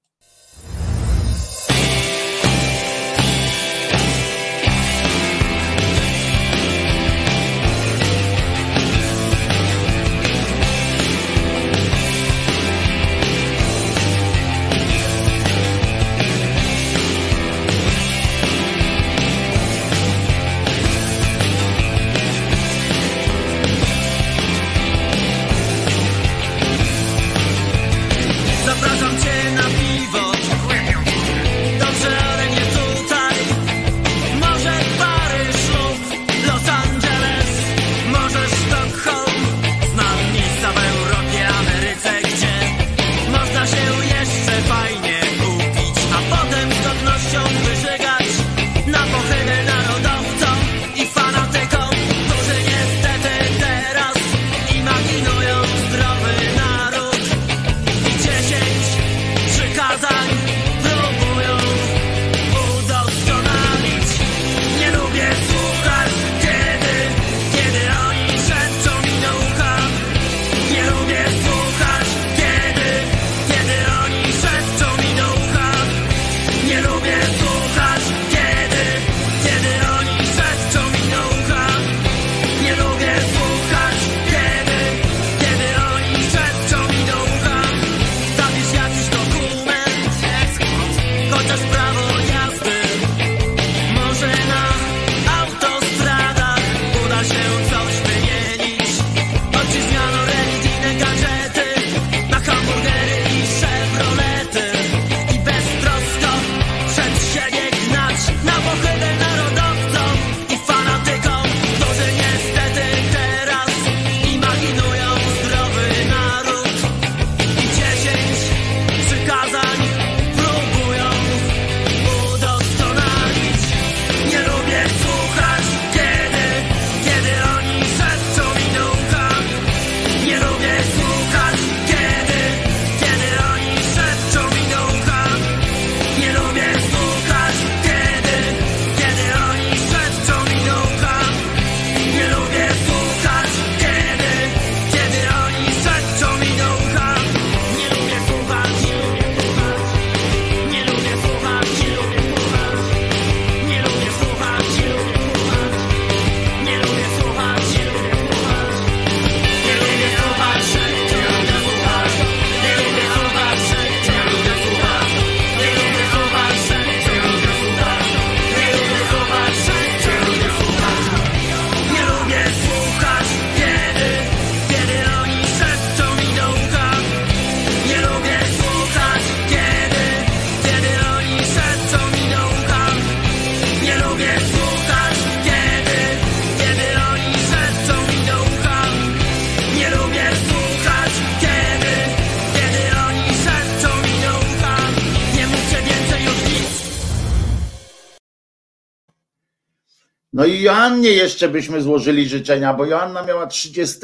I 200.55 200.63
Joannie 200.63 201.11
jeszcze 201.11 201.49
byśmy 201.49 201.83
złożyli 201.83 202.29
życzenia, 202.29 202.75
bo 202.75 202.87
Joanna 202.87 203.23
miała 203.23 203.47
30 203.47 203.99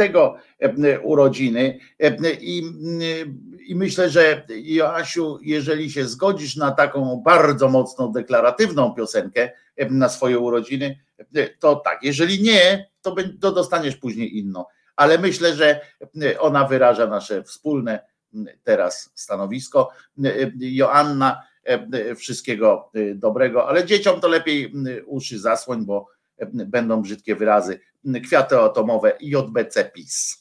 urodziny 1.03 1.79
i, 2.41 2.63
i 3.67 3.75
myślę, 3.75 4.11
że 4.11 4.47
Joasiu, 4.49 5.39
jeżeli 5.43 5.91
się 5.91 6.05
zgodzisz 6.05 6.57
na 6.57 6.71
taką 6.71 7.23
bardzo 7.25 7.69
mocną 7.69 8.13
deklaratywną 8.13 8.95
piosenkę 8.95 9.51
na 9.91 10.09
swoje 10.09 10.39
urodziny, 10.39 10.99
to 11.59 11.77
tak, 11.77 12.03
jeżeli 12.03 12.43
nie, 12.43 12.91
to, 13.03 13.15
to 13.41 13.53
dostaniesz 13.53 13.97
później 13.97 14.39
inną, 14.39 14.65
ale 14.97 15.19
myślę, 15.19 15.55
że 15.55 15.81
ona 16.39 16.65
wyraża 16.65 17.07
nasze 17.07 17.43
wspólne 17.43 18.01
teraz 18.65 19.13
stanowisko. 19.15 19.91
Joanna, 20.61 21.43
wszystkiego 22.17 22.91
dobrego, 23.15 23.69
ale 23.69 23.85
dzieciom 23.85 24.21
to 24.21 24.29
lepiej 24.29 24.73
uszy 25.07 25.39
zasłoń, 25.39 25.85
bo 25.85 26.07
będą 26.53 27.03
brzydkie 27.03 27.37
wyrazy. 27.37 27.81
Kwiaty 28.25 28.59
atomowe 28.59 29.13
JBC 29.21 29.85
PiS. 29.85 30.40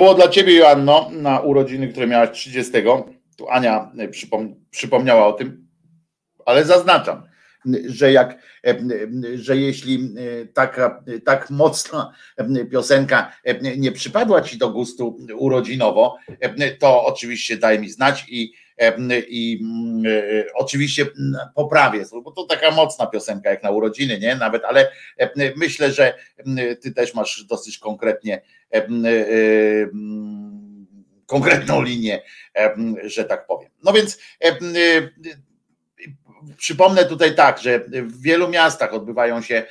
Było 0.00 0.14
dla 0.14 0.28
ciebie, 0.28 0.56
Joanno, 0.56 1.10
na 1.12 1.40
urodziny, 1.40 1.88
które 1.88 2.06
miałaś 2.06 2.30
30. 2.30 2.72
Tu 3.36 3.48
Ania 3.50 3.92
e, 3.98 4.08
przypom 4.08 4.54
przypomniała 4.70 5.26
o 5.26 5.32
tym, 5.32 5.68
ale 6.46 6.64
zaznaczam, 6.64 7.22
że 7.86 8.12
jak, 8.12 8.42
e, 8.66 8.78
że 9.34 9.56
jeśli 9.56 10.14
e, 10.42 10.46
taka, 10.46 11.04
tak 11.24 11.50
mocna 11.50 12.12
piosenka 12.72 13.32
nie 13.76 13.92
przypadła 13.92 14.42
ci 14.42 14.58
do 14.58 14.70
gustu 14.70 15.18
urodzinowo, 15.38 16.16
to 16.78 17.04
oczywiście 17.04 17.56
daj 17.56 17.80
mi 17.80 17.90
znać 17.90 18.26
i, 18.28 18.52
i 19.28 19.64
oczywiście 20.54 21.06
poprawię, 21.54 22.04
bo 22.24 22.30
to 22.30 22.44
taka 22.44 22.70
mocna 22.70 23.06
piosenka 23.06 23.50
jak 23.50 23.62
na 23.62 23.70
urodziny, 23.70 24.18
nie? 24.18 24.36
Nawet, 24.36 24.64
ale 24.64 24.90
myślę, 25.56 25.92
że 25.92 26.14
ty 26.82 26.94
też 26.94 27.14
masz 27.14 27.44
dosyć 27.44 27.78
konkretnie 27.78 28.42
konkretną 31.26 31.82
linię, 31.82 32.22
że 33.04 33.24
tak 33.24 33.46
powiem. 33.46 33.70
No 33.84 33.92
więc 33.92 34.18
przypomnę 36.56 37.04
tutaj 37.04 37.34
tak, 37.34 37.58
że 37.58 37.80
w 37.88 38.22
wielu 38.22 38.48
miastach 38.48 38.94
odbywają 38.94 39.42
się, 39.42 39.62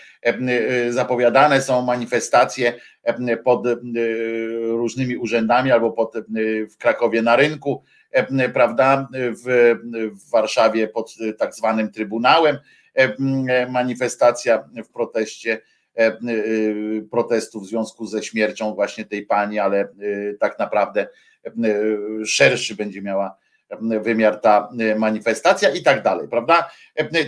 zapowiadane 0.89 1.61
są 1.61 1.81
manifestacje 1.81 2.73
pod 3.43 3.63
różnymi 4.61 5.17
urzędami 5.17 5.71
albo 5.71 5.91
pod, 5.91 6.13
w 6.71 6.77
Krakowie 6.77 7.21
na 7.21 7.35
rynku, 7.35 7.83
prawda, 8.53 9.07
w, 9.13 9.75
w 10.25 10.29
Warszawie 10.29 10.87
pod 10.87 11.15
tak 11.37 11.55
zwanym 11.55 11.91
Trybunałem, 11.91 12.57
manifestacja 13.69 14.69
w 14.85 14.89
proteście 14.89 15.61
E, 15.99 16.05
e, 16.05 16.17
protestu 17.11 17.61
w 17.61 17.67
związku 17.67 18.05
ze 18.05 18.23
śmiercią 18.23 18.73
właśnie 18.73 19.05
tej 19.05 19.25
pani, 19.25 19.59
ale 19.59 19.79
e, 19.81 19.87
tak 20.39 20.59
naprawdę 20.59 21.07
szerszy 22.25 22.75
będzie 22.75 23.01
miała 23.01 23.37
wymiar 24.01 24.41
ta 24.41 24.69
manifestacja 24.97 25.69
i 25.69 25.83
tak 25.83 26.03
dalej, 26.03 26.27
prawda? 26.27 26.71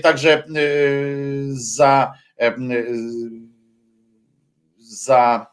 Także 0.03 0.43
za 1.51 2.13
za 4.77 5.47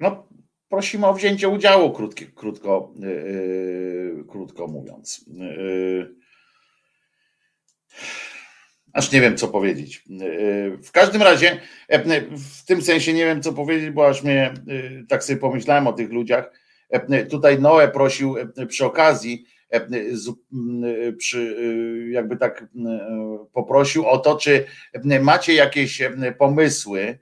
no, 0.00 0.28
prosimy 0.68 1.06
o 1.06 1.14
wzięcie 1.14 1.48
udziału, 1.48 1.92
krótko, 1.92 2.24
krótko, 2.34 2.94
krótko 4.28 4.66
mówiąc. 4.66 5.24
Aż 8.92 9.12
nie 9.12 9.20
wiem, 9.20 9.36
co 9.36 9.48
powiedzieć. 9.48 10.04
W 10.84 10.90
każdym 10.92 11.22
razie, 11.22 11.60
w 12.30 12.64
tym 12.66 12.82
sensie 12.82 13.12
nie 13.12 13.24
wiem, 13.24 13.42
co 13.42 13.52
powiedzieć, 13.52 13.90
bo 13.90 14.08
aż 14.08 14.22
mnie 14.22 14.54
tak 15.08 15.24
sobie 15.24 15.40
pomyślałem 15.40 15.86
o 15.86 15.92
tych 15.92 16.12
ludziach. 16.12 16.52
Tutaj 17.30 17.60
Noe 17.60 17.88
prosił 17.88 18.34
przy 18.68 18.84
okazji, 18.84 19.46
przy, 21.18 21.56
jakby 22.10 22.36
tak 22.36 22.66
poprosił 23.52 24.06
o 24.06 24.18
to, 24.18 24.36
czy 24.36 24.64
macie 25.20 25.54
jakieś 25.54 26.02
pomysły. 26.38 27.18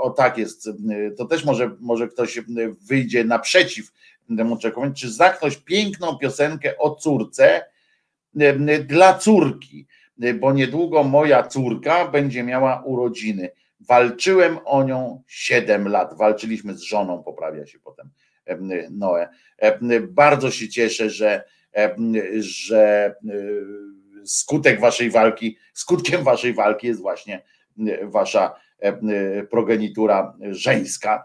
O 0.00 0.10
tak 0.10 0.38
jest, 0.38 0.68
to 1.16 1.24
też 1.24 1.44
może, 1.44 1.70
może 1.80 2.08
ktoś 2.08 2.40
wyjdzie 2.88 3.24
naprzeciw 3.24 3.92
temu 4.36 4.56
czegoś, 4.56 5.00
czy 5.00 5.10
zaknąć 5.12 5.56
piękną 5.56 6.18
piosenkę 6.18 6.78
o 6.78 6.94
córce, 6.94 7.64
dla 8.84 9.14
córki, 9.14 9.86
bo 10.40 10.52
niedługo 10.52 11.04
moja 11.04 11.42
córka 11.42 12.08
będzie 12.08 12.42
miała 12.42 12.82
urodziny. 12.84 13.50
Walczyłem 13.80 14.58
o 14.64 14.82
nią 14.82 15.22
7 15.26 15.88
lat. 15.88 16.16
Walczyliśmy 16.16 16.74
z 16.74 16.80
żoną, 16.80 17.22
poprawia 17.22 17.66
się 17.66 17.78
potem 17.78 18.10
Noe. 18.90 19.28
Bardzo 20.08 20.50
się 20.50 20.68
cieszę, 20.68 21.10
że, 21.10 21.44
że 22.38 23.14
skutek 24.24 24.80
waszej 24.80 25.10
walki, 25.10 25.56
skutkiem 25.74 26.24
waszej 26.24 26.54
walki 26.54 26.86
jest 26.86 27.00
właśnie 27.00 27.42
wasza 28.02 28.54
progenitura 29.50 30.36
żeńska, 30.50 31.24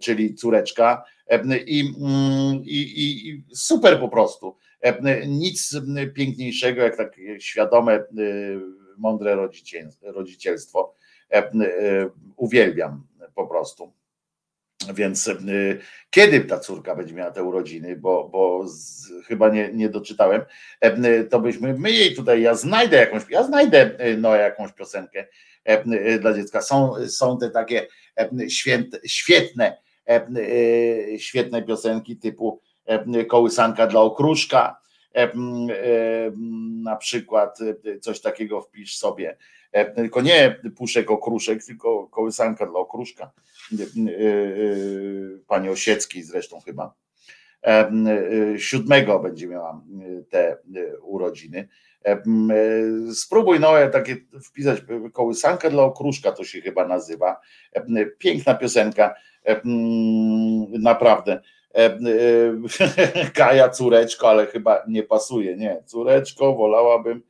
czyli 0.00 0.34
córeczka. 0.34 1.04
I, 1.66 1.80
i, 2.64 3.28
i 3.28 3.44
super 3.54 4.00
po 4.00 4.08
prostu. 4.08 4.56
Nic 5.26 5.76
piękniejszego 6.14 6.82
jak 6.82 6.96
takie 6.96 7.40
świadome, 7.40 8.04
mądre 8.98 9.48
rodzicielstwo. 10.02 10.94
Uwielbiam 12.36 13.06
po 13.34 13.46
prostu. 13.46 13.92
Więc 14.94 15.30
kiedy 16.10 16.40
ta 16.40 16.58
córka 16.58 16.96
będzie 16.96 17.14
miała 17.14 17.30
te 17.30 17.42
urodziny, 17.42 17.96
bo, 17.96 18.28
bo 18.28 18.68
z, 18.68 19.10
chyba 19.26 19.48
nie, 19.48 19.70
nie 19.72 19.88
doczytałem, 19.88 20.42
to 21.30 21.40
byśmy 21.40 21.74
my 21.78 21.90
jej 21.90 22.14
tutaj, 22.14 22.42
ja 22.42 22.54
znajdę 22.54 22.96
jakąś, 22.96 23.22
ja 23.30 23.44
znajdę 23.44 23.98
no, 24.18 24.34
jakąś 24.34 24.72
piosenkę 24.72 25.26
dla 26.20 26.34
dziecka. 26.34 26.62
Są, 26.62 26.94
są 27.08 27.38
te 27.38 27.50
takie 27.50 27.86
święte, 28.48 28.98
świetne, 29.06 29.82
świetne 31.18 31.62
piosenki 31.62 32.16
typu 32.16 32.60
kołysanka 33.28 33.86
dla 33.86 34.00
okruszka, 34.00 34.76
na 36.82 36.96
przykład 36.96 37.58
coś 38.00 38.20
takiego 38.20 38.60
wpisz 38.60 38.96
sobie, 38.96 39.36
tylko 39.94 40.20
nie 40.20 40.60
puszek 40.76 41.10
okruszek, 41.10 41.64
tylko 41.64 42.08
kołysanka 42.08 42.66
dla 42.66 42.78
okruszka 42.80 43.30
pani 45.46 45.68
Osieckiej 45.68 46.22
zresztą 46.22 46.60
chyba. 46.60 46.94
Siódmego 48.58 49.18
będzie 49.18 49.46
miała 49.46 49.82
te 50.30 50.58
urodziny. 51.02 51.68
Spróbuj 53.14 53.60
no 53.60 53.72
takie 53.92 54.16
wpisać 54.44 54.80
kołysankę 55.12 55.70
dla 55.70 55.82
okruszka, 55.82 56.32
to 56.32 56.44
się 56.44 56.60
chyba 56.60 56.88
nazywa. 56.88 57.40
Piękna 58.18 58.54
piosenka, 58.54 59.14
naprawdę. 60.68 61.40
Kaja 63.34 63.68
córeczko, 63.68 64.28
ale 64.30 64.46
chyba 64.46 64.82
nie 64.88 65.02
pasuje. 65.02 65.56
Nie, 65.56 65.82
córeczko, 65.86 66.54
wolałabym, 66.54 67.22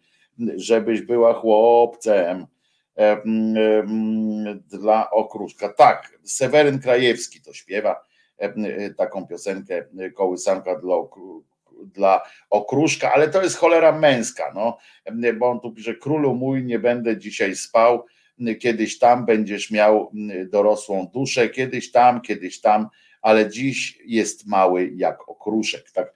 żebyś 0.56 1.02
była 1.02 1.34
chłopcem 1.34 2.46
dla 4.70 5.10
okruszka. 5.10 5.68
Tak, 5.68 6.18
Seweryn 6.24 6.78
Krajewski 6.78 7.40
to 7.40 7.52
śpiewa 7.52 8.04
taką 8.96 9.26
piosenkę 9.26 9.84
kołysanka 10.14 10.80
dla, 10.80 10.96
dla 11.86 12.22
okruszka, 12.50 13.12
ale 13.12 13.28
to 13.28 13.42
jest 13.42 13.56
cholera 13.56 13.92
męska, 13.92 14.52
no, 14.54 14.78
bo 15.38 15.50
on 15.50 15.60
tu 15.60 15.72
pisze, 15.72 15.94
królu 15.94 16.34
mój, 16.34 16.64
nie 16.64 16.78
będę 16.78 17.18
dzisiaj 17.18 17.56
spał, 17.56 18.04
kiedyś 18.60 18.98
tam 18.98 19.26
będziesz 19.26 19.70
miał 19.70 20.12
dorosłą 20.50 21.06
duszę, 21.14 21.48
kiedyś 21.48 21.90
tam, 21.90 22.20
kiedyś 22.20 22.60
tam, 22.60 22.88
ale 23.22 23.50
dziś 23.50 23.98
jest 24.06 24.46
mały 24.46 24.90
jak 24.96 25.28
okruszek. 25.28 25.90
Tak, 25.90 26.14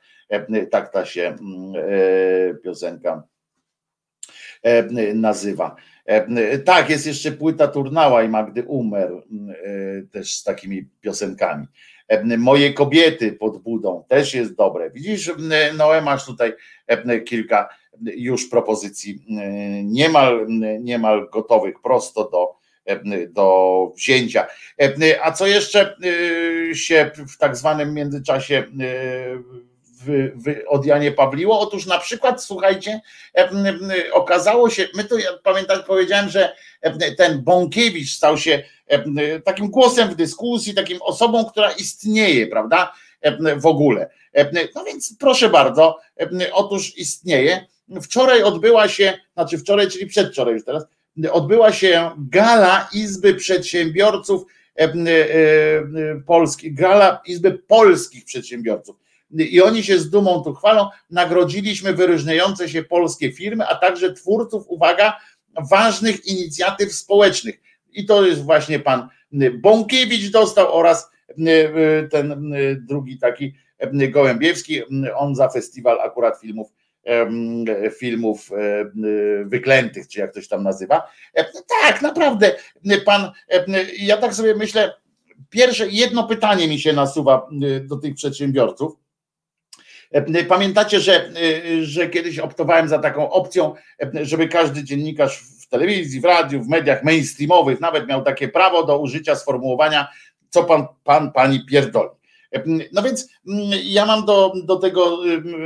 tak 0.70 0.93
ta 0.93 1.05
się 1.05 1.36
e, 1.76 2.55
piosenka 2.55 3.22
nazywa. 5.14 5.76
E, 6.06 6.59
tak, 6.59 6.90
jest 6.90 7.06
jeszcze 7.06 7.32
płyta 7.32 7.68
Turnała 7.68 8.22
i 8.22 8.28
Magdy 8.28 8.62
Umer, 8.62 9.12
e, 9.12 9.22
też 10.02 10.34
z 10.34 10.44
takimi 10.44 10.88
piosenkami. 11.01 11.66
Moje 12.39 12.73
kobiety 12.73 13.33
pod 13.33 13.59
budą 13.59 14.05
też 14.09 14.35
jest 14.35 14.55
dobre. 14.55 14.91
Widzisz, 14.91 15.33
Noe, 15.77 16.03
masz 16.03 16.27
tutaj 16.27 16.53
kilka 17.27 17.69
już 18.03 18.49
propozycji 18.49 19.24
niemal, 19.85 20.47
niemal 20.81 21.28
gotowych 21.33 21.81
prosto 21.83 22.31
do, 22.31 22.57
do 23.28 23.93
wzięcia. 23.97 24.47
A 25.23 25.33
co 25.33 25.47
jeszcze 25.47 25.97
się 26.74 27.11
w 27.28 27.39
tak 27.39 27.57
zwanym 27.57 27.95
międzyczasie 27.95 28.65
w, 30.05 30.31
od 30.69 30.87
Janie 30.87 31.12
Pawliło? 31.12 31.61
Otóż 31.61 31.87
na 31.87 31.99
przykład, 31.99 32.45
słuchajcie, 32.45 33.01
okazało 34.12 34.70
się, 34.70 34.89
my 34.95 35.05
tu, 35.05 35.16
pamiętam, 35.43 35.83
powiedziałem, 35.87 36.28
że 36.28 36.57
ten 37.16 37.43
Bąkiewicz 37.43 38.12
stał 38.12 38.39
się 38.39 38.62
takim 39.44 39.70
głosem 39.70 40.10
w 40.10 40.14
dyskusji, 40.14 40.74
takim 40.74 41.02
osobą, 41.02 41.44
która 41.44 41.70
istnieje, 41.72 42.46
prawda, 42.46 42.92
w 43.56 43.66
ogóle. 43.66 44.10
No 44.74 44.84
więc 44.84 45.16
proszę 45.18 45.48
bardzo, 45.48 45.98
otóż 46.52 46.98
istnieje. 46.98 47.66
Wczoraj 48.02 48.42
odbyła 48.42 48.88
się, 48.88 49.18
znaczy 49.34 49.58
wczoraj, 49.58 49.88
czyli 49.90 50.06
przedwczoraj 50.06 50.54
już 50.54 50.64
teraz, 50.64 50.84
odbyła 51.30 51.72
się 51.72 52.10
gala 52.18 52.88
Izby 52.92 53.34
Przedsiębiorców 53.34 54.42
Polskich, 56.26 56.74
gala 56.74 57.20
Izby 57.26 57.52
Polskich 57.52 58.24
Przedsiębiorców 58.24 58.96
i 59.30 59.62
oni 59.62 59.82
się 59.82 59.98
z 59.98 60.10
dumą 60.10 60.42
tu 60.44 60.54
chwalą. 60.54 60.88
Nagrodziliśmy 61.10 61.92
wyróżniające 61.92 62.68
się 62.68 62.82
polskie 62.82 63.32
firmy, 63.32 63.66
a 63.66 63.74
także 63.74 64.12
twórców, 64.12 64.64
uwaga, 64.68 65.20
ważnych 65.70 66.26
inicjatyw 66.26 66.92
społecznych. 66.92 67.60
I 67.92 68.06
to 68.06 68.26
jest 68.26 68.42
właśnie 68.42 68.78
pan 68.78 69.08
Bąkiewicz 69.60 70.30
dostał 70.30 70.74
oraz 70.74 71.10
ten 72.10 72.54
drugi 72.80 73.18
taki 73.18 73.54
Gołębiewski, 74.10 74.82
on 75.16 75.34
za 75.34 75.48
festiwal 75.48 76.00
akurat 76.00 76.40
filmów 76.40 76.72
filmów 77.98 78.50
wyklętych, 79.44 80.08
czy 80.08 80.20
jak 80.20 80.30
ktoś 80.30 80.48
tam 80.48 80.62
nazywa. 80.62 81.02
Tak, 81.82 82.02
naprawdę, 82.02 82.56
pan, 83.04 83.30
ja 83.98 84.16
tak 84.16 84.34
sobie 84.34 84.54
myślę, 84.54 84.92
pierwsze 85.50 85.88
jedno 85.88 86.28
pytanie 86.28 86.68
mi 86.68 86.78
się 86.78 86.92
nasuwa 86.92 87.48
do 87.82 87.96
tych 87.96 88.14
przedsiębiorców. 88.14 88.96
E, 90.12 90.44
pamiętacie, 90.44 91.00
że, 91.00 91.28
e, 91.28 91.84
że 91.84 92.08
kiedyś 92.08 92.38
optowałem 92.38 92.88
za 92.88 92.98
taką 92.98 93.30
opcją, 93.30 93.74
e, 94.02 94.24
żeby 94.24 94.48
każdy 94.48 94.84
dziennikarz 94.84 95.42
w 95.66 95.68
telewizji, 95.68 96.20
w 96.20 96.24
radiu, 96.24 96.62
w 96.62 96.68
mediach 96.68 97.05
mainstreamowych 97.05 97.80
nawet 97.80 98.09
miał 98.09 98.22
takie 98.22 98.48
prawo 98.48 98.84
do 98.84 98.98
użycia 98.98 99.36
sformułowania, 99.36 100.09
co 100.51 100.64
pan, 100.64 100.86
pan 101.05 101.32
pani 101.32 101.66
pierdoli. 101.66 102.10
No 102.93 103.02
więc 103.02 103.28
mm, 103.48 103.70
ja 103.84 104.06
mam 104.06 104.24
do, 104.24 104.52
do 104.64 104.76
tego, 104.76 105.18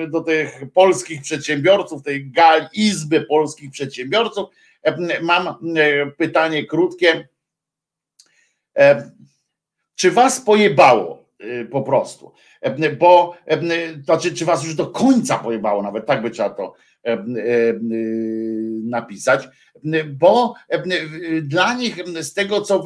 do 0.08 0.20
tych 0.20 0.62
polskich 0.74 1.22
przedsiębiorców, 1.22 2.02
tej 2.02 2.30
gal 2.30 2.68
Izby 2.72 3.20
Polskich 3.20 3.70
Przedsiębiorców, 3.70 4.48
mam 5.22 5.54
pytanie 6.16 6.66
krótkie. 6.66 7.28
Czy 9.94 10.10
was 10.10 10.40
pojebało 10.40 11.24
po 11.70 11.82
prostu? 11.82 12.32
bo 12.98 13.36
znaczy, 14.04 14.34
czy 14.34 14.44
was 14.44 14.64
już 14.64 14.74
do 14.74 14.86
końca 14.86 15.38
pojebało, 15.38 15.82
nawet 15.82 16.06
tak 16.06 16.22
by 16.22 16.30
trzeba 16.30 16.50
to 16.50 16.74
napisać, 18.82 19.48
bo 20.06 20.54
dla 21.42 21.74
nich 21.74 21.96
z 22.20 22.34
tego, 22.34 22.60
co, 22.60 22.84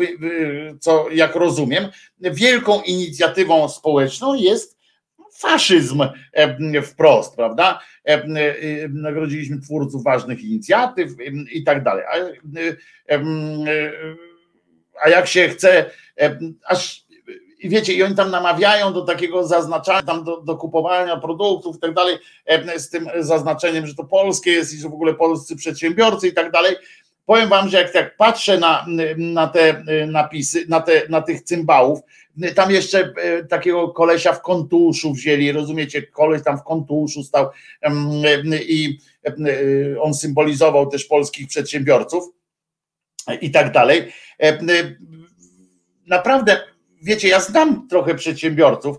co 0.80 1.10
jak 1.10 1.34
rozumiem, 1.34 1.88
wielką 2.20 2.82
inicjatywą 2.82 3.68
społeczną 3.68 4.34
jest 4.34 4.78
faszyzm 5.32 6.02
wprost, 6.82 7.36
prawda? 7.36 7.80
Nagrodziliśmy 8.88 9.60
twórców 9.60 10.04
ważnych 10.04 10.44
inicjatyw 10.44 11.10
i 11.52 11.64
tak 11.64 11.84
dalej. 11.84 12.04
A, 12.04 12.14
a 15.04 15.08
jak 15.08 15.26
się 15.26 15.48
chce, 15.48 15.90
aż 16.66 17.03
i 17.64 17.68
wiecie, 17.68 17.92
i 17.92 18.02
oni 18.02 18.14
tam 18.14 18.30
namawiają 18.30 18.92
do 18.92 19.02
takiego 19.02 19.46
zaznaczania, 19.46 20.02
tam 20.02 20.24
do, 20.24 20.40
do 20.40 20.56
kupowania 20.56 21.16
produktów 21.16 21.76
i 21.76 21.80
tak 21.80 21.94
dalej, 21.94 22.18
e, 22.46 22.78
z 22.78 22.90
tym 22.90 23.08
zaznaczeniem, 23.18 23.86
że 23.86 23.94
to 23.94 24.04
polskie 24.04 24.52
jest 24.52 24.74
i 24.74 24.78
że 24.78 24.88
w 24.88 24.94
ogóle 24.94 25.14
polscy 25.14 25.56
przedsiębiorcy 25.56 26.28
i 26.28 26.32
tak 26.32 26.50
dalej. 26.50 26.76
Powiem 27.26 27.48
wam, 27.48 27.68
że 27.68 27.78
jak 27.78 27.92
tak 27.92 28.16
patrzę 28.16 28.58
na, 28.58 28.86
na 29.16 29.46
te 29.46 29.68
e, 29.68 30.06
napisy, 30.06 30.64
na, 30.68 30.80
te, 30.80 31.02
na 31.08 31.22
tych 31.22 31.42
cymbałów, 31.42 32.00
tam 32.54 32.70
jeszcze 32.70 33.12
e, 33.16 33.44
takiego 33.44 33.88
kolesia 33.88 34.32
w 34.32 34.42
kontuszu 34.42 35.12
wzięli, 35.12 35.52
rozumiecie, 35.52 36.02
koleś 36.02 36.42
tam 36.42 36.58
w 36.58 36.62
kontuszu 36.62 37.22
stał 37.22 37.50
i 38.68 38.98
on 40.00 40.14
symbolizował 40.14 40.86
też 40.86 41.04
polskich 41.04 41.48
przedsiębiorców 41.48 42.24
i 43.40 43.50
tak 43.50 43.72
dalej. 43.72 44.12
Naprawdę 46.06 46.73
wiecie, 47.04 47.28
ja 47.28 47.40
znam 47.40 47.88
trochę 47.88 48.14
przedsiębiorców, 48.14 48.96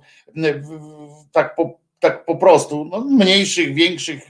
tak 1.31 1.55
po, 1.55 1.79
tak 1.99 2.25
po 2.25 2.35
prostu, 2.35 2.85
no, 2.85 3.01
mniejszych, 3.01 3.73
większych, 3.73 4.23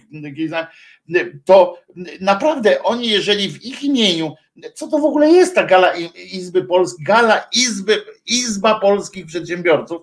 to 1.46 1.78
naprawdę 2.22 2.84
oni, 2.84 3.10
jeżeli 3.10 3.50
w 3.50 3.66
ich 3.66 3.84
imieniu, 3.84 4.36
co 4.74 4.88
to 4.88 5.00
w 5.00 5.06
ogóle 5.06 5.30
jest 5.30 5.56
ta 5.56 5.64
gala 5.64 5.94
Izby 6.34 6.64
Polskiej, 6.64 7.06
gala 7.06 7.48
Izby, 7.56 8.02
Izba 8.26 8.80
Polskich 8.80 9.26
Przedsiębiorców, 9.26 10.02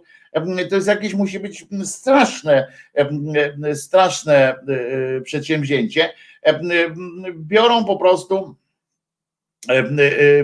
to 0.70 0.76
jest 0.76 0.88
jakieś, 0.88 1.14
musi 1.14 1.40
być 1.40 1.66
straszne, 1.84 2.72
straszne 3.74 4.54
przedsięwzięcie. 5.24 6.12
Biorą 7.34 7.84
po 7.84 7.96
prostu 7.96 8.56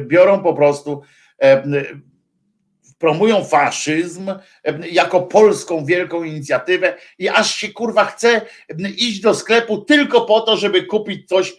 biorą 0.07 0.43
po 0.43 0.55
prostu 0.55 1.03
promują 2.99 3.45
faszyzm 3.45 4.31
jako 4.91 5.21
polską 5.21 5.85
wielką 5.85 6.23
inicjatywę 6.23 6.97
i 7.19 7.29
aż 7.29 7.55
się 7.55 7.69
kurwa 7.69 8.05
chce 8.05 8.41
iść 8.97 9.21
do 9.21 9.35
sklepu 9.35 9.79
tylko 9.79 10.21
po 10.21 10.41
to, 10.41 10.57
żeby 10.57 10.83
kupić 10.83 11.29
coś 11.29 11.57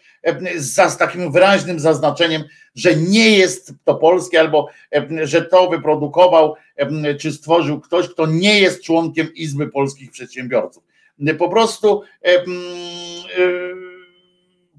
z, 0.56 0.98
takim 0.98 1.32
wyraźnym 1.32 1.80
zaznaczeniem, 1.80 2.44
że 2.76 2.96
nie 2.96 3.38
jest 3.38 3.74
to 3.84 3.96
polskie 3.96 4.40
albo 4.40 4.68
że 5.24 5.42
to 5.42 5.70
wyprodukował 5.70 6.56
czy 7.20 7.32
stworzył 7.32 7.82
ktoś, 7.82 8.10
kto 8.10 8.26
nie 8.26 8.60
jest 8.60 8.84
członkiem 8.84 9.34
Izby 9.34 9.68
Polskich 9.68 10.12
Przedsiębiorców. 10.12 10.84
Po 11.38 11.50
prostu 11.50 12.04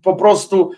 po 0.02 0.16
prostu 0.16 0.70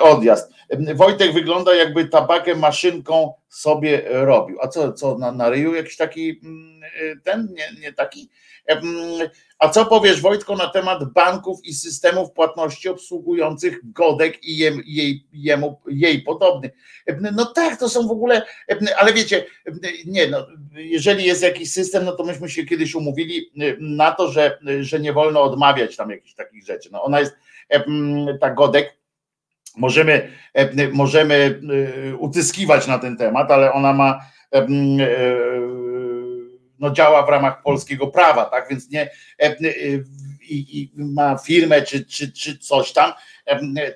odjazd. 0.00 0.52
Wojtek 0.94 1.32
wygląda 1.32 1.74
jakby 1.74 2.08
tabakę 2.08 2.54
maszynką 2.54 3.32
sobie 3.48 4.02
robił. 4.10 4.58
A 4.60 4.68
co, 4.68 4.92
co 4.92 5.18
na, 5.18 5.32
na 5.32 5.50
ryju 5.50 5.74
jakiś 5.74 5.96
taki 5.96 6.40
mm, 6.44 6.80
ten, 7.22 7.48
nie, 7.52 7.80
nie 7.80 7.92
taki? 7.92 8.30
A 9.58 9.68
co 9.68 9.86
powiesz 9.86 10.20
Wojtko 10.20 10.56
na 10.56 10.68
temat 10.68 11.12
banków 11.12 11.58
i 11.64 11.74
systemów 11.74 12.32
płatności 12.32 12.88
obsługujących 12.88 13.92
Godek 13.92 14.44
i 14.44 14.56
jej, 14.56 14.72
jej, 14.86 15.26
jemu, 15.32 15.80
jej 15.86 16.22
podobnych? 16.22 16.72
No 17.32 17.46
tak, 17.46 17.78
to 17.78 17.88
są 17.88 18.08
w 18.08 18.10
ogóle, 18.10 18.42
ale 18.96 19.12
wiecie, 19.12 19.44
nie 20.06 20.26
no, 20.26 20.46
jeżeli 20.74 21.24
jest 21.24 21.42
jakiś 21.42 21.72
system, 21.72 22.04
no 22.04 22.12
to 22.12 22.24
myśmy 22.24 22.48
się 22.48 22.64
kiedyś 22.64 22.94
umówili 22.94 23.50
na 23.80 24.12
to, 24.12 24.30
że, 24.30 24.58
że 24.80 25.00
nie 25.00 25.12
wolno 25.12 25.42
odmawiać 25.42 25.96
tam 25.96 26.10
jakichś 26.10 26.34
takich 26.34 26.66
rzeczy. 26.66 26.88
No 26.92 27.02
ona 27.02 27.20
jest, 27.20 27.36
ta 28.40 28.50
Godek, 28.50 28.96
możemy, 29.76 30.28
możemy 30.92 31.60
utyskiwać 32.18 32.86
na 32.86 32.98
ten 32.98 33.16
temat, 33.16 33.50
ale 33.50 33.72
ona 33.72 33.92
ma 33.92 34.20
no 36.78 36.90
działa 36.90 37.26
w 37.26 37.28
ramach 37.28 37.62
polskiego 37.62 38.06
prawa, 38.06 38.44
tak, 38.44 38.68
więc 38.70 38.90
nie 38.90 39.10
i, 40.48 40.80
i 40.80 40.92
ma 40.96 41.38
firmę 41.38 41.82
czy, 41.82 42.04
czy, 42.04 42.32
czy 42.32 42.58
coś 42.58 42.92
tam, 42.92 43.12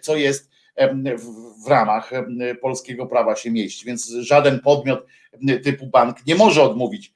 co 0.01 0.17
jest 0.17 0.51
w 1.67 1.69
ramach 1.69 2.11
polskiego 2.61 3.07
prawa 3.07 3.37
się 3.37 3.51
mieści, 3.51 3.87
więc 3.87 4.09
żaden 4.09 4.61
podmiot 4.61 5.07
typu 5.65 5.87
bank 5.87 6.27
nie 6.27 6.35
może 6.35 6.63
odmówić, 6.63 7.15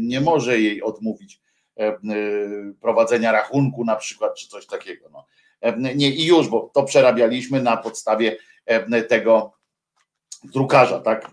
nie 0.00 0.20
może 0.20 0.60
jej 0.60 0.82
odmówić 0.82 1.40
prowadzenia 2.80 3.32
rachunku 3.32 3.84
na 3.84 3.96
przykład, 3.96 4.34
czy 4.34 4.48
coś 4.48 4.66
takiego. 4.66 5.08
No. 5.12 5.24
Nie, 5.76 6.10
i 6.10 6.26
już, 6.26 6.48
bo 6.48 6.70
to 6.74 6.82
przerabialiśmy 6.82 7.62
na 7.62 7.76
podstawie 7.76 8.36
tego 9.08 9.52
drukarza, 10.44 11.00
tak? 11.00 11.30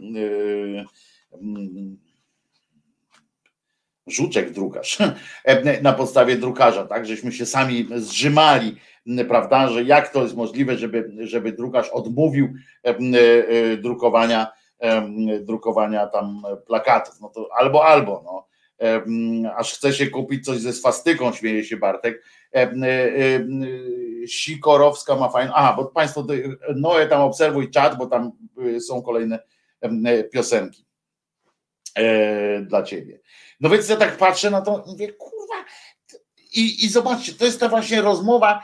Żuczek 4.07 4.51
drukarz, 4.51 4.97
na 5.81 5.93
podstawie 5.93 6.35
drukarza, 6.37 6.85
tak? 6.85 7.05
Żeśmy 7.05 7.31
się 7.31 7.45
sami 7.45 7.87
zrzymali, 7.95 8.75
prawda, 9.27 9.67
że 9.67 9.83
jak 9.83 10.09
to 10.09 10.23
jest 10.23 10.35
możliwe, 10.35 10.77
żeby, 10.77 11.11
żeby 11.19 11.51
drukarz 11.51 11.89
odmówił 11.89 12.53
drukowania, 13.77 14.47
drukowania 15.41 16.07
tam 16.07 16.43
plakatów. 16.67 17.21
No 17.21 17.29
to 17.29 17.49
albo, 17.59 17.85
albo, 17.85 18.21
no 18.25 18.48
aż 19.57 19.73
chce 19.73 19.93
się 19.93 20.07
kupić 20.07 20.45
coś 20.45 20.59
ze 20.59 20.73
swastyką, 20.73 21.33
śmieje 21.33 21.63
się 21.63 21.77
Bartek. 21.77 22.23
Sikorowska 24.27 25.15
ma 25.15 25.29
fajną. 25.29 25.53
Aha, 25.55 25.73
bo 25.77 25.85
Państwo, 25.85 26.27
Noe 26.75 27.07
tam 27.07 27.21
obserwuj 27.21 27.71
czat, 27.71 27.97
bo 27.97 28.07
tam 28.07 28.31
y, 28.65 28.81
są 28.81 29.01
kolejne 29.01 29.39
piosenki 30.31 30.85
e, 31.95 32.61
dla 32.61 32.83
ciebie. 32.83 33.19
No 33.59 33.69
więc 33.69 33.89
ja 33.89 33.95
tak 33.95 34.17
patrzę 34.17 34.49
na 34.49 34.61
to 34.61 34.83
mówię, 34.87 35.13
kurwa, 35.13 35.65
i, 36.53 36.85
I 36.85 36.89
zobaczcie, 36.89 37.33
to 37.33 37.45
jest 37.45 37.59
ta 37.59 37.69
właśnie 37.69 38.01
rozmowa 38.01 38.63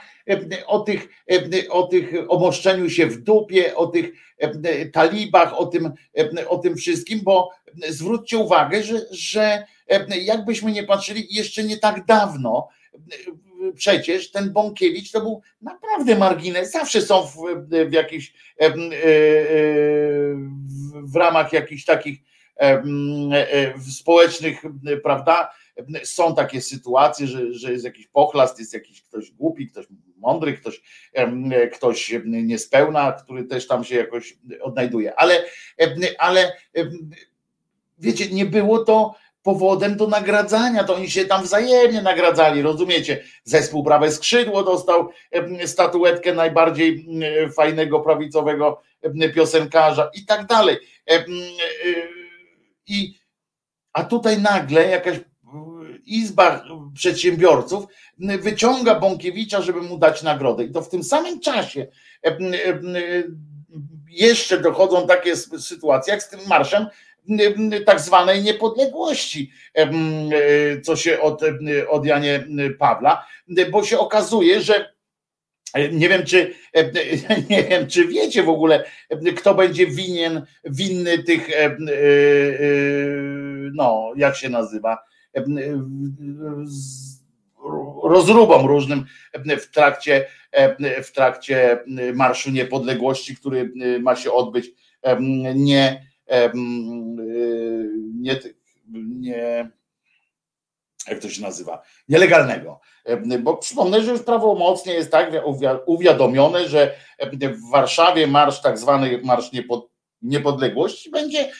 o 0.66 0.80
tych, 0.80 1.08
o 1.70 1.82
tych 1.82 2.12
omoszczeniu 2.28 2.90
się 2.90 3.06
w 3.06 3.22
dupie, 3.22 3.76
o 3.76 3.86
tych 3.86 4.12
talibach, 4.92 5.60
o 5.60 5.66
tym, 5.66 5.92
o 6.48 6.58
tym 6.58 6.76
wszystkim, 6.76 7.20
bo 7.22 7.50
zwróćcie 7.88 8.38
uwagę, 8.38 8.82
że, 8.82 9.00
że 9.10 9.66
jakbyśmy 10.20 10.72
nie 10.72 10.82
patrzyli 10.82 11.26
jeszcze 11.30 11.64
nie 11.64 11.78
tak 11.78 12.04
dawno, 12.04 12.68
przecież 13.74 14.30
ten 14.30 14.52
Bąkiewicz 14.52 15.10
to 15.10 15.20
był 15.20 15.42
naprawdę 15.60 16.16
margines. 16.16 16.70
Zawsze 16.70 17.02
są 17.02 17.22
w, 17.26 17.36
w 17.88 17.92
jakichś 17.92 18.32
e, 18.60 18.64
e, 18.64 18.72
w 21.02 21.16
ramach 21.16 21.52
jakichś 21.52 21.84
takich 21.84 22.18
e, 22.60 23.74
społecznych, 23.98 24.62
prawda? 25.02 25.50
Są 26.04 26.34
takie 26.34 26.60
sytuacje, 26.60 27.26
że, 27.26 27.54
że 27.54 27.72
jest 27.72 27.84
jakiś 27.84 28.06
pochlast, 28.06 28.58
jest 28.58 28.74
jakiś 28.74 29.02
ktoś 29.02 29.30
głupi, 29.30 29.66
ktoś 29.66 29.86
mądry, 30.16 30.52
ktoś, 30.52 30.82
ktoś 31.72 32.14
niespełna, 32.24 33.12
który 33.12 33.44
też 33.44 33.66
tam 33.66 33.84
się 33.84 33.96
jakoś 33.96 34.36
odnajduje. 34.62 35.14
Ale, 35.20 35.44
ale 36.18 36.52
wiecie, 37.98 38.28
nie 38.30 38.46
było 38.46 38.84
to 38.84 39.14
powodem 39.42 39.96
do 39.96 40.06
nagradzania, 40.06 40.84
to 40.84 40.94
oni 40.94 41.10
się 41.10 41.24
tam 41.24 41.42
wzajemnie 41.42 42.02
nagradzali, 42.02 42.62
rozumiecie? 42.62 43.22
Zespół 43.44 43.84
Prawe 43.84 44.10
Skrzydło 44.10 44.62
dostał 44.62 45.10
statuetkę 45.66 46.34
najbardziej 46.34 47.06
fajnego 47.56 48.00
prawicowego 48.00 48.82
piosenkarza 49.34 50.10
i 50.14 50.24
tak 50.24 50.46
dalej. 50.46 50.76
E, 51.10 51.24
I, 52.86 53.18
a 53.92 54.04
tutaj 54.04 54.42
nagle 54.42 54.88
jakaś 54.88 55.20
izba 56.06 56.64
przedsiębiorców 56.94 57.84
wyciąga 58.18 59.00
Bąkiewicza, 59.00 59.62
żeby 59.62 59.82
mu 59.82 59.98
dać 59.98 60.22
nagrodę. 60.22 60.64
I 60.64 60.72
to 60.72 60.82
w 60.82 60.88
tym 60.88 61.04
samym 61.04 61.40
czasie 61.40 61.86
jeszcze 64.08 64.60
dochodzą 64.60 65.06
takie 65.06 65.36
sytuacje, 65.36 66.12
jak 66.12 66.22
z 66.22 66.28
tym 66.28 66.40
marszem 66.48 66.86
tak 67.86 68.00
zwanej 68.00 68.42
niepodległości, 68.42 69.50
e, 69.74 69.90
co 70.80 70.96
się 70.96 71.20
od, 71.20 71.42
od 71.88 72.06
Janie 72.06 72.46
Pawła, 72.78 73.26
bo 73.70 73.84
się 73.84 73.98
okazuje, 73.98 74.60
że 74.60 74.92
e, 75.74 75.88
nie 75.88 76.08
wiem, 76.08 76.24
czy 76.24 76.54
e, 76.74 76.90
nie 77.50 77.64
wiem, 77.64 77.86
czy 77.86 78.08
wiecie 78.08 78.42
w 78.42 78.48
ogóle, 78.48 78.84
kto 79.36 79.54
będzie 79.54 79.86
winien, 79.86 80.46
winny 80.64 81.22
tych, 81.22 81.48
no, 83.74 84.12
jak 84.16 84.36
się 84.36 84.48
nazywa, 84.48 84.98
rozróbom 88.02 88.66
różnym 88.66 89.04
w 89.60 89.66
trakcie, 89.66 90.26
w 91.04 91.12
trakcie 91.12 91.78
Marszu 92.14 92.50
Niepodległości, 92.50 93.36
który 93.36 93.72
ma 94.00 94.16
się 94.16 94.32
odbyć 94.32 94.70
nie 95.54 96.06
Y, 96.34 96.50
nie, 98.14 98.40
nie 98.94 99.70
jak 101.08 101.18
to 101.18 101.28
się 101.28 101.42
nazywa, 101.42 101.82
nielegalnego. 102.08 102.80
Bo 103.40 103.56
przypomnę, 103.56 104.02
że 104.02 104.10
już 104.10 104.22
prawomocnie 104.22 104.94
jest 104.94 105.10
tak 105.10 105.32
uwiadomione, 105.86 106.68
że 106.68 106.94
w 107.32 107.70
Warszawie 107.70 108.26
marsz, 108.26 108.60
tak 108.60 108.78
zwany 108.78 109.20
Marsz 109.24 109.50
Niepodległości 110.22 111.10
będzie 111.10 111.52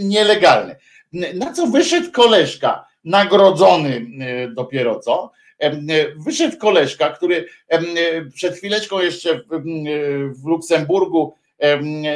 nielegalny. 0.00 0.76
Na 1.34 1.52
co 1.52 1.66
wyszedł 1.66 2.12
koleżka, 2.12 2.85
nagrodzony 3.06 4.06
dopiero 4.54 5.00
co, 5.00 5.32
wyszedł 6.16 6.58
koleżka, 6.58 7.10
który 7.10 7.48
przed 8.34 8.56
chwileczką 8.56 9.00
jeszcze 9.00 9.40
w 10.42 10.46
Luksemburgu 10.46 11.34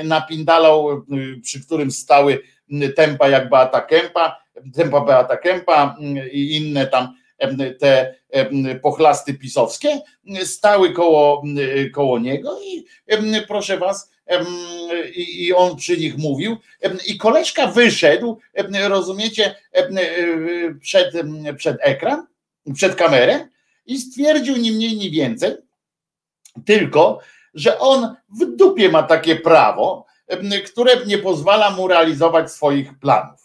napindalał, 0.04 1.04
przy 1.42 1.64
którym 1.64 1.90
stały 1.90 2.40
tempa 2.96 3.28
jak 3.28 3.48
Beata 3.48 3.80
Kępa, 3.80 4.40
tempa 4.74 5.00
Beata 5.00 5.36
Kępa 5.36 5.96
i 6.32 6.56
inne 6.56 6.86
tam 6.86 7.14
te 7.78 8.14
pochlasty 8.82 9.34
pisowskie 9.34 10.00
stały 10.44 10.92
koło, 10.92 11.42
koło 11.92 12.18
niego 12.18 12.58
i 12.62 12.84
proszę 13.48 13.78
was, 13.78 14.12
i 15.14 15.52
on 15.52 15.76
przy 15.76 15.98
nich 15.98 16.18
mówił 16.18 16.56
i 17.06 17.18
koleżka 17.18 17.66
wyszedł, 17.66 18.38
rozumiecie, 18.88 19.54
przed, 20.80 21.12
przed 21.56 21.76
ekran, 21.80 22.26
przed 22.74 22.94
kamerę 22.94 23.48
i 23.86 23.98
stwierdził 23.98 24.56
ni 24.56 24.72
mniej, 24.72 24.96
ni 24.96 25.10
więcej, 25.10 25.56
tylko, 26.66 27.20
że 27.54 27.78
on 27.78 28.16
w 28.40 28.56
dupie 28.56 28.88
ma 28.88 29.02
takie 29.02 29.36
prawo, 29.36 30.06
które 30.66 31.06
nie 31.06 31.18
pozwala 31.18 31.70
mu 31.70 31.88
realizować 31.88 32.52
swoich 32.52 32.98
planów. 32.98 33.40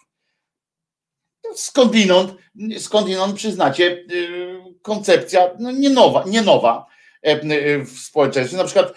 Skądinąd, 1.56 2.36
skądinąd 2.78 3.36
przyznacie, 3.36 4.06
y, 4.12 4.76
koncepcja 4.82 5.52
no 5.60 5.72
nie, 5.72 5.90
nowa, 5.90 6.24
nie 6.28 6.42
nowa, 6.42 6.86
w 7.86 8.00
społeczeństwie. 8.00 8.58
Na 8.58 8.64
przykład 8.64 8.94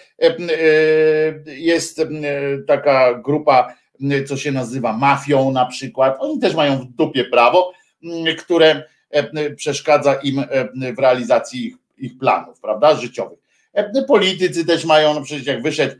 jest 1.45 2.01
taka 2.67 3.13
grupa, 3.13 3.75
co 4.27 4.37
się 4.37 4.51
nazywa 4.51 4.97
mafią 4.97 5.51
na 5.51 5.65
przykład. 5.65 6.17
Oni 6.19 6.39
też 6.39 6.55
mają 6.55 6.77
w 6.77 6.85
dupie 6.85 7.25
prawo, 7.25 7.73
które 8.37 8.83
przeszkadza 9.55 10.13
im 10.13 10.43
w 10.95 10.99
realizacji 10.99 11.67
ich, 11.67 11.75
ich 11.97 12.17
planów, 12.17 12.59
prawda, 12.59 12.95
życiowych. 12.95 13.39
Politycy 14.07 14.65
też 14.65 14.85
mają, 14.85 15.13
no 15.13 15.21
przecież 15.21 15.45
jak 15.45 15.63
wyszedł 15.63 15.95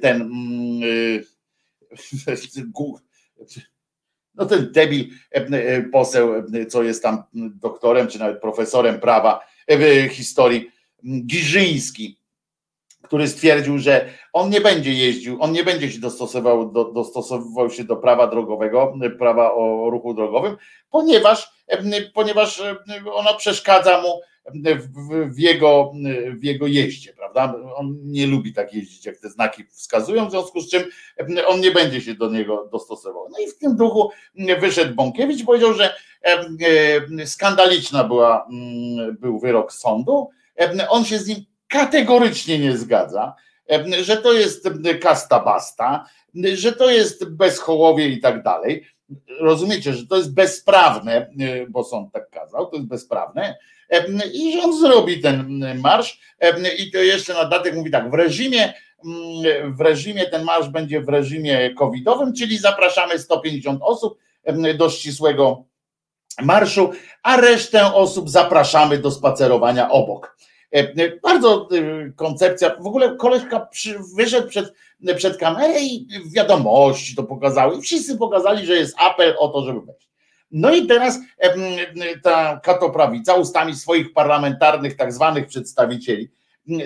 ten 0.00 0.30
no 4.34 4.46
ten 4.46 4.72
debil 4.72 5.08
poseł, 5.92 6.32
co 6.68 6.82
jest 6.82 7.02
tam 7.02 7.22
doktorem, 7.34 8.08
czy 8.08 8.18
nawet 8.18 8.40
profesorem 8.40 9.00
prawa, 9.00 9.40
historii, 10.10 10.70
Giżyński, 11.04 12.20
który 13.02 13.28
stwierdził, 13.28 13.78
że 13.78 14.08
on 14.32 14.50
nie 14.50 14.60
będzie 14.60 14.92
jeździł, 14.92 15.42
on 15.42 15.52
nie 15.52 15.64
będzie 15.64 15.90
się 15.90 16.00
dostosował, 16.00 16.72
do, 16.72 16.84
dostosowywał 16.84 17.70
się 17.70 17.84
do 17.84 17.96
prawa 17.96 18.26
drogowego, 18.26 18.94
prawa 19.18 19.54
o 19.54 19.90
ruchu 19.90 20.14
drogowym, 20.14 20.56
ponieważ, 20.90 21.50
ponieważ 22.14 22.62
ona 23.12 23.34
przeszkadza 23.34 24.02
mu 24.02 24.20
w, 24.54 25.34
w, 25.34 25.38
jego, 25.38 25.92
w 26.40 26.44
jego 26.44 26.66
jeździe, 26.66 27.12
prawda? 27.12 27.54
On 27.74 27.98
nie 28.02 28.26
lubi 28.26 28.52
tak 28.52 28.74
jeździć, 28.74 29.06
jak 29.06 29.16
te 29.16 29.30
znaki 29.30 29.64
wskazują, 29.64 30.26
w 30.26 30.30
związku 30.30 30.60
z 30.60 30.70
czym 30.70 30.82
on 31.46 31.60
nie 31.60 31.70
będzie 31.70 32.00
się 32.00 32.14
do 32.14 32.30
niego 32.30 32.68
dostosował. 32.72 33.28
No 33.30 33.38
i 33.38 33.50
w 33.50 33.58
tym 33.58 33.76
duchu 33.76 34.10
wyszedł 34.60 34.94
Bąkiewicz, 34.94 35.44
powiedział, 35.44 35.74
że 35.74 35.94
skandaliczna 37.24 38.04
była, 38.04 38.48
był 39.20 39.38
wyrok 39.38 39.72
sądu, 39.72 40.28
on 40.88 41.04
się 41.04 41.18
z 41.18 41.26
nim 41.26 41.38
kategorycznie 41.68 42.58
nie 42.58 42.76
zgadza, 42.76 43.34
że 44.02 44.16
to 44.16 44.32
jest 44.32 44.68
kasta 45.00 45.40
basta, 45.40 46.06
że 46.54 46.72
to 46.72 46.90
jest 46.90 47.30
bezchołowie 47.30 48.08
i 48.08 48.20
tak 48.20 48.42
dalej. 48.42 48.86
Rozumiecie, 49.40 49.92
że 49.92 50.06
to 50.06 50.16
jest 50.16 50.34
bezprawne, 50.34 51.30
bo 51.68 51.84
sąd 51.84 52.12
tak 52.12 52.30
kazał, 52.30 52.66
to 52.66 52.76
jest 52.76 52.88
bezprawne 52.88 53.58
i 54.32 54.52
że 54.52 54.62
on 54.62 54.80
zrobi 54.80 55.20
ten 55.20 55.62
marsz 55.80 56.20
i 56.78 56.90
to 56.90 56.98
jeszcze 56.98 57.34
na 57.34 57.44
datek 57.44 57.74
mówi 57.74 57.90
tak, 57.90 58.10
w 58.10 58.14
reżimie 58.14 58.74
w 59.64 59.80
reżimie, 59.80 60.26
ten 60.26 60.44
marsz 60.44 60.68
będzie 60.68 61.00
w 61.00 61.08
reżimie 61.08 61.74
covidowym, 61.74 62.32
czyli 62.34 62.58
zapraszamy 62.58 63.18
150 63.18 63.80
osób 63.82 64.18
do 64.78 64.90
ścisłego 64.90 65.64
marszu, 66.42 66.90
a 67.22 67.36
resztę 67.36 67.94
osób 67.94 68.30
zapraszamy 68.30 68.98
do 68.98 69.10
spacerowania 69.10 69.90
obok. 69.90 70.36
Bardzo 71.22 71.68
y, 71.72 72.12
koncepcja, 72.16 72.76
w 72.80 72.86
ogóle 72.86 73.16
koleżka 73.16 73.68
wyszedł 74.16 74.48
przed, 74.48 74.74
przed 75.16 75.36
kamerę 75.36 75.80
i 75.80 76.06
wiadomości 76.26 77.16
to 77.16 77.22
pokazały 77.22 77.80
wszyscy 77.80 78.18
pokazali, 78.18 78.66
że 78.66 78.76
jest 78.76 78.94
apel 78.98 79.34
o 79.38 79.48
to, 79.48 79.64
żeby 79.64 79.80
wejść. 79.80 80.10
No 80.50 80.74
i 80.74 80.86
teraz 80.86 81.18
ta 82.22 82.60
katoprawica 82.62 83.34
ustami 83.34 83.74
swoich 83.74 84.12
parlamentarnych 84.12 84.96
tak 84.96 85.12
zwanych 85.12 85.46
przedstawicieli 85.46 86.30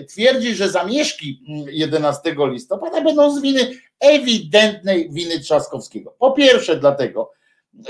twierdzi, 0.08 0.54
że 0.54 0.68
zamieszki 0.68 1.40
11 1.70 2.34
listopada 2.38 3.00
będą 3.00 3.36
z 3.36 3.42
winy 3.42 3.70
ewidentnej 4.00 5.10
winy 5.10 5.40
Trzaskowskiego. 5.40 6.14
Po 6.18 6.32
pierwsze 6.32 6.76
dlatego, 6.76 7.32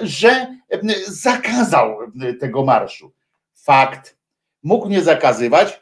że 0.02 0.46
zakazał 1.06 1.98
tego 2.40 2.64
marszu. 2.64 3.12
Fakt. 3.54 4.16
Mógł 4.62 4.88
nie 4.88 5.02
zakazywać, 5.02 5.80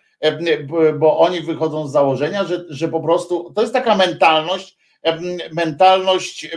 bo 0.98 1.18
oni 1.18 1.40
wychodzą 1.40 1.88
z 1.88 1.92
założenia, 1.92 2.44
że, 2.44 2.64
że 2.68 2.88
po 2.88 3.00
prostu 3.00 3.52
to 3.54 3.60
jest 3.60 3.72
taka 3.72 3.96
mentalność, 3.96 4.76
mentalność 5.52 6.48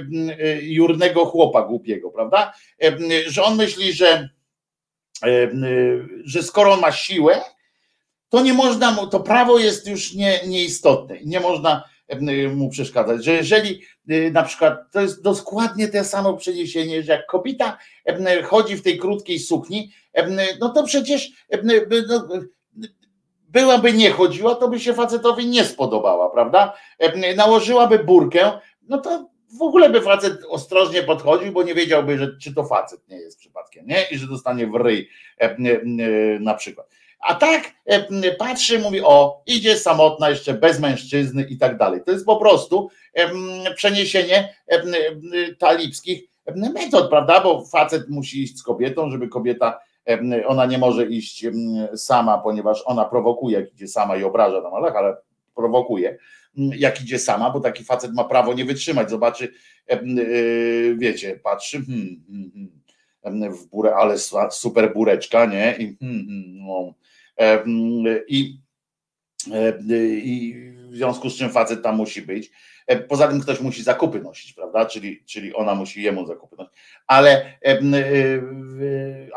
jurnego 0.62 1.26
chłopa 1.26 1.62
głupiego, 1.62 2.12
prawda? 2.12 2.54
Że 3.28 3.44
on 3.44 3.56
myśli, 3.56 3.94
że, 3.94 4.30
że 6.26 6.44
skoro 6.44 6.74
on 6.74 6.80
ma 6.80 6.92
siłę, 6.92 7.42
to 8.30 8.42
nie 8.42 8.54
można 8.54 8.92
mu, 8.92 9.08
to 9.08 9.20
prawo 9.20 9.60
jest 9.60 9.88
już 9.88 10.14
nie, 10.14 10.40
nieistotne, 10.48 11.18
nie 11.26 11.40
można 11.40 11.84
mu 12.56 12.70
przeszkadzać, 12.70 13.26
że 13.26 13.32
jeżeli 13.32 13.82
na 14.32 14.44
przykład 14.44 14.92
to 14.92 15.02
jest 15.02 15.24
dokładnie 15.24 15.88
to 15.88 16.04
samo 16.04 16.38
przeniesienie, 16.38 17.04
że 17.04 17.12
jak 17.12 17.26
kobieta 17.26 17.78
chodzi 18.44 18.76
w 18.76 18.84
tej 18.84 18.98
krótkiej 18.98 19.40
sukni, 19.40 19.92
no 20.60 20.70
to 20.70 20.84
przecież 20.84 21.32
no, 22.08 22.30
byłaby 23.50 23.94
nie 23.94 24.12
chodziła, 24.12 24.56
to 24.56 24.68
by 24.68 24.80
się 24.80 24.94
facetowi 24.94 25.48
nie 25.48 25.66
spodobała, 25.66 26.30
prawda? 26.30 26.74
Nałożyłaby 27.36 28.00
burkę, 28.00 28.52
no 28.90 28.98
to 28.98 29.30
w 29.60 29.62
ogóle 29.62 29.90
by 29.90 30.02
facet 30.02 30.34
ostrożnie 30.50 31.04
podchodził, 31.04 31.52
bo 31.52 31.64
nie 31.64 31.76
wiedziałby, 31.76 32.18
że, 32.18 32.38
czy 32.42 32.54
to 32.54 32.64
facet 32.64 33.08
nie 33.08 33.18
jest 33.18 33.40
przypadkiem, 33.40 33.88
nie? 33.88 34.04
I 34.12 34.18
że 34.18 34.28
dostanie 34.28 34.68
w 34.68 34.76
ryj 34.76 35.10
na 36.40 36.54
przykład. 36.54 36.88
A 37.20 37.36
tak 37.36 37.72
patrzy, 38.38 38.80
mówi, 38.80 39.02
o, 39.02 39.44
idzie 39.46 39.78
samotna, 39.78 40.30
jeszcze 40.30 40.54
bez 40.54 40.80
mężczyzny 40.80 41.48
i 41.50 41.58
tak 41.58 41.78
dalej. 41.78 42.02
To 42.06 42.12
jest 42.12 42.26
po 42.26 42.38
prostu 42.38 42.90
przeniesienie 43.76 44.56
talibskich 45.60 46.24
metod, 46.56 47.10
prawda? 47.10 47.42
Bo 47.42 47.66
facet 47.66 48.10
musi 48.10 48.44
iść 48.44 48.58
z 48.58 48.64
kobietą, 48.64 49.12
żeby 49.12 49.28
kobieta 49.28 49.80
ona 50.48 50.66
nie 50.66 50.78
może 50.78 51.06
iść 51.06 51.46
sama, 51.96 52.38
ponieważ 52.38 52.84
ona 52.86 53.06
prowokuje, 53.06 53.60
jak 53.60 53.74
idzie 53.74 53.88
sama 53.88 54.18
i 54.18 54.24
obraża 54.24 54.62
malach, 54.70 54.96
ale 54.96 55.18
prowokuje, 55.56 56.18
jak 56.56 57.02
idzie 57.02 57.20
sama, 57.20 57.50
bo 57.50 57.60
taki 57.60 57.84
facet 57.84 58.14
ma 58.14 58.24
prawo 58.24 58.54
nie 58.54 58.66
wytrzymać. 58.66 59.10
Zobaczy, 59.10 59.52
y, 59.92 60.96
wiecie, 61.00 61.40
patrzy, 61.44 61.86
hmm, 61.86 62.24
hmm, 62.28 62.52
hmm, 63.24 63.54
w 63.54 63.66
burę, 63.66 63.96
ale 63.96 64.16
super 64.50 64.94
bureczka, 64.94 65.46
nie? 65.46 65.76
I, 65.80 65.98
no, 66.66 66.94
i, 68.28 68.58
i 70.24 70.75
w 70.90 70.96
związku 70.96 71.30
z 71.30 71.38
czym 71.38 71.50
facet 71.50 71.84
tam 71.84 71.96
musi 71.96 72.22
być. 72.22 72.52
E, 72.88 72.98
poza 72.98 73.28
tym 73.28 73.42
ktoś 73.42 73.60
musi 73.60 73.84
zakupy 73.84 74.20
nosić, 74.20 74.54
prawda? 74.54 74.86
Czyli, 74.86 75.24
czyli 75.26 75.54
ona 75.54 75.76
musi 75.76 76.02
jemu 76.02 76.28
zakupy 76.28 76.56
nosić. 76.56 76.74
Ale, 77.08 77.58
e, 77.66 77.82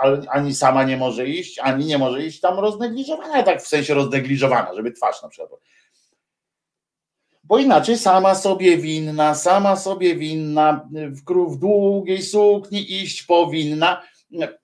ale 0.01 0.23
ani 0.31 0.55
sama 0.55 0.85
nie 0.85 0.97
może 0.97 1.27
iść, 1.27 1.59
ani 1.59 1.85
nie 1.85 1.99
może 1.99 2.23
iść 2.23 2.41
tam 2.41 2.59
roznegliżowana, 2.59 3.43
tak 3.43 3.63
w 3.63 3.69
sensie 3.69 3.95
roznegliżowana, 3.95 4.75
żeby 4.75 4.93
twarz 4.93 5.23
na 5.23 5.29
przykład. 5.29 5.61
Bo 7.45 7.59
inaczej 7.59 7.99
sama 7.99 8.35
sobie 8.35 8.77
winna, 8.77 9.35
sama 9.35 9.77
sobie 9.77 10.17
winna, 10.17 10.89
w, 10.93 11.23
w 11.55 11.59
długiej 11.59 12.23
sukni 12.23 12.93
iść 13.03 13.23
powinna. 13.23 14.03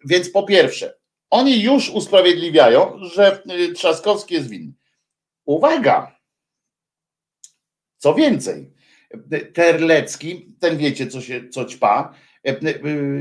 Więc 0.04 0.30
po 0.30 0.42
pierwsze, 0.42 0.94
oni 1.30 1.62
już 1.62 1.90
usprawiedliwiają, 1.90 2.98
że 3.14 3.42
Trzaskowski 3.74 4.34
jest 4.34 4.48
winny. 4.48 4.72
Uwaga! 5.44 6.16
Co 8.04 8.14
więcej, 8.14 8.70
Terlecki, 9.54 10.56
ten 10.60 10.76
wiecie, 10.76 11.06
co 11.06 11.20
się 11.20 11.48
co 11.48 11.64
ćpa, 11.64 12.14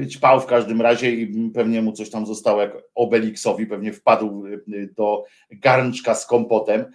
ćpał 0.10 0.42
w 0.42 0.46
każdym 0.46 0.82
razie 0.82 1.12
i 1.12 1.52
pewnie 1.54 1.82
mu 1.82 1.92
coś 1.92 2.10
tam 2.10 2.26
zostało, 2.26 2.62
jak 2.62 2.72
Obelixowi 2.96 3.66
pewnie 3.66 3.94
wpadł 3.94 4.44
do 4.98 5.24
garnczka 5.52 6.16
z 6.16 6.26
kompotem 6.26 6.86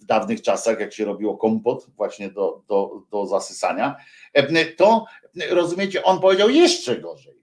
w 0.00 0.04
dawnych 0.04 0.42
czasach, 0.42 0.80
jak 0.80 0.92
się 0.92 1.04
robiło 1.04 1.36
kompot 1.36 1.86
właśnie 1.96 2.30
do, 2.30 2.62
do, 2.68 3.02
do 3.10 3.26
zasysania, 3.26 3.96
to 4.76 5.04
rozumiecie, 5.50 6.02
on 6.02 6.20
powiedział 6.20 6.50
jeszcze 6.50 6.96
gorzej. 6.96 7.42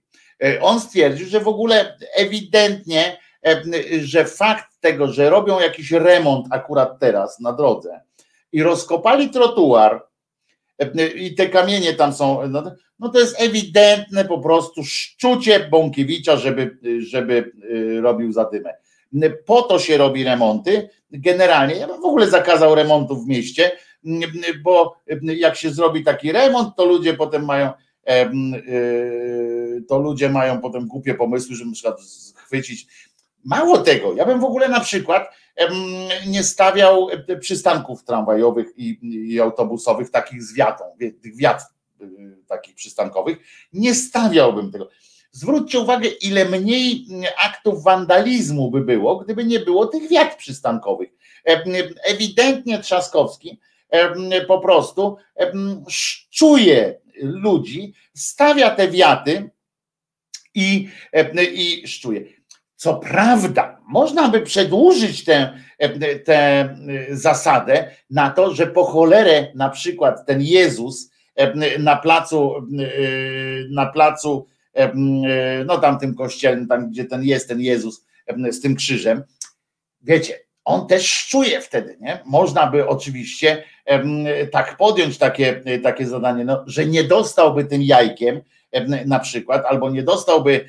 On 0.60 0.80
stwierdził, 0.80 1.26
że 1.26 1.40
w 1.40 1.48
ogóle 1.48 1.98
ewidentnie, 2.14 3.16
że 4.00 4.24
fakt 4.24 4.80
tego, 4.80 5.08
że 5.12 5.30
robią 5.30 5.60
jakiś 5.60 5.92
remont 5.92 6.46
akurat 6.50 6.98
teraz 7.00 7.40
na 7.40 7.52
drodze 7.52 8.07
i 8.52 8.62
rozkopali 8.62 9.30
trotuar, 9.30 10.08
i 11.14 11.34
te 11.34 11.48
kamienie 11.48 11.94
tam 11.94 12.12
są, 12.12 12.48
no, 12.48 12.62
no 12.98 13.08
to 13.08 13.18
jest 13.18 13.40
ewidentne 13.40 14.24
po 14.24 14.38
prostu 14.38 14.84
szczucie 14.84 15.68
Bąkiewicza, 15.70 16.36
żeby, 16.36 16.78
żeby 16.98 17.52
y, 17.70 18.00
robił 18.00 18.32
zadymę. 18.32 18.74
Po 19.46 19.62
to 19.62 19.78
się 19.78 19.96
robi 19.96 20.24
remonty. 20.24 20.88
Generalnie 21.10 21.74
ja 21.74 21.86
bym 21.86 22.00
w 22.00 22.04
ogóle 22.04 22.30
zakazał 22.30 22.74
remontów 22.74 23.24
w 23.24 23.28
mieście, 23.28 23.70
bo 24.62 24.96
jak 25.22 25.56
się 25.56 25.70
zrobi 25.70 26.04
taki 26.04 26.32
remont, 26.32 26.76
to 26.76 26.84
ludzie 26.84 27.14
potem 27.14 27.44
mają 27.44 27.72
to 29.88 29.98
ludzie 29.98 30.28
mają 30.28 30.60
potem 30.60 30.86
głupie 30.86 31.14
pomysły, 31.14 31.56
żeby 31.56 31.70
na 31.70 31.74
przykład 31.74 32.00
chwycić. 32.34 32.86
Mało 33.44 33.78
tego, 33.78 34.14
ja 34.14 34.26
bym 34.26 34.40
w 34.40 34.44
ogóle 34.44 34.68
na 34.68 34.80
przykład 34.80 35.28
nie 36.26 36.42
stawiał 36.42 37.08
przystanków 37.40 38.04
tramwajowych 38.04 38.66
i, 38.76 38.98
i 39.02 39.40
autobusowych 39.40 40.10
takich 40.10 40.42
z 40.42 40.54
wiatą, 40.54 40.84
tych 41.22 41.36
wiat 41.36 41.62
y, 42.00 42.06
takich 42.48 42.74
przystankowych, 42.74 43.38
nie 43.72 43.94
stawiałbym 43.94 44.72
tego. 44.72 44.88
Zwróćcie 45.30 45.80
uwagę, 45.80 46.08
ile 46.08 46.44
mniej 46.44 47.06
aktów 47.44 47.84
wandalizmu 47.84 48.70
by 48.70 48.80
było, 48.80 49.16
gdyby 49.16 49.44
nie 49.44 49.60
było 49.60 49.86
tych 49.86 50.08
wiat 50.08 50.36
przystankowych. 50.36 51.10
Ewidentnie 52.04 52.78
Trzaskowski 52.78 53.60
po 54.48 54.60
prostu 54.60 55.16
szczuje 55.88 57.00
ludzi, 57.20 57.94
stawia 58.14 58.70
te 58.70 58.88
wiaty 58.88 59.50
i, 60.54 60.88
i 61.52 61.88
szczuje. 61.88 62.37
Co 62.78 62.94
prawda, 62.94 63.80
można 63.86 64.28
by 64.28 64.40
przedłużyć 64.40 65.24
tę, 65.24 65.52
tę 66.24 66.68
zasadę 67.10 67.90
na 68.10 68.30
to, 68.30 68.54
że 68.54 68.66
po 68.66 68.84
cholerę 68.84 69.46
na 69.54 69.70
przykład 69.70 70.26
ten 70.26 70.42
Jezus 70.42 71.10
na 71.78 71.96
placu, 71.96 72.54
na 73.70 73.86
placu, 73.86 74.46
no 75.66 75.78
tam 75.78 75.98
tym 75.98 76.14
kościelnym, 76.14 76.66
tam 76.66 76.90
gdzie 76.90 77.04
ten 77.04 77.24
jest 77.24 77.48
ten 77.48 77.60
Jezus 77.60 78.06
z 78.50 78.60
tym 78.60 78.76
krzyżem, 78.76 79.22
wiecie, 80.02 80.34
on 80.64 80.86
też 80.86 81.12
szczuje 81.12 81.60
wtedy, 81.60 81.96
nie? 82.00 82.18
Można 82.24 82.66
by 82.66 82.88
oczywiście 82.88 83.64
tak 84.52 84.76
podjąć 84.76 85.18
takie, 85.18 85.62
takie 85.82 86.06
zadanie, 86.06 86.44
no, 86.44 86.64
że 86.66 86.86
nie 86.86 87.04
dostałby 87.04 87.64
tym 87.64 87.82
jajkiem, 87.82 88.40
na 89.06 89.18
przykład, 89.18 89.64
albo 89.66 89.90
nie 89.90 90.02
dostałby, 90.02 90.68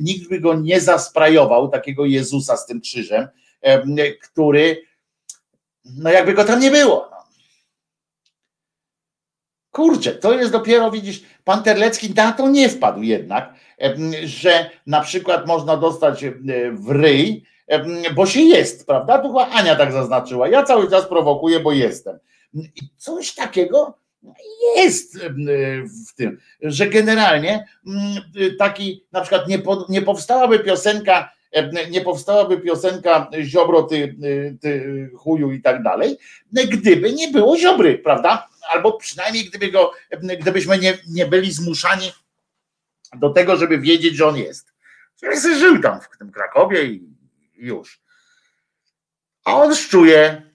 nikt 0.00 0.28
by 0.28 0.40
go 0.40 0.54
nie 0.54 0.80
zasprajował, 0.80 1.68
takiego 1.68 2.04
Jezusa 2.04 2.56
z 2.56 2.66
tym 2.66 2.80
krzyżem, 2.80 3.28
który, 4.22 4.82
no 5.84 6.10
jakby 6.10 6.32
go 6.32 6.44
tam 6.44 6.60
nie 6.60 6.70
było. 6.70 7.08
No. 7.10 7.16
Kurczę, 9.70 10.12
to 10.12 10.32
jest 10.32 10.52
dopiero, 10.52 10.90
widzisz, 10.90 11.22
pan 11.44 11.62
Terlecki 11.62 12.14
na 12.14 12.32
to 12.32 12.48
nie 12.48 12.68
wpadł 12.68 13.02
jednak, 13.02 13.54
że 14.24 14.70
na 14.86 15.00
przykład 15.00 15.46
można 15.46 15.76
dostać 15.76 16.24
w 16.72 16.90
ryj, 16.90 17.44
bo 18.14 18.26
się 18.26 18.40
jest, 18.40 18.86
prawda? 18.86 19.18
Tu 19.18 19.28
chyba 19.28 19.48
Ania 19.48 19.76
tak 19.76 19.92
zaznaczyła. 19.92 20.48
Ja 20.48 20.62
cały 20.62 20.90
czas 20.90 21.08
prowokuję, 21.08 21.60
bo 21.60 21.72
jestem. 21.72 22.18
I 22.54 22.88
coś 22.96 23.34
takiego 23.34 23.98
jest 24.76 25.18
w 26.08 26.14
tym, 26.14 26.38
że 26.62 26.86
generalnie 26.86 27.68
taki 28.58 29.04
na 29.12 29.20
przykład 29.20 29.48
nie, 29.48 29.58
po, 29.58 29.86
nie 29.88 30.02
powstałaby 30.02 30.58
piosenka, 30.58 31.32
nie 31.90 32.00
powstałaby 32.00 32.60
piosenka 32.60 33.30
Ziobro, 33.42 33.82
ty, 33.82 34.16
ty 34.60 35.10
chuju 35.16 35.52
i 35.52 35.62
tak 35.62 35.82
dalej, 35.82 36.18
gdyby 36.52 37.12
nie 37.12 37.28
było 37.28 37.58
Ziobry, 37.58 37.98
prawda? 37.98 38.48
Albo 38.70 38.92
przynajmniej 38.92 39.44
gdyby 39.44 39.70
go, 39.70 39.92
gdybyśmy 40.40 40.78
nie, 40.78 40.98
nie 41.08 41.26
byli 41.26 41.52
zmuszani 41.52 42.12
do 43.18 43.30
tego, 43.30 43.56
żeby 43.56 43.78
wiedzieć, 43.78 44.16
że 44.16 44.26
on 44.26 44.36
jest. 44.36 44.72
Że 45.22 45.58
żył 45.58 45.82
tam 45.82 46.00
w 46.00 46.18
tym 46.18 46.32
Krakowie 46.32 46.84
i 46.84 47.16
już. 47.54 48.00
A 49.44 49.54
on 49.54 49.74
szczuje, 49.74 50.45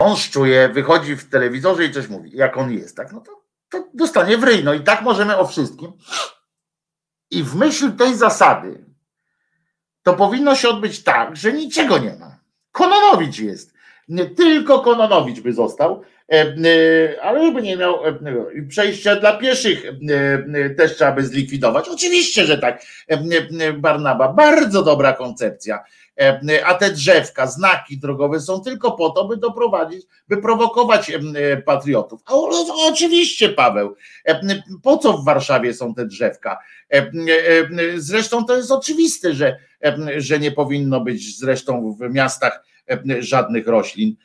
on 0.00 0.16
szczuje, 0.16 0.68
wychodzi 0.68 1.16
w 1.16 1.30
telewizorze 1.30 1.84
i 1.84 1.92
coś 1.92 2.08
mówi, 2.08 2.30
jak 2.34 2.56
on 2.56 2.72
jest, 2.72 2.96
tak, 2.96 3.12
no 3.12 3.20
to, 3.20 3.42
to 3.70 3.88
dostanie 3.94 4.38
w 4.38 4.44
ryj. 4.44 4.64
No 4.64 4.74
i 4.74 4.80
tak 4.80 5.02
możemy 5.02 5.36
o 5.36 5.46
wszystkim. 5.46 5.92
I 7.30 7.42
w 7.42 7.56
myśl 7.56 7.92
tej 7.92 8.14
zasady 8.14 8.84
to 10.02 10.14
powinno 10.14 10.54
się 10.54 10.68
odbyć 10.68 11.02
tak, 11.04 11.36
że 11.36 11.52
niczego 11.52 11.98
nie 11.98 12.16
ma. 12.16 12.40
Kononowicz 12.72 13.38
jest. 13.38 13.74
Nie 14.08 14.26
tylko 14.26 14.80
Kononowicz 14.80 15.40
by 15.40 15.52
został, 15.52 16.02
e, 16.32 16.34
e, 16.34 17.22
ale 17.22 17.52
by 17.52 17.62
nie 17.62 17.76
miał 17.76 18.06
e, 18.06 18.18
przejścia 18.68 19.16
dla 19.16 19.36
pieszych 19.36 19.84
też 20.76 20.94
trzeba 20.94 21.12
by 21.12 21.24
zlikwidować. 21.26 21.88
Oczywiście, 21.88 22.44
że 22.44 22.58
tak. 22.58 22.82
Barnaba, 23.78 24.32
bardzo 24.32 24.82
dobra 24.82 25.12
koncepcja. 25.12 25.84
A 26.64 26.74
te 26.74 26.90
drzewka, 26.90 27.46
znaki 27.46 27.98
drogowe 27.98 28.40
są 28.40 28.60
tylko 28.60 28.92
po 28.92 29.10
to, 29.10 29.24
by 29.24 29.36
doprowadzić, 29.36 30.06
by 30.28 30.36
prowokować 30.36 31.12
patriotów. 31.64 32.20
A 32.26 32.34
oczywiście, 32.88 33.48
Paweł, 33.48 33.96
po 34.82 34.98
co 34.98 35.12
w 35.12 35.24
Warszawie 35.24 35.74
są 35.74 35.94
te 35.94 36.06
drzewka? 36.06 36.58
Zresztą 37.96 38.44
to 38.44 38.56
jest 38.56 38.70
oczywiste, 38.70 39.34
że, 39.34 39.56
że 40.16 40.38
nie 40.38 40.52
powinno 40.52 41.00
być 41.00 41.38
zresztą 41.38 41.96
w 42.00 42.12
miastach 42.12 42.64
żadnych 43.18 43.66
roślin, 43.66 44.16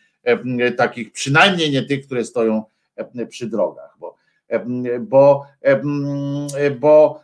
takich 0.77 1.11
przynajmniej 1.11 1.72
nie 1.72 1.84
tych, 1.84 2.05
które 2.05 2.26
stoją 2.26 2.63
przy 3.30 3.47
drogach, 3.47 3.95
bo, 3.99 4.15
bo, 4.99 5.45
bo 6.80 7.22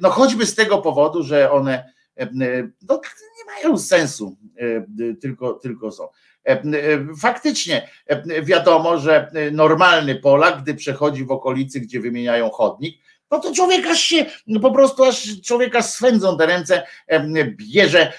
no 0.00 0.10
choćby 0.10 0.46
z 0.46 0.54
tego 0.54 0.78
powodu, 0.78 1.22
że 1.22 1.50
one 1.50 1.92
no, 2.88 3.00
mają 3.56 3.78
sensu, 3.78 4.36
tylko, 5.20 5.54
tylko 5.54 5.90
są. 5.90 6.08
Faktycznie 7.20 7.88
wiadomo, 8.42 8.98
że 8.98 9.30
normalny 9.52 10.14
Polak, 10.14 10.62
gdy 10.62 10.74
przechodzi 10.74 11.24
w 11.24 11.30
okolicy, 11.30 11.80
gdzie 11.80 12.00
wymieniają 12.00 12.50
chodnik, 12.50 12.98
no 13.30 13.38
to 13.38 13.54
człowiek 13.54 13.86
aż 13.86 14.00
się, 14.00 14.26
no 14.46 14.60
po 14.60 14.70
prostu 14.72 15.04
aż 15.04 15.40
człowieka 15.40 15.82
swędzą 15.82 16.38
te 16.38 16.46
ręce, 16.46 16.86
bierze, 17.44 18.12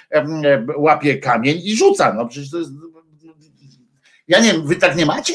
łapie 0.77 1.17
kamień 1.17 1.61
i 1.63 1.75
rzuca. 1.75 2.13
No 2.13 2.27
przecież 2.27 2.51
to 2.51 2.57
jest. 2.57 2.71
Ja 4.27 4.39
nie 4.39 4.53
wiem, 4.53 4.67
wy 4.67 4.75
tak 4.75 4.95
nie 4.95 5.05
macie? 5.05 5.33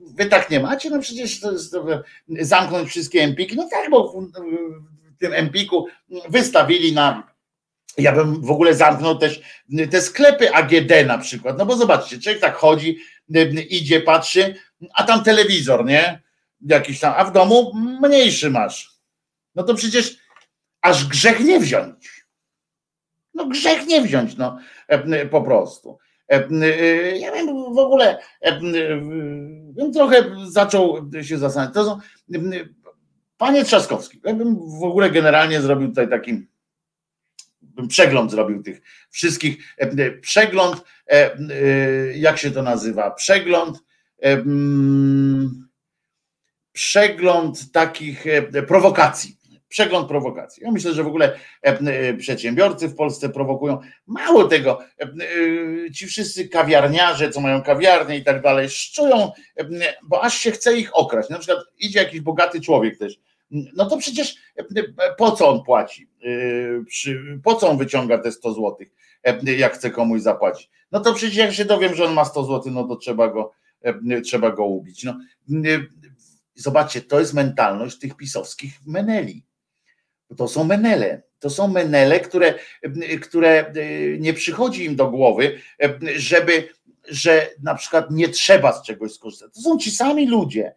Wy 0.00 0.26
tak 0.26 0.50
nie 0.50 0.60
macie? 0.60 0.90
No 0.90 0.98
przecież 0.98 1.40
to 1.40 1.52
jest, 1.52 1.76
zamknąć 2.28 2.88
wszystkie 2.88 3.22
empiki. 3.22 3.56
No 3.56 3.68
tak, 3.70 3.90
bo 3.90 4.20
w 5.16 5.18
tym 5.18 5.32
empiku 5.32 5.86
wystawili 6.28 6.92
na. 6.92 7.37
Ja 7.98 8.12
bym 8.12 8.40
w 8.42 8.50
ogóle 8.50 8.74
zamknął 8.74 9.18
też 9.18 9.40
te 9.90 10.00
sklepy 10.00 10.54
AGD 10.54 11.06
na 11.06 11.18
przykład. 11.18 11.58
No 11.58 11.66
bo 11.66 11.76
zobaczcie, 11.76 12.18
człowiek 12.18 12.40
tak 12.40 12.56
chodzi, 12.56 12.98
idzie, 13.68 14.00
patrzy, 14.00 14.54
a 14.94 15.04
tam 15.04 15.24
telewizor, 15.24 15.84
nie? 15.84 16.22
Jakiś 16.60 17.00
tam, 17.00 17.14
a 17.16 17.24
w 17.24 17.32
domu 17.32 17.72
mniejszy 18.00 18.50
masz 18.50 18.98
no 19.58 19.64
to 19.64 19.74
przecież 19.74 20.16
aż 20.82 21.06
grzech 21.06 21.40
nie 21.40 21.60
wziąć. 21.60 22.26
No 23.34 23.46
grzech 23.46 23.86
nie 23.86 24.02
wziąć, 24.02 24.36
no 24.36 24.58
e, 24.88 25.26
po 25.26 25.42
prostu. 25.42 25.98
E, 26.32 26.48
e, 26.50 27.18
ja 27.18 27.32
bym 27.32 27.74
w 27.74 27.78
ogóle 27.78 28.18
bym 29.72 29.92
trochę 29.92 30.24
zaczął 30.50 31.10
się 31.22 31.38
zastanawiać. 31.38 31.74
To 31.74 31.84
są, 31.84 31.98
panie 33.38 33.64
Trzaskowski, 33.64 34.20
ja 34.24 34.34
bym 34.34 34.56
w 34.80 34.82
ogóle 34.82 35.10
generalnie 35.10 35.60
zrobił 35.60 35.88
tutaj 35.88 36.08
taki 36.08 36.46
przegląd 37.88 38.30
zrobił 38.30 38.62
tych 38.62 38.80
wszystkich, 39.10 39.76
przegląd, 40.20 40.84
jak 42.14 42.38
się 42.38 42.50
to 42.50 42.62
nazywa, 42.62 43.10
przegląd 43.10 43.78
przegląd 46.72 47.72
takich 47.72 48.24
prowokacji 48.68 49.38
przegląd 49.68 50.08
prowokacji. 50.08 50.62
Ja 50.64 50.70
myślę, 50.70 50.94
że 50.94 51.04
w 51.04 51.06
ogóle 51.06 51.38
e, 51.66 51.78
e, 51.78 52.14
przedsiębiorcy 52.14 52.88
w 52.88 52.94
Polsce 52.94 53.28
prowokują. 53.28 53.78
Mało 54.06 54.44
tego, 54.44 54.80
e, 55.00 55.08
ci 55.90 56.06
wszyscy 56.06 56.48
kawiarniarze, 56.48 57.30
co 57.30 57.40
mają 57.40 57.62
kawiarnie 57.62 58.16
i 58.16 58.24
tak 58.24 58.42
dalej, 58.42 58.70
szczują, 58.70 59.32
bo 60.02 60.24
aż 60.24 60.38
się 60.38 60.50
chce 60.50 60.78
ich 60.78 60.96
okraść. 60.96 61.28
Na 61.28 61.38
przykład 61.38 61.64
idzie 61.78 61.98
jakiś 61.98 62.20
bogaty 62.20 62.60
człowiek 62.60 62.98
też. 62.98 63.18
No 63.50 63.86
to 63.86 63.96
przecież 63.96 64.36
po 65.16 65.32
co 65.32 65.48
on 65.48 65.64
płaci? 65.64 66.08
Po 67.44 67.54
co 67.54 67.68
on 67.70 67.78
wyciąga 67.78 68.18
te 68.18 68.32
100 68.32 68.52
złotych, 68.52 68.88
jak 69.42 69.74
chce 69.74 69.90
komuś 69.90 70.20
zapłacić? 70.20 70.70
No 70.92 71.00
to 71.00 71.14
przecież 71.14 71.36
jak 71.36 71.52
się 71.52 71.64
dowiem, 71.64 71.94
że 71.94 72.04
on 72.04 72.14
ma 72.14 72.24
100 72.24 72.44
złotych, 72.44 72.72
no 72.72 72.84
to 72.84 72.96
trzeba 72.96 73.28
go, 73.28 73.52
trzeba 74.24 74.50
go 74.50 74.64
ubić. 74.64 75.04
No, 75.04 75.18
zobaczcie, 76.54 77.00
to 77.00 77.20
jest 77.20 77.34
mentalność 77.34 77.98
tych 77.98 78.16
pisowskich 78.16 78.72
meneli 78.86 79.48
to 80.36 80.48
są 80.48 80.64
menele. 80.64 81.22
To 81.38 81.50
są 81.50 81.68
menele, 81.68 82.20
które, 82.20 82.54
które 83.22 83.66
e, 83.66 83.72
nie 84.18 84.34
przychodzi 84.34 84.84
im 84.84 84.96
do 84.96 85.10
głowy, 85.10 85.60
e, 85.82 85.98
żeby, 86.16 86.68
że 87.08 87.50
na 87.62 87.74
przykład 87.74 88.10
nie 88.10 88.28
trzeba 88.28 88.72
z 88.72 88.82
czegoś 88.82 89.12
skorzystać. 89.12 89.54
To 89.54 89.60
są 89.60 89.78
ci 89.78 89.90
sami 89.90 90.26
ludzie, 90.26 90.74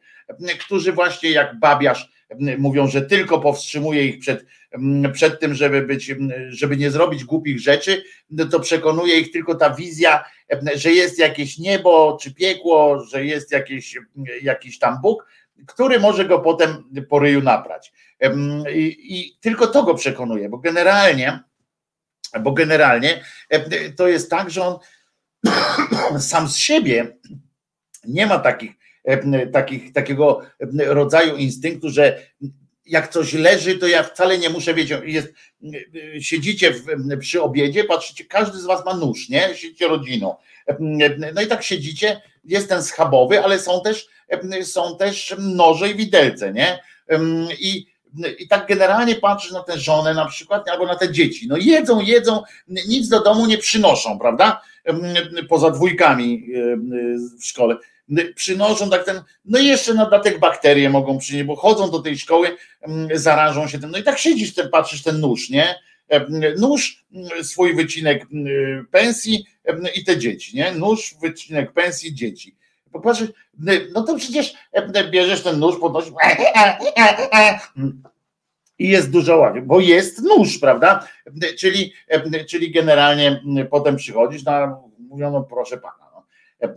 którzy 0.59 0.93
właśnie 0.93 1.31
jak 1.31 1.59
babiarz 1.59 2.11
mówią, 2.57 2.87
że 2.87 3.01
tylko 3.01 3.39
powstrzymuje 3.39 4.05
ich 4.05 4.19
przed, 4.19 4.45
przed 5.13 5.39
tym, 5.39 5.53
żeby 5.53 5.81
być, 5.81 6.15
żeby 6.49 6.77
nie 6.77 6.91
zrobić 6.91 7.23
głupich 7.23 7.59
rzeczy, 7.59 8.03
to 8.51 8.59
przekonuje 8.59 9.19
ich 9.19 9.31
tylko 9.31 9.55
ta 9.55 9.69
wizja, 9.69 10.23
że 10.75 10.91
jest 10.91 11.19
jakieś 11.19 11.57
niebo 11.57 12.17
czy 12.21 12.33
piekło, 12.33 13.05
że 13.05 13.25
jest 13.25 13.51
jakiś, 13.51 13.97
jakiś 14.41 14.79
tam 14.79 15.01
Bóg, 15.01 15.27
który 15.67 15.99
może 15.99 16.25
go 16.25 16.39
potem 16.39 16.83
po 17.09 17.19
ryju 17.19 17.41
nabrać. 17.41 17.93
I, 18.73 18.97
I, 18.99 19.37
tylko 19.41 19.67
to 19.67 19.83
go 19.83 19.95
przekonuje, 19.95 20.49
bo 20.49 20.57
generalnie, 20.57 21.39
bo 22.39 22.51
generalnie 22.51 23.23
to 23.97 24.07
jest 24.07 24.29
tak, 24.29 24.49
że 24.49 24.61
on 24.63 24.79
sam 26.19 26.47
z 26.47 26.57
siebie 26.57 27.17
nie 28.07 28.25
ma 28.25 28.39
takich, 28.39 28.71
takich, 29.53 29.93
takiego 29.93 30.41
rodzaju 30.85 31.35
instynktu, 31.35 31.89
że 31.89 32.21
jak 32.85 33.07
coś 33.07 33.33
leży, 33.33 33.75
to 33.75 33.87
ja 33.87 34.03
wcale 34.03 34.37
nie 34.37 34.49
muszę 34.49 34.73
wiedzieć, 34.73 34.99
jest, 35.03 35.33
siedzicie 36.19 36.71
w, 36.71 36.85
przy 37.19 37.41
obiedzie, 37.41 37.83
patrzycie, 37.83 38.25
każdy 38.25 38.59
z 38.59 38.65
was 38.65 38.85
ma 38.85 38.93
nóż, 38.93 39.29
nie? 39.29 39.55
Siedzicie 39.55 39.87
rodziną. 39.87 40.35
No 41.33 41.41
i 41.41 41.47
tak 41.47 41.63
siedzicie, 41.63 42.21
jest 42.45 42.69
ten 42.69 42.83
schabowy, 42.83 43.43
ale 43.43 43.59
są 43.59 43.81
też, 43.81 44.07
są 44.63 44.97
też 44.97 45.35
noże 45.39 45.89
i 45.89 45.95
widelce, 45.95 46.53
nie? 46.53 46.79
I, 47.59 47.85
i 48.39 48.47
tak 48.47 48.67
generalnie 48.67 49.15
patrzysz 49.15 49.51
na 49.51 49.63
tę 49.63 49.79
żonę 49.79 50.13
na 50.13 50.25
przykład, 50.25 50.69
albo 50.69 50.85
na 50.85 50.95
te 50.95 51.11
dzieci. 51.11 51.47
No 51.47 51.57
jedzą, 51.57 52.01
jedzą, 52.01 52.43
nic 52.67 53.07
do 53.07 53.23
domu 53.23 53.45
nie 53.45 53.57
przynoszą, 53.57 54.19
prawda? 54.19 54.61
Poza 55.49 55.71
dwójkami 55.71 56.47
w 57.39 57.45
szkole 57.45 57.77
przynoszą 58.35 58.89
tak 58.89 59.05
ten, 59.05 59.21
no 59.45 59.59
i 59.59 59.65
jeszcze 59.65 59.93
na 59.93 60.05
dodatek 60.05 60.39
bakterie 60.39 60.89
mogą 60.89 61.17
przynieść, 61.17 61.45
bo 61.45 61.55
chodzą 61.55 61.91
do 61.91 61.99
tej 61.99 62.17
szkoły, 62.17 62.57
zarażą 63.13 63.67
się 63.67 63.79
tym, 63.79 63.91
no 63.91 63.97
i 63.97 64.03
tak 64.03 64.17
siedzisz, 64.17 64.53
ten, 64.53 64.69
patrzysz 64.69 65.03
ten 65.03 65.19
nóż, 65.19 65.49
nie? 65.49 65.75
Nóż, 66.57 67.05
swój 67.43 67.75
wycinek 67.75 68.25
pensji 68.91 69.45
i 69.95 70.03
te 70.03 70.17
dzieci, 70.17 70.57
nie? 70.57 70.71
Nóż, 70.71 71.15
wycinek 71.21 71.71
pensji, 71.71 72.15
dzieci. 72.15 72.55
Popatrz, 72.91 73.23
no 73.93 74.03
to 74.03 74.15
przecież 74.15 74.53
bierzesz 75.11 75.43
ten 75.43 75.59
nóż, 75.59 75.79
podnosisz 75.79 76.13
i 78.79 78.87
jest 78.87 79.11
dużo 79.11 79.37
łatwiej, 79.37 79.61
bo 79.61 79.79
jest 79.79 80.21
nóż, 80.21 80.57
prawda? 80.57 81.07
Czyli, 81.59 81.93
czyli 82.47 82.71
generalnie 82.71 83.41
potem 83.69 83.95
przychodzisz, 83.95 84.43
na, 84.43 84.77
mówiono 85.09 85.43
proszę 85.43 85.77
pana, 85.77 86.11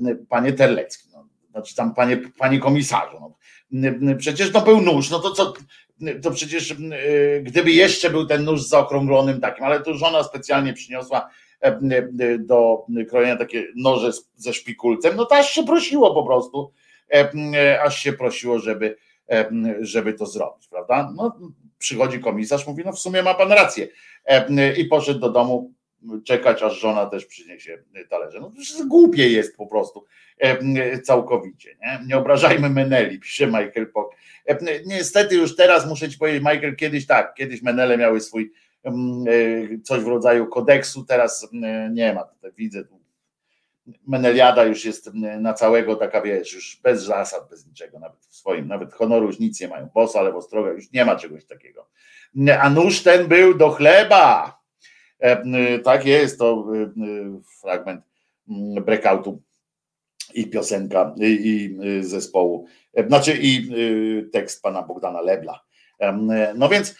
no, 0.01 0.11
panie 0.29 0.53
Terlecki, 0.53 1.09
no, 1.13 1.14
znaczy 1.55 1.75
tam 1.75 1.95
panie, 1.95 2.17
panie 2.39 2.59
komisarzu, 2.59 3.35
no, 3.71 4.17
przecież 4.19 4.53
to 4.53 4.61
był 4.61 4.81
nóż, 4.81 5.11
no 5.11 5.19
to 5.19 5.31
co, 5.31 5.53
to 6.23 6.31
przecież 6.31 6.75
gdyby 7.43 7.71
jeszcze 7.71 8.11
był 8.11 8.27
ten 8.27 8.45
nóż 8.45 8.63
z 8.63 8.69
zaokrąglonym 8.69 9.41
takim, 9.41 9.65
ale 9.65 9.81
to 9.81 9.95
żona 9.95 10.23
specjalnie 10.23 10.73
przyniosła 10.73 11.31
do 12.39 12.87
krojenia 13.09 13.37
takie 13.37 13.67
noże 13.77 14.11
ze 14.37 14.53
szpikulcem, 14.53 15.17
no 15.17 15.25
to 15.25 15.37
aż 15.37 15.51
się 15.51 15.65
prosiło 15.65 16.15
po 16.15 16.27
prostu, 16.27 16.73
aż 17.85 17.99
się 17.99 18.13
prosiło, 18.13 18.59
żeby, 18.59 18.97
żeby 19.81 20.13
to 20.13 20.27
zrobić, 20.27 20.69
prawda? 20.69 21.13
No, 21.17 21.39
przychodzi 21.79 22.21
komisarz, 22.21 22.67
mówi, 22.67 22.83
no 22.87 22.93
w 22.93 22.99
sumie 22.99 23.23
ma 23.23 23.35
pan 23.35 23.53
rację 23.53 23.89
i 24.77 24.85
poszedł 24.85 25.21
do 25.21 25.31
domu 25.31 25.73
czekać, 26.25 26.63
aż 26.63 26.81
żona 26.81 27.07
też 27.07 27.27
przyniesie 27.27 27.83
talerze. 28.11 28.41
No 28.41 28.53
to 28.79 28.87
głupie 28.87 29.29
jest 29.29 29.57
po 29.57 29.67
prostu 29.67 30.05
całkowicie. 31.03 31.77
Nie, 31.83 32.01
nie 32.07 32.17
obrażajmy 32.17 32.71
Meneli, 32.71 33.21
pisze 33.21 33.47
Michael 33.47 33.93
Pock. 33.93 34.17
Niestety 34.87 35.35
już 35.35 35.57
teraz 35.57 35.87
muszę 35.87 36.09
ci 36.09 36.19
powiedzieć, 36.19 36.43
Michael, 36.43 36.77
kiedyś 36.77 37.07
tak, 37.07 37.35
kiedyś 37.35 37.63
Menele 37.63 37.99
miały 37.99 38.21
swój 38.21 38.53
e, 38.85 38.91
coś 39.83 40.01
w 40.01 40.07
rodzaju 40.07 40.47
kodeksu, 40.47 41.05
teraz 41.05 41.49
nie 41.91 42.15
ma. 42.15 42.25
Tutaj 42.25 42.53
widzę 42.57 42.85
tu 42.85 43.05
Meneliada 44.07 44.65
już 44.65 44.85
jest 44.85 45.11
na 45.41 45.55
całego 45.55 45.97
taka, 45.97 46.23
wiesz, 46.23 46.53
już 46.53 46.81
bez 46.83 47.03
zasad, 47.03 47.49
bez 47.51 47.67
niczego, 47.67 47.99
nawet 47.99 48.27
w 48.27 48.37
swoim, 48.37 48.69
nawet 48.69 48.93
honoru 48.93 49.27
już 49.27 49.39
nic 49.39 49.61
nie 49.61 49.69
mają, 49.69 49.89
bosa, 49.95 50.23
lewo 50.23 50.43
stroga, 50.43 50.71
już 50.71 50.93
nie 50.93 51.05
ma 51.05 51.17
czegoś 51.17 51.45
takiego. 51.45 51.89
A 52.61 52.71
nóż 52.71 53.03
ten 53.03 53.29
był 53.29 53.55
do 53.55 53.71
chleba. 53.71 54.59
E, 55.25 55.79
tak 55.79 56.07
jest, 56.07 56.39
to 56.39 56.67
e, 56.75 56.93
fragment 57.61 58.05
breakoutu 58.85 59.43
i 60.35 60.47
piosenka 60.47 61.15
i, 61.21 61.25
i 61.25 62.05
zespołu, 62.05 62.67
e, 62.95 63.07
znaczy 63.07 63.39
i 63.41 63.71
tekst 64.33 64.63
pana 64.63 64.83
Bogdana 64.83 65.21
Lebla. 65.21 65.65
No 66.55 66.69
więc 66.69 66.95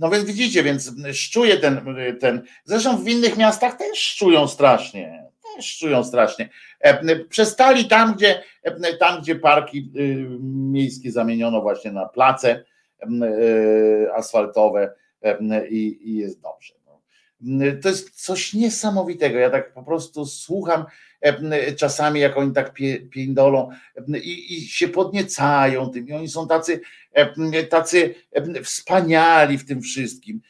no 0.00 0.10
więc 0.10 0.24
widzicie, 0.24 0.62
więc 0.62 0.92
szczuje 1.12 1.56
ten, 1.56 1.80
ten. 2.20 2.42
Zresztą 2.64 2.96
w 2.96 3.08
innych 3.08 3.36
miastach 3.36 3.76
też 3.76 3.98
szczują 3.98 4.48
strasznie. 4.48 5.24
Też 5.56 5.66
szczują 5.66 6.04
strasznie. 6.04 6.48
Przestali 7.28 7.88
tam, 7.88 8.14
gdzie 8.14 8.42
tam, 9.00 9.20
gdzie 9.20 9.36
parki 9.36 9.92
miejskie 10.42 11.12
zamieniono 11.12 11.60
właśnie 11.60 11.92
na 11.92 12.06
place 12.06 12.64
asfaltowe 14.14 14.94
i, 15.70 16.10
i 16.10 16.16
jest 16.16 16.40
dobrze. 16.40 16.74
No. 16.86 17.00
To 17.82 17.88
jest 17.88 18.24
coś 18.24 18.54
niesamowitego. 18.54 19.38
Ja 19.38 19.50
tak 19.50 19.72
po 19.72 19.82
prostu 19.82 20.26
słucham 20.26 20.84
czasami, 21.76 22.20
jak 22.20 22.36
oni 22.36 22.52
tak 22.52 22.74
piędolą 23.10 23.70
i, 24.22 24.56
i 24.56 24.60
się 24.60 24.88
podniecają 24.88 25.90
tym. 25.90 26.08
I 26.08 26.12
oni 26.12 26.28
są 26.28 26.48
tacy, 26.48 26.80
tacy 27.70 28.14
wspaniali 28.64 29.58
w 29.58 29.66
tym 29.66 29.82
wszystkim. 29.82 30.40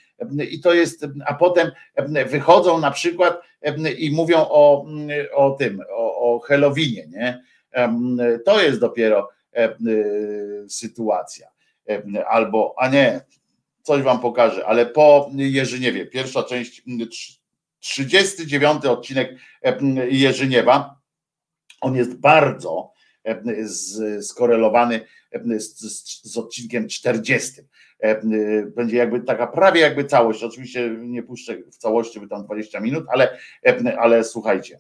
I 0.50 0.60
to 0.60 0.74
jest, 0.74 1.06
a 1.26 1.34
potem 1.34 1.70
wychodzą 2.26 2.80
na 2.80 2.90
przykład 2.90 3.40
i 3.98 4.10
mówią 4.10 4.38
o, 4.38 4.86
o 5.34 5.50
tym, 5.50 5.80
o, 5.90 6.34
o 6.34 6.40
Halloweenie, 6.40 7.06
nie? 7.08 7.42
To 8.44 8.62
jest 8.62 8.80
dopiero 8.80 9.28
sytuacja. 10.68 11.48
Albo, 12.28 12.74
a 12.78 12.88
nie, 12.88 13.20
coś 13.86 14.02
wam 14.02 14.20
pokażę, 14.20 14.66
ale 14.66 14.86
po 14.86 15.30
Jerzyniewie, 15.36 16.06
pierwsza 16.06 16.42
część 16.42 16.82
39 17.80 18.84
odcinek 18.84 19.38
e, 19.62 19.78
Jerzyniewa. 20.10 21.00
On 21.80 21.96
jest 21.96 22.14
bardzo 22.14 22.92
e, 23.24 24.22
skorelowany 24.22 25.06
e, 25.32 25.60
z, 25.60 25.78
z, 25.78 26.22
z, 26.32 26.36
odcinkiem 26.36 26.88
40. 26.88 27.52
Będzie 28.76 28.96
jakby 28.96 29.20
taka 29.20 29.46
prawie 29.46 29.80
jakby 29.80 30.04
całość. 30.04 30.42
Oczywiście 30.42 30.96
nie 30.98 31.22
puszczę 31.22 31.56
w 31.72 31.76
całości, 31.76 32.20
by 32.20 32.28
tam 32.28 32.44
20 32.44 32.80
minut, 32.80 33.04
ale, 33.08 33.38
ale 33.98 34.24
słuchajcie. 34.24 34.78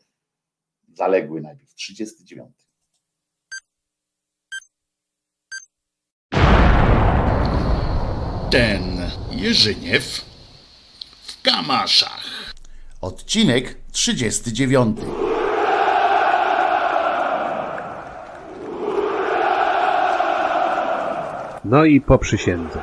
Zaległy 0.94 1.40
najpierw 1.40 1.74
39. 1.74 2.65
Ten 8.56 8.82
Jerzyniew 9.32 10.24
w 11.26 11.42
Kamaszach. 11.42 12.54
Odcinek 13.00 13.74
39. 13.92 14.98
No 21.64 21.84
i 21.84 22.00
po 22.00 22.18
przysiędze. 22.18 22.82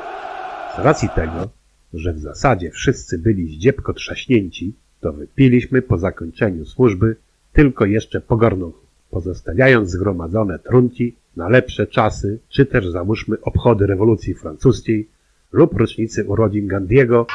Z 0.76 0.80
racji 0.80 1.10
tego, 1.16 1.50
że 1.94 2.14
w 2.14 2.20
zasadzie 2.20 2.72
wszyscy 2.72 3.18
byli 3.18 3.56
zdziepko 3.56 3.94
trzaśnięci, 3.94 4.74
to 5.02 5.14
wypiliśmy 5.14 5.82
po 5.82 5.98
zakończeniu 5.98 6.66
służby 6.66 7.16
tylko 7.54 7.86
jeszcze 7.86 8.22
po 8.22 8.38
gornuchu, 8.38 8.86
pozostawiając 9.12 9.90
zgromadzone 9.90 10.60
trunki 10.60 11.16
na 11.36 11.50
lepsze 11.50 11.88
czasy, 11.88 12.40
czy 12.50 12.66
też 12.66 12.88
załóżmy 12.88 13.42
obchody 13.42 13.88
rewolucji 13.88 14.34
francuskiej 14.34 15.14
lub 15.54 15.74
rocznicy 15.74 16.26
urodzin 16.26 16.68
Gandiego 16.68 17.28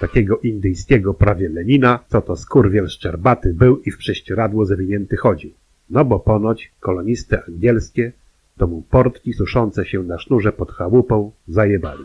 takiego 0.00 0.38
indyjskiego 0.38 1.14
prawie 1.14 1.48
Lenina, 1.48 1.98
co 2.08 2.22
to 2.22 2.36
skurwiel 2.36 2.88
szczerbaty 2.88 3.54
był 3.54 3.80
i 3.82 3.90
w 3.90 3.98
prześcieradło 3.98 4.66
zawinięty 4.66 5.16
chodził. 5.16 5.50
No 5.90 6.04
bo 6.04 6.20
ponoć 6.20 6.72
koloniste 6.80 7.42
angielskie 7.48 8.12
to 8.56 8.66
mu 8.66 8.82
portki 8.82 9.32
suszące 9.32 9.86
się 9.86 10.02
na 10.02 10.18
sznurze 10.18 10.52
pod 10.52 10.72
chałupą 10.72 11.32
zajebali. 11.48 12.04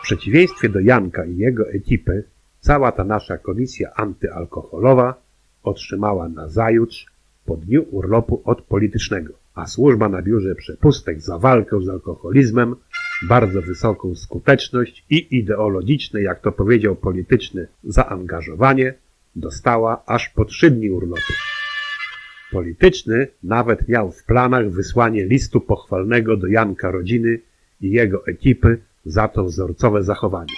W 0.00 0.02
przeciwieństwie 0.02 0.68
do 0.68 0.80
Janka 0.80 1.24
i 1.24 1.36
jego 1.36 1.68
ekipy, 1.70 2.24
cała 2.60 2.92
ta 2.92 3.04
nasza 3.04 3.38
komisja 3.38 3.94
antyalkoholowa 3.94 5.14
otrzymała 5.62 6.28
na 6.28 6.48
zajutrz 6.48 7.06
po 7.46 7.56
dniu 7.56 7.84
urlopu 7.90 8.42
od 8.44 8.62
politycznego, 8.62 9.32
a 9.58 9.66
służba 9.66 10.08
na 10.08 10.22
biurze 10.22 10.54
przepustek 10.54 11.20
za 11.20 11.38
walkę 11.38 11.82
z 11.82 11.88
alkoholizmem 11.88 12.76
bardzo 13.28 13.62
wysoką 13.62 14.14
skuteczność 14.14 15.04
i 15.10 15.36
ideologiczne, 15.36 16.22
jak 16.22 16.40
to 16.40 16.52
powiedział 16.52 16.96
polityczny, 16.96 17.68
zaangażowanie 17.84 18.94
dostała 19.36 20.02
aż 20.06 20.28
po 20.28 20.44
trzy 20.44 20.70
dni 20.70 20.90
urlopu. 20.90 21.32
Polityczny 22.52 23.28
nawet 23.42 23.88
miał 23.88 24.12
w 24.12 24.24
planach 24.24 24.70
wysłanie 24.70 25.24
listu 25.24 25.60
pochwalnego 25.60 26.36
do 26.36 26.46
Janka 26.46 26.90
rodziny 26.90 27.40
i 27.80 27.90
jego 27.90 28.26
ekipy 28.26 28.78
za 29.04 29.28
to 29.28 29.44
wzorcowe 29.44 30.02
zachowanie. 30.02 30.54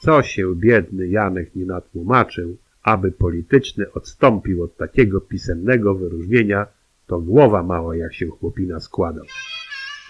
Co 0.00 0.22
się 0.22 0.54
biedny 0.54 1.08
Janek 1.08 1.56
nie 1.56 1.66
natłumaczył, 1.66 2.56
aby 2.82 3.12
polityczny 3.12 3.92
odstąpił 3.92 4.62
od 4.62 4.76
takiego 4.76 5.20
pisemnego 5.20 5.94
wyróżnienia, 5.94 6.66
to 7.08 7.20
głowa 7.20 7.62
mała 7.62 7.96
jak 7.96 8.14
się 8.14 8.26
chłopina 8.26 8.80
składał. 8.80 9.24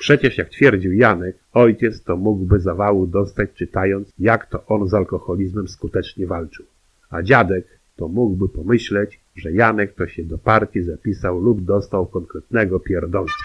Przecież 0.00 0.38
jak 0.38 0.48
twierdził 0.48 0.92
Janek, 0.92 1.36
ojciec 1.52 2.02
to 2.02 2.16
mógłby 2.16 2.60
zawału 2.60 3.06
dostać 3.06 3.50
czytając, 3.54 4.12
jak 4.18 4.46
to 4.46 4.66
on 4.66 4.88
z 4.88 4.94
alkoholizmem 4.94 5.68
skutecznie 5.68 6.26
walczył. 6.26 6.66
A 7.10 7.22
dziadek 7.22 7.66
to 7.96 8.08
mógłby 8.08 8.48
pomyśleć, 8.48 9.20
że 9.36 9.52
Janek 9.52 9.94
to 9.94 10.06
się 10.06 10.24
do 10.24 10.38
partii 10.38 10.82
zapisał 10.82 11.40
lub 11.40 11.64
dostał 11.64 12.06
konkretnego 12.06 12.80
pierdolca. 12.80 13.44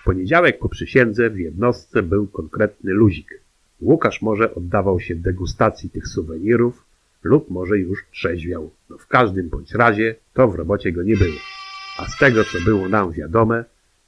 W 0.00 0.04
poniedziałek 0.04 0.58
po 0.58 0.68
przysiędze 0.68 1.30
w 1.30 1.38
jednostce 1.38 2.02
był 2.02 2.26
konkretny 2.26 2.92
luzik. 2.92 3.40
Łukasz 3.80 4.22
może 4.22 4.54
oddawał 4.54 5.00
się 5.00 5.14
degustacji 5.14 5.90
tych 5.90 6.08
suwenirów 6.08 6.84
lub 7.22 7.50
może 7.50 7.78
już 7.78 8.06
trzeźwiał. 8.10 8.70
No 8.90 8.98
w 8.98 9.06
każdym 9.06 9.48
bądź 9.48 9.74
razie 9.74 10.14
to 10.34 10.48
w 10.48 10.54
robocie 10.54 10.92
go 10.92 11.02
nie 11.02 11.16
było. 11.16 11.59
A 11.98 12.06
z 12.06 12.18
tego, 12.18 12.44
co 12.44 12.60
było 12.64 12.88
nam 12.88 13.12
wiadome, 13.12 13.64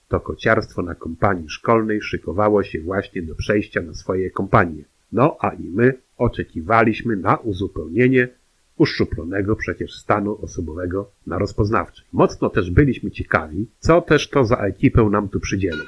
to 0.09 0.21
kociarstwo 0.21 0.83
na 0.83 0.95
kompanii 0.95 1.49
szkolnej 1.51 2.03
szykowało 2.03 2.63
się 2.63 2.81
właśnie 2.81 3.23
do 3.23 3.35
przejścia 3.35 3.83
na 3.83 3.95
swoje 3.95 4.31
kompanie. 4.31 4.85
No 5.13 5.37
a 5.41 5.51
i 5.51 5.69
my 5.69 5.95
oczekiwaliśmy 6.17 7.17
na 7.17 7.37
uzupełnienie 7.37 8.29
uszczuplonego 8.77 9.57
przecież 9.57 9.95
stanu 9.95 10.39
osobowego 10.43 11.11
na 11.27 11.39
rozpoznawczej. 11.39 12.07
Mocno 12.13 12.51
też 12.51 12.71
byliśmy 12.71 13.11
ciekawi, 13.11 13.67
co 13.79 14.01
też 14.01 14.29
to 14.29 14.45
za 14.45 14.57
ekipę 14.57 15.03
nam 15.03 15.29
tu 15.29 15.41
przydzielą. 15.41 15.85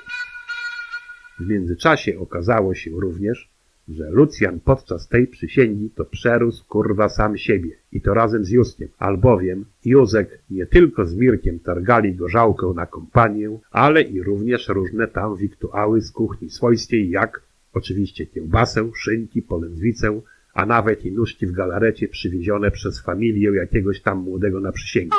W 1.41 1.47
międzyczasie 1.47 2.19
okazało 2.19 2.75
się 2.75 2.91
również, 2.91 3.54
że 3.89 4.11
Lucjan 4.11 4.61
podczas 4.61 5.09
tej 5.09 5.27
przysięgi 5.27 5.91
to 5.91 6.05
przerósł 6.05 6.65
kurwa 6.69 7.09
sam 7.09 7.37
siebie 7.37 7.71
i 7.93 8.01
to 8.01 8.15
razem 8.15 8.45
z 8.45 8.51
Justkiem, 8.51 8.89
albowiem 8.99 9.65
Józek 9.85 10.43
nie 10.51 10.67
tylko 10.67 11.07
z 11.07 11.15
Mirkiem 11.15 11.59
targali 11.59 12.15
gorzałkę 12.15 12.73
na 12.77 12.87
kompanię, 12.87 13.59
ale 13.71 14.03
i 14.03 14.23
również 14.23 14.69
różne 14.69 15.09
tam 15.09 15.37
wiktuały 15.37 16.01
z 16.01 16.11
kuchni 16.11 16.51
swojskiej, 16.51 17.11
jak 17.11 17.43
oczywiście 17.75 18.27
kiełbasę, 18.27 18.91
szynki, 18.97 19.43
polędwicę, 19.43 20.21
a 20.55 20.67
nawet 20.67 21.05
i 21.05 21.13
nóżki 21.13 21.47
w 21.47 21.53
galarecie 21.53 22.09
przywiezione 22.09 22.71
przez 22.71 23.01
familię 23.01 23.51
jakiegoś 23.51 24.03
tam 24.03 24.19
młodego 24.19 24.61
na 24.61 24.73
przysięgę. 24.73 25.17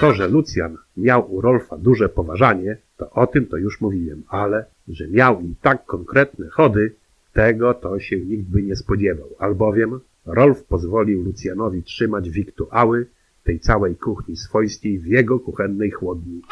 To, 0.00 0.14
że 0.14 0.28
Lucjan 0.28 0.76
miał 0.96 1.34
u 1.34 1.40
Rolfa 1.40 1.78
duże 1.78 2.08
poważanie, 2.08 2.76
to 2.96 3.10
o 3.10 3.26
tym 3.26 3.46
to 3.46 3.56
już 3.56 3.80
mówiłem, 3.80 4.22
ale 4.28 4.64
że 4.88 5.08
miał 5.08 5.40
i 5.40 5.54
tak 5.62 5.84
konkretne 5.84 6.48
chody, 6.48 6.94
tego 7.32 7.74
to 7.74 8.00
się 8.00 8.20
nikt 8.20 8.48
by 8.48 8.62
nie 8.62 8.76
spodziewał, 8.76 9.28
albowiem 9.38 10.00
Rolf 10.26 10.64
pozwolił 10.64 11.22
Lucjanowi 11.22 11.82
trzymać 11.82 12.30
wiktuały 12.30 13.06
tej 13.44 13.60
całej 13.60 13.96
kuchni 13.96 14.36
swojskiej 14.36 14.98
w 14.98 15.06
jego 15.06 15.40
kuchennej 15.40 15.90
chłodni. 15.90 16.42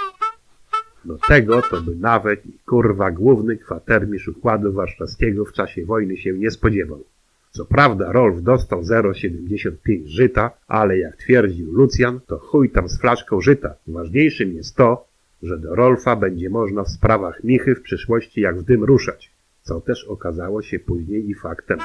No 1.04 1.18
tego 1.28 1.62
to 1.62 1.82
by 1.82 1.96
nawet 1.96 2.46
i 2.46 2.58
kurwa 2.66 3.10
główny 3.10 3.56
kwatermistrz 3.56 4.28
układu 4.28 4.72
warszawskiego 4.72 5.44
w 5.44 5.52
czasie 5.52 5.84
wojny 5.84 6.16
się 6.16 6.32
nie 6.32 6.50
spodziewał. 6.50 7.04
Co 7.50 7.64
prawda 7.64 8.12
Rolf 8.12 8.42
dostał 8.42 8.82
0,75 8.82 10.06
żyta, 10.06 10.50
ale 10.68 10.98
jak 10.98 11.16
twierdził 11.16 11.72
Lucjan, 11.72 12.20
to 12.26 12.38
chuj 12.38 12.70
tam 12.70 12.88
z 12.88 13.00
flaszką 13.00 13.40
żyta. 13.40 13.74
Ważniejszym 13.86 14.52
jest 14.52 14.76
to, 14.76 15.08
że 15.42 15.58
do 15.58 15.74
Rolfa 15.74 16.16
będzie 16.16 16.50
można 16.50 16.84
w 16.84 16.88
sprawach 16.88 17.44
Michy 17.44 17.74
w 17.74 17.82
przyszłości 17.82 18.40
jak 18.40 18.58
w 18.58 18.64
dym 18.64 18.84
ruszać, 18.84 19.30
co 19.68 19.80
też 19.80 20.04
okazało 20.04 20.62
się 20.62 20.78
później 20.78 21.30
i 21.30 21.34
faktem. 21.34 21.78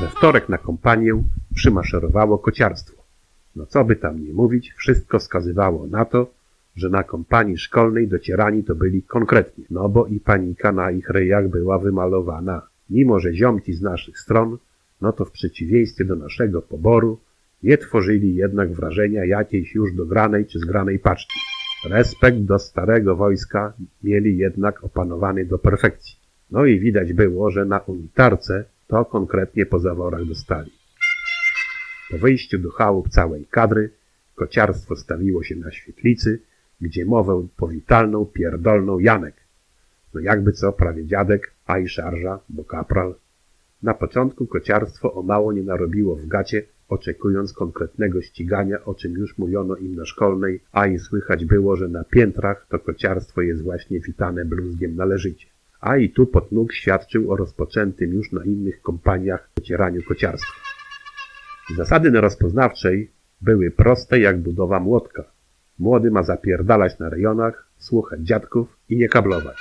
We 0.00 0.08
wtorek 0.08 0.48
na 0.48 0.58
kompanię 0.58 1.22
przymaszerowało 1.54 2.38
kociarstwo. 2.38 3.02
No 3.56 3.66
co 3.66 3.84
by 3.84 3.96
tam 3.96 4.24
nie 4.24 4.32
mówić, 4.32 4.72
wszystko 4.76 5.18
wskazywało 5.18 5.86
na 5.86 6.04
to, 6.04 6.30
że 6.76 6.88
na 6.88 7.02
kompanii 7.02 7.58
szkolnej 7.58 8.08
docierani 8.08 8.64
to 8.64 8.74
byli 8.74 9.02
konkretnie, 9.02 9.64
no 9.70 9.88
bo 9.88 10.06
i 10.06 10.20
panika 10.20 10.72
na 10.72 10.90
ich 10.90 11.08
rejach 11.10 11.48
była 11.48 11.78
wymalowana. 11.78 12.62
Mimo, 12.90 13.20
że 13.20 13.34
ziomki 13.34 13.72
z 13.72 13.82
naszych 13.82 14.18
stron, 14.18 14.58
no 15.00 15.12
to 15.12 15.24
w 15.24 15.30
przeciwieństwie 15.30 16.04
do 16.04 16.16
naszego 16.16 16.62
poboru, 16.62 17.18
nie 17.62 17.78
tworzyli 17.78 18.34
jednak 18.34 18.72
wrażenia 18.72 19.24
jakiejś 19.24 19.74
już 19.74 19.94
dogranej 19.94 20.46
czy 20.46 20.58
zgranej 20.58 20.98
paczki. 20.98 21.38
Respekt 21.90 22.38
do 22.38 22.58
starego 22.58 23.16
wojska 23.16 23.72
mieli 24.04 24.36
jednak 24.36 24.84
opanowany 24.84 25.44
do 25.44 25.58
perfekcji. 25.58 26.21
No 26.52 26.64
i 26.64 26.80
widać 26.80 27.12
było, 27.12 27.50
że 27.50 27.64
na 27.64 27.78
unitarce 27.78 28.64
to 28.86 29.04
konkretnie 29.04 29.66
po 29.66 29.78
zaworach 29.78 30.24
dostali. 30.24 30.70
Po 32.10 32.18
wyjściu 32.18 32.58
do 32.58 32.70
chałup 32.70 33.08
całej 33.08 33.46
kadry, 33.46 33.90
kociarstwo 34.34 34.96
stawiło 34.96 35.42
się 35.42 35.56
na 35.56 35.70
świetlicy, 35.70 36.40
gdzie 36.80 37.04
mowę 37.04 37.46
powitalną 37.56 38.26
pierdolną 38.26 38.98
Janek. 38.98 39.34
No 40.14 40.20
jakby 40.20 40.52
co, 40.52 40.72
prawie 40.72 41.06
dziadek, 41.06 41.52
a 41.66 41.78
i 41.78 41.88
szarża, 41.88 42.40
bo 42.48 42.64
kapral. 42.64 43.14
Na 43.82 43.94
początku 43.94 44.46
kociarstwo 44.46 45.14
o 45.14 45.22
mało 45.22 45.52
nie 45.52 45.62
narobiło 45.62 46.16
w 46.16 46.26
gacie, 46.26 46.62
oczekując 46.88 47.52
konkretnego 47.52 48.22
ścigania, 48.22 48.84
o 48.84 48.94
czym 48.94 49.12
już 49.12 49.38
mówiono 49.38 49.76
im 49.76 49.94
na 49.94 50.06
szkolnej, 50.06 50.60
a 50.72 50.86
i 50.86 50.98
słychać 50.98 51.44
było, 51.44 51.76
że 51.76 51.88
na 51.88 52.04
piętrach 52.04 52.66
to 52.68 52.78
kociarstwo 52.78 53.42
jest 53.42 53.62
właśnie 53.62 54.00
witane 54.00 54.44
bluzgiem 54.44 54.96
należycie. 54.96 55.51
A 55.82 55.96
i 55.96 56.10
tu 56.10 56.26
potnóg 56.26 56.72
świadczył 56.72 57.32
o 57.32 57.36
rozpoczętym 57.36 58.10
już 58.10 58.32
na 58.32 58.44
innych 58.44 58.82
kompaniach 58.82 59.50
docieraniu 59.56 60.02
kociarstwa. 60.08 60.52
Zasady 61.76 62.10
na 62.10 62.20
rozpoznawczej 62.20 63.10
były 63.40 63.70
proste 63.70 64.20
jak 64.20 64.40
budowa 64.40 64.80
młotka. 64.80 65.24
Młody 65.78 66.10
ma 66.10 66.22
zapierdalać 66.22 66.98
na 66.98 67.08
rejonach, 67.08 67.68
słuchać 67.78 68.20
dziadków 68.20 68.76
i 68.88 68.96
nie 68.96 69.08
kablować. 69.08 69.56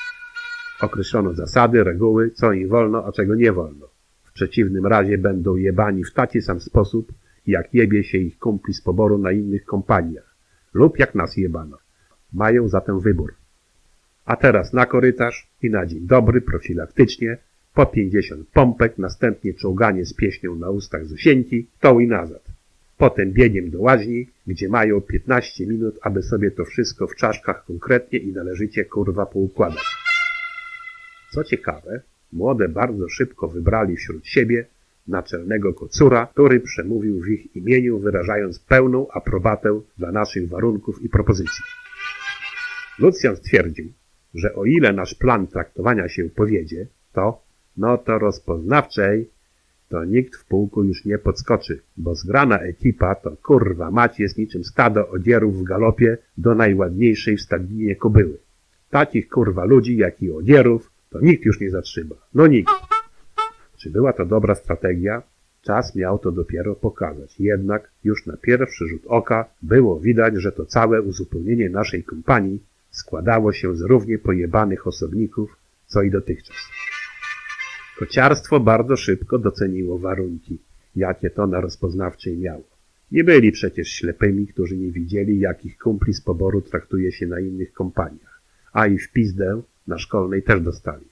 Określono 0.81 1.33
zasady, 1.33 1.83
reguły, 1.83 2.31
co 2.31 2.53
im 2.53 2.69
wolno, 2.69 3.05
a 3.05 3.11
czego 3.11 3.35
nie 3.35 3.51
wolno. 3.51 3.87
W 4.23 4.31
przeciwnym 4.33 4.85
razie 4.85 5.17
będą 5.17 5.55
jebani 5.55 6.03
w 6.03 6.13
taki 6.13 6.41
sam 6.41 6.59
sposób, 6.59 7.11
jak 7.47 7.73
jebie 7.73 8.03
się 8.03 8.17
ich 8.17 8.39
kumpli 8.39 8.73
z 8.73 8.81
poboru 8.81 9.17
na 9.17 9.31
innych 9.31 9.65
kompaniach. 9.65 10.35
Lub 10.73 10.99
jak 10.99 11.15
nas 11.15 11.37
jebano. 11.37 11.77
Mają 12.33 12.67
zatem 12.67 12.99
wybór. 12.99 13.40
A 14.25 14.35
teraz 14.35 14.73
na 14.73 14.85
korytarz 14.85 15.47
i 15.61 15.69
na 15.69 15.85
dzień 15.85 16.07
dobry, 16.07 16.41
profilaktycznie, 16.41 17.37
po 17.73 17.85
pięćdziesiąt 17.85 18.47
pompek, 18.47 18.97
następnie 18.97 19.53
czołganie 19.53 20.05
z 20.05 20.13
pieśnią 20.13 20.55
na 20.55 20.69
ustach 20.69 21.05
Zosieńki, 21.05 21.67
tą 21.79 21.99
i 21.99 22.07
nazad. 22.07 22.43
Potem 22.97 23.31
biegiem 23.31 23.69
do 23.69 23.81
łaźni, 23.81 24.27
gdzie 24.47 24.69
mają 24.69 25.01
15 25.01 25.67
minut, 25.67 25.99
aby 26.01 26.21
sobie 26.21 26.51
to 26.51 26.65
wszystko 26.65 27.07
w 27.07 27.15
czaszkach 27.15 27.65
konkretnie 27.65 28.19
i 28.19 28.33
należycie 28.33 28.85
kurwa 28.85 29.25
poukładać. 29.25 29.85
Co 31.31 31.43
ciekawe, 31.43 32.01
młode 32.33 32.69
bardzo 32.69 33.09
szybko 33.09 33.47
wybrali 33.47 33.95
wśród 33.95 34.27
siebie 34.27 34.65
naczelnego 35.07 35.73
kocura, 35.73 36.27
który 36.27 36.59
przemówił 36.59 37.21
w 37.21 37.27
ich 37.27 37.55
imieniu, 37.55 37.99
wyrażając 37.99 38.59
pełną 38.59 39.07
aprobatę 39.11 39.81
dla 39.97 40.11
naszych 40.11 40.49
warunków 40.49 41.01
i 41.01 41.09
propozycji. 41.09 41.63
Lucjan 42.99 43.35
stwierdził, 43.35 43.93
że 44.33 44.55
o 44.55 44.65
ile 44.65 44.93
nasz 44.93 45.15
plan 45.15 45.47
traktowania 45.47 46.09
się 46.09 46.29
powiedzie, 46.29 46.87
to, 47.13 47.41
no 47.77 47.97
to 47.97 48.19
rozpoznawczej, 48.19 49.29
to 49.89 50.05
nikt 50.05 50.35
w 50.35 50.45
pułku 50.45 50.83
już 50.83 51.05
nie 51.05 51.17
podskoczy, 51.17 51.81
bo 51.97 52.15
zgrana 52.15 52.59
ekipa 52.59 53.15
to 53.15 53.31
kurwa 53.31 53.91
mać 53.91 54.19
jest 54.19 54.37
niczym 54.37 54.63
stado 54.63 55.09
odzierów 55.09 55.59
w 55.59 55.63
galopie 55.63 56.17
do 56.37 56.55
najładniejszej 56.55 57.37
w 57.37 57.41
stadninie 57.41 57.95
kobyły. 57.95 58.37
Takich 58.89 59.29
kurwa 59.29 59.65
ludzi, 59.65 59.97
jak 59.97 60.21
i 60.21 60.31
odzierów, 60.31 60.91
to 61.09 61.21
nikt 61.21 61.45
już 61.45 61.59
nie 61.59 61.69
zatrzyma. 61.69 62.15
No 62.33 62.47
nikt. 62.47 62.71
Czy 63.77 63.89
była 63.89 64.13
to 64.13 64.25
dobra 64.25 64.55
strategia? 64.55 65.23
Czas 65.61 65.95
miał 65.95 66.19
to 66.19 66.31
dopiero 66.31 66.75
pokazać. 66.75 67.39
Jednak 67.39 67.91
już 68.03 68.25
na 68.25 68.37
pierwszy 68.37 68.87
rzut 68.87 69.01
oka 69.07 69.45
było 69.61 69.99
widać, 69.99 70.33
że 70.37 70.51
to 70.51 70.65
całe 70.65 71.01
uzupełnienie 71.01 71.69
naszej 71.69 72.03
kompanii 72.03 72.63
składało 72.91 73.53
się 73.53 73.75
z 73.75 73.81
równie 73.81 74.17
pojebanych 74.17 74.87
osobników, 74.87 75.57
co 75.85 76.01
i 76.01 76.11
dotychczas. 76.11 76.57
Kociarstwo 77.99 78.59
bardzo 78.59 78.97
szybko 78.97 79.39
doceniło 79.39 79.99
warunki, 79.99 80.59
jakie 80.95 81.29
to 81.29 81.47
na 81.47 81.61
rozpoznawczej 81.61 82.37
miało. 82.37 82.63
Nie 83.11 83.23
byli 83.23 83.51
przecież 83.51 83.89
ślepymi, 83.89 84.47
którzy 84.47 84.77
nie 84.77 84.91
widzieli, 84.91 85.39
jakich 85.39 85.77
kumpli 85.77 86.13
z 86.13 86.21
poboru 86.21 86.61
traktuje 86.61 87.11
się 87.11 87.27
na 87.27 87.39
innych 87.39 87.73
kompaniach, 87.73 88.41
a 88.73 88.87
i 88.87 88.97
w 88.97 89.11
pizdę 89.11 89.61
na 89.87 89.97
szkolnej 89.97 90.43
też 90.43 90.61
dostali. 90.61 91.05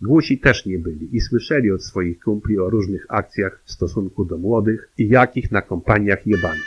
Głusi 0.00 0.38
też 0.38 0.66
nie 0.66 0.78
byli 0.78 1.16
i 1.16 1.20
słyszeli 1.20 1.70
od 1.70 1.84
swoich 1.84 2.20
kumpli 2.20 2.58
o 2.58 2.70
różnych 2.70 3.06
akcjach 3.08 3.62
w 3.64 3.72
stosunku 3.72 4.24
do 4.24 4.38
młodych 4.38 4.92
i 4.98 5.08
jakich 5.08 5.50
na 5.50 5.62
kompaniach 5.62 6.26
jebano. 6.26 6.62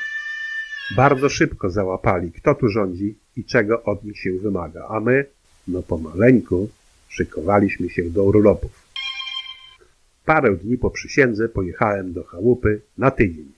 Bardzo 0.95 1.29
szybko 1.29 1.69
załapali, 1.69 2.31
kto 2.31 2.55
tu 2.55 2.67
rządzi 2.67 3.17
i 3.35 3.43
czego 3.43 3.83
od 3.83 4.03
nich 4.03 4.19
się 4.19 4.31
wymaga, 4.31 4.87
a 4.89 4.99
my, 4.99 5.25
no 5.67 5.83
pomaleńku, 5.83 6.69
szykowaliśmy 7.07 7.89
się 7.89 8.09
do 8.09 8.23
urlopów. 8.23 8.85
Parę 10.25 10.55
dni 10.55 10.77
po 10.77 10.89
przysiędze 10.89 11.49
pojechałem 11.49 12.13
do 12.13 12.23
chałupy 12.23 12.81
na 12.97 13.11
tydzień. 13.11 13.51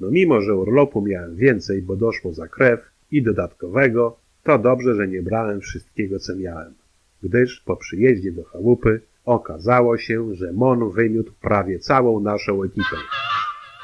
No 0.00 0.10
mimo, 0.10 0.40
że 0.40 0.54
urlopu 0.54 1.02
miałem 1.02 1.36
więcej, 1.36 1.82
bo 1.82 1.96
doszło 1.96 2.32
za 2.32 2.48
krew 2.48 2.80
i 3.10 3.22
dodatkowego, 3.22 4.16
to 4.42 4.58
dobrze, 4.58 4.94
że 4.94 5.08
nie 5.08 5.22
brałem 5.22 5.60
wszystkiego, 5.60 6.18
co 6.18 6.36
miałem. 6.36 6.74
Gdyż 7.22 7.60
po 7.60 7.76
przyjeździe 7.76 8.32
do 8.32 8.44
chałupy 8.44 9.00
okazało 9.24 9.98
się, 9.98 10.34
że 10.34 10.52
Mon 10.52 10.90
wymiótł 10.90 11.32
prawie 11.40 11.78
całą 11.78 12.20
naszą 12.20 12.62
ekipę. 12.62 12.96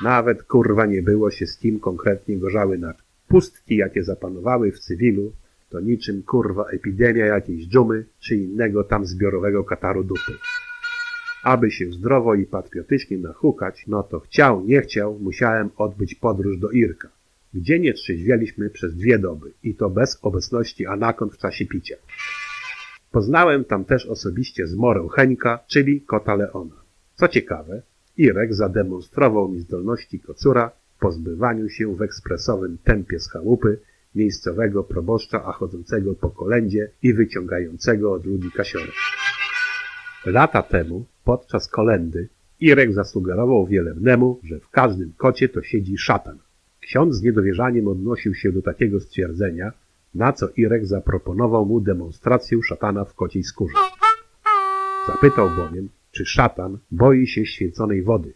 Nawet 0.03 0.43
kurwa 0.43 0.87
nie 0.87 1.03
było 1.03 1.31
się 1.31 1.47
z 1.47 1.59
kim 1.59 1.81
konkretnie 1.81 2.37
gorzały 2.37 2.79
na 2.79 2.95
pustki, 3.29 3.77
jakie 3.77 4.05
zapanowały 4.05 4.73
w 4.73 4.79
cywilu, 4.79 5.33
to 5.71 5.81
niczym 5.81 6.23
kurwa 6.23 6.65
epidemia 6.65 7.27
jakiejś 7.27 7.69
dżumy 7.69 8.05
czy 8.21 8.37
innego 8.37 8.85
tam 8.85 9.07
zbiorowego 9.07 9.65
kataru 9.65 10.05
dupy. 10.05 10.33
Aby 11.45 11.71
się 11.71 11.93
zdrowo 11.93 12.35
i 12.35 12.47
patriotycznie 12.47 13.19
nachukać, 13.19 13.85
no 13.87 14.03
to 14.03 14.21
chciał, 14.21 14.65
nie 14.65 14.81
chciał, 14.81 15.19
musiałem 15.19 15.71
odbyć 15.77 16.15
podróż 16.15 16.59
do 16.59 16.71
Irka, 16.71 17.09
gdzie 17.55 17.79
nie 17.79 17.95
trzeźwieliśmy 17.95 18.71
przez 18.71 18.97
dwie 18.97 19.19
doby 19.19 19.53
i 19.63 19.75
to 19.75 19.91
bez 19.91 20.19
obecności 20.23 20.87
anakon 20.87 21.31
w 21.31 21.39
czasie 21.39 21.67
picia. 21.67 21.97
Poznałem 23.11 23.65
tam 23.65 23.85
też 23.85 24.07
osobiście 24.07 24.67
zmorę 24.67 25.09
Heńka, 25.13 25.59
czyli 25.67 26.01
kota 26.01 26.35
Leona. 26.35 26.77
Co 27.15 27.29
ciekawe, 27.29 27.83
Irek 28.17 28.55
zademonstrował 28.55 29.49
mi 29.49 29.61
zdolności 29.61 30.21
kocura 30.21 30.71
pozbywaniu 30.99 31.69
się 31.69 31.95
w 31.95 32.03
ekspresowym 32.03 32.79
tempie 32.85 33.21
z 33.21 33.31
chałupy 33.31 33.79
miejscowego 34.15 34.85
proboszcza, 34.85 35.45
a 35.45 35.53
chodzącego 35.53 36.15
po 36.15 36.31
kolędzie 36.31 36.91
i 37.03 37.15
wyciągającego 37.15 38.13
od 38.13 38.27
ludzi 38.27 38.51
kasiorek. 38.51 38.95
Lata 40.27 40.63
temu, 40.63 41.05
podczas 41.25 41.69
kolendy, 41.69 42.29
Irek 42.61 42.93
zasugerował 42.93 43.67
wielewnemu, 43.67 44.41
że 44.45 44.61
w 44.61 44.71
każdym 44.71 45.13
kocie 45.17 45.49
to 45.49 45.63
siedzi 45.63 45.99
szatan. 45.99 46.39
Ksiądz 46.81 47.17
z 47.17 47.23
niedowierzaniem 47.23 47.89
odnosił 47.89 48.35
się 48.35 48.53
do 48.53 48.63
takiego 48.63 49.01
stwierdzenia, 49.01 49.73
na 50.15 50.33
co 50.33 50.49
Irek 50.57 50.87
zaproponował 50.87 51.67
mu 51.67 51.81
demonstrację 51.81 52.59
szatana 52.63 53.05
w 53.05 53.15
kociej 53.15 53.43
skórze. 53.43 53.75
Zapytał 55.07 55.51
bowiem, 55.57 55.89
czy 56.11 56.27
szatan 56.27 56.79
boi 56.91 57.27
się 57.27 57.47
święconej 57.47 58.03
wody. 58.03 58.33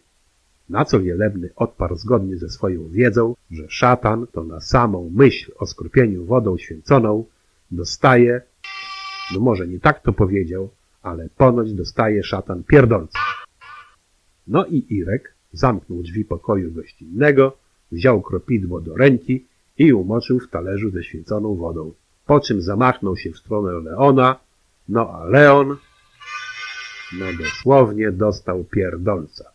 Na 0.71 0.85
co 0.85 0.99
wielebny 0.99 1.49
odparł 1.55 1.95
zgodnie 1.95 2.37
ze 2.37 2.49
swoją 2.49 2.89
wiedzą, 2.89 3.35
że 3.51 3.63
szatan 3.69 4.27
to 4.31 4.43
na 4.43 4.59
samą 4.59 5.11
myśl 5.15 5.51
o 5.57 5.65
skrupieniu 5.65 6.25
wodą 6.25 6.57
święconą 6.57 7.25
dostaje, 7.71 8.41
no 9.33 9.39
może 9.39 9.67
nie 9.67 9.79
tak 9.79 10.01
to 10.01 10.13
powiedział, 10.13 10.69
ale 11.01 11.29
ponoć 11.37 11.73
dostaje 11.73 12.23
szatan 12.23 12.63
pierdolca. 12.63 13.19
No 14.47 14.65
i 14.65 14.85
Irek 14.89 15.35
zamknął 15.53 16.03
drzwi 16.03 16.25
pokoju 16.25 16.71
gościnnego, 16.71 17.57
wziął 17.91 18.21
kropidło 18.21 18.81
do 18.81 18.95
ręki 18.95 19.45
i 19.77 19.93
umoczył 19.93 20.39
w 20.39 20.49
talerzu 20.49 20.89
ze 20.89 21.03
święconą 21.03 21.55
wodą, 21.55 21.93
po 22.25 22.39
czym 22.39 22.61
zamachnął 22.61 23.17
się 23.17 23.31
w 23.31 23.37
stronę 23.37 23.71
Leona, 23.71 24.39
no 24.89 25.09
a 25.09 25.25
Leon, 25.25 25.77
no 27.19 27.25
dosłownie 27.39 28.11
dostał 28.11 28.63
pierdolca. 28.63 29.50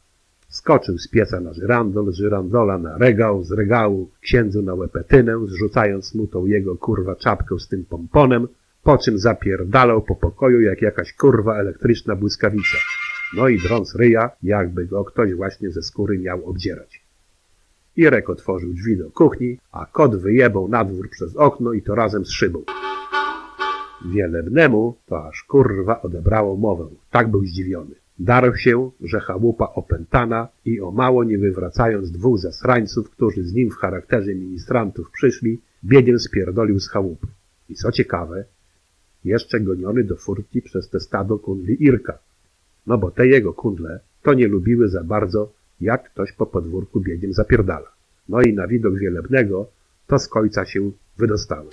Skoczył 0.57 0.99
z 0.99 1.09
pieca 1.09 1.41
na 1.41 1.53
żyrandol, 1.53 2.12
żyrandola 2.12 2.78
na 2.78 2.99
regał, 2.99 3.43
z 3.45 3.53
regału 3.53 4.11
księdzu 4.20 4.62
na 4.62 4.74
łepetynę, 4.74 5.47
zrzucając 5.47 6.15
mu 6.15 6.27
tą 6.27 6.47
jego 6.47 6.77
kurwa 6.77 7.16
czapkę 7.16 7.59
z 7.59 7.69
tym 7.69 7.85
pomponem, 7.85 8.49
po 8.83 8.99
czym 8.99 9.19
zapierdalał 9.19 10.03
po 10.03 10.15
pokoju 10.15 10.61
jak 10.61 10.83
jakaś 10.83 11.12
kurwa 11.12 11.57
elektryczna 11.57 12.16
błyskawica. 12.16 12.78
No 13.37 13.49
i 13.49 13.59
drąc 13.59 13.95
ryja, 13.95 14.31
jakby 14.43 14.87
go 14.87 15.05
ktoś 15.05 15.35
właśnie 15.35 15.70
ze 15.70 15.83
skóry 15.83 16.19
miał 16.19 16.45
obdzierać. 16.45 17.01
Irek 17.97 18.31
otworzył 18.31 18.73
drzwi 18.73 18.97
do 18.97 19.11
kuchni, 19.11 19.59
a 19.73 19.87
kot 19.87 20.16
wyjebał 20.16 20.69
na 20.69 20.85
dwór 20.85 21.11
przez 21.11 21.37
okno 21.37 21.73
i 21.73 21.83
to 21.83 21.95
razem 21.95 22.24
z 22.24 22.31
szybą. 22.31 22.62
Wielebnemu 24.15 24.97
to 25.07 25.28
aż 25.28 25.43
kurwa 25.43 26.03
odebrało 26.03 26.57
mowę. 26.57 26.89
Tak 27.11 27.31
był 27.31 27.45
zdziwiony. 27.45 28.06
Darł 28.18 28.56
się, 28.56 28.90
że 29.01 29.20
chałupa 29.20 29.72
opętana 29.74 30.48
i 30.64 30.80
o 30.80 30.90
mało 30.90 31.24
nie 31.24 31.38
wywracając 31.38 32.10
dwóch 32.10 32.38
zasrańców, 32.38 33.10
którzy 33.10 33.44
z 33.44 33.52
nim 33.55 33.70
w 33.70 33.76
charakterze 33.76 34.34
ministrantów 34.34 35.10
przyszli, 35.10 35.60
biegiem 35.84 36.18
spierdolił 36.18 36.80
z 36.80 36.88
chałupy. 36.88 37.26
I 37.68 37.74
co 37.74 37.93
ciekawe, 37.93 38.44
jeszcze 39.24 39.60
goniony 39.60 40.05
do 40.05 40.16
furtki 40.16 40.62
przez 40.62 40.88
te 40.88 41.01
stado 41.01 41.38
kundli 41.38 41.82
Irka. 41.84 42.18
No 42.86 42.98
bo 42.98 43.10
te 43.10 43.26
jego 43.26 43.52
kundle 43.52 44.01
to 44.22 44.34
nie 44.34 44.48
lubiły 44.48 44.88
za 44.88 45.05
bardzo, 45.05 45.52
jak 45.80 46.10
ktoś 46.10 46.32
po 46.32 46.47
podwórku 46.47 47.01
biegiem 47.01 47.32
zapierdala. 47.32 47.93
No 48.28 48.43
i 48.43 48.55
na 48.55 48.66
widok 48.66 48.98
wielebnego 48.98 49.66
to 50.06 50.18
z 50.18 50.28
końca 50.28 50.64
się 50.64 50.90
wydostały. 51.18 51.68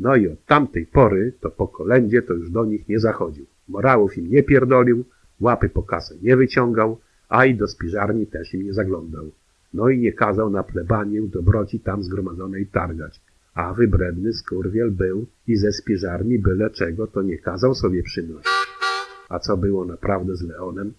No 0.00 0.16
i 0.16 0.28
od 0.28 0.44
tamtej 0.44 0.86
pory 0.86 1.32
to 1.40 1.50
po 1.50 1.68
kolędzie 1.68 2.22
to 2.22 2.34
już 2.34 2.50
do 2.50 2.64
nich 2.64 2.88
nie 2.88 2.98
zachodził. 3.00 3.46
Morałów 3.68 4.18
im 4.18 4.30
nie 4.30 4.42
pierdolił, 4.42 5.04
łapy 5.40 5.68
po 5.68 5.82
kasę 5.82 6.14
nie 6.22 6.36
wyciągał, 6.36 6.98
a 7.28 7.44
i 7.44 7.54
do 7.54 7.68
spiżarni 7.68 8.26
też 8.26 8.54
im 8.54 8.62
nie 8.62 8.74
zaglądał. 8.74 9.30
No 9.74 9.88
i 9.88 9.98
nie 9.98 10.12
kazał 10.12 10.50
na 10.50 10.62
plebanię 10.62 11.22
dobroci 11.22 11.80
tam 11.80 12.02
zgromadzonej 12.02 12.66
targać. 12.66 13.20
A 13.54 13.74
wybredny 13.74 14.32
skurwiel 14.32 14.90
był 14.90 15.26
i 15.46 15.56
ze 15.56 15.72
spiżarni 15.72 16.38
byle 16.38 16.70
czego 16.70 17.06
to 17.06 17.22
nie 17.22 17.38
kazał 17.38 17.74
sobie 17.74 18.02
przynosić. 18.02 18.52
A 19.28 19.38
co 19.38 19.56
było 19.56 19.84
naprawdę 19.84 20.36
z 20.36 20.42
Leonem? 20.42 20.92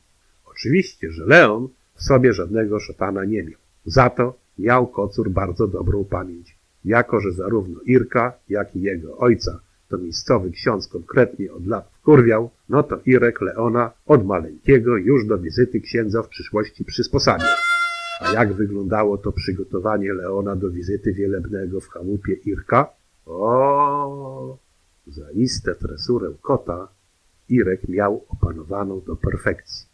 Oczywiście, 0.46 1.12
że 1.12 1.26
Leon 1.26 1.68
w 1.96 2.04
sobie 2.04 2.34
żadnego 2.34 2.80
szatana 2.80 3.26
nie 3.26 3.44
miał. 3.44 3.60
Za 3.86 4.10
to 4.10 4.38
miał 4.60 4.88
kocur 4.88 5.30
bardzo 5.30 5.68
dobrą 5.68 6.06
pamięć. 6.06 6.58
Jako, 6.86 7.20
że 7.20 7.32
zarówno 7.32 7.82
Irka, 7.86 8.34
jak 8.50 8.76
i 8.76 8.82
jego 8.82 9.18
ojca 9.18 9.60
to 9.90 9.98
miejscowy 9.98 10.52
ksiądz 10.52 10.88
konkretnie 10.88 11.53
od 11.53 11.68
lat 11.68 11.91
wkurwiał, 11.94 12.49
no 12.70 12.84
to 12.84 12.99
Irek 13.06 13.41
Leona 13.41 13.91
od 14.06 14.26
maleńkiego 14.26 14.98
już 14.98 15.28
do 15.28 15.38
wizyty 15.38 15.82
księdza 15.82 16.24
w 16.24 16.28
przyszłości 16.28 16.86
przysposabiał. 16.86 17.48
A 18.20 18.32
jak 18.32 18.53
wyglądało 18.53 19.18
to 19.18 19.32
przygotowanie 19.32 20.14
Leona 20.14 20.56
do 20.56 20.70
wizyty 20.70 21.14
wielebnego 21.14 21.82
w 21.82 21.88
chałupie 21.88 22.34
Irka? 22.34 22.90
O, 23.26 24.57
zaiste 25.07 25.76
tresurę 25.76 26.34
kota 26.41 26.88
Irek 27.49 27.88
miał 27.90 28.26
opanowaną 28.30 29.02
do 29.02 29.16
perfekcji. 29.16 29.86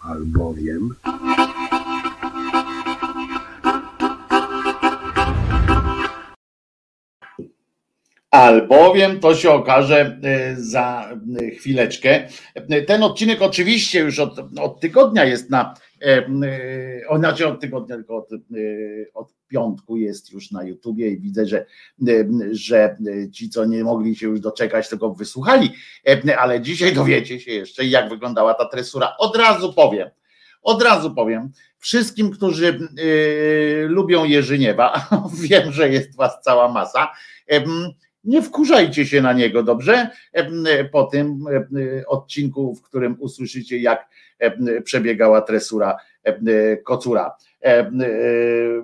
Albowiem... 0.00 0.94
albowiem 8.30 9.20
to 9.20 9.34
się 9.34 9.50
okaże 9.50 10.20
e, 10.22 10.56
za 10.56 11.10
e, 11.40 11.50
chwileczkę. 11.50 12.28
E, 12.54 12.82
ten 12.82 13.02
odcinek 13.02 13.42
oczywiście 13.42 14.00
już 14.00 14.18
od, 14.18 14.58
od 14.58 14.80
tygodnia 14.80 15.24
jest 15.24 15.50
na, 15.50 15.74
znaczy 17.18 17.48
od 17.48 17.60
tygodnia, 17.60 17.96
tylko 17.96 18.16
od, 18.16 18.28
od 19.14 19.34
piątku 19.48 19.96
jest 19.96 20.32
już 20.32 20.50
na 20.50 20.64
YouTubie 20.64 21.10
i 21.10 21.20
widzę, 21.20 21.46
że, 21.46 21.66
że 22.50 22.96
ci, 23.32 23.50
co 23.50 23.64
nie 23.64 23.84
mogli 23.84 24.16
się 24.16 24.26
już 24.26 24.40
doczekać, 24.40 24.88
tego 24.88 25.14
wysłuchali, 25.14 25.70
ale 26.38 26.60
dzisiaj 26.60 26.92
dowiecie 26.92 27.40
się 27.40 27.52
jeszcze, 27.52 27.84
jak 27.84 28.08
wyglądała 28.08 28.54
ta 28.54 28.64
tresura. 28.68 29.14
Od 29.18 29.36
razu 29.36 29.72
powiem, 29.72 30.08
od 30.62 30.82
razu 30.82 31.14
powiem, 31.14 31.50
wszystkim, 31.78 32.30
którzy 32.30 32.78
lubią 33.88 34.24
Jerzyniewa, 34.24 35.08
wiem, 35.50 35.72
że 35.72 35.88
jest 35.88 36.16
was 36.16 36.42
cała 36.42 36.72
masa, 36.72 37.12
nie 38.26 38.42
wkurzajcie 38.42 39.06
się 39.06 39.20
na 39.20 39.32
niego, 39.32 39.62
dobrze? 39.62 40.10
Po 40.92 41.04
tym 41.04 41.44
odcinku, 42.06 42.74
w 42.74 42.82
którym 42.82 43.16
usłyszycie, 43.18 43.78
jak 43.78 44.08
przebiegała 44.84 45.42
tresura 45.42 45.96
kocura. 46.84 47.36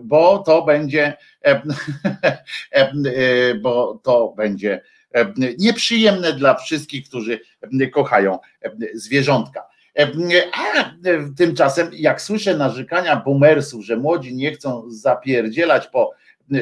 Bo 0.00 0.38
to 0.38 0.62
będzie, 0.62 1.16
bo 3.62 4.00
to 4.02 4.34
będzie 4.36 4.82
nieprzyjemne 5.58 6.32
dla 6.32 6.54
wszystkich, 6.54 7.08
którzy 7.08 7.40
kochają 7.92 8.38
zwierzątka. 8.94 9.72
A 10.52 10.90
tymczasem, 11.36 11.90
jak 11.92 12.22
słyszę 12.22 12.56
narzekania 12.56 13.16
boomersów, 13.16 13.84
że 13.84 13.96
młodzi 13.96 14.34
nie 14.34 14.52
chcą 14.52 14.84
zapierdzielać 14.88 15.86
po 15.86 16.10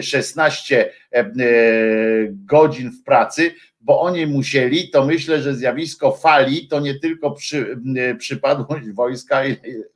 16 0.01 0.91
e, 1.13 1.19
e, 1.19 1.27
godzin 2.31 2.91
w 2.91 3.03
pracy, 3.05 3.55
bo 3.81 4.01
oni 4.01 4.27
musieli, 4.27 4.91
to 4.91 5.05
myślę, 5.05 5.43
że 5.43 5.55
zjawisko 5.55 6.13
fali 6.13 6.69
to 6.69 6.81
nie 6.81 6.95
tylko 6.95 7.31
przy, 7.31 7.81
e, 7.97 8.15
przypadłość 8.15 8.91
wojska, 8.91 9.43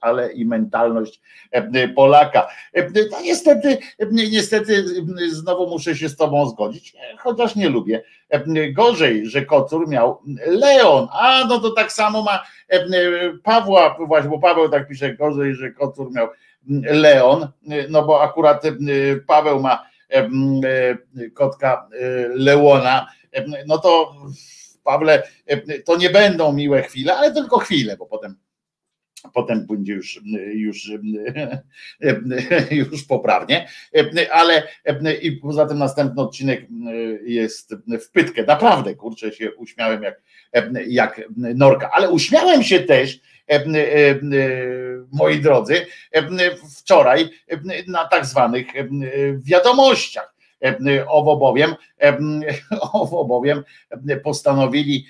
ale 0.00 0.32
i 0.32 0.44
mentalność 0.44 1.20
Polaka. 1.94 2.48
No 3.10 3.20
niestety, 3.22 3.78
niestety 4.10 4.84
znowu 5.28 5.66
muszę 5.66 5.96
się 5.96 6.08
z 6.08 6.16
tobą 6.16 6.48
zgodzić, 6.48 6.94
chociaż 7.18 7.56
nie 7.56 7.68
lubię. 7.68 8.02
Gorzej, 8.72 9.26
że 9.26 9.46
Kocur 9.46 9.88
miał 9.88 10.22
Leon, 10.46 11.08
a 11.12 11.44
no 11.48 11.60
to 11.60 11.70
tak 11.70 11.92
samo 11.92 12.22
ma 12.22 12.42
Pawła, 13.42 13.96
właśnie, 14.06 14.30
bo 14.30 14.38
Paweł 14.38 14.68
tak 14.68 14.88
pisze, 14.88 15.14
gorzej, 15.14 15.54
że 15.54 15.70
Kocur 15.70 16.12
miał 16.12 16.28
Leon, 16.84 17.48
no 17.88 18.04
bo 18.04 18.22
akurat 18.22 18.64
e, 18.64 18.70
Paweł 19.26 19.60
ma 19.60 19.86
e, 20.10 20.18
e, 20.18 21.30
kotka 21.30 21.88
Leona, 22.34 23.06
no 23.66 23.78
to 23.78 24.14
Pawle, 24.84 25.22
to 25.84 25.96
nie 25.96 26.10
będą 26.10 26.52
miłe 26.52 26.82
chwile, 26.82 27.16
ale 27.16 27.32
tylko 27.32 27.58
chwile, 27.58 27.96
bo 27.96 28.06
potem 28.06 28.36
potem 29.34 29.66
będzie 29.66 29.92
już, 29.92 30.20
już, 30.54 30.90
już 32.70 33.04
poprawnie, 33.04 33.68
ale 34.32 34.68
i 35.22 35.32
poza 35.32 35.66
tym 35.66 35.78
następny 35.78 36.22
odcinek 36.22 36.66
jest 37.24 37.74
w 38.00 38.10
pytkę. 38.10 38.44
Naprawdę, 38.44 38.94
kurczę, 38.94 39.32
się 39.32 39.54
uśmiałem 39.54 40.02
jak, 40.02 40.22
jak 40.86 41.20
norka, 41.36 41.90
ale 41.92 42.10
uśmiałem 42.10 42.62
się 42.62 42.80
też, 42.80 43.20
moi 45.12 45.40
drodzy, 45.40 45.86
wczoraj 46.78 47.28
na 47.88 48.08
tak 48.08 48.26
zwanych 48.26 48.66
wiadomościach 49.38 50.34
Owo 51.06 51.36
bowiem, 51.36 51.74
owo 52.92 53.24
bowiem 53.24 53.62
postanowili 54.22 55.06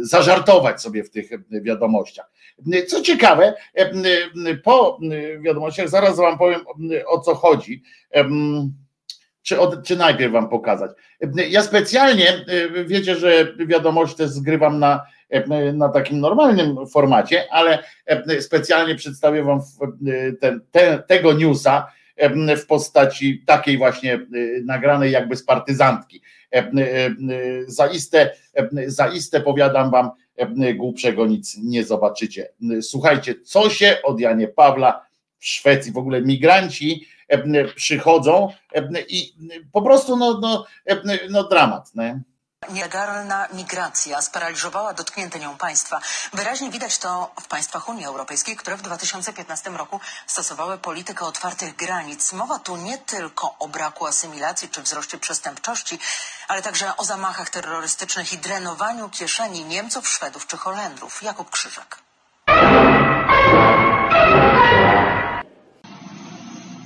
zażartować 0.00 0.82
sobie 0.82 1.04
w 1.04 1.10
tych 1.10 1.30
wiadomościach. 1.50 2.30
Co 2.86 3.02
ciekawe, 3.02 3.54
po 4.64 5.00
wiadomościach 5.40 5.88
zaraz 5.88 6.16
wam 6.16 6.38
powiem 6.38 6.60
o 7.06 7.20
co 7.20 7.34
chodzi. 7.34 7.82
Czy, 9.42 9.60
od, 9.60 9.86
czy 9.86 9.96
najpierw 9.96 10.32
wam 10.32 10.48
pokazać? 10.48 10.90
Ja 11.48 11.62
specjalnie, 11.62 12.44
wiecie, 12.86 13.16
że 13.16 13.54
wiadomość 13.66 14.14
też 14.14 14.30
zgrywam 14.30 14.78
na, 14.78 15.06
na 15.74 15.88
takim 15.88 16.20
normalnym 16.20 16.86
formacie, 16.86 17.52
ale 17.52 17.78
specjalnie 18.40 18.94
przedstawię 18.94 19.42
wam 19.42 19.60
ten, 20.40 20.60
ten, 20.70 21.02
tego 21.02 21.32
newsa, 21.32 21.86
w 22.56 22.66
postaci 22.66 23.42
takiej 23.46 23.78
właśnie 23.78 24.26
nagranej 24.64 25.12
jakby 25.12 25.36
z 25.36 25.44
partyzantki. 25.44 26.22
Zaiste, 27.66 28.30
zaiste 28.86 29.40
powiadam 29.40 29.90
wam, 29.90 30.10
głupszego 30.74 31.26
nic 31.26 31.56
nie 31.62 31.84
zobaczycie. 31.84 32.48
Słuchajcie, 32.82 33.34
co 33.44 33.70
się 33.70 33.96
od 34.02 34.20
Janie 34.20 34.48
Pawla 34.48 35.06
w 35.38 35.46
Szwecji, 35.46 35.92
w 35.92 35.98
ogóle 35.98 36.22
migranci 36.22 37.06
przychodzą 37.76 38.48
i 39.08 39.32
po 39.72 39.82
prostu 39.82 40.16
no, 40.16 40.40
no, 40.42 40.64
no 41.30 41.48
dramat. 41.48 41.94
Nie? 41.94 42.20
Nielegalna 42.70 43.48
migracja 43.52 44.22
sparaliżowała 44.22 44.94
dotknięte 44.94 45.38
nią 45.38 45.56
państwa. 45.56 46.00
Wyraźnie 46.32 46.70
widać 46.70 46.98
to 46.98 47.30
w 47.40 47.46
państwach 47.48 47.88
Unii 47.88 48.06
Europejskiej, 48.06 48.56
które 48.56 48.76
w 48.76 48.82
2015 48.82 49.70
roku 49.70 50.00
stosowały 50.26 50.78
politykę 50.78 51.24
otwartych 51.26 51.76
granic. 51.76 52.32
Mowa 52.32 52.58
tu 52.58 52.76
nie 52.76 52.98
tylko 52.98 53.54
o 53.58 53.68
braku 53.68 54.06
asymilacji 54.06 54.68
czy 54.68 54.82
wzroście 54.82 55.18
przestępczości, 55.18 55.98
ale 56.48 56.62
także 56.62 56.96
o 56.96 57.04
zamachach 57.04 57.50
terrorystycznych 57.50 58.32
i 58.32 58.38
drenowaniu 58.38 59.08
kieszeni 59.08 59.64
Niemców, 59.64 60.08
Szwedów 60.08 60.46
czy 60.46 60.56
Holendrów. 60.56 61.22
Jakub 61.22 61.50
Krzyżak. 61.50 61.98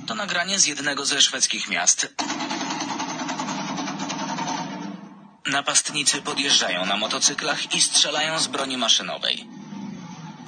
To 0.07 0.15
nagranie 0.15 0.59
z 0.59 0.65
jednego 0.65 1.05
ze 1.05 1.21
szwedzkich 1.21 1.69
miast. 1.69 2.07
Napastnicy 5.51 6.21
podjeżdżają 6.21 6.85
na 6.85 6.97
motocyklach 6.97 7.75
i 7.75 7.81
strzelają 7.81 8.39
z 8.39 8.47
broni 8.47 8.77
maszynowej. 8.77 9.45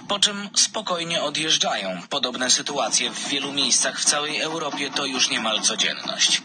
Po 0.08 0.20
czym 0.20 0.50
spokojnie 0.56 1.24
odjeżdżają. 1.24 1.90
Podobne 2.10 2.50
sytuacje 2.50 3.10
w 3.10 3.28
wielu 3.30 3.54
miejscach 3.54 4.00
w 4.00 4.06
całej 4.06 4.42
Europie 4.42 4.90
to 4.96 5.06
już 5.06 5.30
niemal 5.30 5.62
codzienność. 5.62 6.42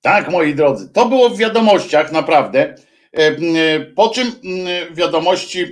Tak, 0.00 0.30
moi 0.30 0.54
drodzy, 0.54 0.88
to 0.88 1.06
było 1.06 1.30
w 1.30 1.38
wiadomościach 1.38 2.12
naprawdę. 2.12 2.74
Po 3.96 4.08
czym 4.08 4.32
wiadomości, 4.90 5.66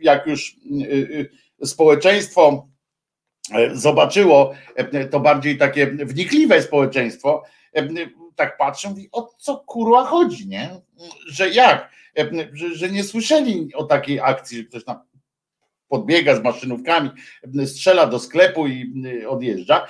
jak 0.00 0.26
już 0.26 0.56
społeczeństwo 1.64 2.66
E, 2.66 2.69
zobaczyło 3.72 4.54
e, 4.76 5.04
to 5.04 5.20
bardziej 5.20 5.58
takie 5.58 5.86
wnikliwe 5.86 6.62
społeczeństwo, 6.62 7.42
e, 7.76 7.88
tak 8.36 8.56
patrzą 8.56 8.96
i 8.96 9.08
o 9.12 9.30
co 9.38 9.56
kurwa 9.56 10.04
chodzi, 10.04 10.48
nie? 10.48 10.70
Że 11.28 11.50
jak? 11.50 11.90
Że, 12.52 12.74
że 12.74 12.90
nie 12.90 13.04
słyszeli 13.04 13.74
o 13.74 13.84
takiej 13.84 14.20
akcji, 14.20 14.58
że 14.58 14.64
ktoś 14.64 14.84
tam 14.84 14.96
podbiega 15.88 16.36
z 16.36 16.42
maszynówkami, 16.42 17.10
strzela 17.66 18.06
do 18.06 18.18
sklepu 18.18 18.66
i 18.66 18.92
odjeżdża. 19.28 19.86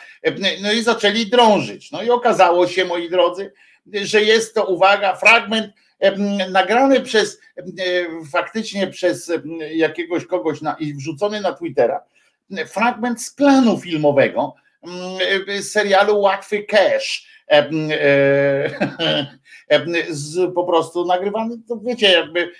No 0.62 0.72
i 0.72 0.82
zaczęli 0.82 1.26
drążyć. 1.26 1.90
No 1.90 2.02
i 2.02 2.10
okazało 2.10 2.66
się, 2.66 2.84
moi 2.84 3.10
drodzy, 3.10 3.52
że 3.92 4.22
jest 4.22 4.54
to, 4.54 4.64
uwaga, 4.64 5.16
fragment 5.16 5.72
nagrany 6.50 7.00
przez 7.00 7.40
faktycznie 8.32 8.86
przez 8.86 9.32
jakiegoś 9.74 10.26
kogoś 10.26 10.60
na, 10.60 10.76
i 10.80 10.94
wrzucony 10.94 11.40
na 11.40 11.52
Twittera 11.52 12.04
fragment 12.66 13.22
z 13.22 13.34
planu 13.34 13.78
filmowego 13.78 14.54
mm, 14.82 15.62
serialu 15.62 16.20
Łatwy 16.20 16.62
Cash. 16.62 17.30
E, 17.50 17.70
z, 20.10 20.54
po 20.54 20.64
prostu 20.64 21.04
nagrywany, 21.04 21.56
to 21.68 21.80
wiecie, 21.84 22.12
jakby 22.12 22.50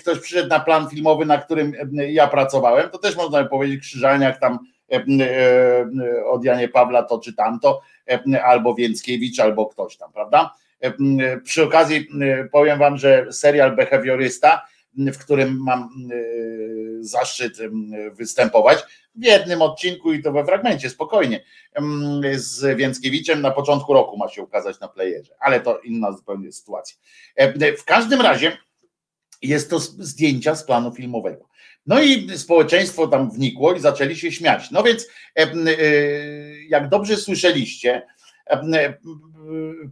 ktoś 0.00 0.18
przyszedł 0.18 0.48
na 0.48 0.60
plan 0.60 0.88
filmowy, 0.88 1.26
na 1.26 1.38
którym 1.38 1.72
ja 1.92 2.28
pracowałem, 2.28 2.90
to 2.90 2.98
też 2.98 3.16
można 3.16 3.42
by 3.42 3.48
powiedzieć 3.48 3.80
Krzyżaniak 3.80 4.40
tam 4.40 4.58
e, 4.90 5.06
od 6.26 6.44
Janie 6.44 6.68
Pawla 6.68 7.02
to 7.02 7.18
czy 7.18 7.34
tamto, 7.34 7.80
albo 8.44 8.74
Więckiewicz, 8.74 9.40
albo 9.40 9.66
ktoś 9.66 9.96
tam, 9.96 10.12
prawda? 10.12 10.54
Przy 11.44 11.62
okazji 11.64 12.08
powiem 12.52 12.78
wam, 12.78 12.96
że 12.98 13.26
serial 13.32 13.76
Behawiorysta, 13.76 14.66
w 14.96 15.18
którym 15.18 15.58
mam 15.60 15.88
zaszczyt 17.02 17.58
występować, 18.12 18.78
w 19.14 19.24
jednym 19.24 19.62
odcinku 19.62 20.12
i 20.12 20.22
to 20.22 20.32
we 20.32 20.44
fragmencie, 20.44 20.90
spokojnie, 20.90 21.44
z 22.34 22.76
Więckiewiczem 22.76 23.42
na 23.42 23.50
początku 23.50 23.92
roku 23.92 24.16
ma 24.16 24.28
się 24.28 24.42
ukazać 24.42 24.80
na 24.80 24.88
playerze, 24.88 25.34
ale 25.40 25.60
to 25.60 25.78
inna 25.78 26.12
zupełnie 26.12 26.52
sytuacja. 26.52 26.96
W 27.78 27.84
każdym 27.84 28.20
razie 28.20 28.58
jest 29.42 29.70
to 29.70 29.78
zdjęcia 29.78 30.54
z 30.54 30.64
planu 30.64 30.92
filmowego. 30.92 31.48
No 31.86 32.02
i 32.02 32.38
społeczeństwo 32.38 33.06
tam 33.06 33.30
wnikło 33.30 33.74
i 33.74 33.80
zaczęli 33.80 34.16
się 34.16 34.32
śmiać. 34.32 34.70
No 34.70 34.82
więc, 34.82 35.08
e, 35.36 35.46
jak 36.68 36.88
dobrze 36.88 37.16
słyszeliście, 37.16 38.02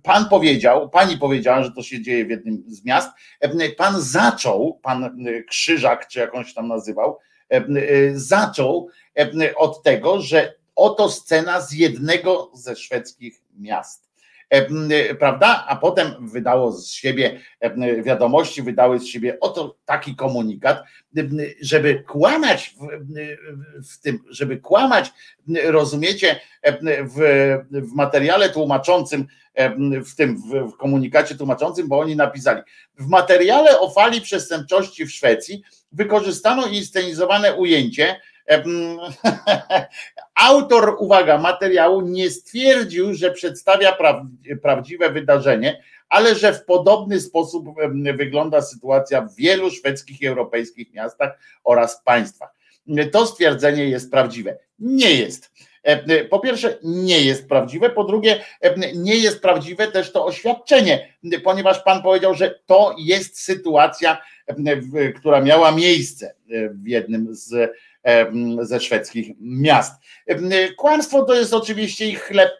pan 0.03 0.29
powiedział, 0.29 0.91
pani 0.91 1.19
powiedziała, 1.19 1.63
że 1.63 1.73
to 1.73 1.83
się 1.83 2.03
dzieje 2.03 2.25
w 2.25 2.31
jednym 2.31 2.65
z 2.67 2.85
miast. 2.85 3.11
Pan 3.77 4.03
zaczął, 4.03 4.81
pan 4.83 5.17
Krzyżak, 5.49 6.07
czy 6.09 6.19
jakąś 6.19 6.55
tam 6.55 6.69
nazywał, 6.69 7.19
zaczął 8.15 8.89
od 9.57 9.83
tego, 9.83 10.21
że 10.21 10.55
oto 10.77 11.11
scena 11.11 11.61
z 11.61 11.73
jednego 11.73 12.51
ze 12.55 12.77
szwedzkich 12.77 13.43
miast. 13.59 14.10
Prawda? 15.19 15.65
A 15.69 15.77
potem 15.77 16.29
wydało 16.29 16.73
z 16.73 16.91
siebie 16.93 17.41
wiadomości, 18.03 18.63
wydały 18.63 18.99
z 18.99 19.07
siebie 19.07 19.41
oto 19.41 19.77
taki 19.85 20.17
komunikat, 20.17 20.83
żeby 21.61 22.05
kłamać 22.09 22.75
w, 22.81 23.93
w 23.93 24.01
tym, 24.01 24.19
żeby 24.31 24.57
kłamać, 24.57 25.13
rozumiecie, 25.65 26.41
w, 27.15 27.59
w 27.71 27.93
materiale 27.95 28.49
tłumaczącym, 28.49 29.27
w 30.07 30.15
tym 30.17 30.37
w 30.73 30.77
komunikacie 30.77 31.35
tłumaczącym, 31.35 31.89
bo 31.89 31.99
oni 31.99 32.17
napisali, 32.17 32.63
w 32.99 33.09
materiale 33.09 33.81
o 33.81 33.91
fali 33.91 34.21
przestępczości 34.21 35.07
w 35.07 35.13
Szwecji 35.13 35.63
wykorzystano 35.93 36.67
inscenizowane 36.67 37.55
ujęcie, 37.55 38.21
Autor, 40.35 40.97
uwaga, 40.99 41.39
materiału 41.39 42.01
nie 42.01 42.31
stwierdził, 42.31 43.15
że 43.15 43.31
przedstawia 43.31 43.97
prawdziwe 44.63 45.11
wydarzenie, 45.11 45.83
ale 46.09 46.35
że 46.35 46.55
w 46.55 46.65
podobny 46.65 47.21
sposób 47.21 47.69
wygląda 48.17 48.63
sytuacja 48.63 49.23
w 49.23 49.35
wielu 49.35 49.71
szwedzkich 49.71 50.23
i 50.23 50.27
europejskich 50.27 50.93
miastach 50.93 51.39
oraz 51.65 52.03
państwach. 52.03 52.55
To 53.13 53.27
stwierdzenie 53.27 53.85
jest 53.85 54.11
prawdziwe. 54.11 54.59
Nie 54.79 55.15
jest. 55.15 55.51
Po 56.31 56.41
pierwsze, 56.41 56.79
nie 56.83 57.21
jest 57.21 57.49
prawdziwe, 57.49 57.91
po 57.91 58.05
drugie, 58.05 58.45
nie 58.95 59.17
jest 59.17 59.43
prawdziwe 59.43 59.89
też 59.89 60.13
to 60.13 60.25
oświadczenie, 60.25 61.15
ponieważ 61.45 61.83
pan 61.83 62.03
powiedział, 62.03 62.35
że 62.35 62.61
to 62.67 62.95
jest 62.99 63.41
sytuacja, 63.41 64.23
która 65.17 65.41
miała 65.41 65.73
miejsce 65.73 66.35
w 66.71 66.89
jednym 66.89 67.35
z 67.35 67.73
ze 68.61 68.81
szwedzkich 68.81 69.29
miast. 69.41 70.03
Kłamstwo 70.77 71.23
to 71.23 71.35
jest 71.35 71.55
oczywiście 71.55 72.07
ich 72.07 72.23
chleb 72.23 72.51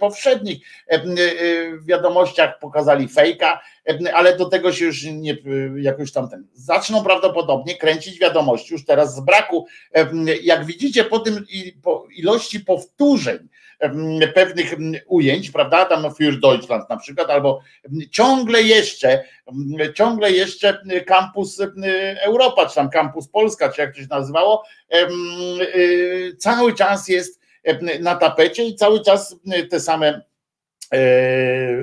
powszedni. 0.00 0.62
W 1.72 1.86
wiadomościach 1.86 2.58
pokazali 2.58 3.08
fejka, 3.08 3.60
ale 4.14 4.36
do 4.36 4.48
tego 4.48 4.72
się 4.72 4.84
już 4.84 5.04
nie, 5.04 5.36
jakoś 5.80 6.12
tam 6.12 6.28
ten, 6.28 6.46
zaczną 6.52 7.04
prawdopodobnie 7.04 7.74
kręcić 7.74 8.18
wiadomości 8.18 8.72
już 8.72 8.84
teraz 8.84 9.14
z 9.14 9.20
braku. 9.20 9.66
Jak 10.42 10.64
widzicie 10.64 11.04
po 11.04 11.18
tym 11.18 11.44
ilości 12.16 12.60
powtórzeń, 12.60 13.48
pewnych 14.34 14.74
ujęć, 15.06 15.50
prawda? 15.50 15.84
Tam 15.84 16.02
Für 16.02 16.40
Deutschland 16.40 16.90
na 16.90 16.96
przykład, 16.96 17.30
albo 17.30 17.60
ciągle 18.10 18.62
jeszcze, 18.62 19.24
ciągle 19.94 20.32
jeszcze 20.32 20.82
kampus 21.06 21.62
Europa, 22.20 22.66
czy 22.66 22.74
tam 22.74 22.90
kampus 22.90 23.28
Polska, 23.28 23.68
czy 23.68 23.80
jak 23.80 23.94
to 23.94 24.00
się 24.00 24.06
nazywało, 24.10 24.64
y, 25.76 26.36
cały 26.38 26.74
czas 26.74 27.08
jest 27.08 27.40
na 28.00 28.16
tapecie 28.16 28.64
i 28.64 28.74
cały 28.74 29.04
czas 29.04 29.36
te 29.70 29.80
same 29.80 30.27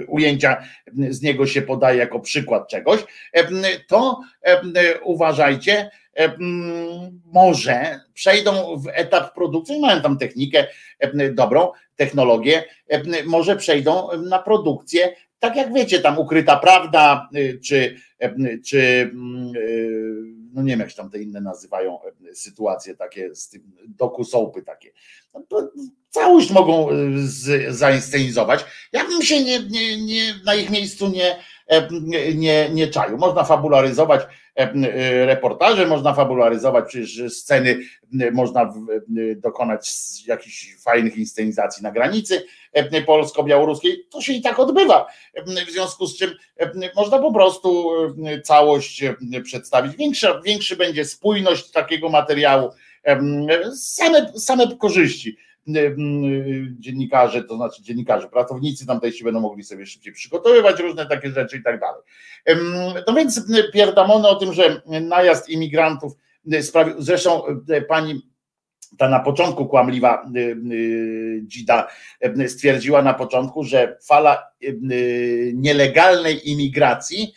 ujęcia 0.07 0.63
z 1.09 1.21
niego 1.21 1.47
się 1.47 1.61
podaje 1.61 1.97
jako 1.97 2.19
przykład 2.19 2.67
czegoś, 2.69 2.99
e, 3.33 3.43
to 3.87 4.21
e, 4.41 4.99
uważajcie, 4.99 5.89
może 7.33 7.99
przejdą 8.13 8.77
w 8.77 8.87
etap 8.93 9.33
produkcji, 9.33 9.79
mają 9.79 10.01
tam 10.01 10.17
technikę 10.17 10.67
dobrą, 11.31 11.71
technologię, 11.95 12.63
może 13.25 13.55
przejdą 13.55 14.09
na 14.29 14.39
produkcję, 14.39 15.15
tak 15.39 15.55
jak 15.55 15.73
wiecie, 15.73 15.99
tam 15.99 16.19
ukryta 16.19 16.57
prawda, 16.57 17.29
czy, 17.63 17.95
czy 18.65 19.11
no 20.55 20.61
nie 20.61 20.69
wiem 20.69 20.79
jak 20.79 20.89
się 20.89 20.95
tam 20.95 21.09
te 21.09 21.21
inne 21.21 21.41
nazywają 21.41 21.99
sytuacje 22.33 22.95
takie 22.95 23.35
z 23.35 23.49
tym 23.49 23.71
doku 23.87 24.23
soapy 24.23 24.61
takie. 24.61 24.91
No 25.33 25.71
całość 26.09 26.51
mogą 26.51 26.87
z, 27.15 27.75
zainscenizować. 27.75 28.65
Ja 28.91 29.05
bym 29.05 29.21
się 29.21 29.43
nie, 29.43 29.59
nie, 29.59 30.05
nie, 30.05 30.35
na 30.45 30.55
ich 30.55 30.69
miejscu 30.69 31.07
nie, 31.07 31.39
nie, 32.35 32.69
nie 32.69 32.87
czaił. 32.87 33.17
Można 33.17 33.43
fabularyzować 33.43 34.21
reportaże, 35.25 35.87
można 35.87 36.13
fabularyzować 36.13 36.85
przecież 36.87 37.33
sceny, 37.33 37.79
można 38.33 38.73
dokonać 39.35 39.89
jakichś 40.27 40.75
fajnych 40.83 41.17
inscenizacji 41.17 41.83
na 41.83 41.91
granicy 41.91 42.45
polsko-białoruskiej. 43.05 44.05
To 44.09 44.21
się 44.21 44.33
i 44.33 44.41
tak 44.41 44.59
odbywa. 44.59 45.07
W 45.67 45.71
związku 45.71 46.07
z 46.07 46.17
czym 46.17 46.31
można 46.95 47.19
po 47.19 47.33
prostu 47.33 47.91
całość 48.43 49.03
przedstawić. 49.43 49.95
Większa, 49.97 50.41
większy 50.41 50.75
będzie 50.75 51.05
spójność 51.05 51.71
takiego 51.71 52.09
materiału, 52.09 52.69
same, 53.75 54.31
same 54.37 54.77
korzyści 54.77 55.37
dziennikarze, 56.79 57.43
to 57.43 57.55
znaczy 57.55 57.83
dziennikarze, 57.83 58.27
pracownicy 58.27 58.85
tamtejsi 58.85 59.23
będą 59.23 59.39
mogli 59.39 59.63
sobie 59.63 59.85
szybciej 59.85 60.13
przygotowywać 60.13 60.79
różne 60.79 61.05
takie 61.05 61.29
rzeczy 61.29 61.57
i 61.57 61.63
tak 61.63 61.79
dalej. 61.79 62.01
No 63.07 63.13
więc 63.13 63.51
pierdamony 63.73 64.27
o 64.27 64.35
tym, 64.35 64.53
że 64.53 64.81
najazd 65.01 65.49
imigrantów 65.49 66.13
sprawił, 66.61 66.95
zresztą 66.97 67.41
pani 67.87 68.21
ta 68.97 69.09
na 69.09 69.19
początku 69.19 69.65
kłamliwa 69.65 70.25
dzida 71.41 71.87
stwierdziła 72.47 73.01
na 73.01 73.13
początku, 73.13 73.63
że 73.63 73.97
fala 74.07 74.43
nielegalnej 75.53 76.51
imigracji 76.51 77.33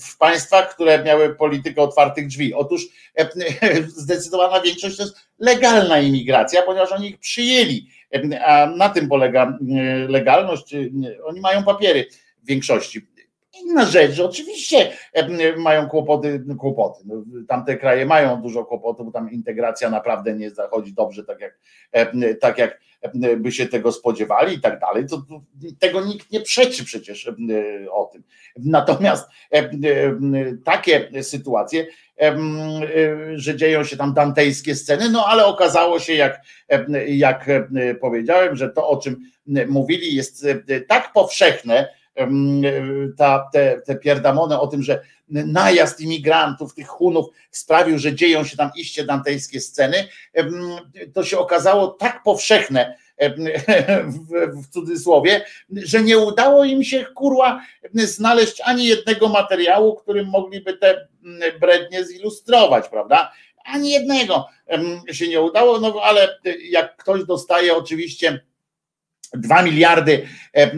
w 0.00 0.16
państwach, 0.18 0.74
które 0.74 1.04
miały 1.04 1.34
politykę 1.34 1.82
otwartych 1.82 2.26
drzwi. 2.26 2.54
Otóż 2.54 2.82
zdecydowana 3.86 4.60
większość 4.60 4.96
to 4.96 5.02
jest 5.02 5.16
legalna 5.38 5.98
imigracja, 5.98 6.62
ponieważ 6.62 6.92
oni 6.92 7.08
ich 7.08 7.18
przyjęli, 7.18 7.86
a 8.44 8.66
na 8.66 8.88
tym 8.88 9.08
polega 9.08 9.58
legalność. 10.08 10.74
Oni 11.24 11.40
mają 11.40 11.64
papiery 11.64 12.06
w 12.42 12.46
większości. 12.46 13.06
Inna 13.52 13.84
rzecz, 13.86 14.12
że 14.12 14.24
oczywiście 14.24 14.92
mają 15.56 15.88
kłopoty, 15.88 16.44
kłopoty. 16.58 17.04
No, 17.06 17.22
tamte 17.48 17.76
kraje 17.76 18.06
mają 18.06 18.42
dużo 18.42 18.64
kłopotów, 18.64 19.06
bo 19.06 19.12
tam 19.12 19.30
integracja 19.30 19.90
naprawdę 19.90 20.34
nie 20.34 20.50
zachodzi 20.50 20.92
dobrze, 20.92 21.24
tak 21.24 21.40
jak, 21.40 21.58
tak 22.40 22.58
jak 22.58 22.80
by 23.36 23.52
się 23.52 23.66
tego 23.66 23.92
spodziewali 23.92 24.56
i 24.56 24.60
tak 24.60 24.80
dalej. 24.80 25.06
To, 25.06 25.22
tego 25.78 26.04
nikt 26.04 26.30
nie 26.30 26.40
przeczy 26.40 26.84
przecież 26.84 27.30
o 27.90 28.04
tym. 28.04 28.22
Natomiast 28.56 29.28
takie 30.64 31.22
sytuacje, 31.22 31.86
że 33.34 33.56
dzieją 33.56 33.84
się 33.84 33.96
tam 33.96 34.14
dantejskie 34.14 34.74
sceny, 34.74 35.10
no 35.10 35.26
ale 35.26 35.46
okazało 35.46 35.98
się, 35.98 36.14
jak, 36.14 36.40
jak 37.08 37.50
powiedziałem, 38.00 38.56
że 38.56 38.70
to, 38.70 38.88
o 38.88 38.96
czym 38.96 39.16
mówili, 39.68 40.14
jest 40.14 40.46
tak 40.88 41.12
powszechne, 41.12 41.97
ta, 43.16 43.48
te, 43.52 43.80
te 43.86 43.96
pierdamony 43.96 44.60
o 44.60 44.66
tym, 44.66 44.82
że 44.82 45.00
najazd 45.28 46.00
imigrantów, 46.00 46.74
tych 46.74 46.88
Hunów 46.88 47.26
sprawił, 47.50 47.98
że 47.98 48.14
dzieją 48.14 48.44
się 48.44 48.56
tam 48.56 48.70
iście 48.76 49.04
dantejskie 49.04 49.60
sceny, 49.60 50.08
to 51.14 51.24
się 51.24 51.38
okazało 51.38 51.88
tak 51.88 52.22
powszechne 52.22 52.96
w, 54.62 54.68
cudzysłowie, 54.68 55.44
że 55.70 56.02
nie 56.02 56.18
udało 56.18 56.64
im 56.64 56.84
się 56.84 57.04
kurła 57.04 57.62
znaleźć 57.94 58.60
ani 58.64 58.86
jednego 58.86 59.28
materiału, 59.28 59.94
którym 59.94 60.26
mogliby 60.26 60.76
te 60.76 61.08
brednie 61.60 62.04
zilustrować, 62.04 62.88
prawda? 62.88 63.32
Ani 63.64 63.90
jednego 63.90 64.46
się 65.12 65.28
nie 65.28 65.40
udało, 65.40 65.80
no 65.80 66.00
ale 66.02 66.38
jak 66.70 66.96
ktoś 66.96 67.24
dostaje 67.24 67.76
oczywiście 67.76 68.40
dwa 69.34 69.62
miliardy, 69.62 70.28
e, 70.56 70.70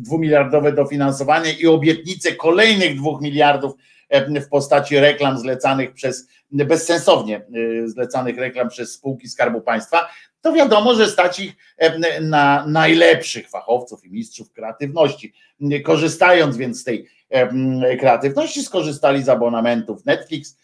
dwumiliardowe 0.00 0.72
dofinansowanie 0.72 1.52
i 1.52 1.66
obietnice 1.66 2.32
kolejnych 2.32 2.96
dwóch 2.96 3.20
miliardów 3.20 3.72
e, 4.08 4.40
w 4.40 4.48
postaci 4.48 4.98
reklam 4.98 5.38
zlecanych 5.38 5.92
przez, 5.92 6.28
bezsensownie 6.50 7.46
zlecanych 7.84 8.38
reklam 8.38 8.68
przez 8.68 8.92
spółki 8.92 9.28
Skarbu 9.28 9.60
Państwa, 9.60 10.08
to 10.40 10.52
wiadomo, 10.52 10.94
że 10.94 11.08
stać 11.08 11.40
ich 11.40 11.56
na 12.20 12.66
najlepszych 12.66 13.50
fachowców 13.50 14.04
i 14.04 14.10
mistrzów 14.10 14.52
kreatywności. 14.52 15.32
Korzystając 15.84 16.56
więc 16.56 16.80
z 16.80 16.84
tej 16.84 17.08
kreatywności, 18.00 18.62
skorzystali 18.62 19.22
z 19.22 19.28
abonamentów 19.28 20.04
Netflix 20.04 20.56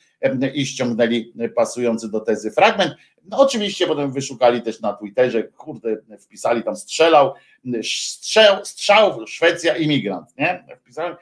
i 0.55 0.67
ściągnęli 0.67 1.33
pasujący 1.57 2.11
do 2.11 2.21
tezy 2.21 2.51
fragment. 2.51 2.95
No 3.25 3.39
oczywiście 3.39 3.87
potem 3.87 4.13
wyszukali 4.13 4.63
też 4.63 4.81
na 4.81 4.93
Twitterze, 4.93 5.43
kurde, 5.43 5.97
wpisali 6.21 6.63
tam 6.63 6.77
strzelał, 6.77 7.35
strzał, 7.83 8.65
strzał 8.65 9.27
Szwecja 9.27 9.77
imigrant, 9.77 10.37
nie? 10.39 10.65
Wpisałem 10.81 11.17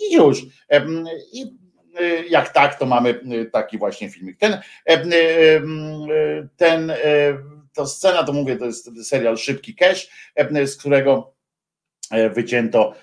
i 0.00 0.14
już. 0.14 0.42
I 1.32 1.56
jak 2.30 2.52
tak, 2.52 2.78
to 2.78 2.86
mamy 2.86 3.20
taki 3.52 3.78
właśnie 3.78 4.10
filmik. 4.10 4.38
Ten, 4.38 4.60
ten 6.56 6.92
to 7.74 7.86
scena, 7.86 8.24
to 8.24 8.32
mówię, 8.32 8.56
to 8.56 8.64
jest 8.64 9.08
serial 9.08 9.36
Szybki 9.36 9.74
Cash, 9.74 10.08
z 10.64 10.76
którego 10.76 11.35
wycięto 12.34 12.94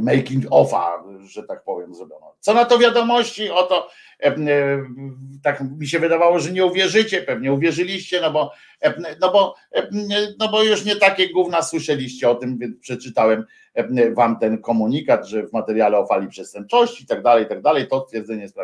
making 0.00 0.44
of'a, 0.50 0.86
że 1.26 1.42
tak 1.42 1.64
powiem, 1.64 1.94
zrobiono. 1.94 2.34
Co 2.40 2.54
na 2.54 2.64
to 2.64 2.78
wiadomości? 2.78 3.50
Oto 3.50 3.88
tak 5.42 5.62
mi 5.78 5.88
się 5.88 5.98
wydawało, 5.98 6.38
że 6.38 6.52
nie 6.52 6.66
uwierzycie, 6.66 7.22
pewnie 7.22 7.52
uwierzyliście, 7.52 8.20
no 8.20 8.30
bo, 8.30 8.52
no 9.20 9.32
bo, 9.32 9.54
no 10.38 10.48
bo 10.48 10.62
już 10.62 10.84
nie 10.84 10.96
takie 10.96 11.28
gówna 11.32 11.62
słyszeliście 11.62 12.28
o 12.28 12.34
tym, 12.34 12.58
więc 12.58 12.78
przeczytałem 12.80 13.44
wam 14.14 14.38
ten 14.38 14.62
komunikat, 14.62 15.26
że 15.26 15.46
w 15.46 15.52
materiale 15.52 15.98
o 15.98 16.06
fali 16.06 16.28
przestępczości 16.28 17.04
i 17.04 17.06
tak 17.06 17.22
dalej, 17.22 17.44
i 17.44 17.48
tak 17.48 17.62
dalej, 17.62 17.88
to 17.88 18.00
twierdzenie 18.00 18.42
jest. 18.42 18.56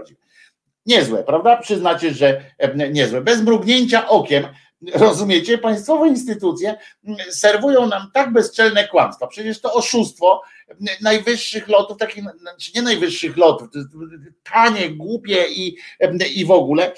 Niezłe, 0.86 1.24
prawda? 1.24 1.56
Przyznacie, 1.56 2.14
że 2.14 2.44
niezłe. 2.90 3.20
Bez 3.20 3.42
mrugnięcia 3.42 4.08
okiem 4.08 4.44
Rozumiecie? 4.94 5.58
Państwowe 5.58 6.08
instytucje 6.08 6.78
serwują 7.30 7.86
nam 7.86 8.10
tak 8.14 8.32
bezczelne 8.32 8.88
kłamstwa. 8.88 9.26
Przecież 9.26 9.60
to 9.60 9.72
oszustwo 9.72 10.42
najwyższych 11.00 11.68
lotów, 11.68 11.98
takich, 11.98 12.24
znaczy 12.40 12.70
nie 12.74 12.82
najwyższych 12.82 13.36
lotów, 13.36 13.68
to 13.72 13.78
jest 13.78 13.90
tanie, 14.52 14.90
głupie 14.90 15.44
i, 15.48 15.76
i 16.34 16.44
w 16.44 16.50
ogóle, 16.50 16.92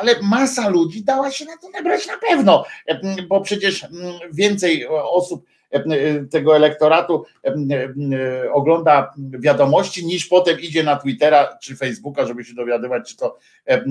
ale 0.00 0.22
masa 0.22 0.68
ludzi 0.68 1.04
dała 1.04 1.30
się 1.30 1.44
na 1.44 1.56
to 1.56 1.68
nabrać 1.68 2.06
na 2.06 2.18
pewno, 2.18 2.64
bo 3.28 3.40
przecież 3.40 3.86
więcej 4.32 4.86
osób 4.88 5.44
tego 6.30 6.56
elektoratu 6.56 7.24
ogląda 8.52 9.14
wiadomości, 9.18 10.06
niż 10.06 10.26
potem 10.26 10.60
idzie 10.60 10.82
na 10.82 10.96
Twittera 10.96 11.58
czy 11.62 11.76
Facebooka, 11.76 12.26
żeby 12.26 12.44
się 12.44 12.54
dowiadywać, 12.54 13.08
czy 13.08 13.16
to 13.16 13.38
e, 13.66 13.84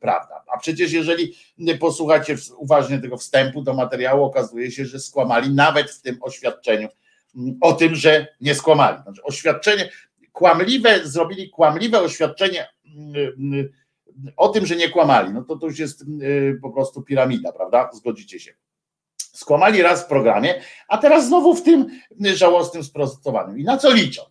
prawda. 0.00 0.44
A 0.54 0.58
przecież 0.58 0.92
jeżeli 0.92 1.34
posłuchacie 1.80 2.36
uważnie 2.56 2.98
tego 2.98 3.16
wstępu 3.16 3.62
do 3.62 3.74
materiału, 3.74 4.24
okazuje 4.24 4.70
się, 4.70 4.84
że 4.84 5.00
skłamali 5.00 5.54
nawet 5.54 5.90
w 5.90 6.02
tym 6.02 6.18
oświadczeniu 6.20 6.88
o 7.60 7.72
tym, 7.72 7.94
że 7.94 8.26
nie 8.40 8.54
skłamali. 8.54 9.02
Znaczy, 9.02 9.22
oświadczenie 9.22 9.88
kłamliwe, 10.32 11.00
zrobili 11.04 11.50
kłamliwe 11.50 12.00
oświadczenie 12.00 12.68
o 14.36 14.48
tym, 14.48 14.66
że 14.66 14.76
nie 14.76 14.88
kłamali. 14.88 15.32
No 15.32 15.42
to 15.42 15.56
to 15.56 15.66
już 15.66 15.78
jest 15.78 16.04
po 16.62 16.70
prostu 16.70 17.02
piramida, 17.02 17.52
prawda? 17.52 17.90
Zgodzicie 17.92 18.40
się. 18.40 18.54
Skłamali 19.32 19.82
raz 19.82 20.02
w 20.02 20.06
programie, 20.06 20.54
a 20.88 20.98
teraz 20.98 21.26
znowu 21.26 21.54
w 21.54 21.62
tym 21.62 22.00
żałosnym 22.20 22.84
sprostowaniu. 22.84 23.56
I 23.56 23.64
na 23.64 23.76
co 23.76 23.92
liczą? 23.92 24.22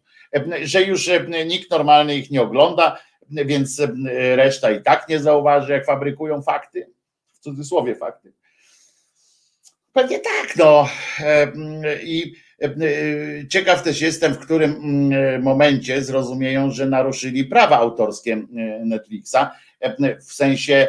Że 0.64 0.84
już 0.84 1.10
nikt 1.46 1.72
normalny 1.72 2.16
ich 2.16 2.32
nie 2.32 2.42
ogląda, 2.42 3.00
więc 3.30 3.82
reszta 4.36 4.72
i 4.72 4.82
tak 4.82 5.10
nie 5.10 5.20
zauważy, 5.20 5.74
jak 5.74 5.86
fabrykują 5.86 6.42
fakty. 6.42 6.88
w 7.42 7.44
cudzysłowie 7.44 7.96
fakty. 7.96 8.34
Pewnie 9.94 10.20
tak, 10.20 10.56
no. 10.58 10.90
I 12.04 12.34
ciekaw 13.50 13.84
też 13.84 14.02
jestem, 14.02 14.34
w 14.34 14.40
którym 14.40 14.80
momencie 15.44 16.04
zrozumieją, 16.04 16.72
że 16.72 16.86
naruszyli 16.86 17.46
prawa 17.46 17.78
autorskie 17.78 18.42
Netflixa, 18.86 19.38
w 20.28 20.34
sensie 20.34 20.88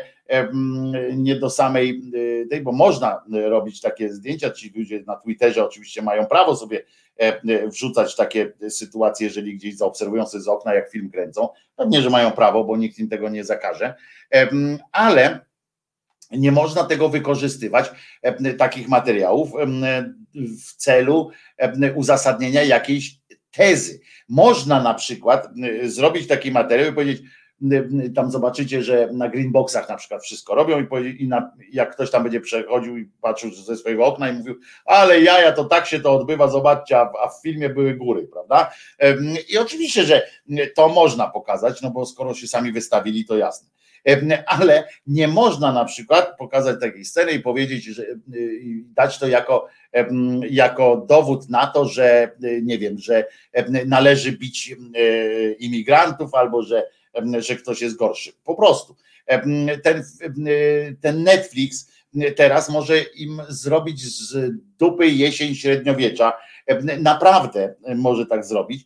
nie 1.16 1.36
do 1.36 1.50
samej 1.50 2.02
tej, 2.50 2.60
bo 2.60 2.72
można 2.72 3.24
robić 3.30 3.80
takie 3.80 4.12
zdjęcia, 4.12 4.50
ci 4.50 4.72
ludzie 4.76 5.02
na 5.06 5.16
Twitterze 5.16 5.64
oczywiście 5.64 6.02
mają 6.02 6.26
prawo 6.26 6.56
sobie 6.56 6.84
wrzucać 7.66 8.16
takie 8.16 8.52
sytuacje, 8.68 9.26
jeżeli 9.26 9.54
gdzieś 9.54 9.76
zaobserwują 9.76 10.26
sobie 10.26 10.44
z 10.44 10.48
okna, 10.48 10.74
jak 10.74 10.90
film 10.90 11.10
kręcą. 11.10 11.48
Pewnie, 11.76 12.02
że 12.02 12.10
mają 12.10 12.30
prawo, 12.30 12.64
bo 12.64 12.76
nikt 12.76 12.98
im 12.98 13.08
tego 13.08 13.28
nie 13.28 13.44
zakaże, 13.44 13.94
ale 14.92 15.40
nie 16.30 16.52
można 16.52 16.84
tego 16.84 17.08
wykorzystywać, 17.08 17.90
takich 18.58 18.88
materiałów 18.88 19.50
w 20.34 20.76
celu 20.76 21.30
uzasadnienia 21.94 22.62
jakiejś 22.62 23.16
tezy. 23.50 24.00
Można 24.28 24.82
na 24.82 24.94
przykład 24.94 25.48
zrobić 25.84 26.26
taki 26.26 26.50
materiał 26.50 26.90
i 26.90 26.94
powiedzieć, 26.94 27.22
tam 28.14 28.30
zobaczycie, 28.30 28.82
że 28.82 29.08
na 29.12 29.28
greenboxach 29.28 29.88
na 29.88 29.96
przykład 29.96 30.22
wszystko 30.22 30.54
robią 30.54 30.80
i, 30.80 31.22
i 31.22 31.28
na, 31.28 31.52
jak 31.72 31.92
ktoś 31.92 32.10
tam 32.10 32.22
będzie 32.22 32.40
przechodził 32.40 32.98
i 32.98 33.10
patrzył 33.20 33.50
ze 33.50 33.76
swojego 33.76 34.06
okna 34.06 34.30
i 34.30 34.32
mówił, 34.32 34.54
ale 34.84 35.20
jaja, 35.20 35.52
to 35.52 35.64
tak 35.64 35.86
się 35.86 36.00
to 36.00 36.12
odbywa, 36.12 36.48
zobaczcie, 36.48 36.98
a, 36.98 37.12
a 37.24 37.28
w 37.28 37.42
filmie 37.42 37.68
były 37.68 37.94
góry, 37.94 38.28
prawda? 38.32 38.70
I 39.48 39.58
oczywiście, 39.58 40.04
że 40.04 40.22
to 40.74 40.88
można 40.88 41.28
pokazać, 41.28 41.82
no 41.82 41.90
bo 41.90 42.06
skoro 42.06 42.34
się 42.34 42.46
sami 42.46 42.72
wystawili, 42.72 43.24
to 43.24 43.36
jasne 43.36 43.72
ale 44.46 44.88
nie 45.06 45.28
można 45.28 45.72
na 45.72 45.84
przykład 45.84 46.36
pokazać 46.38 46.80
takiej 46.80 47.04
sceny 47.04 47.32
i 47.32 47.40
powiedzieć, 47.40 47.84
że 47.84 48.06
dać 48.94 49.18
to 49.18 49.28
jako, 49.28 49.66
jako 50.50 51.06
dowód 51.08 51.48
na 51.48 51.66
to, 51.66 51.84
że 51.84 52.30
nie 52.62 52.78
wiem, 52.78 52.98
że 52.98 53.26
należy 53.86 54.32
bić 54.32 54.76
imigrantów 55.58 56.34
albo 56.34 56.62
że 56.62 56.86
że 57.38 57.56
ktoś 57.56 57.80
jest 57.80 57.96
gorszy. 57.96 58.32
Po 58.44 58.54
prostu. 58.54 58.96
Ten, 59.82 60.04
ten 61.00 61.22
Netflix 61.22 61.92
teraz 62.36 62.68
może 62.68 62.98
im 63.02 63.42
zrobić 63.48 64.00
z 64.00 64.52
dupy 64.78 65.06
jesień 65.06 65.54
średniowiecza. 65.54 66.32
Naprawdę 66.98 67.74
może 67.96 68.26
tak 68.26 68.44
zrobić. 68.44 68.84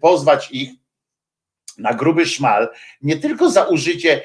Pozwać 0.00 0.50
ich 0.50 0.70
na 1.78 1.94
gruby 1.94 2.26
szmal, 2.26 2.68
nie 3.02 3.16
tylko 3.16 3.50
za 3.50 3.64
użycie, 3.64 4.22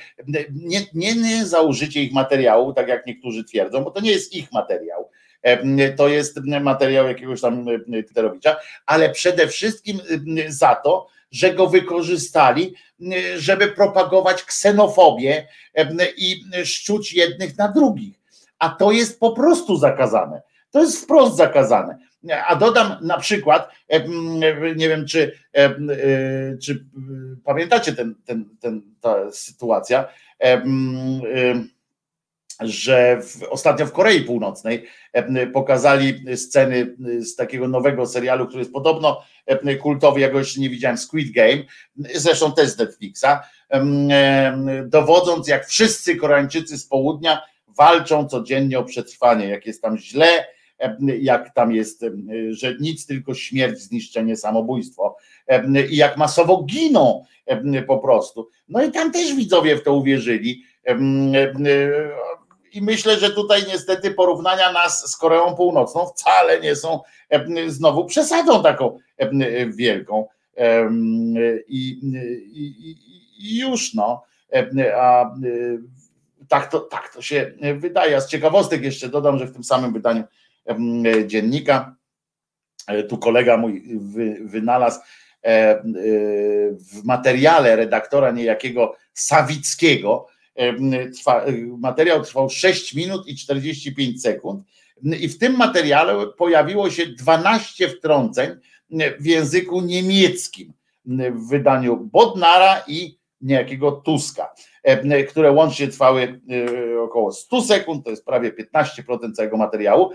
nie, 0.53 0.81
nie, 0.93 1.15
nie 1.15 1.45
za 1.45 1.61
użycie 1.61 2.03
ich 2.03 2.13
materiału, 2.13 2.73
tak 2.73 2.87
jak 2.87 3.05
niektórzy 3.05 3.43
twierdzą, 3.43 3.83
bo 3.83 3.91
to 3.91 4.01
nie 4.01 4.11
jest 4.11 4.33
ich 4.33 4.51
materiał, 4.51 5.09
to 5.97 6.07
jest 6.07 6.39
materiał 6.61 7.07
jakiegoś 7.07 7.41
tam 7.41 7.65
Twitterowicza, 7.85 8.55
ale 8.85 9.09
przede 9.09 9.47
wszystkim 9.47 9.99
za 10.47 10.75
to, 10.75 11.07
że 11.37 11.53
go 11.53 11.67
wykorzystali, 11.67 12.73
żeby 13.37 13.67
propagować 13.67 14.43
ksenofobię 14.43 15.47
i 16.17 16.41
szczuć 16.63 17.13
jednych 17.13 17.57
na 17.57 17.67
drugich. 17.67 18.15
A 18.59 18.69
to 18.69 18.91
jest 18.91 19.19
po 19.19 19.31
prostu 19.31 19.77
zakazane. 19.77 20.41
To 20.71 20.79
jest 20.79 21.03
wprost 21.03 21.35
zakazane. 21.35 21.97
A 22.47 22.55
dodam 22.55 22.97
na 23.01 23.17
przykład, 23.17 23.69
nie 24.75 24.89
wiem, 24.89 25.05
czy, 25.07 25.39
czy 26.63 26.85
pamiętacie 27.45 27.93
ten, 27.93 28.15
ten, 28.25 28.45
ten, 28.59 28.81
ta 29.01 29.31
sytuacja 29.31 30.07
że 32.59 33.21
w, 33.21 33.43
ostatnio 33.43 33.85
w 33.85 33.91
Korei 33.91 34.21
Północnej 34.21 34.85
pokazali 35.53 36.37
sceny 36.37 36.95
z 37.19 37.35
takiego 37.35 37.67
nowego 37.67 38.05
serialu, 38.05 38.47
który 38.47 38.61
jest 38.61 38.73
podobno 38.73 39.21
kultowy, 39.81 40.19
ja 40.19 40.29
go 40.29 40.39
jeszcze 40.39 40.61
nie 40.61 40.69
widziałem, 40.69 40.97
Squid 40.97 41.33
Game, 41.33 41.63
zresztą 42.15 42.53
też 42.53 42.69
z 42.69 42.77
Netflixa, 42.77 43.25
dowodząc 44.85 45.47
jak 45.47 45.67
wszyscy 45.67 46.15
Koreańczycy 46.15 46.77
z 46.77 46.85
południa 46.85 47.41
walczą 47.67 48.27
codziennie 48.27 48.79
o 48.79 48.83
przetrwanie, 48.83 49.47
jak 49.47 49.65
jest 49.65 49.81
tam 49.81 49.97
źle, 49.97 50.27
jak 51.19 51.53
tam 51.53 51.71
jest, 51.71 52.05
że 52.49 52.75
nic, 52.79 53.05
tylko 53.05 53.33
śmierć, 53.33 53.79
zniszczenie, 53.79 54.35
samobójstwo 54.35 55.17
i 55.89 55.95
jak 55.95 56.17
masowo 56.17 56.63
giną 56.63 57.23
po 57.87 57.97
prostu. 57.97 58.49
No 58.69 58.83
i 58.83 58.91
tam 58.91 59.11
też 59.11 59.35
widzowie 59.35 59.75
w 59.75 59.83
to 59.83 59.93
uwierzyli 59.93 60.63
i 62.73 62.81
myślę, 62.81 63.19
że 63.19 63.29
tutaj 63.29 63.63
niestety 63.67 64.11
porównania 64.11 64.71
nas 64.71 65.11
z 65.11 65.17
Koreą 65.17 65.55
Północną 65.55 66.07
wcale 66.07 66.59
nie 66.59 66.75
są 66.75 67.01
znowu 67.67 68.05
przesadą 68.05 68.63
taką 68.63 68.99
wielką. 69.67 70.27
I, 71.67 71.99
i, 72.47 72.97
i 73.39 73.59
już 73.59 73.93
no. 73.93 74.23
A 74.95 75.31
tak 76.47 76.71
to, 76.71 76.79
tak 76.79 77.13
to 77.13 77.21
się 77.21 77.51
wydaje. 77.75 78.17
A 78.17 78.21
z 78.21 78.29
ciekawostek 78.29 78.83
jeszcze 78.83 79.09
dodam, 79.09 79.37
że 79.39 79.45
w 79.45 79.53
tym 79.53 79.63
samym 79.63 79.93
wydaniu 79.93 80.23
dziennika 81.25 81.95
e, 82.87 83.03
tu 83.03 83.17
kolega 83.17 83.57
mój 83.57 83.83
wynalazł 84.41 84.99
e, 85.43 85.81
w 86.73 87.03
materiale 87.03 87.75
redaktora 87.75 88.31
niejakiego 88.31 88.95
Sawickiego, 89.13 90.27
trwa, 91.17 91.45
materiał 91.77 92.23
trwał 92.23 92.49
6 92.49 92.93
minut 92.93 93.27
i 93.27 93.35
45 93.35 94.21
sekund 94.21 94.63
i 95.19 95.29
w 95.29 95.37
tym 95.37 95.57
materiale 95.57 96.27
pojawiło 96.27 96.89
się 96.89 97.05
12 97.05 97.89
wtrąceń 97.89 98.49
w 99.19 99.25
języku 99.25 99.81
niemieckim 99.81 100.73
w 101.31 101.49
wydaniu 101.49 101.97
Bodnara 101.97 102.83
i 102.87 103.17
niejakiego 103.41 103.91
Tuska, 103.91 104.53
które 105.29 105.51
łącznie 105.51 105.87
trwały 105.87 106.41
około 107.03 107.31
100 107.31 107.61
sekund, 107.61 108.05
to 108.05 108.09
jest 108.09 108.25
prawie 108.25 108.51
15% 108.51 109.33
całego 109.33 109.57
materiału 109.57 110.11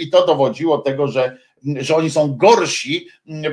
i 0.00 0.10
to 0.10 0.26
dowodziło 0.26 0.78
tego, 0.78 1.08
że, 1.08 1.36
że 1.76 1.96
oni 1.96 2.10
są 2.10 2.36
gorsi, 2.36 3.08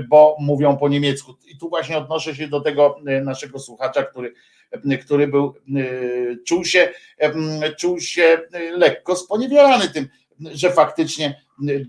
bo 0.09 0.37
mówią 0.39 0.77
po 0.77 0.89
niemiecku. 0.89 1.35
I 1.47 1.57
tu 1.57 1.69
właśnie 1.69 1.97
odnoszę 1.97 2.35
się 2.35 2.47
do 2.47 2.61
tego 2.61 2.95
naszego 3.23 3.59
słuchacza, 3.59 4.03
który 4.03 4.33
który 5.01 5.27
był, 5.27 5.53
y, 5.77 6.37
czuł 6.45 6.65
się, 6.65 6.89
czuł 7.77 7.99
się 7.99 8.37
lekko 8.77 9.15
sponiewierany 9.15 9.89
tym, 9.89 10.07
że 10.39 10.71
faktycznie 10.71 11.41
y, 11.69 11.71
y, 11.71 11.87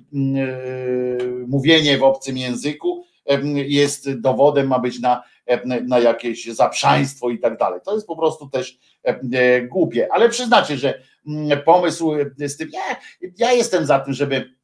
mówienie 1.49 1.99
w 1.99 2.03
obcym 2.03 2.39
języku 2.39 3.05
jest 3.55 4.21
dowodem, 4.21 4.67
ma 4.67 4.79
być 4.79 5.01
na, 5.01 5.23
na 5.87 5.99
jakieś 5.99 6.47
zaprzaństwo 6.47 7.31
i 7.31 7.39
tak 7.39 7.59
dalej. 7.59 7.81
To 7.85 7.95
jest 7.95 8.07
po 8.07 8.17
prostu 8.17 8.49
też 8.49 8.79
głupie, 9.69 10.09
ale 10.13 10.29
przyznacie, 10.29 10.77
że 10.77 11.03
pomysł 11.65 12.13
z 12.39 12.57
tym, 12.57 12.71
ja, 12.73 12.97
ja 13.39 13.53
jestem 13.53 13.87
za 13.87 14.01
tym, 14.01 14.15
żeby 14.15 14.57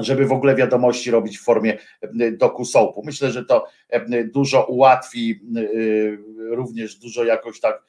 żeby 0.00 0.26
w 0.26 0.32
ogóle 0.32 0.54
wiadomości 0.54 1.10
robić 1.10 1.38
w 1.38 1.42
formie 1.42 1.78
e, 2.02 2.32
doku 2.32 2.64
soapu. 2.64 3.02
Myślę, 3.04 3.30
że 3.30 3.44
to 3.44 3.66
e, 3.88 4.24
dużo 4.24 4.64
ułatwi, 4.64 5.40
e, 5.56 6.54
również 6.54 6.94
dużo 6.96 7.24
jakoś 7.24 7.60
tak 7.60 7.82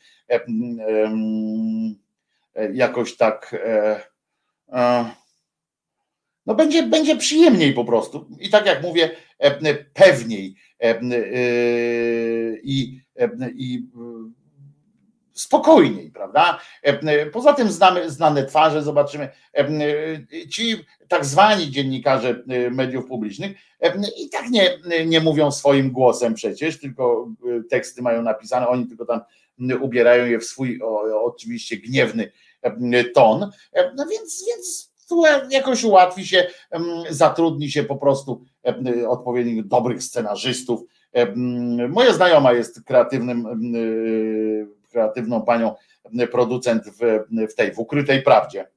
jakoś 2.73 3.17
tak 3.17 3.55
no 6.45 6.55
będzie, 6.55 6.83
będzie 6.83 7.17
przyjemniej 7.17 7.73
po 7.73 7.85
prostu. 7.85 8.27
I 8.39 8.49
tak 8.49 8.65
jak 8.65 8.83
mówię, 8.83 9.11
pewniej 9.93 10.55
i, 12.63 13.01
i 13.55 13.88
spokojniej, 15.41 16.11
prawda? 16.11 16.59
Poza 17.34 17.53
tym 17.53 17.72
znamy 17.72 18.09
znane 18.09 18.45
twarze, 18.45 18.84
zobaczymy. 18.84 19.30
Ci 20.49 20.85
tak 21.07 21.26
zwani 21.26 21.72
dziennikarze 21.72 22.43
mediów 22.72 23.05
publicznych 23.05 23.57
i 24.18 24.30
tak 24.30 24.49
nie, 24.49 24.77
nie 25.05 25.19
mówią 25.19 25.51
swoim 25.51 25.91
głosem 25.91 26.34
przecież, 26.34 26.80
tylko 26.80 27.27
teksty 27.69 28.01
mają 28.01 28.22
napisane, 28.22 28.68
oni 28.68 28.88
tylko 28.88 29.05
tam 29.05 29.22
ubierają 29.81 30.26
je 30.26 30.39
w 30.39 30.45
swój 30.45 30.81
o, 30.84 31.23
oczywiście 31.23 31.77
gniewny 31.77 32.31
ton. 33.13 33.49
No 33.95 34.05
więc, 34.05 34.45
więc 34.47 34.91
tu 35.09 35.23
jakoś 35.49 35.84
ułatwi 35.84 36.27
się, 36.27 36.47
zatrudni 37.09 37.72
się 37.72 37.84
po 37.84 37.95
prostu 37.95 38.43
odpowiednich 39.07 39.68
dobrych 39.68 40.03
scenarzystów. 40.03 40.81
Moja 41.89 42.13
znajoma 42.13 42.53
jest 42.53 42.84
kreatywnym 42.84 43.47
kreatywną 44.91 45.41
panią 45.41 45.76
producent 46.31 46.84
w, 46.84 47.23
w 47.51 47.55
tej, 47.55 47.73
w 47.73 47.80
ukrytej 47.80 48.22
prawdzie. 48.22 48.68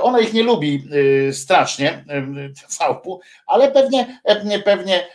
Ona 0.00 0.20
ich 0.20 0.32
nie 0.32 0.42
lubi 0.42 0.88
y, 1.28 1.32
strasznie, 1.32 2.04
całpu, 2.68 3.20
ale 3.46 3.70
pewnie, 3.72 4.20
pewnie 4.64 5.06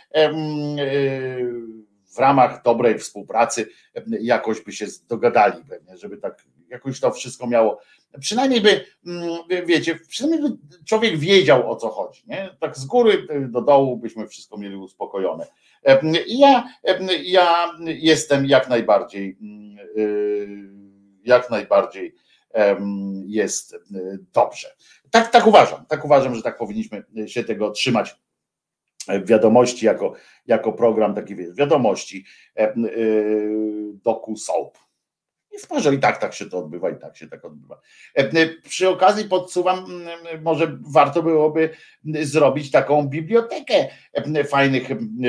w 2.14 2.18
ramach 2.18 2.62
dobrej 2.62 2.98
współpracy 2.98 3.68
jakoś 4.20 4.60
by 4.60 4.72
się 4.72 4.86
dogadali 5.08 5.64
pewnie, 5.64 5.96
żeby 5.96 6.16
tak 6.16 6.44
jakoś 6.70 7.00
to 7.00 7.10
wszystko 7.10 7.46
miało. 7.46 7.80
Przynajmniej 8.20 8.60
by, 8.60 8.84
mm, 9.06 9.66
wiecie, 9.66 9.98
przynajmniej 10.08 10.50
by 10.50 10.56
człowiek 10.84 11.18
wiedział 11.18 11.70
o 11.70 11.76
co 11.76 11.88
chodzi. 11.88 12.22
Nie? 12.26 12.56
Tak 12.60 12.76
z 12.78 12.84
góry 12.84 13.26
do 13.48 13.60
dołu 13.60 13.96
byśmy 13.96 14.26
wszystko 14.26 14.58
mieli 14.58 14.76
uspokojone. 14.76 15.46
Ja, 16.26 16.68
ja 17.22 17.72
jestem 17.86 18.46
jak 18.46 18.68
najbardziej, 18.68 19.36
mm, 19.40 19.78
y, 19.98 20.48
jak 21.24 21.50
najbardziej 21.50 22.14
jest 23.26 23.76
dobrze. 24.32 24.68
Tak, 25.10 25.30
tak 25.30 25.46
uważam, 25.46 25.86
tak 25.86 26.04
uważam, 26.04 26.34
że 26.34 26.42
tak 26.42 26.58
powinniśmy 26.58 27.04
się 27.26 27.44
tego 27.44 27.70
trzymać 27.70 28.16
wiadomości 29.24 29.86
jako, 29.86 30.14
jako 30.46 30.72
program 30.72 31.14
taki 31.14 31.36
wiadomości 31.36 32.24
doku 34.04 34.36
soap. 34.36 34.78
I 35.54 35.58
w 35.58 35.66
porze 35.66 35.94
i 35.94 35.98
tak 35.98 36.20
tak 36.20 36.34
się 36.34 36.46
to 36.46 36.58
odbywa, 36.58 36.90
i 36.90 36.96
tak 36.96 37.16
się 37.16 37.28
tak 37.28 37.44
odbywa. 37.44 37.80
Przy 38.68 38.88
okazji 38.88 39.24
podsuwam, 39.24 40.02
może 40.42 40.78
warto 40.80 41.22
byłoby 41.22 41.70
zrobić 42.22 42.70
taką 42.70 43.08
bibliotekę 43.08 43.88
fajnych, 44.48 44.88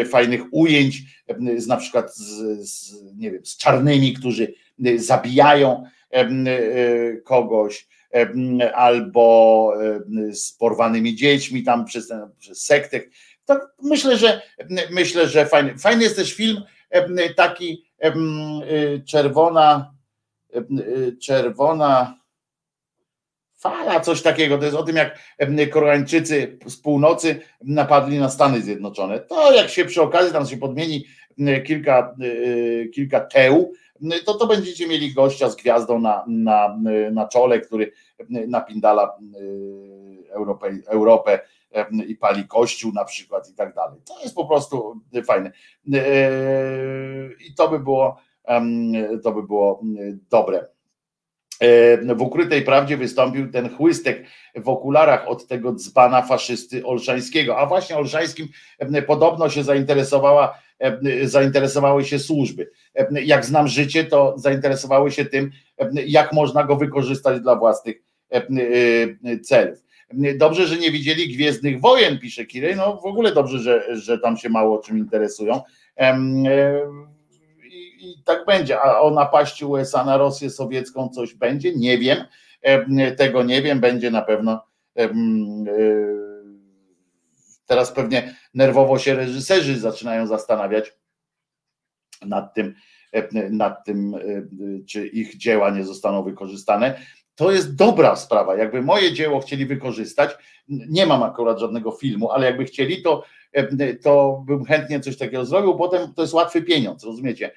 fajnych 0.09 0.41
ujęć, 0.51 1.01
z 1.57 1.67
na 1.67 1.77
przykład 1.77 2.15
z, 2.15 2.27
z, 2.69 2.95
nie 3.15 3.31
wiem, 3.31 3.45
z 3.45 3.57
czarnymi, 3.57 4.13
którzy 4.13 4.53
zabijają 4.95 5.83
kogoś, 7.23 7.87
albo 8.73 9.73
z 10.31 10.51
porwanymi 10.51 11.15
dziećmi 11.15 11.63
tam 11.63 11.85
przez, 11.85 12.13
przez 12.39 12.65
sektę 12.65 13.01
to 13.49 13.59
myślę, 13.83 14.17
że 14.17 14.41
myślę, 14.91 15.27
że 15.27 15.45
fajny. 15.45 15.77
Fajny 15.77 16.03
jest 16.03 16.15
też 16.15 16.33
film 16.33 16.63
taki 17.35 17.85
czerwona, 19.05 19.93
czerwona 21.21 22.19
fala, 23.57 23.99
coś 23.99 24.21
takiego. 24.21 24.57
To 24.57 24.65
jest 24.65 24.77
o 24.77 24.83
tym, 24.83 24.95
jak 24.95 25.19
Koreańczycy 25.69 26.57
z 26.65 26.77
północy 26.77 27.41
napadli 27.61 28.19
na 28.19 28.29
Stany 28.29 28.61
Zjednoczone. 28.61 29.19
To 29.19 29.53
jak 29.53 29.69
się 29.69 29.85
przy 29.85 30.01
okazji 30.01 30.33
tam 30.33 30.45
się 30.45 30.57
podmieni 30.57 31.05
kilka, 31.65 32.15
y, 32.23 32.91
kilka 32.93 33.19
teł, 33.19 33.73
to 34.25 34.33
to 34.33 34.47
będziecie 34.47 34.87
mieli 34.87 35.13
gościa 35.13 35.49
z 35.49 35.55
gwiazdą 35.55 35.99
na, 35.99 36.23
na, 36.27 36.77
na 37.11 37.27
czole, 37.27 37.59
który 37.59 37.91
napindala 38.47 39.17
Europę, 40.29 40.77
Europę 40.87 41.39
i 42.07 42.15
pali 42.15 42.47
kościół 42.47 42.91
na 42.93 43.05
przykład 43.05 43.49
i 43.49 43.53
tak 43.53 43.73
dalej. 43.75 43.99
To 44.05 44.21
jest 44.23 44.35
po 44.35 44.45
prostu 44.45 45.01
fajne. 45.25 45.51
E, 45.93 46.31
I 47.47 47.53
to 47.53 47.69
by 47.69 47.79
było, 47.79 48.17
to 49.23 49.31
by 49.31 49.43
było 49.43 49.81
dobre. 50.29 50.65
E, 51.59 52.15
w 52.15 52.21
ukrytej 52.21 52.61
prawdzie 52.61 52.97
wystąpił 52.97 53.51
ten 53.51 53.69
chłystek 53.69 54.25
w 54.55 54.69
okularach 54.69 55.27
od 55.27 55.47
tego 55.47 55.73
dzbana 55.73 56.21
faszysty 56.21 56.85
Olszańskiego. 56.85 57.57
A 57.57 57.65
właśnie 57.65 57.97
Olszańskim 57.97 58.47
podobno 59.07 59.49
się 59.49 59.63
zainteresowała, 59.63 60.59
zainteresowały 61.23 62.05
się 62.05 62.19
służby. 62.19 62.69
Jak 63.23 63.45
znam 63.45 63.67
życie, 63.67 64.03
to 64.03 64.33
zainteresowały 64.37 65.11
się 65.11 65.25
tym, 65.25 65.51
jak 66.05 66.33
można 66.33 66.63
go 66.63 66.75
wykorzystać 66.75 67.41
dla 67.41 67.55
własnych 67.55 68.01
celów. 69.43 69.83
Dobrze, 70.37 70.67
że 70.67 70.77
nie 70.77 70.91
widzieli 70.91 71.33
Gwiezdnych 71.33 71.81
Wojen, 71.81 72.19
pisze 72.19 72.45
Kirej. 72.45 72.75
No 72.75 72.97
w 73.03 73.05
ogóle 73.05 73.31
dobrze, 73.31 73.59
że, 73.59 73.95
że 73.95 74.19
tam 74.19 74.37
się 74.37 74.49
mało 74.49 74.79
czym 74.79 74.97
interesują. 74.97 75.61
E, 77.99 78.01
I, 78.01 78.23
tak 78.25 78.45
będzie. 78.45 78.81
A 78.81 78.99
o 78.99 79.11
napaści 79.11 79.65
USA 79.65 80.05
na 80.05 80.17
Rosję 80.17 80.49
sowiecką 80.49 81.09
coś 81.09 81.33
będzie? 81.33 81.75
Nie 81.75 81.97
wiem. 81.97 82.17
Tego 83.17 83.43
nie 83.43 83.61
wiem. 83.61 83.79
Będzie 83.79 84.11
na 84.11 84.21
pewno. 84.21 84.65
E, 84.97 85.09
teraz 87.65 87.91
pewnie 87.91 88.35
nerwowo 88.53 88.99
się 88.99 89.15
reżyserzy 89.15 89.79
zaczynają 89.79 90.27
zastanawiać 90.27 90.97
nad 92.25 92.53
tym, 92.53 92.75
nad 93.51 93.85
tym, 93.85 94.15
czy 94.87 95.07
ich 95.07 95.37
dzieła 95.37 95.69
nie 95.69 95.83
zostaną 95.83 96.23
wykorzystane 96.23 96.99
to 97.39 97.51
jest 97.51 97.75
dobra 97.75 98.15
sprawa. 98.15 98.55
Jakby 98.55 98.81
moje 98.81 99.13
dzieło 99.13 99.39
chcieli 99.39 99.65
wykorzystać, 99.65 100.37
nie 100.67 101.05
mam 101.05 101.23
akurat 101.23 101.59
żadnego 101.59 101.91
filmu, 101.91 102.31
ale 102.31 102.45
jakby 102.45 102.65
chcieli, 102.65 103.01
to, 103.01 103.23
e, 103.51 103.93
to 103.93 104.43
bym 104.47 104.65
chętnie 104.65 104.99
coś 104.99 105.17
takiego 105.17 105.45
zrobił. 105.45 105.75
Potem 105.75 106.13
to 106.13 106.21
jest 106.21 106.33
łatwy 106.33 106.61
pieniądz, 106.61 107.03
rozumiecie? 107.03 107.51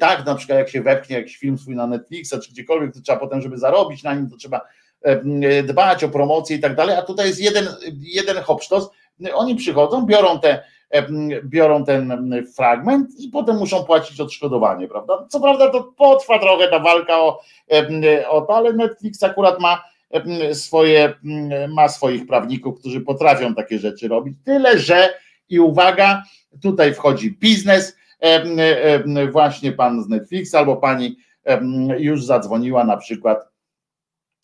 Tak, 0.00 0.26
na 0.26 0.34
przykład 0.34 0.58
jak 0.58 0.68
się 0.68 0.82
wepchnie 0.82 1.16
jakiś 1.16 1.36
film 1.36 1.58
swój 1.58 1.76
na 1.76 1.86
Netflixa 1.86 2.34
czy 2.44 2.52
gdziekolwiek, 2.52 2.94
to 2.94 3.00
trzeba 3.00 3.18
potem, 3.18 3.42
żeby 3.42 3.58
zarobić 3.58 4.02
na 4.02 4.14
nim, 4.14 4.30
to 4.30 4.36
trzeba 4.36 4.60
dbać 5.64 6.04
o 6.04 6.08
promocję 6.08 6.56
i 6.56 6.60
tak 6.60 6.74
dalej. 6.74 6.96
A 6.96 7.02
tutaj 7.02 7.26
jest 7.26 7.40
jeden, 7.40 7.68
jeden 8.00 8.36
hopsztos. 8.36 8.90
Oni 9.34 9.54
przychodzą, 9.54 10.06
biorą 10.06 10.40
te 10.40 10.62
biorą 11.44 11.84
ten 11.84 12.34
fragment 12.56 13.20
i 13.20 13.28
potem 13.28 13.56
muszą 13.56 13.84
płacić 13.84 14.20
odszkodowanie, 14.20 14.88
prawda? 14.88 15.26
Co 15.28 15.40
prawda 15.40 15.70
to 15.70 15.82
potrwa 15.82 16.38
trochę 16.38 16.68
ta 16.68 16.78
walka 16.78 17.20
o, 17.20 17.40
o 18.28 18.40
to, 18.40 18.56
ale 18.56 18.72
Netflix 18.72 19.22
akurat 19.22 19.60
ma 19.60 19.82
swoje, 20.52 21.14
ma 21.68 21.88
swoich 21.88 22.26
prawników, 22.26 22.80
którzy 22.80 23.00
potrafią 23.00 23.54
takie 23.54 23.78
rzeczy 23.78 24.08
robić. 24.08 24.36
Tyle, 24.44 24.78
że 24.78 25.14
i 25.48 25.60
uwaga, 25.60 26.22
tutaj 26.62 26.94
wchodzi 26.94 27.30
biznes, 27.30 27.96
właśnie 29.32 29.72
pan 29.72 30.04
z 30.04 30.08
Netflixa 30.08 30.54
albo 30.54 30.76
pani 30.76 31.16
już 31.98 32.24
zadzwoniła 32.24 32.84
na 32.84 32.96
przykład 32.96 33.48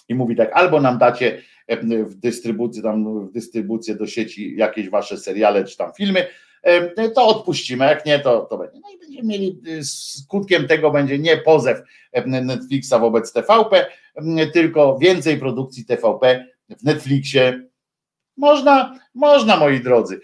i 0.09 0.15
mówi 0.15 0.37
tak, 0.37 0.51
albo 0.53 0.81
nam 0.81 0.99
dacie 0.99 1.43
w 1.83 2.15
dystrybucji, 2.15 2.83
tam 2.83 3.27
w 3.29 3.33
dystrybucję 3.33 3.95
do 3.95 4.07
sieci 4.07 4.57
jakieś 4.57 4.89
wasze 4.89 5.17
seriale 5.17 5.65
czy 5.65 5.77
tam 5.77 5.93
filmy, 5.97 6.27
to 7.15 7.27
odpuścimy, 7.27 7.85
jak 7.85 8.07
nie, 8.07 8.19
to, 8.19 8.41
to 8.41 8.59
będzie. 8.59 8.81
No 8.83 8.91
i 8.95 8.99
będziemy 8.99 9.29
mieli, 9.29 9.61
y, 9.69 9.85
skutkiem 9.85 10.67
tego 10.67 10.91
będzie 10.91 11.19
nie 11.19 11.37
pozew 11.37 11.83
Netflixa 12.27 12.95
wobec 13.01 13.33
TVP, 13.33 13.87
tylko 14.53 14.99
więcej 14.99 15.39
produkcji 15.39 15.85
TVP 15.85 16.47
w 16.79 16.85
Netflixie. 16.85 17.70
Można, 18.41 18.99
można 19.15 19.57
moi 19.57 19.81
drodzy. 19.81 20.21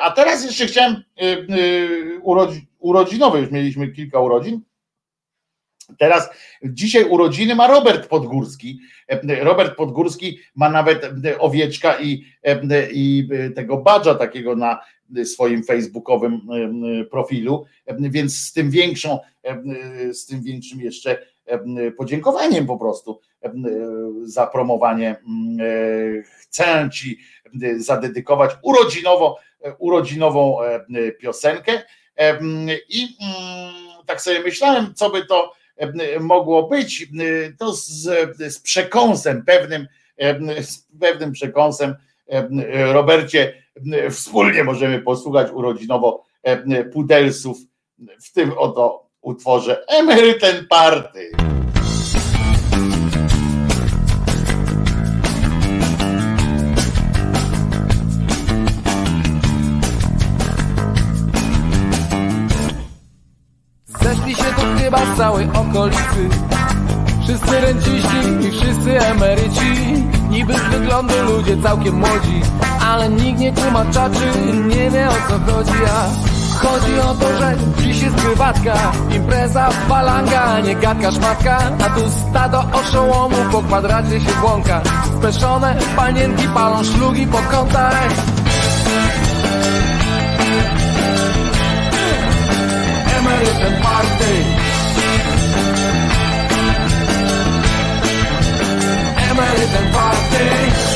A 0.00 0.10
teraz 0.10 0.44
jeszcze 0.44 0.66
chciałem 0.66 0.92
y, 1.22 1.24
y, 1.24 2.20
urodzinowe, 2.78 3.40
już 3.40 3.50
mieliśmy 3.50 3.88
kilka 3.88 4.20
urodzin, 4.20 4.60
Teraz 5.98 6.30
dzisiaj 6.64 7.04
urodziny 7.04 7.54
ma 7.54 7.66
Robert 7.66 8.08
Podgórski. 8.08 8.80
Robert 9.40 9.76
Podgórski 9.76 10.38
ma 10.54 10.70
nawet 10.70 11.10
owieczka 11.38 12.00
i, 12.00 12.24
i 12.92 13.28
tego 13.54 13.76
badża 13.76 14.14
takiego 14.14 14.56
na 14.56 14.80
swoim 15.24 15.62
facebookowym 15.62 16.40
profilu, 17.10 17.64
więc 18.00 18.38
z 18.38 18.52
tym 18.52 18.70
większą, 18.70 19.18
z 20.12 20.26
tym 20.26 20.42
większym 20.42 20.80
jeszcze 20.80 21.18
podziękowaniem 21.96 22.66
po 22.66 22.78
prostu 22.78 23.20
za 24.22 24.46
promowanie 24.46 25.16
chcę 26.40 26.88
ci 26.92 27.18
zadedykować 27.76 28.50
urodzinowo, 28.62 29.38
urodzinową 29.78 30.58
piosenkę. 31.20 31.82
I 32.88 33.16
mm, 33.20 33.74
tak 34.06 34.20
sobie 34.20 34.40
myślałem, 34.40 34.94
co 34.94 35.10
by 35.10 35.26
to 35.26 35.52
E, 35.76 36.20
mogło 36.20 36.68
być, 36.68 37.02
e, 37.02 37.52
to 37.58 37.72
z, 37.72 38.02
z 38.38 38.60
przekąsem, 38.60 39.44
pewnym, 39.44 39.88
e, 40.18 40.62
z 40.62 40.88
pewnym 41.00 41.32
przekąsem, 41.32 41.94
Robercie, 42.92 43.54
wspólnie 44.10 44.64
możemy 44.64 45.02
posłuchać 45.02 45.52
urodzinowo 45.52 46.24
Pudelsów 46.92 47.58
w 48.22 48.32
tym 48.32 48.52
oto 48.58 49.03
utworze 49.24 49.86
Emeryten 49.88 50.66
Party. 50.68 51.30
chyba 64.84 65.14
z 65.14 65.18
całej 65.18 65.48
okolicy. 65.48 66.28
Wszyscy 67.22 67.60
renciści 67.60 68.46
i 68.48 68.50
wszyscy 68.50 69.00
emeryci. 69.00 70.04
Niby 70.30 70.54
z 70.54 70.62
wyglądu 70.62 71.14
ludzie 71.26 71.56
całkiem 71.62 71.94
młodzi 71.94 72.40
Ale 72.86 73.08
nikt 73.08 73.38
nie 73.38 73.52
kuma 73.52 73.84
czaczy, 73.92 74.26
nie 74.68 74.90
wie 74.90 75.08
o 75.08 75.14
co 75.28 75.52
chodzi. 75.52 75.72
A 75.88 76.33
Chodzi 76.62 77.00
o 77.00 77.14
to, 77.14 77.38
że 77.38 77.56
dziś 77.78 78.02
jest 78.02 78.14
grywatka 78.14 78.74
Impreza, 79.16 79.68
balanga, 79.88 80.60
nie 80.60 80.74
gadka, 80.74 81.10
szmatka 81.10 81.58
A 81.86 81.90
tu 81.90 82.00
stado 82.30 82.64
oszołomu 82.72 83.36
po 83.52 83.62
kwadracie 83.62 84.20
się 84.20 84.32
błąka. 84.40 84.80
Speszone 85.18 85.76
panienki 85.96 86.48
palą 86.48 86.84
szlugi 86.84 87.26
po 87.26 87.38
kątach 87.38 88.08
Emerytem 93.18 93.82
party. 93.82 94.44
Emerytem 99.30 99.92
party. 99.92 100.93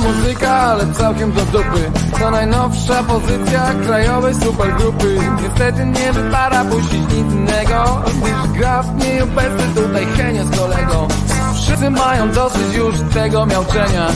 Muzyka, 0.00 0.50
ale 0.50 0.92
całkiem 0.92 1.32
do 1.32 1.40
dupy. 1.40 1.90
To 2.20 2.30
najnowsza 2.30 3.02
pozycja 3.02 3.74
krajowej 3.86 4.34
supergrupy. 4.34 5.18
Niestety 5.42 5.86
nie 5.86 6.12
wypada 6.12 6.64
puścić 6.64 7.00
nic 7.00 7.32
innego 7.32 8.02
Gdyż 8.06 8.58
gra 8.58 8.82
w 8.82 8.96
niej 8.96 9.22
obecny 9.22 9.82
tutaj 9.82 10.06
Henio 10.06 10.44
z 10.44 10.58
kolego. 10.58 11.08
Wszyscy 11.54 11.90
mają 11.90 12.30
dosyć 12.30 12.74
już 12.74 12.94
tego 13.14 13.46
miałczenia 13.46 14.06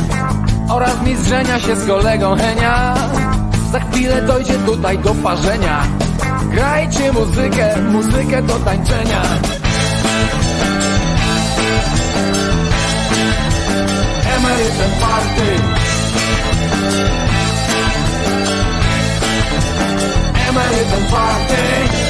Oraz 0.68 1.02
mizrzenia 1.02 1.60
się 1.60 1.76
z 1.76 1.86
kolegą 1.86 2.36
Henia. 2.36 2.94
Za 3.72 3.80
chwilę 3.80 4.22
dojdzie 4.22 4.54
tutaj 4.54 4.98
do 4.98 5.14
parzenia. 5.14 5.82
Grajcie 6.50 7.12
muzykę, 7.12 7.76
muzykę 7.92 8.42
do 8.42 8.54
tańczenia 8.54 9.22
mai 14.48 14.64
departe 14.78 15.86
E 20.46 20.50
a 20.50 21.10
party. 21.10 22.07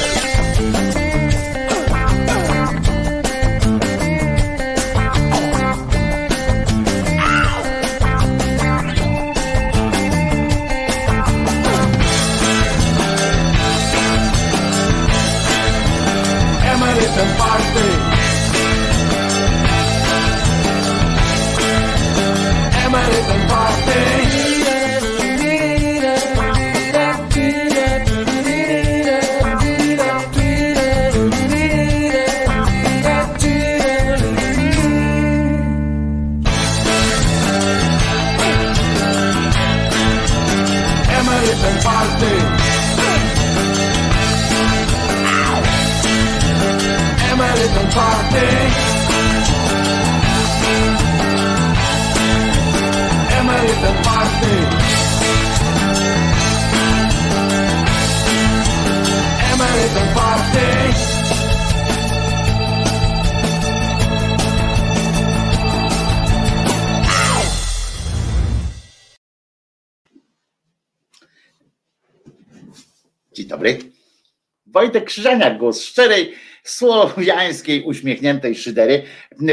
Wojtek 74.79 75.05
Krzyżaniak, 75.05 75.57
głos 75.57 75.81
szczerej, 75.81 76.33
słowiańskiej, 76.63 77.83
uśmiechniętej 77.83 78.55
szydery 78.55 79.03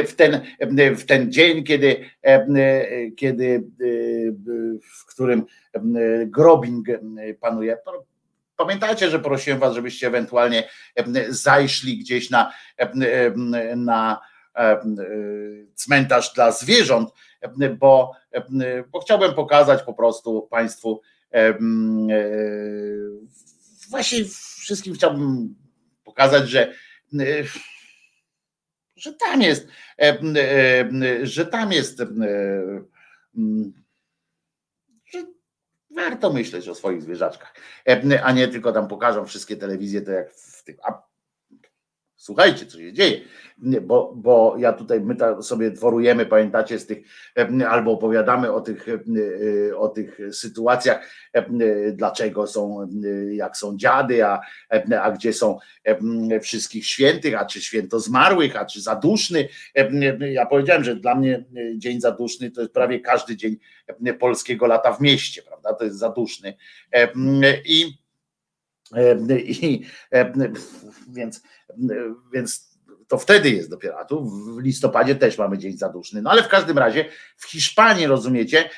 w 0.07 0.15
ten, 0.15 0.41
w 0.97 1.05
ten 1.05 1.33
dzień, 1.33 1.65
kiedy, 1.65 2.05
kiedy 3.17 3.65
w 4.99 5.07
którym 5.07 5.45
grobing 6.27 6.87
panuje. 7.41 7.79
Pamiętajcie, 8.57 9.11
że 9.11 9.19
prosiłem 9.19 9.59
was, 9.59 9.75
żebyście 9.75 10.07
ewentualnie 10.07 10.69
zajszli 11.29 11.99
gdzieś 11.99 12.31
na, 12.31 12.53
na 13.77 14.21
cmentarz 15.75 16.35
dla 16.35 16.53
zwierząt, 16.53 17.11
bo, 17.79 18.13
bo 18.93 19.01
chciałbym 19.01 19.35
pokazać 19.35 19.83
po 19.83 19.95
prostu 19.95 20.49
Państwu 20.51 21.01
właśnie 23.91 24.19
wszystkim 24.67 24.95
chciałbym 24.95 25.55
pokazać, 26.05 26.49
że, 26.49 26.75
że 28.97 29.13
tam 29.13 29.43
jest, 29.43 29.69
że 31.23 31.47
tam 31.47 31.73
jest, 31.73 32.03
że 35.13 35.25
warto 35.91 36.33
myśleć 36.33 36.69
o 36.69 36.75
swoich 36.75 37.03
zwierzaczkach, 37.03 37.55
a 38.23 38.33
nie 38.33 38.49
tylko 38.49 38.73
tam 38.73 38.89
pokażą 38.89 39.27
wszystkie 39.27 39.57
telewizje, 39.57 40.01
to 40.03 40.11
jak 40.11 40.35
w 40.35 40.65
tych. 40.65 40.77
A 40.83 41.03
słuchajcie, 42.27 42.67
co 42.67 42.79
się 42.79 42.93
dzieje, 42.93 43.21
bo, 43.83 44.13
bo 44.17 44.57
ja 44.59 44.73
tutaj, 44.73 45.01
my 45.01 45.17
sobie 45.43 45.71
dworujemy, 45.71 46.27
pamiętacie, 46.27 46.79
z 46.79 46.87
tych, 46.87 46.99
albo 47.69 47.93
opowiadamy 47.93 48.53
o 48.53 48.61
tych, 48.61 48.87
o 49.77 49.89
tych 49.89 50.19
sytuacjach, 50.33 51.11
dlaczego 51.93 52.47
są, 52.47 52.89
jak 53.31 53.57
są 53.57 53.77
dziady, 53.77 54.25
a, 54.25 54.41
a 55.01 55.11
gdzie 55.11 55.33
są 55.33 55.59
wszystkich 56.43 56.87
świętych, 56.87 57.35
a 57.41 57.45
czy 57.45 57.61
święto 57.61 58.01
zmarłych, 58.01 58.57
a 58.57 58.65
czy 58.65 58.81
zaduszny. 58.81 59.49
Ja 60.21 60.47
powiedziałem, 60.47 60.85
że 60.85 60.97
dla 60.97 61.15
mnie 61.15 61.45
dzień 61.77 62.01
zaduszny 62.01 62.51
to 62.51 62.61
jest 62.61 62.73
prawie 62.73 63.01
każdy 63.01 63.37
dzień 63.37 63.57
polskiego 64.19 64.67
lata 64.67 64.93
w 64.93 65.01
mieście, 65.01 65.43
prawda? 65.43 65.75
To 65.75 65.85
jest 65.85 65.99
zaduszny. 65.99 66.55
I 67.65 68.06
i, 69.31 69.87
więc, 71.09 71.43
więc 72.33 72.77
to 73.09 73.19
wtedy 73.19 73.51
jest 73.51 73.71
dopiero, 73.71 73.99
a 73.99 74.05
tu 74.05 74.25
w 74.25 74.63
listopadzie 74.63 75.15
też 75.15 75.39
mamy 75.39 75.59
dzień 75.59 75.77
zaduszny. 75.77 76.23
No 76.23 76.31
ale 76.31 76.43
w 76.43 76.49
każdym 76.49 76.79
razie 76.79 77.05
w 77.37 77.51
Hiszpanii, 77.51 78.07
rozumiecie, 78.07 78.71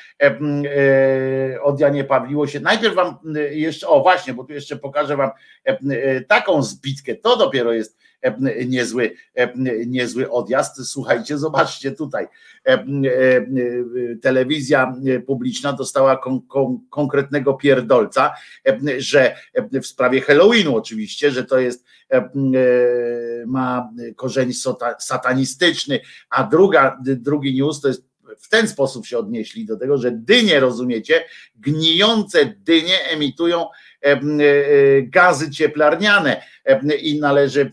od 1.61 1.79
Janie 1.79 2.03
Pawliło 2.03 2.47
się, 2.47 2.59
najpierw 2.59 2.95
wam 2.95 3.17
jeszcze, 3.51 3.87
o 3.87 4.01
właśnie, 4.01 4.33
bo 4.33 4.43
tu 4.43 4.53
jeszcze 4.53 4.75
pokażę 4.75 5.17
wam 5.17 5.29
taką 6.27 6.63
zbitkę, 6.63 7.15
to 7.15 7.37
dopiero 7.37 7.73
jest 7.73 7.97
niezły, 8.67 9.15
niezły 9.85 10.31
odjazd. 10.31 10.85
Słuchajcie, 10.85 11.37
zobaczcie 11.37 11.91
tutaj. 11.91 12.27
Telewizja 14.21 14.95
publiczna 15.27 15.73
dostała 15.73 16.17
kon, 16.17 16.41
kon, 16.41 16.79
konkretnego 16.89 17.53
pierdolca, 17.53 18.31
że 18.97 19.35
w 19.81 19.85
sprawie 19.85 20.21
Halloweenu 20.21 20.75
oczywiście, 20.75 21.31
że 21.31 21.43
to 21.43 21.59
jest 21.59 21.85
ma 23.45 23.89
korzeń 24.15 24.51
satanistyczny, 24.99 25.99
a 26.29 26.43
druga, 26.43 26.99
drugi 27.01 27.55
news 27.55 27.81
to 27.81 27.87
jest 27.87 28.09
w 28.39 28.49
ten 28.49 28.67
sposób 28.67 29.05
się 29.05 29.17
odnieśli 29.17 29.65
do 29.65 29.77
tego, 29.77 29.97
że 29.97 30.11
dynie, 30.11 30.59
rozumiecie, 30.59 31.25
gnijące 31.55 32.45
dynie 32.45 33.09
emitują 33.09 33.65
gazy 35.03 35.51
cieplarniane 35.51 36.41
i 37.01 37.19
należy, 37.19 37.71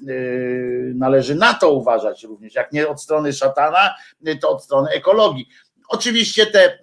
należy 0.95 1.35
na 1.35 1.55
to 1.55 1.73
uważać 1.73 2.25
również, 2.25 2.55
jak 2.55 2.73
nie 2.73 2.89
od 2.89 3.03
strony 3.03 3.33
szatana, 3.33 3.95
to 4.41 4.51
od 4.51 4.65
strony 4.65 4.91
ekologii. 4.91 5.49
Oczywiście 5.89 6.47
te 6.47 6.79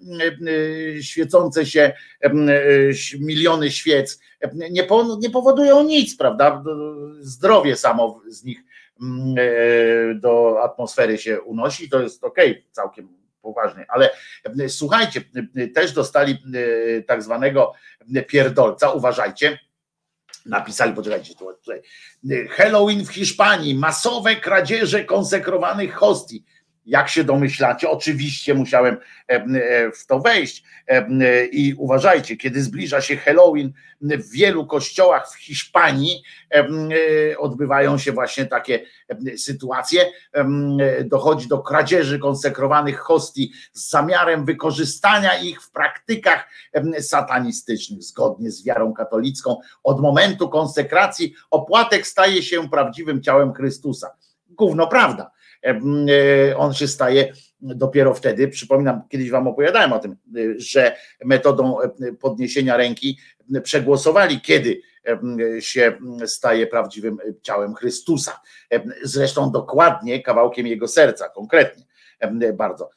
świecące 1.00 1.66
się 1.66 1.92
miliony 3.20 3.70
świec 3.70 4.20
nie, 4.70 5.30
powodują 5.32 5.84
nic, 5.84 6.16
prawda? 6.16 6.64
Zdrowie 7.20 7.76
samo 7.76 8.20
z 8.28 8.44
nich 8.44 8.60
do 10.14 10.62
atmosfery 10.62 11.18
się 11.18 11.40
unosi, 11.40 11.88
to 11.88 12.02
jest 12.02 12.24
ok, 12.24 12.38
całkiem 12.70 13.23
poważnie, 13.44 13.86
ale 13.88 14.10
słuchajcie, 14.68 15.20
też 15.74 15.92
dostali 15.92 16.38
tak 17.06 17.22
zwanego 17.22 17.72
pierdolca, 18.28 18.90
uważajcie, 18.90 19.58
napisali, 20.46 20.92
poczekajcie, 20.94 21.34
tutaj, 21.34 21.82
Halloween 22.50 23.04
w 23.04 23.08
Hiszpanii, 23.08 23.74
masowe 23.74 24.36
kradzieże 24.36 25.04
konsekrowanych 25.04 25.94
hostii. 25.94 26.44
Jak 26.86 27.08
się 27.08 27.24
domyślacie, 27.24 27.90
oczywiście 27.90 28.54
musiałem 28.54 28.96
w 29.94 30.06
to 30.06 30.20
wejść. 30.20 30.64
I 31.52 31.74
uważajcie, 31.78 32.36
kiedy 32.36 32.62
zbliża 32.62 33.00
się 33.00 33.16
Halloween, 33.16 33.72
w 34.00 34.30
wielu 34.30 34.66
kościołach 34.66 35.30
w 35.30 35.34
Hiszpanii 35.34 36.22
odbywają 37.38 37.98
się 37.98 38.12
właśnie 38.12 38.46
takie 38.46 38.86
sytuacje. 39.36 40.12
Dochodzi 41.04 41.48
do 41.48 41.58
kradzieży 41.58 42.18
konsekrowanych 42.18 42.98
hostii 42.98 43.52
z 43.72 43.90
zamiarem 43.90 44.44
wykorzystania 44.44 45.38
ich 45.38 45.62
w 45.62 45.70
praktykach 45.70 46.48
satanistycznych, 47.00 48.02
zgodnie 48.02 48.50
z 48.50 48.64
wiarą 48.64 48.94
katolicką. 48.94 49.56
Od 49.82 50.00
momentu 50.00 50.48
konsekracji 50.48 51.34
opłatek 51.50 52.06
staje 52.06 52.42
się 52.42 52.68
prawdziwym 52.68 53.22
ciałem 53.22 53.54
Chrystusa. 53.54 54.16
Gówno 54.50 54.86
prawda 54.86 55.30
on 56.56 56.74
się 56.74 56.88
staje 56.88 57.32
dopiero 57.60 58.14
wtedy, 58.14 58.48
przypominam, 58.48 59.02
kiedyś 59.08 59.30
wam 59.30 59.48
opowiadałem 59.48 59.92
o 59.92 59.98
tym, 59.98 60.16
że 60.56 60.96
metodą 61.24 61.76
podniesienia 62.20 62.76
ręki 62.76 63.18
przegłosowali, 63.62 64.40
kiedy 64.40 64.80
się 65.60 65.98
staje 66.26 66.66
prawdziwym 66.66 67.18
ciałem 67.42 67.74
Chrystusa. 67.74 68.40
Zresztą 69.02 69.52
dokładnie 69.52 70.22
kawałkiem 70.22 70.66
jego 70.66 70.88
serca, 70.88 71.28
konkretnie 71.28 71.84
bardzo. 72.54 72.90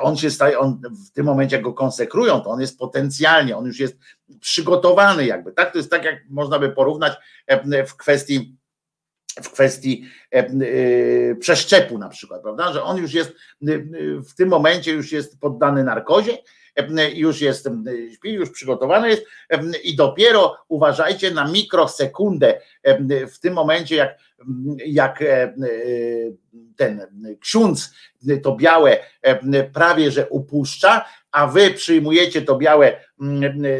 On 0.00 0.16
się 0.16 0.30
staje, 0.30 0.58
on 0.58 0.80
w 1.08 1.12
tym 1.12 1.26
momencie, 1.26 1.56
jak 1.56 1.64
go 1.64 1.72
konsekrują, 1.72 2.40
to 2.40 2.50
on 2.50 2.60
jest 2.60 2.78
potencjalnie, 2.78 3.56
on 3.56 3.66
już 3.66 3.80
jest 3.80 3.96
przygotowany, 4.40 5.26
jakby. 5.26 5.52
Tak, 5.52 5.72
to 5.72 5.78
jest 5.78 5.90
tak, 5.90 6.04
jak 6.04 6.16
można 6.28 6.58
by 6.58 6.68
porównać 6.68 7.12
w 7.86 7.96
kwestii 7.96 8.56
w 9.42 9.50
kwestii 9.50 10.04
przeszczepu 11.40 11.98
na 11.98 12.08
przykład, 12.08 12.42
prawda? 12.42 12.72
Że 12.72 12.82
on 12.82 12.96
już 12.96 13.14
jest 13.14 13.32
w 14.28 14.34
tym 14.36 14.48
momencie 14.48 14.92
już 14.92 15.12
jest 15.12 15.40
poddany 15.40 15.84
narkozie 15.84 16.38
już 17.14 17.40
jest, 17.40 17.68
śpi, 18.14 18.32
już 18.32 18.50
przygotowany 18.50 19.08
jest 19.08 19.26
i 19.84 19.96
dopiero 19.96 20.56
uważajcie 20.68 21.30
na 21.30 21.48
mikrosekundę 21.48 22.60
w 23.32 23.38
tym 23.38 23.54
momencie, 23.54 23.96
jak, 23.96 24.18
jak 24.86 25.24
ten 26.76 27.06
ksiądz 27.40 27.94
to 28.42 28.56
białe 28.56 28.98
prawie 29.72 30.10
że 30.10 30.28
upuszcza, 30.28 31.04
a 31.32 31.46
wy 31.46 31.70
przyjmujecie 31.70 32.42
to 32.42 32.56
białe 32.56 33.04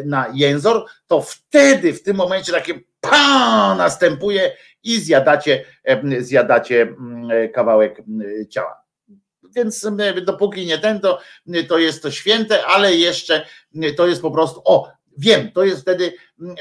na 0.05 0.27
jęzor, 0.35 0.85
to 1.07 1.23
wtedy 1.23 1.93
w 1.93 2.03
tym 2.03 2.17
momencie 2.17 2.53
takie 2.53 2.81
pa 3.01 3.75
następuje 3.79 4.53
i 4.83 5.01
zjadacie, 5.01 5.65
zjadacie 6.21 6.95
kawałek 7.55 8.03
ciała 8.49 8.81
więc 9.57 9.87
dopóki 10.23 10.67
nie 10.67 10.79
ten, 10.79 11.01
to, 11.01 11.19
to 11.69 11.79
jest 11.79 12.03
to 12.03 12.11
święte, 12.11 12.67
ale 12.67 12.95
jeszcze 12.95 13.47
to 13.97 14.07
jest 14.07 14.23
po 14.23 14.31
prostu, 14.31 14.63
o, 14.65 14.93
wiem, 15.19 15.53
to 15.53 15.65
jest 15.65 15.83
wtedy, 15.83 16.13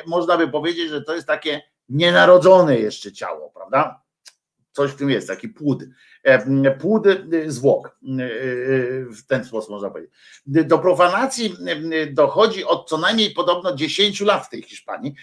można 0.05 0.37
by 0.37 0.47
powiedzieć, 0.47 0.89
że 0.89 1.01
to 1.01 1.15
jest 1.15 1.27
takie 1.27 1.61
nienarodzone 1.89 2.77
jeszcze 2.77 3.11
ciało, 3.11 3.49
prawda? 3.49 4.01
Coś 4.71 4.91
w 4.91 4.95
tym 4.95 5.09
jest, 5.09 5.27
taki 5.27 5.49
płód. 5.49 5.83
E, 6.23 6.71
płód 6.71 7.03
zwłok, 7.47 7.87
e, 7.87 7.91
w 9.05 9.25
ten 9.27 9.45
sposób 9.45 9.69
można 9.69 9.89
powiedzieć. 9.89 10.11
Do 10.45 10.79
profanacji 10.79 11.55
dochodzi 12.11 12.65
od 12.65 12.89
co 12.89 12.97
najmniej 12.97 13.31
podobno 13.31 13.75
10 13.75 14.21
lat 14.21 14.45
w 14.45 14.49
tej 14.49 14.61
Hiszpanii, 14.61 15.13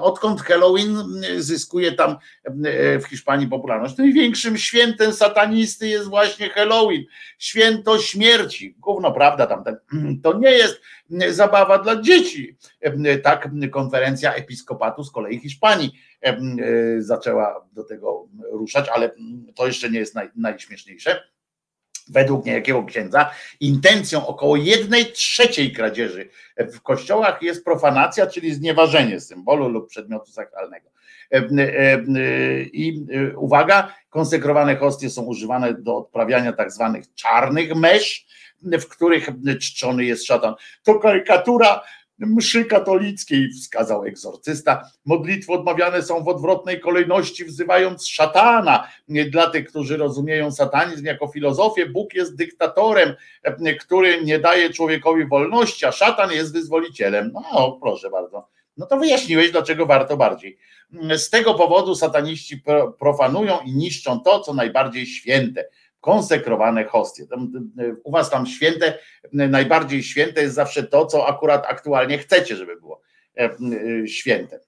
odkąd 0.00 0.42
Halloween 0.42 0.96
zyskuje 1.38 1.92
tam 1.92 2.16
e, 2.64 2.98
w 2.98 3.04
Hiszpanii 3.04 3.48
popularność. 3.48 3.96
Największym 3.96 4.58
świętem 4.58 5.12
satanisty 5.12 5.88
jest 5.88 6.08
właśnie 6.08 6.50
Halloween, 6.50 7.04
święto 7.38 7.98
śmierci. 7.98 8.74
Gówno 8.78 9.12
prawda 9.12 9.46
tam, 9.46 9.64
to 10.22 10.38
nie 10.38 10.50
jest 10.50 10.80
zabawa 11.28 11.78
dla 11.78 12.02
dzieci. 12.02 12.56
Tak 13.22 13.48
konferencja 13.70 14.34
episkopatu 14.34 15.04
z 15.04 15.10
kolei 15.10 15.40
Hiszpanii 15.40 15.92
zaczęła 16.98 17.66
do 17.72 17.84
tego 17.84 18.28
ruszać, 18.50 18.88
ale 18.88 19.10
to 19.54 19.66
jeszcze 19.66 19.90
nie 19.90 19.98
jest 19.98 20.14
naj, 20.14 20.28
najśmieszniejsze. 20.36 21.22
Według 22.08 22.46
niejakiego 22.46 22.84
księdza 22.84 23.30
intencją 23.60 24.26
około 24.26 24.56
jednej 24.56 25.06
trzeciej 25.06 25.72
kradzieży 25.72 26.28
w 26.56 26.80
kościołach 26.80 27.42
jest 27.42 27.64
profanacja, 27.64 28.26
czyli 28.26 28.54
znieważenie 28.54 29.20
symbolu 29.20 29.68
lub 29.68 29.88
przedmiotu 29.88 30.32
sakralnego. 30.32 30.90
I 32.72 33.06
uwaga, 33.36 33.94
konsekrowane 34.10 34.76
hostie 34.76 35.10
są 35.10 35.22
używane 35.22 35.74
do 35.74 35.96
odprawiania 35.96 36.52
tak 36.52 36.72
zwanych 36.72 37.14
czarnych 37.14 37.74
mesz, 37.74 38.26
w 38.62 38.86
których 38.88 39.28
czczony 39.60 40.04
jest 40.04 40.26
szatan. 40.26 40.54
To 40.82 40.98
karykatura 40.98 41.82
mszy 42.18 42.64
katolickiej, 42.64 43.48
wskazał 43.50 44.04
egzorcysta. 44.04 44.90
Modlitwy 45.04 45.52
odmawiane 45.52 46.02
są 46.02 46.24
w 46.24 46.28
odwrotnej 46.28 46.80
kolejności, 46.80 47.44
wzywając 47.44 48.08
szatana. 48.08 48.88
Dla 49.08 49.50
tych, 49.50 49.68
którzy 49.68 49.96
rozumieją 49.96 50.52
satanizm 50.52 51.04
jako 51.04 51.28
filozofię, 51.28 51.86
Bóg 51.86 52.14
jest 52.14 52.36
dyktatorem, 52.36 53.14
który 53.80 54.24
nie 54.24 54.38
daje 54.38 54.70
człowiekowi 54.70 55.26
wolności, 55.26 55.86
a 55.86 55.92
szatan 55.92 56.32
jest 56.32 56.52
wyzwolicielem. 56.52 57.32
No, 57.32 57.78
proszę 57.82 58.10
bardzo. 58.10 58.48
No 58.76 58.86
to 58.86 58.96
wyjaśniłeś, 58.96 59.52
dlaczego 59.52 59.86
warto 59.86 60.16
bardziej. 60.16 60.58
Z 61.16 61.30
tego 61.30 61.54
powodu 61.54 61.94
sataniści 61.94 62.62
profanują 62.98 63.58
i 63.60 63.72
niszczą 63.72 64.20
to, 64.20 64.40
co 64.40 64.54
najbardziej 64.54 65.06
święte 65.06 65.68
konsekrowane 66.04 66.84
hostie. 66.84 67.26
U 68.04 68.12
was 68.12 68.30
tam 68.30 68.46
święte, 68.46 68.98
najbardziej 69.32 70.02
święte 70.02 70.42
jest 70.42 70.54
zawsze 70.54 70.82
to, 70.82 71.06
co 71.06 71.28
akurat 71.28 71.66
aktualnie 71.66 72.18
chcecie, 72.18 72.56
żeby 72.56 72.76
było 72.76 73.00
e, 73.38 73.50
święte. 74.08 74.60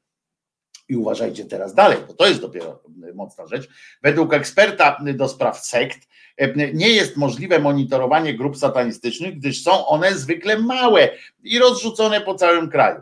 I 0.89 0.97
uważajcie 0.97 1.45
teraz 1.45 1.75
dalej, 1.75 1.99
bo 2.09 2.15
to 2.15 2.27
jest 2.27 2.41
dopiero 2.41 2.83
mocna 3.15 3.47
rzecz. 3.47 3.69
Według 4.03 4.35
eksperta 4.35 4.99
do 5.15 5.29
spraw 5.29 5.59
sekt 5.59 6.09
e, 6.37 6.73
nie 6.73 6.89
jest 6.89 7.17
możliwe 7.17 7.59
monitorowanie 7.59 8.35
grup 8.35 8.57
satanistycznych, 8.57 9.39
gdyż 9.39 9.63
są 9.63 9.87
one 9.87 10.15
zwykle 10.15 10.59
małe 10.59 11.09
i 11.43 11.59
rozrzucone 11.59 12.21
po 12.21 12.35
całym 12.35 12.71
kraju. 12.71 13.01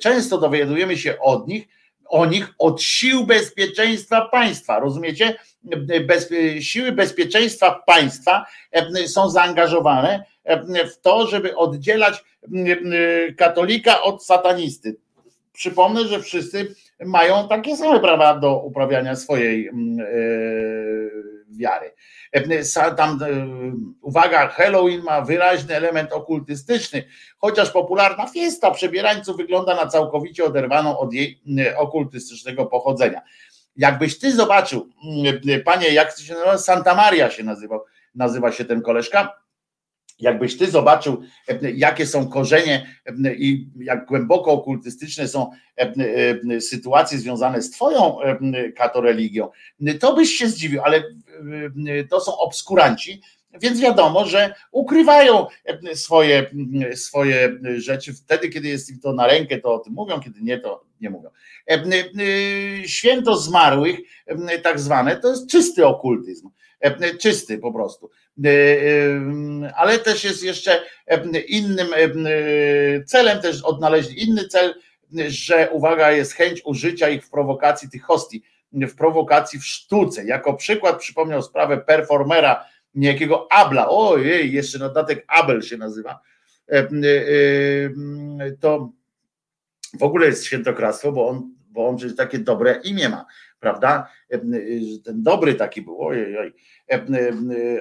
Często 0.00 0.38
dowiadujemy 0.38 0.96
się 0.96 1.18
od 1.18 1.48
nich, 1.48 1.68
o 2.08 2.26
nich 2.26 2.54
od 2.58 2.82
sił 2.82 3.26
bezpieczeństwa 3.26 4.28
państwa. 4.28 4.78
Rozumiecie? 4.80 5.38
Bez, 6.06 6.30
siły 6.60 6.92
bezpieczeństwa 6.92 7.82
państwa 7.86 8.46
e, 8.72 9.08
są 9.08 9.30
zaangażowane 9.30 10.24
e, 10.44 10.86
w 10.86 11.00
to, 11.00 11.26
żeby 11.26 11.56
oddzielać 11.56 12.24
katolika 13.36 14.02
od 14.02 14.24
satanisty. 14.24 14.96
Przypomnę, 15.52 16.04
że 16.04 16.22
wszyscy 16.22 16.74
mają 17.04 17.48
takie 17.48 17.76
same 17.76 18.00
prawa 18.00 18.38
do 18.38 18.58
uprawiania 18.58 19.16
swojej 19.16 19.68
e, 19.68 19.72
wiary. 21.50 21.92
Tam, 22.96 23.18
uwaga, 24.02 24.48
Halloween 24.48 25.02
ma 25.02 25.20
wyraźny 25.20 25.74
element 25.74 26.12
okultystyczny, 26.12 27.04
chociaż 27.38 27.70
popularna 27.70 28.26
fiesta 28.26 28.70
przebierańców 28.70 29.36
wygląda 29.36 29.74
na 29.74 29.86
całkowicie 29.86 30.44
oderwaną 30.44 30.98
od 30.98 31.12
jej 31.12 31.40
okultystycznego 31.76 32.66
pochodzenia. 32.66 33.22
Jakbyś 33.76 34.18
ty 34.18 34.32
zobaczył, 34.32 34.88
panie, 35.64 35.88
jak 35.88 36.18
się 36.18 36.34
nazywa? 36.34 36.58
Santa 36.58 36.94
Maria 36.94 37.30
się 37.30 37.44
nazywał, 37.44 37.80
nazywa 38.14 38.52
się 38.52 38.64
ten 38.64 38.82
koleżka, 38.82 39.46
Jakbyś 40.18 40.58
ty 40.58 40.70
zobaczył, 40.70 41.22
jakie 41.74 42.06
są 42.06 42.28
korzenie 42.28 42.86
i 43.36 43.68
jak 43.76 44.06
głęboko 44.06 44.52
okultystyczne 44.52 45.28
są 45.28 45.50
sytuacje 46.60 47.18
związane 47.18 47.62
z 47.62 47.70
twoją 47.70 48.16
katoreligią, 48.76 49.48
to 50.00 50.14
byś 50.14 50.30
się 50.30 50.48
zdziwił, 50.48 50.82
ale 50.84 51.02
to 52.10 52.20
są 52.20 52.38
obskuranci, 52.38 53.20
więc 53.60 53.80
wiadomo, 53.80 54.26
że 54.26 54.54
ukrywają 54.72 55.46
swoje, 55.94 56.50
swoje 56.94 57.58
rzeczy. 57.76 58.14
Wtedy, 58.14 58.48
kiedy 58.48 58.68
jest 58.68 58.90
im 58.90 59.00
to 59.00 59.12
na 59.12 59.26
rękę, 59.26 59.58
to 59.58 59.74
o 59.74 59.78
tym 59.78 59.92
mówią, 59.92 60.20
kiedy 60.20 60.40
nie, 60.42 60.58
to 60.58 60.84
nie 61.00 61.10
mówią. 61.10 61.30
Święto 62.86 63.36
zmarłych, 63.36 63.98
tak 64.62 64.80
zwane, 64.80 65.16
to 65.16 65.28
jest 65.30 65.50
czysty 65.50 65.86
okultyzm. 65.86 66.50
Czysty 67.20 67.58
po 67.58 67.72
prostu. 67.72 68.10
Ale 69.76 69.98
też 69.98 70.24
jest 70.24 70.44
jeszcze 70.44 70.82
innym 71.48 71.88
celem, 73.06 73.40
też 73.40 73.62
odnaleźli 73.62 74.22
inny 74.22 74.48
cel, 74.48 74.74
że 75.28 75.70
uwaga, 75.70 76.12
jest 76.12 76.32
chęć 76.32 76.62
użycia 76.64 77.08
ich 77.08 77.24
w 77.24 77.30
prowokacji 77.30 77.90
tych 77.90 78.02
hostii 78.02 78.42
w 78.72 78.94
prowokacji 78.94 79.58
w 79.58 79.66
sztuce. 79.66 80.24
Jako 80.24 80.54
przykład 80.54 80.98
przypomniał 80.98 81.42
sprawę 81.42 81.78
performera 81.78 82.64
niejakiego 82.94 83.52
Abla. 83.52 83.88
Ojej, 83.88 84.52
jeszcze 84.52 84.78
dodatek 84.78 85.24
Abel 85.28 85.62
się 85.62 85.76
nazywa. 85.76 86.20
E, 86.68 86.74
e, 86.74 86.84
e, 88.44 88.50
to 88.60 88.90
w 89.98 90.02
ogóle 90.02 90.26
jest 90.26 90.44
świętokradztwo, 90.44 91.12
bo 91.12 91.28
on, 91.28 91.54
bo 91.70 91.88
on 91.88 91.96
przecież 91.96 92.16
takie 92.16 92.38
dobre 92.38 92.80
imię 92.84 93.08
ma, 93.08 93.26
prawda? 93.60 94.08
Ten 95.04 95.22
dobry 95.22 95.54
taki 95.54 95.82
był, 95.82 96.02
ojej, 96.02 96.38
ojej. 96.38 96.52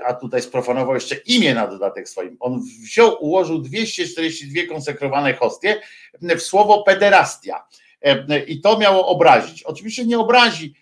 a 0.05 0.13
tutaj 0.13 0.41
sprofanował 0.41 0.93
jeszcze 0.93 1.15
imię 1.15 1.53
na 1.53 1.67
dodatek 1.67 2.09
swoim. 2.09 2.37
On 2.39 2.61
wziął, 2.83 3.17
ułożył 3.19 3.61
242 3.61 4.73
konsekrowane 4.73 5.33
hostie 5.33 5.81
w 6.21 6.41
słowo 6.41 6.83
pederastia. 6.83 7.63
I 8.47 8.61
to 8.61 8.79
miało 8.79 9.07
obrazić. 9.07 9.63
Oczywiście 9.63 10.05
nie 10.05 10.19
obrazi 10.19 10.75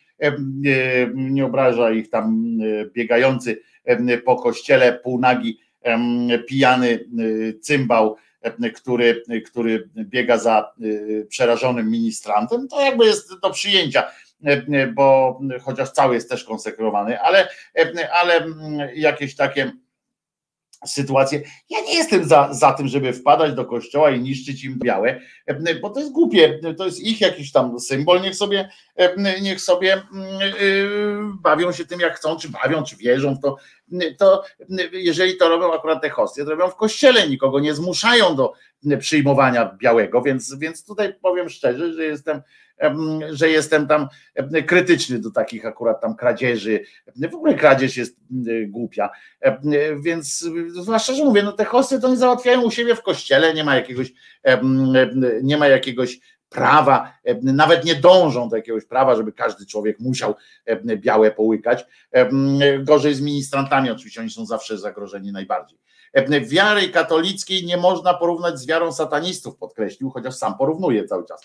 nie 1.16 1.46
obraża 1.46 1.92
ich 1.92 2.10
tam 2.10 2.58
biegający 2.94 3.62
po 4.26 4.36
kościele 4.36 4.94
półnagi 4.94 5.60
pijany 6.48 7.06
cymbał, 7.62 8.16
który, 8.76 9.24
który 9.46 9.90
biega 9.96 10.38
za 10.38 10.74
przerażonym 11.30 11.92
ministrantem, 11.92 12.68
to 12.68 12.82
jakby 12.82 13.06
jest 13.06 13.40
do 13.42 13.50
przyjęcia, 13.50 14.12
bo 14.94 15.40
chociaż 15.62 15.92
cały 15.92 16.16
jest 16.16 16.30
też 16.30 16.44
konsekrowany, 16.44 17.20
ale, 17.20 17.48
ale 18.12 18.46
jakieś 18.96 19.36
takie 19.36 19.72
sytuację. 20.86 21.42
Ja 21.70 21.82
nie 21.82 21.98
jestem 21.98 22.26
za, 22.26 22.54
za 22.54 22.74
tym, 22.74 22.88
żeby 22.88 23.14
wpadać 23.14 23.54
do 23.54 23.66
kościoła 23.66 24.12
i 24.12 24.20
niszczyć 24.20 24.64
im 24.64 24.80
białe, 24.84 25.20
bo 25.82 25.90
to 25.90 26.00
jest 26.00 26.12
głupie, 26.12 26.60
to 26.78 26.86
jest 26.86 27.00
ich 27.00 27.22
jakiś 27.22 27.52
tam 27.52 27.80
symbol, 27.80 28.22
niech 28.22 28.36
sobie, 28.36 28.70
niech 29.42 29.62
sobie 29.62 30.02
bawią 31.42 31.72
się 31.72 31.86
tym 31.86 32.00
jak 32.00 32.16
chcą, 32.16 32.38
czy 32.38 32.50
bawią, 32.50 32.84
czy 32.84 32.96
wierzą 32.96 33.36
w 33.36 33.42
to, 33.42 33.58
to 34.18 34.44
jeżeli 34.92 35.38
to 35.38 35.50
robią 35.50 35.74
akurat 35.74 36.02
te 36.02 36.10
hostie, 36.10 36.44
to 36.44 36.50
robią 36.50 36.70
w 36.70 36.76
kościele, 36.76 37.28
nikogo 37.30 37.60
nie 37.60 37.74
zmuszają 37.74 38.36
do 38.36 38.54
przyjmowania 39.00 39.78
białego, 39.82 40.22
więc, 40.22 40.56
więc 40.56 40.86
tutaj 40.86 41.14
powiem 41.22 41.50
szczerze, 41.50 41.94
że 41.94 42.04
jestem 42.04 42.42
że 43.32 43.50
jestem 43.50 43.88
tam 43.88 44.08
krytyczny 44.68 45.20
do 45.20 45.32
takich 45.32 45.66
akurat 45.66 46.02
tam 46.02 46.16
kradzieży. 46.16 46.86
W 47.32 47.36
ogóle 47.36 47.54
kradzież 47.54 47.98
jest 47.98 48.18
głupia. 48.68 49.10
Więc 50.02 50.50
zwłaszcza, 50.68 51.14
że 51.14 51.26
mówię, 51.26 51.44
no 51.44 51.52
te 51.52 51.66
hosty 51.66 52.00
to 52.00 52.10
nie 52.10 52.18
załatwiają 52.18 52.62
u 52.62 52.72
siebie 52.72 52.96
w 52.96 53.02
kościele, 53.02 53.54
nie 53.54 53.64
ma 53.64 53.76
jakiegoś, 53.76 54.14
nie 55.44 55.58
ma 55.58 55.68
jakiegoś 55.68 56.20
prawa, 56.54 57.14
nawet 57.42 57.86
nie 57.86 57.96
dążą 57.96 58.50
do 58.50 58.56
jakiegoś 58.56 58.86
prawa, 58.86 59.16
żeby 59.16 59.32
każdy 59.32 59.66
człowiek 59.66 60.00
musiał 60.00 60.36
białe 60.84 61.32
połykać. 61.32 61.86
Gorzej 62.80 63.16
z 63.16 63.22
ministrantami, 63.22 63.92
oczywiście 63.92 64.22
oni 64.22 64.30
są 64.30 64.46
zawsze 64.46 64.78
zagrożeni 64.78 65.32
najbardziej. 65.32 65.80
Wiary 66.42 66.90
katolickiej 66.90 67.66
nie 67.66 67.78
można 67.78 68.14
porównać 68.14 68.60
z 68.60 68.68
wiarą 68.68 68.92
satanistów, 68.92 69.58
podkreślił, 69.58 70.10
chociaż 70.10 70.36
sam 70.36 70.58
porównuje 70.58 71.06
cały 71.06 71.26
czas. 71.26 71.42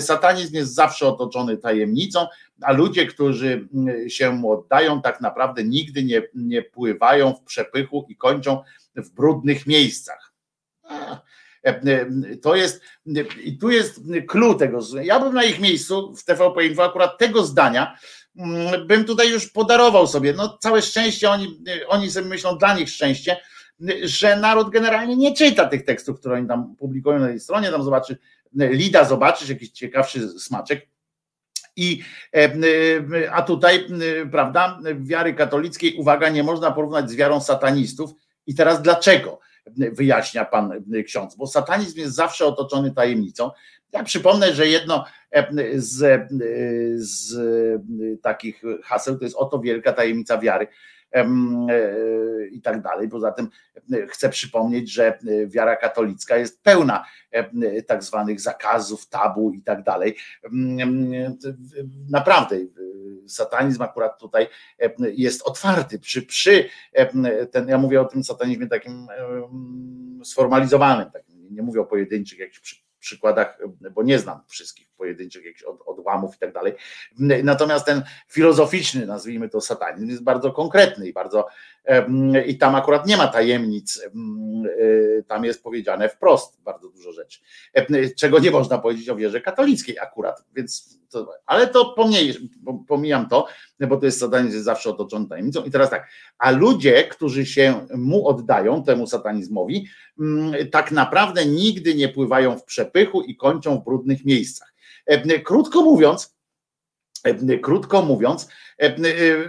Satanizm 0.00 0.54
jest 0.54 0.74
zawsze 0.74 1.06
otoczony 1.06 1.56
tajemnicą, 1.56 2.26
a 2.62 2.72
ludzie, 2.72 3.06
którzy 3.06 3.68
się 4.08 4.30
mu 4.30 4.50
oddają, 4.50 5.02
tak 5.02 5.20
naprawdę 5.20 5.64
nigdy 5.64 6.04
nie, 6.04 6.22
nie 6.34 6.62
pływają 6.62 7.34
w 7.34 7.42
przepychu 7.42 8.06
i 8.08 8.16
kończą 8.16 8.62
w 8.96 9.10
brudnych 9.10 9.66
miejscach. 9.66 10.32
To 12.42 12.56
jest, 12.56 12.82
i 13.44 13.58
tu 13.58 13.70
jest 13.70 14.00
clue 14.28 14.54
tego. 14.54 14.78
Ja 15.02 15.20
bym 15.20 15.34
na 15.34 15.44
ich 15.44 15.60
miejscu 15.60 16.14
w 16.16 16.24
TVP 16.24 16.66
Info 16.66 16.84
akurat 16.84 17.18
tego 17.18 17.44
zdania 17.44 17.96
bym 18.86 19.04
tutaj 19.04 19.30
już 19.30 19.48
podarował 19.48 20.06
sobie. 20.06 20.32
No 20.32 20.58
całe 20.60 20.82
szczęście, 20.82 21.30
oni, 21.30 21.64
oni 21.88 22.10
sobie 22.10 22.28
myślą, 22.28 22.58
dla 22.58 22.76
nich 22.76 22.90
szczęście, 22.90 23.36
że 24.02 24.36
naród 24.36 24.70
generalnie 24.70 25.16
nie 25.16 25.34
czyta 25.34 25.66
tych 25.66 25.84
tekstów, 25.84 26.20
które 26.20 26.34
oni 26.34 26.48
tam 26.48 26.76
publikują 26.76 27.18
na 27.18 27.26
tej 27.26 27.40
stronie, 27.40 27.70
tam 27.70 27.82
zobaczy, 27.82 28.16
Lida 28.54 29.04
zobaczysz 29.04 29.48
jakiś 29.48 29.70
ciekawszy 29.70 30.28
smaczek. 30.28 30.86
I, 31.76 32.02
a 33.32 33.42
tutaj, 33.42 33.86
prawda, 34.30 34.80
wiary 34.96 35.34
katolickiej, 35.34 35.94
uwaga, 35.94 36.28
nie 36.28 36.42
można 36.42 36.70
porównać 36.70 37.10
z 37.10 37.16
wiarą 37.16 37.40
satanistów. 37.40 38.10
I 38.46 38.54
teraz 38.54 38.82
dlaczego? 38.82 39.40
Wyjaśnia 39.76 40.44
pan 40.44 40.84
ksiądz, 41.06 41.36
bo 41.36 41.46
satanizm 41.46 41.98
jest 41.98 42.14
zawsze 42.14 42.46
otoczony 42.46 42.94
tajemnicą. 42.94 43.50
Ja 43.92 44.04
przypomnę, 44.04 44.54
że 44.54 44.68
jedno 44.68 45.04
z, 45.74 46.28
z 46.96 47.34
takich 48.22 48.62
haseł 48.84 49.18
to 49.18 49.24
jest 49.24 49.36
oto 49.36 49.60
wielka 49.60 49.92
tajemnica 49.92 50.38
wiary 50.38 50.66
E, 50.66 51.01
i 52.52 52.62
tak 52.62 52.82
dalej. 52.82 53.08
Poza 53.08 53.32
tym 53.32 53.48
e, 53.92 54.06
chcę 54.06 54.28
przypomnieć, 54.28 54.92
że 54.92 55.06
e, 55.06 55.46
wiara 55.46 55.76
katolicka 55.76 56.36
jest 56.36 56.62
pełna 56.62 57.04
tak 57.86 58.02
zwanych 58.02 58.40
zakazów, 58.40 59.08
tabu 59.08 59.52
i 59.52 59.62
tak 59.62 59.82
dalej. 59.82 60.16
Naprawdę 62.10 62.56
satanizm 63.28 63.82
akurat 63.82 64.18
tutaj 64.18 64.48
jest 65.14 65.42
otwarty. 65.42 65.98
Przy, 65.98 66.22
przy 66.22 66.68
ten, 67.50 67.68
ja 67.68 67.78
mówię 67.78 68.00
o 68.00 68.04
tym 68.04 68.24
satanizmie 68.24 68.66
takim 68.66 69.06
sformalizowanym, 70.24 71.10
takim, 71.10 71.54
nie 71.54 71.62
mówię 71.62 71.80
o 71.80 71.84
pojedynczych 71.84 72.38
jakichś 72.38 72.84
przykładach, 73.02 73.58
bo 73.94 74.02
nie 74.02 74.18
znam 74.18 74.40
wszystkich 74.48 74.88
pojedynczych 74.96 75.44
jakichś 75.44 75.62
od, 75.62 75.82
odłamów 75.86 76.36
i 76.36 76.38
tak 76.38 76.52
dalej. 76.52 76.74
Natomiast 77.44 77.86
ten 77.86 78.02
filozoficzny, 78.28 79.06
nazwijmy 79.06 79.48
to 79.48 79.60
satanizm, 79.60 80.08
jest 80.08 80.22
bardzo 80.22 80.52
konkretny 80.52 81.08
i 81.08 81.12
bardzo 81.12 81.46
i 82.46 82.58
tam 82.58 82.74
akurat 82.74 83.06
nie 83.06 83.16
ma 83.16 83.28
tajemnic, 83.28 84.00
e, 84.00 85.22
tam 85.22 85.44
jest 85.44 85.62
powiedziane 85.62 86.08
wprost 86.08 86.62
bardzo 86.62 86.88
dużo 86.88 87.12
rzeczy, 87.12 87.40
czego 88.16 88.38
nie 88.38 88.50
można 88.50 88.78
powiedzieć 88.78 89.08
o 89.08 89.16
wierze 89.16 89.40
katolickiej 89.40 89.98
akurat, 89.98 90.44
więc 90.54 90.98
to, 91.10 91.34
ale 91.46 91.66
to 91.66 91.94
pomijam 92.88 93.28
to, 93.28 93.46
bo 93.80 93.96
to 93.96 94.06
jest 94.06 94.20
satanizm 94.20 94.62
zawsze 94.62 94.90
otoczony 94.90 95.28
tajemnicą 95.28 95.64
i 95.64 95.70
teraz 95.70 95.90
tak, 95.90 96.08
a 96.38 96.50
ludzie, 96.50 97.04
którzy 97.04 97.46
się 97.46 97.86
mu 97.94 98.28
oddają, 98.28 98.84
temu 98.84 99.06
satanizmowi, 99.06 99.86
tak 100.72 100.92
naprawdę 100.92 101.46
nigdy 101.46 101.94
nie 101.94 102.08
pływają 102.08 102.58
w 102.58 102.64
przepychu 102.64 103.22
i 103.22 103.36
kończą 103.36 103.78
w 103.78 103.84
brudnych 103.84 104.24
miejscach. 104.24 104.74
Krótko 105.44 105.82
mówiąc, 105.82 106.36
krótko 107.62 108.02
mówiąc, 108.02 108.48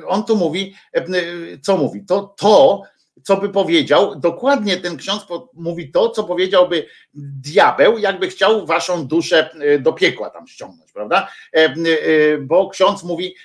on 0.07 0.23
tu 0.25 0.35
mówi, 0.35 0.75
co 1.61 1.77
mówi? 1.77 2.05
To, 2.05 2.35
to 2.37 2.81
co 3.23 3.37
by 3.37 3.49
powiedział, 3.49 4.15
dokładnie 4.15 4.77
ten 4.77 4.97
ksiądz 4.97 5.25
mówi 5.53 5.91
to, 5.91 6.09
co 6.09 6.23
powiedziałby 6.23 6.85
diabeł, 7.13 7.97
jakby 7.97 8.27
chciał 8.27 8.65
waszą 8.65 9.07
duszę 9.07 9.49
do 9.79 9.93
piekła 9.93 10.29
tam 10.29 10.47
ściągnąć, 10.47 10.91
prawda? 10.91 11.27
Bo 12.41 12.69
ksiądz 12.69 13.03
mówi, 13.03 13.35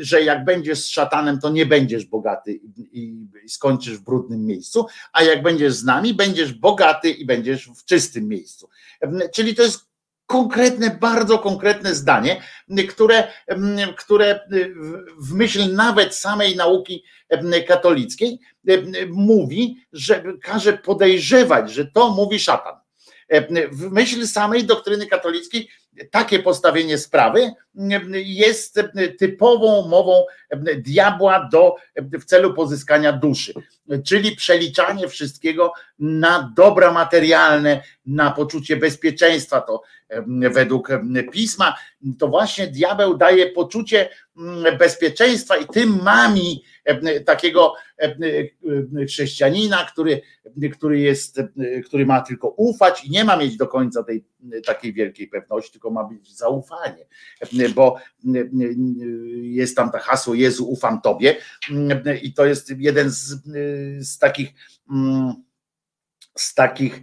że 0.00 0.22
jak 0.22 0.44
będziesz 0.44 0.78
z 0.78 0.86
szatanem, 0.86 1.40
to 1.40 1.50
nie 1.50 1.66
będziesz 1.66 2.04
bogaty 2.04 2.60
i 2.76 3.16
skończysz 3.48 3.98
w 3.98 4.04
brudnym 4.04 4.46
miejscu, 4.46 4.86
a 5.12 5.22
jak 5.22 5.42
będziesz 5.42 5.72
z 5.72 5.84
nami, 5.84 6.14
będziesz 6.14 6.52
bogaty 6.52 7.10
i 7.10 7.24
będziesz 7.24 7.68
w 7.68 7.84
czystym 7.84 8.28
miejscu. 8.28 8.68
Czyli 9.32 9.54
to 9.54 9.62
jest 9.62 9.93
konkretne, 10.26 10.90
bardzo 11.00 11.38
konkretne 11.38 11.94
zdanie, 11.94 12.42
które, 12.88 13.28
które 13.96 14.40
w 15.20 15.32
myśl 15.34 15.74
nawet 15.74 16.14
samej 16.14 16.56
nauki 16.56 17.04
katolickiej 17.68 18.38
mówi, 19.08 19.86
że 19.92 20.22
każe 20.42 20.72
podejrzewać, 20.72 21.72
że 21.72 21.86
to 21.86 22.10
mówi 22.10 22.38
szatan. 22.38 22.74
W 23.72 23.90
myśl 23.90 24.26
samej 24.26 24.64
doktryny 24.64 25.06
katolickiej 25.06 25.68
takie 26.10 26.38
postawienie 26.38 26.98
sprawy 26.98 27.52
jest 28.14 28.80
typową 29.18 29.88
mową 29.88 30.24
diabła 30.76 31.48
do, 31.52 31.74
w 31.96 32.24
celu 32.24 32.54
pozyskania 32.54 33.12
duszy, 33.12 33.54
czyli 34.04 34.36
przeliczanie 34.36 35.08
wszystkiego 35.08 35.72
na 35.98 36.52
dobra 36.56 36.92
materialne, 36.92 37.82
na 38.06 38.30
poczucie 38.30 38.76
bezpieczeństwa. 38.76 39.60
To 39.60 39.82
według 40.52 40.88
pisma, 41.32 41.74
to 42.18 42.28
właśnie 42.28 42.66
diabeł 42.66 43.16
daje 43.16 43.50
poczucie 43.50 44.08
bezpieczeństwa 44.78 45.56
i 45.56 45.66
tym 45.66 46.02
mami 46.02 46.64
takiego 47.26 47.74
chrześcijanina, 49.08 49.86
który, 49.92 50.20
który 50.72 51.00
jest, 51.00 51.40
który 51.84 52.06
ma 52.06 52.20
tylko 52.20 52.48
ufać 52.48 53.04
i 53.04 53.10
nie 53.10 53.24
ma 53.24 53.36
mieć 53.36 53.56
do 53.56 53.66
końca 53.66 54.02
tej 54.02 54.24
takiej 54.66 54.92
wielkiej 54.92 55.28
pewności, 55.28 55.72
tylko 55.72 55.90
ma 55.90 56.04
być 56.04 56.36
zaufanie, 56.36 57.06
bo 57.74 57.96
jest 59.32 59.76
tam 59.76 59.90
to 59.90 59.98
hasło 59.98 60.34
Jezu 60.34 60.68
ufam 60.70 61.00
Tobie 61.00 61.36
i 62.22 62.32
to 62.32 62.46
jest 62.46 62.72
jeden 62.78 63.10
z, 63.10 63.34
z 64.00 64.18
takich 64.18 64.52
z 66.36 66.54
takich 66.54 67.02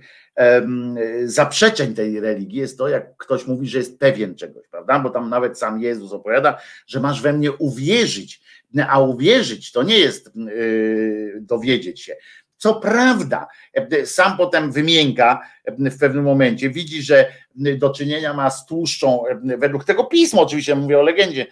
zaprzeczeń 1.26 1.94
tej 1.94 2.20
religii 2.20 2.60
jest 2.60 2.78
to, 2.78 2.88
jak 2.88 3.18
ktoś 3.18 3.48
mówi, 3.48 3.68
że 3.68 3.78
jest 3.78 4.00
pewien 4.00 4.36
czegoś, 4.36 4.68
prawda? 4.68 5.00
Bo 5.00 5.10
tam 5.10 5.30
nawet 5.30 5.60
sam 5.60 5.82
Jezus 5.82 6.12
opowiada, 6.12 6.58
że 6.88 7.00
masz 7.00 7.22
we 7.22 7.34
mnie 7.34 7.52
uwierzyć, 7.52 8.42
a 8.88 9.00
uwierzyć 9.00 9.72
to 9.72 9.84
nie 9.84 10.00
jest 10.00 10.36
yy, 10.36 11.38
dowiedzieć 11.42 12.02
się. 12.02 12.16
Co 12.58 12.76
prawda, 12.76 13.48
sam 14.06 14.38
potem 14.38 14.72
wymięka 14.72 15.42
w 15.68 16.00
pewnym 16.00 16.24
momencie, 16.24 16.70
widzi, 16.70 17.02
że 17.02 17.32
do 17.56 17.90
czynienia 17.90 18.34
ma 18.34 18.50
z 18.50 18.66
tłuszczą, 18.66 19.24
według 19.58 19.86
tego 19.86 20.04
pisma, 20.04 20.42
oczywiście 20.42 20.76
mówię 20.76 21.00
o 21.00 21.02
legendzie, 21.02 21.46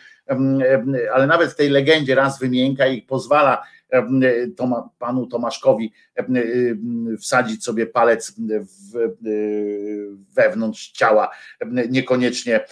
ale 1.13 1.27
nawet 1.27 1.51
w 1.51 1.55
tej 1.55 1.69
legendzie 1.69 2.15
raz 2.15 2.39
wymięka 2.39 2.87
i 2.87 3.01
pozwala 3.01 3.63
Toma, 4.57 4.89
panu 4.99 5.27
Tomaszkowi 5.27 5.93
wsadzić 7.19 7.63
sobie 7.63 7.87
palec 7.87 8.35
w, 8.91 9.15
wewnątrz 10.33 10.91
ciała, 10.91 11.29
niekoniecznie 11.89 12.65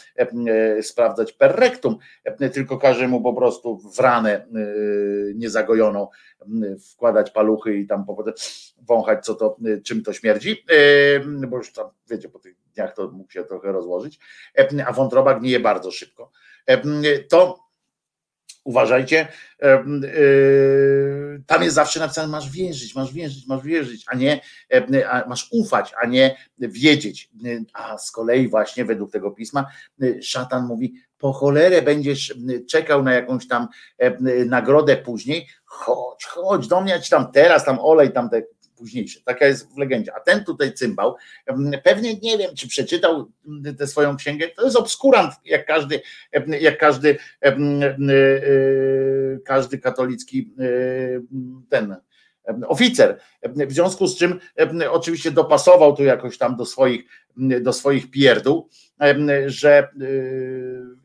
sprawdzać 0.82 1.34
perrektum, 1.34 1.98
tylko 2.54 2.78
każe 2.78 3.08
mu 3.08 3.22
po 3.22 3.34
prostu 3.34 3.78
w 3.78 4.00
ranę 4.00 4.48
niezagojoną 5.36 6.08
wkładać 6.92 7.32
paluchy 7.32 7.78
i 7.78 7.88
tam 7.88 8.06
wąchać, 8.82 9.26
co 9.26 9.36
to, 9.36 9.58
czym 9.86 10.04
to 10.04 10.14
śmierdzi, 10.14 10.64
bo 11.48 11.58
już 11.58 11.74
tam, 11.74 11.88
wiecie, 12.10 12.30
po 12.30 12.40
tych 12.40 12.56
dniach 12.76 12.96
to 12.96 13.12
mógł 13.12 13.32
się 13.32 13.44
trochę 13.44 13.72
rozłożyć, 13.72 14.20
a 14.86 14.94
wątroba 14.94 15.40
gnije 15.40 15.60
bardzo 15.60 15.92
szybko. 15.92 16.32
To 17.30 17.67
uważajcie, 18.68 19.28
tam 21.48 21.64
jest 21.64 21.76
zawsze 21.76 22.00
napisane, 22.00 22.28
masz 22.28 22.52
wierzyć, 22.52 22.96
masz 22.96 23.14
wierzyć, 23.14 23.48
masz 23.48 23.64
wierzyć, 23.64 24.06
a 24.08 24.16
nie 24.16 24.42
masz 25.28 25.48
ufać, 25.52 25.94
a 26.02 26.06
nie 26.06 26.38
wiedzieć. 26.60 27.30
A 27.74 27.98
z 27.98 28.12
kolei 28.12 28.48
właśnie 28.48 28.86
według 28.86 29.12
tego 29.12 29.32
pisma 29.32 29.66
szatan 30.22 30.66
mówi, 30.66 30.94
po 31.18 31.34
cholerę 31.34 31.82
będziesz 31.82 32.36
czekał 32.70 33.04
na 33.04 33.14
jakąś 33.14 33.48
tam 33.48 33.68
nagrodę 34.46 34.98
później, 34.98 35.48
chodź, 35.66 36.26
chodź 36.26 36.68
do 36.68 36.82
mnie, 36.82 36.92
ja 36.92 37.00
ci 37.00 37.10
tam 37.10 37.32
teraz, 37.32 37.66
tam 37.66 37.80
olej, 37.80 38.12
tam 38.12 38.30
te 38.30 38.42
późniejsze. 38.78 39.20
Taka 39.26 39.46
jest 39.46 39.74
w 39.74 39.78
legendzie. 39.78 40.12
A 40.16 40.20
ten 40.20 40.44
tutaj 40.44 40.74
cymbał, 40.74 41.16
pewnie 41.84 42.16
nie 42.16 42.38
wiem, 42.38 42.56
czy 42.56 42.68
przeczytał 42.68 43.32
tę 43.78 43.88
swoją 43.88 44.18
księgę. 44.18 44.48
To 44.48 44.66
jest 44.66 44.78
obskurant, 44.78 45.34
jak 45.46 45.66
każdy, 45.66 46.02
jak 46.62 46.78
każdy, 46.78 47.18
e, 47.42 47.58
każdy 49.46 49.78
katolicki 49.78 50.54
e, 50.60 50.66
ten 51.70 51.96
oficer. 52.68 53.20
W 53.44 53.72
związku 53.72 54.08
z 54.08 54.18
czym 54.18 54.40
oczywiście 54.92 55.32
dopasował 55.32 55.96
tu 55.96 56.04
jakoś 56.04 56.38
tam 56.38 56.56
do 56.56 56.66
swoich, 56.66 57.06
do 57.62 57.74
swoich 57.74 58.12
pierdół, 58.12 58.70
że 59.46 59.90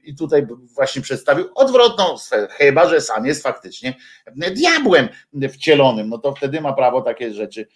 i 0.02 0.16
tutaj 0.16 0.46
właśnie 0.74 1.02
przedstawił 1.02 1.44
odwrotną 1.54 2.18
sferę, 2.18 2.48
chyba 2.50 2.88
że 2.88 3.00
sam 3.00 3.26
jest 3.26 3.42
faktycznie 3.42 3.94
diabłem 4.36 5.08
wcielonym, 5.52 6.08
no 6.08 6.18
to 6.18 6.34
wtedy 6.34 6.60
ma 6.60 6.72
prawo 6.72 7.02
takie 7.02 7.32
rzeczy 7.32 7.66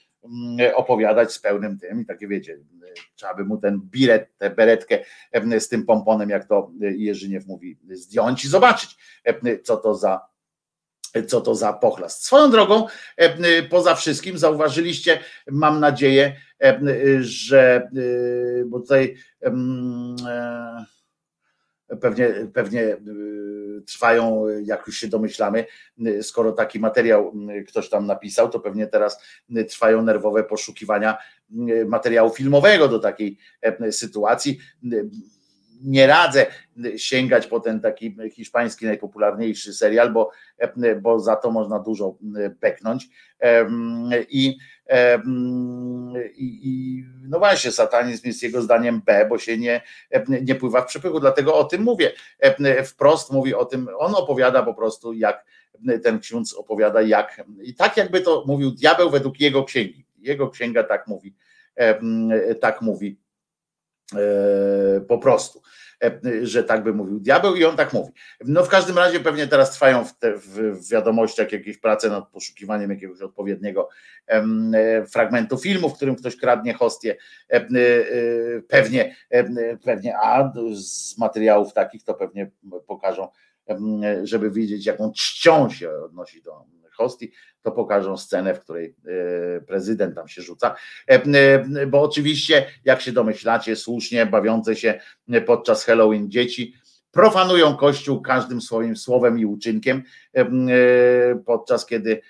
opowiadać 0.74 1.32
z 1.32 1.38
pełnym 1.38 1.78
tym 1.78 2.00
i 2.00 2.06
takie 2.06 2.28
wiecie, 2.28 2.58
trzeba 3.14 3.34
by 3.34 3.44
mu 3.44 3.58
ten 3.58 3.80
bilet, 3.80 4.38
tę 4.38 4.50
beretkę 4.50 4.98
z 5.58 5.68
tym 5.68 5.86
pomponem, 5.86 6.30
jak 6.30 6.48
to 6.48 6.70
Jerzyniew 6.80 7.46
mówi, 7.46 7.78
zdjąć 7.90 8.44
i 8.44 8.48
zobaczyć, 8.48 8.96
co 9.64 9.76
to 9.76 9.94
za 9.94 10.20
co 11.26 11.40
to 11.40 11.54
za 11.54 11.72
pochlast. 11.72 12.24
Swoją 12.24 12.50
drogą, 12.50 12.86
poza 13.70 13.94
wszystkim 13.94 14.38
zauważyliście, 14.38 15.18
mam 15.50 15.80
nadzieję, 15.80 16.36
że, 17.20 17.90
bo 18.66 18.80
tutaj 18.80 19.16
pewnie, 22.00 22.28
pewnie 22.54 22.96
trwają, 23.86 24.46
jak 24.64 24.86
już 24.86 24.96
się 24.96 25.08
domyślamy, 25.08 25.64
skoro 26.22 26.52
taki 26.52 26.80
materiał 26.80 27.32
ktoś 27.68 27.88
tam 27.88 28.06
napisał, 28.06 28.48
to 28.48 28.60
pewnie 28.60 28.86
teraz 28.86 29.22
trwają 29.68 30.02
nerwowe 30.02 30.44
poszukiwania 30.44 31.16
materiału 31.86 32.30
filmowego 32.30 32.88
do 32.88 32.98
takiej 32.98 33.38
sytuacji 33.90 34.58
nie 35.82 36.06
radzę 36.06 36.46
sięgać 36.96 37.46
po 37.46 37.60
ten 37.60 37.80
taki 37.80 38.16
hiszpański 38.32 38.86
najpopularniejszy 38.86 39.74
serial, 39.74 40.12
bo, 40.12 40.30
bo 41.02 41.20
za 41.20 41.36
to 41.36 41.50
można 41.50 41.78
dużo 41.78 42.18
peknąć. 42.60 43.08
I, 44.28 44.56
i, 46.36 47.04
no 47.22 47.38
właśnie, 47.38 47.70
satanizm 47.70 48.26
jest 48.26 48.42
jego 48.42 48.62
zdaniem 48.62 49.02
B, 49.06 49.26
bo 49.28 49.38
się 49.38 49.58
nie, 49.58 49.82
nie 50.42 50.54
pływa 50.54 50.82
w 50.82 50.86
przepychu, 50.86 51.20
dlatego 51.20 51.54
o 51.54 51.64
tym 51.64 51.82
mówię. 51.82 52.12
Wprost 52.84 53.32
mówi 53.32 53.54
o 53.54 53.64
tym, 53.64 53.88
on 53.98 54.14
opowiada 54.14 54.62
po 54.62 54.74
prostu, 54.74 55.12
jak 55.12 55.44
ten 56.02 56.18
ksiądz 56.18 56.54
opowiada, 56.54 57.02
jak 57.02 57.44
i 57.62 57.74
tak 57.74 57.96
jakby 57.96 58.20
to 58.20 58.44
mówił 58.46 58.70
diabeł 58.70 59.10
według 59.10 59.40
jego 59.40 59.64
księgi. 59.64 60.06
Jego 60.18 60.50
księga 60.50 60.84
tak 60.84 61.06
mówi, 61.06 61.34
tak 62.60 62.82
mówi 62.82 63.16
E, 63.16 63.25
po 65.08 65.18
prostu, 65.18 65.62
e, 66.04 66.20
że 66.42 66.64
tak 66.64 66.82
by 66.82 66.92
mówił 66.92 67.20
diabeł 67.20 67.54
i 67.54 67.64
on 67.64 67.76
tak 67.76 67.92
mówi. 67.92 68.12
No 68.44 68.64
w 68.64 68.68
każdym 68.68 68.98
razie 68.98 69.20
pewnie 69.20 69.46
teraz 69.46 69.70
trwają 69.72 70.04
w, 70.04 70.18
te, 70.18 70.36
w 70.36 70.88
wiadomościach 70.90 71.52
jakieś 71.52 71.78
prace 71.78 72.10
nad 72.10 72.28
poszukiwaniem 72.28 72.90
jakiegoś 72.90 73.20
odpowiedniego 73.20 73.88
e, 74.26 75.06
fragmentu 75.06 75.58
filmu, 75.58 75.88
w 75.88 75.96
którym 75.96 76.16
ktoś 76.16 76.36
kradnie 76.36 76.74
hostię. 76.74 77.16
Pewnie, 78.68 79.16
pewnie, 79.84 80.18
a 80.18 80.52
z 80.72 81.18
materiałów 81.18 81.72
takich 81.72 82.04
to 82.04 82.14
pewnie 82.14 82.50
pokażą, 82.86 83.28
żeby 84.22 84.50
wiedzieć, 84.50 84.86
jaką 84.86 85.12
czcią 85.12 85.70
się 85.70 85.90
odnosi 85.90 86.42
do 86.42 86.64
hostii, 86.96 87.32
to 87.66 87.72
pokażą 87.72 88.16
scenę, 88.16 88.54
w 88.54 88.60
której 88.60 88.94
e, 89.56 89.60
prezydent 89.60 90.14
tam 90.14 90.28
się 90.28 90.42
rzuca. 90.42 90.74
E, 91.08 91.24
e, 91.24 91.86
bo 91.86 92.02
oczywiście, 92.02 92.66
jak 92.84 93.00
się 93.00 93.12
domyślacie, 93.12 93.76
słusznie 93.76 94.26
bawiące 94.26 94.76
się 94.76 95.00
podczas 95.46 95.84
Halloween 95.84 96.30
dzieci 96.30 96.74
profanują 97.10 97.76
Kościół 97.76 98.22
każdym 98.22 98.60
swoim 98.60 98.96
słowem 98.96 99.38
i 99.38 99.44
uczynkiem, 99.44 100.02
podczas 101.46 101.86
kiedy 101.86 102.20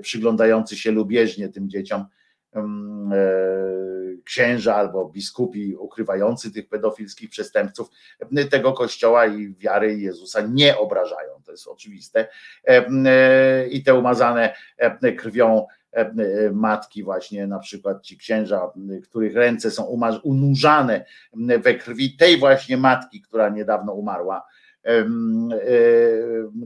przyglądający 0.00 0.76
się 0.76 0.90
lubieżnie 0.90 1.48
tym 1.48 1.70
dzieciom 1.70 2.04
księża 4.24 4.74
albo 4.74 5.08
biskupi 5.08 5.76
ukrywający 5.76 6.52
tych 6.52 6.68
pedofilskich 6.68 7.30
przestępców 7.30 7.90
tego 8.50 8.72
kościoła 8.72 9.26
i 9.26 9.54
wiary 9.54 9.98
Jezusa 9.98 10.40
nie 10.40 10.78
obrażają. 10.78 11.30
To 11.44 11.52
jest 11.52 11.68
oczywiste. 11.68 12.28
I 13.70 13.82
te 13.82 13.94
umazane 13.94 14.54
krwią 15.18 15.66
matki, 16.52 17.02
właśnie 17.02 17.46
na 17.46 17.58
przykład 17.58 18.02
ci 18.02 18.18
księża, 18.18 18.70
których 19.02 19.34
ręce 19.34 19.70
są 19.70 19.84
unurzane 20.22 21.04
we 21.58 21.74
krwi 21.74 22.16
tej 22.16 22.38
właśnie 22.38 22.76
matki, 22.76 23.22
która 23.22 23.48
niedawno 23.48 23.92
umarła, 23.92 24.46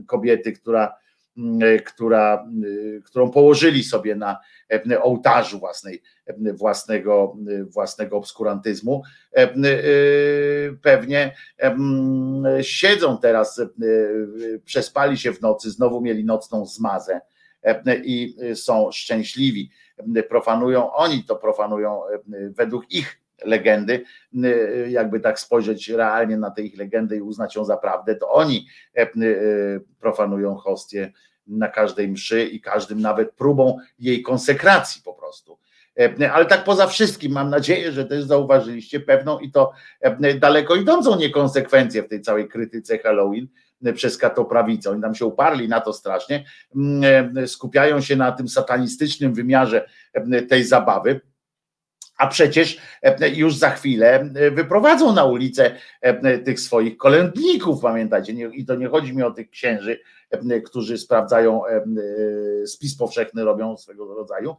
kobiety, 0.07 0.51
która 0.51 0.87
E, 0.87 1.00
która, 1.85 2.47
e, 2.97 3.01
którą 3.01 3.31
położyli 3.31 3.83
sobie 3.83 4.15
na 4.15 4.39
e, 4.91 5.01
ołtarzu 5.01 5.59
własnej, 5.59 6.01
własnego, 6.53 7.37
własnego 7.69 8.17
obskurantyzmu. 8.17 9.03
Pewnie 10.81 11.35
siedzą 12.61 13.17
teraz, 13.17 13.61
przespali 14.65 15.17
się 15.17 15.33
w 15.33 15.41
nocy, 15.41 15.71
znowu 15.71 16.01
mieli 16.01 16.25
nocną 16.25 16.65
zmazę 16.65 17.21
i 18.03 18.35
są 18.55 18.91
szczęśliwi. 18.91 19.71
Profanują, 20.29 20.93
oni 20.93 21.23
to 21.23 21.35
profanują 21.35 22.01
według 22.55 22.91
ich 22.91 23.20
legendy, 23.45 24.03
jakby 24.87 25.19
tak 25.19 25.39
spojrzeć 25.39 25.89
realnie 25.89 26.37
na 26.37 26.51
tę 26.51 26.61
ich 26.61 26.77
legendę 26.77 27.17
i 27.17 27.21
uznać 27.21 27.55
ją 27.55 27.65
za 27.65 27.77
prawdę, 27.77 28.15
to 28.15 28.31
oni 28.31 28.67
e, 28.97 29.01
e, 29.01 29.07
profanują 29.99 30.55
hostię 30.55 31.11
na 31.47 31.67
każdej 31.67 32.07
mszy 32.07 32.43
i 32.45 32.61
każdym 32.61 33.01
nawet 33.01 33.31
próbą 33.31 33.77
jej 33.99 34.21
konsekracji 34.21 35.01
po 35.05 35.13
prostu. 35.13 35.57
E, 35.99 36.31
ale 36.31 36.45
tak 36.45 36.63
poza 36.63 36.87
wszystkim 36.87 37.31
mam 37.31 37.49
nadzieję, 37.49 37.91
że 37.91 38.05
też 38.05 38.23
zauważyliście 38.23 38.99
pewną 38.99 39.39
i 39.39 39.51
to 39.51 39.71
daleko 40.39 40.75
idącą 40.75 41.15
niekonsekwencję 41.15 42.03
w 42.03 42.07
tej 42.07 42.21
całej 42.21 42.47
krytyce 42.47 42.97
Halloween 42.97 43.47
przez 43.95 44.17
katoprawicę. 44.17 44.91
Oni 44.91 45.01
tam 45.01 45.15
się 45.15 45.25
uparli 45.25 45.69
na 45.69 45.81
to 45.81 45.93
strasznie, 45.93 46.45
skupiają 47.45 48.01
się 48.01 48.15
na 48.15 48.31
tym 48.31 48.47
satanistycznym 48.47 49.33
wymiarze 49.33 49.89
tej 50.49 50.63
zabawy 50.63 51.21
a 52.21 52.27
przecież 52.27 52.77
e, 53.01 53.29
już 53.29 53.55
za 53.55 53.69
chwilę 53.69 54.31
e, 54.35 54.51
wyprowadzą 54.51 55.13
na 55.13 55.25
ulicę 55.25 55.71
e, 56.01 56.37
tych 56.37 56.59
swoich 56.59 56.97
kolędników, 56.97 57.81
pamiętajcie, 57.81 58.33
i 58.33 58.65
to 58.65 58.75
nie 58.75 58.87
chodzi 58.87 59.15
mi 59.15 59.23
o 59.23 59.31
tych 59.31 59.49
księży, 59.49 59.99
którzy 60.65 60.97
sprawdzają 60.97 61.61
spis 62.65 62.97
powszechny, 62.97 63.43
robią 63.43 63.77
swego 63.77 64.15
rodzaju, 64.15 64.55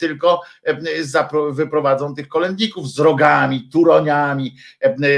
tylko 0.00 0.40
wyprowadzą 1.50 2.14
tych 2.14 2.28
kolędników 2.28 2.88
z 2.88 2.98
rogami, 2.98 3.68
turoniami, 3.72 4.56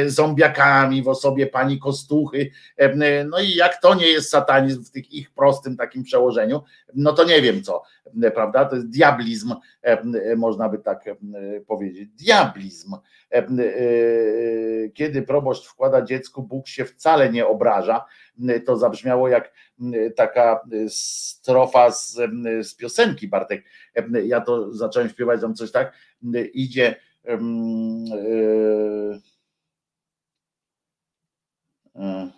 zombiakami 0.07 1.03
w 1.03 1.09
osobie 1.09 1.47
pani 1.47 1.79
Kostuchy. 1.79 2.51
No 3.27 3.41
i 3.41 3.55
jak 3.55 3.81
to 3.81 3.95
nie 3.95 4.09
jest 4.09 4.31
satanizm 4.31 4.85
w 4.85 4.91
tych 4.91 5.13
ich 5.13 5.31
prostym 5.31 5.77
takim 5.77 6.03
przełożeniu, 6.03 6.63
no 6.95 7.13
to 7.13 7.25
nie 7.25 7.43
wiem 7.43 7.63
co, 7.63 7.83
prawda? 8.35 8.65
To 8.65 8.77
jest 8.77 8.89
diablizm, 8.89 9.55
można 10.37 10.69
by 10.69 10.79
tak 10.79 11.05
powiedzieć. 11.67 12.09
Diablizm. 12.09 12.97
Kiedy 14.95 15.23
proboszcz 15.23 15.67
wkłada 15.67 16.03
dziecku, 16.03 16.43
Bóg 16.43 16.69
się 16.69 16.85
wcale 16.85 17.33
nie 17.33 17.47
obraża. 17.47 18.05
To 18.67 18.77
zabrzmiało 18.77 19.29
jak 19.29 19.53
taka 20.17 20.61
strofa 20.89 21.91
z, 21.91 22.15
z 22.63 22.75
piosenki 22.75 23.29
Bartek. 23.29 23.65
Ja 24.25 24.41
to 24.41 24.73
zacząłem 24.75 25.09
śpiewać 25.09 25.41
tam 25.41 25.55
coś 25.55 25.73
tak. 25.73 25.93
Idzie. 26.53 26.97
Yy, 27.25 27.39
yy, 31.95 32.31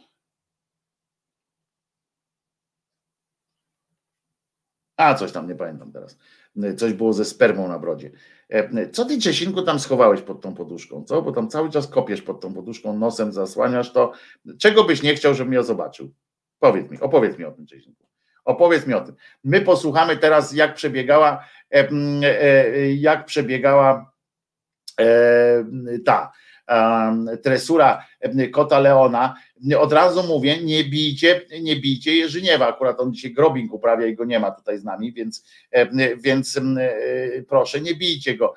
A, 4.97 5.15
coś 5.15 5.33
tam, 5.33 5.49
nie 5.49 5.55
pamiętam 5.55 5.93
teraz. 5.93 6.19
Coś 6.77 6.93
było 6.93 7.13
ze 7.13 7.25
spermą 7.25 7.69
na 7.69 7.79
brodzie. 7.79 8.11
Co 8.93 9.05
ty, 9.05 9.21
Czesinku, 9.21 9.63
tam 9.63 9.81
schowałeś 9.81 10.23
pod 10.23 10.41
tą 10.41 10.55
poduszką, 10.55 11.05
co? 11.05 11.23
Bo 11.23 11.33
tam 11.33 11.49
cały 11.49 11.71
czas 11.71 11.87
kopiesz 11.87 12.23
pod 12.23 12.41
tą 12.41 12.55
poduszką, 12.55 12.99
nosem 12.99 13.33
zasłaniasz 13.33 13.93
to. 13.93 14.13
Czego 14.59 14.85
byś 14.85 15.03
nie 15.03 15.15
chciał, 15.15 15.35
żebym 15.35 15.53
ja 15.53 15.63
zobaczył? 15.63 16.13
Powiedz 16.59 16.91
mi, 16.91 17.01
opowiedz 17.01 17.39
mi 17.39 17.45
o 17.45 17.51
tym, 17.51 17.67
Cześniku. 17.67 18.07
Opowiedz 18.45 18.87
mi 18.87 18.95
o 18.95 19.01
tym. 19.01 19.15
My 19.45 19.61
posłuchamy 19.61 20.17
teraz, 20.17 20.53
jak 20.53 20.75
przebiegała, 20.75 21.45
e, 21.75 21.89
e, 21.91 22.93
jak 22.95 23.25
przebiegała 23.25 24.13
e, 25.01 25.65
ta 26.05 26.33
tresura 27.43 28.05
kota 28.53 28.79
Leona. 28.79 29.35
Od 29.79 29.93
razu 29.93 30.23
mówię, 30.23 30.63
nie 30.63 30.85
bijcie, 30.85 31.41
nie 31.63 31.77
bijcie 31.77 32.17
Jerzyniewa. 32.17 32.69
Akurat 32.69 33.01
on 33.01 33.13
dzisiaj 33.13 33.33
grobing 33.33 33.73
uprawia 33.73 34.07
i 34.07 34.15
go 34.15 34.25
nie 34.25 34.41
ma 34.41 34.51
tutaj 34.51 34.79
z 34.79 34.85
nami, 34.85 35.13
więc, 35.13 35.45
więc 36.17 36.61
proszę, 37.49 37.81
nie 37.81 37.95
bijcie 37.95 38.37
go. 38.37 38.55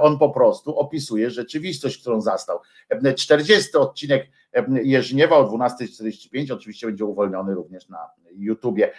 On 0.00 0.18
po 0.18 0.30
prostu 0.30 0.78
opisuje 0.78 1.30
rzeczywistość, 1.30 1.98
którą 1.98 2.20
zastał. 2.20 2.58
40 3.16 3.76
odcinek 3.76 4.26
Jerzyniewa 4.82 5.36
o 5.36 5.56
12.45 5.56 6.52
oczywiście 6.52 6.86
będzie 6.86 7.04
uwolniony 7.04 7.54
również 7.54 7.88
na 7.88 8.10
YouTubie. 8.36 8.92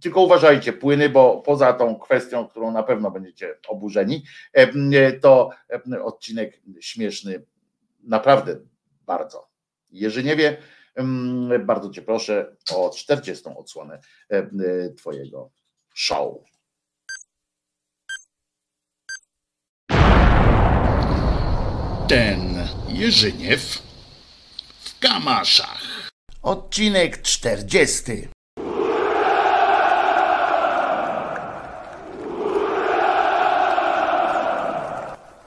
Tylko 0.00 0.20
uważajcie, 0.20 0.72
płyny, 0.72 1.08
bo 1.08 1.42
poza 1.46 1.72
tą 1.72 1.98
kwestią, 1.98 2.48
którą 2.48 2.72
na 2.72 2.82
pewno 2.82 3.10
będziecie 3.10 3.54
oburzeni, 3.68 4.24
to 5.20 5.50
odcinek 6.04 6.60
śmieszny, 6.80 7.44
naprawdę 8.02 8.56
bardzo. 9.06 9.53
Jerzyniewie, 9.94 10.56
bardzo 11.60 11.90
Cię 11.90 12.02
proszę 12.02 12.56
o 12.74 12.90
40. 12.90 13.44
odsłonę 13.56 13.98
Twojego 14.96 15.50
show. 15.94 16.34
Ten 22.08 22.40
Jerzyniew 22.88 23.82
w 24.84 24.98
Kamaszach. 25.00 25.82
Odcinek 26.42 27.22
40. 27.22 28.28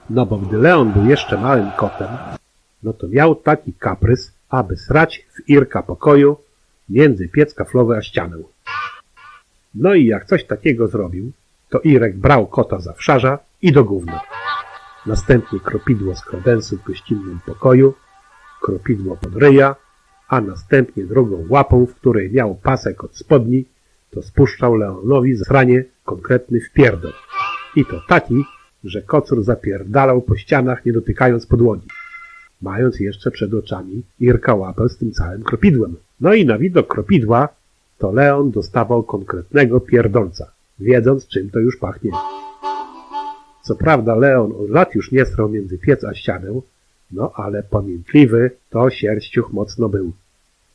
No 0.10 0.26
bo 0.26 0.38
gdy 0.38 0.58
Leon 0.58 0.92
był 0.92 1.06
jeszcze 1.06 1.38
małym 1.38 1.72
kotem, 1.72 2.08
no 2.84 2.94
to 2.94 3.08
miał 3.08 3.36
taki 3.36 3.74
kaprys, 3.74 4.37
aby 4.50 4.78
srać 4.78 5.28
w 5.36 5.50
Irka 5.50 5.84
pokoju 5.84 6.38
między 6.90 7.28
piec 7.28 7.54
kaflowy 7.54 7.98
a 7.98 8.02
ścianę. 8.02 8.38
No 9.76 9.94
i 9.94 10.06
jak 10.06 10.26
coś 10.26 10.46
takiego 10.46 10.88
zrobił, 10.88 11.32
to 11.70 11.80
Irek 11.80 12.18
brał 12.18 12.48
kota 12.48 12.80
za 12.80 12.94
wszarza 12.94 13.40
i 13.62 13.72
do 13.72 13.84
gówna. 13.84 14.22
Następnie 15.06 15.60
kropidło 15.60 16.16
z 16.16 16.22
kredensu 16.22 16.78
w 16.78 16.84
gościnnym 16.84 17.40
pokoju, 17.46 17.94
kropidło 18.62 19.18
pod 19.18 19.36
ryja, 19.36 19.76
a 20.28 20.42
następnie 20.42 21.04
drugą 21.04 21.46
łapą, 21.50 21.86
w 21.86 21.96
której 21.96 22.32
miał 22.32 22.56
pasek 22.56 23.04
od 23.04 23.18
spodni, 23.18 23.66
to 24.12 24.22
spuszczał 24.22 24.76
Leonowi 24.76 25.36
za 25.36 25.46
sranie 25.46 25.84
konkretny 26.06 26.60
wpierdol. 26.62 27.14
I 27.76 27.86
to 27.86 28.02
taki, 28.08 28.44
że 28.84 29.02
kocur 29.02 29.44
zapierdalał 29.44 30.22
po 30.22 30.36
ścianach, 30.36 30.86
nie 30.86 30.94
dotykając 30.94 31.46
podłogi, 31.46 31.88
mając 32.62 33.00
jeszcze 33.00 33.32
przed 33.32 33.54
oczami 33.54 34.04
Irka 34.20 34.56
łapę 34.56 34.90
z 34.90 34.98
tym 34.98 35.12
całym 35.12 35.44
kropidłem. 35.44 35.96
No 36.22 36.34
i 36.34 36.46
na 36.46 36.58
widok 36.58 36.88
kropidła 36.88 37.50
to 37.98 38.12
Leon 38.12 38.52
dostawał 38.52 39.04
konkretnego 39.04 39.80
pierdolca, 39.80 40.52
wiedząc 40.80 41.28
czym 41.28 41.50
to 41.50 41.60
już 41.60 41.78
pachnie. 41.78 42.12
Co 43.64 43.76
prawda 43.76 44.16
Leon 44.16 44.52
od 44.52 44.70
lat 44.70 44.96
już 44.96 45.12
nie 45.12 45.26
strał 45.26 45.50
między 45.50 45.78
piec 45.78 46.04
a 46.04 46.14
ścianę, 46.14 46.62
no 47.12 47.32
ale 47.36 47.64
pamiętliwy 47.64 48.52
to 48.70 48.90
sierściuch 48.90 49.54
mocno 49.54 49.90
był. 49.90 50.12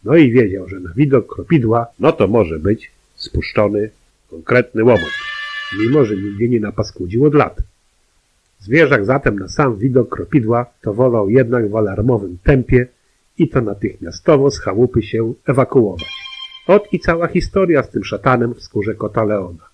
No 0.05 0.17
i 0.17 0.33
wiedział, 0.33 0.69
że 0.69 0.81
na 0.81 0.93
widok 0.95 1.35
kropidła, 1.35 1.87
no 2.01 2.13
to 2.13 2.29
może 2.29 2.59
być 2.59 2.91
spuszczony 3.17 3.91
konkretny 4.31 4.85
łomot, 4.85 5.13
mimo 5.81 6.05
że 6.05 6.17
nigdzie 6.17 6.49
nie 6.49 6.61
napaskudził 6.61 7.25
od 7.25 7.35
lat. 7.35 7.61
Zwierzak 8.63 9.05
zatem 9.05 9.39
na 9.39 9.49
sam 9.49 9.77
widok 9.77 10.09
kropidła 10.09 10.67
to 10.83 11.27
jednak 11.29 11.71
w 11.71 11.77
alarmowym 11.77 12.39
tempie 12.45 12.87
i 13.39 13.49
to 13.49 13.61
natychmiastowo 13.61 14.51
z 14.51 14.61
chałupy 14.61 15.03
się 15.03 15.35
ewakuować. 15.47 16.13
Ot 16.67 16.93
i 16.93 17.01
cała 17.01 17.29
historia 17.29 17.83
z 17.83 17.91
tym 17.91 18.05
szatanem 18.05 18.55
w 18.55 18.63
skórze 18.63 18.95
kota 18.95 19.25
Leona. 19.25 19.65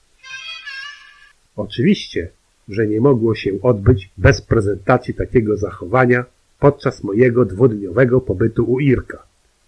Oczywiście, 1.56 2.28
że 2.68 2.86
nie 2.86 3.00
mogło 3.00 3.34
się 3.34 3.50
odbyć 3.62 4.10
bez 4.18 4.42
prezentacji 4.42 5.14
takiego 5.14 5.56
zachowania 5.56 6.24
podczas 6.60 7.04
mojego 7.04 7.44
dwudniowego 7.44 8.20
pobytu 8.20 8.64
u 8.64 8.80
Irka. 8.80 9.22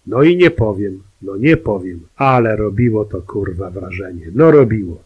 No 0.07 0.23
i 0.23 0.37
nie 0.37 0.51
powiem, 0.51 1.03
no 1.21 1.37
nie 1.37 1.57
powiem, 1.57 1.99
ale 2.15 2.55
robiło 2.55 3.05
to 3.05 3.21
kurwa 3.21 3.69
wrażenie, 3.69 4.25
no 4.35 4.51
robiło. 4.51 5.03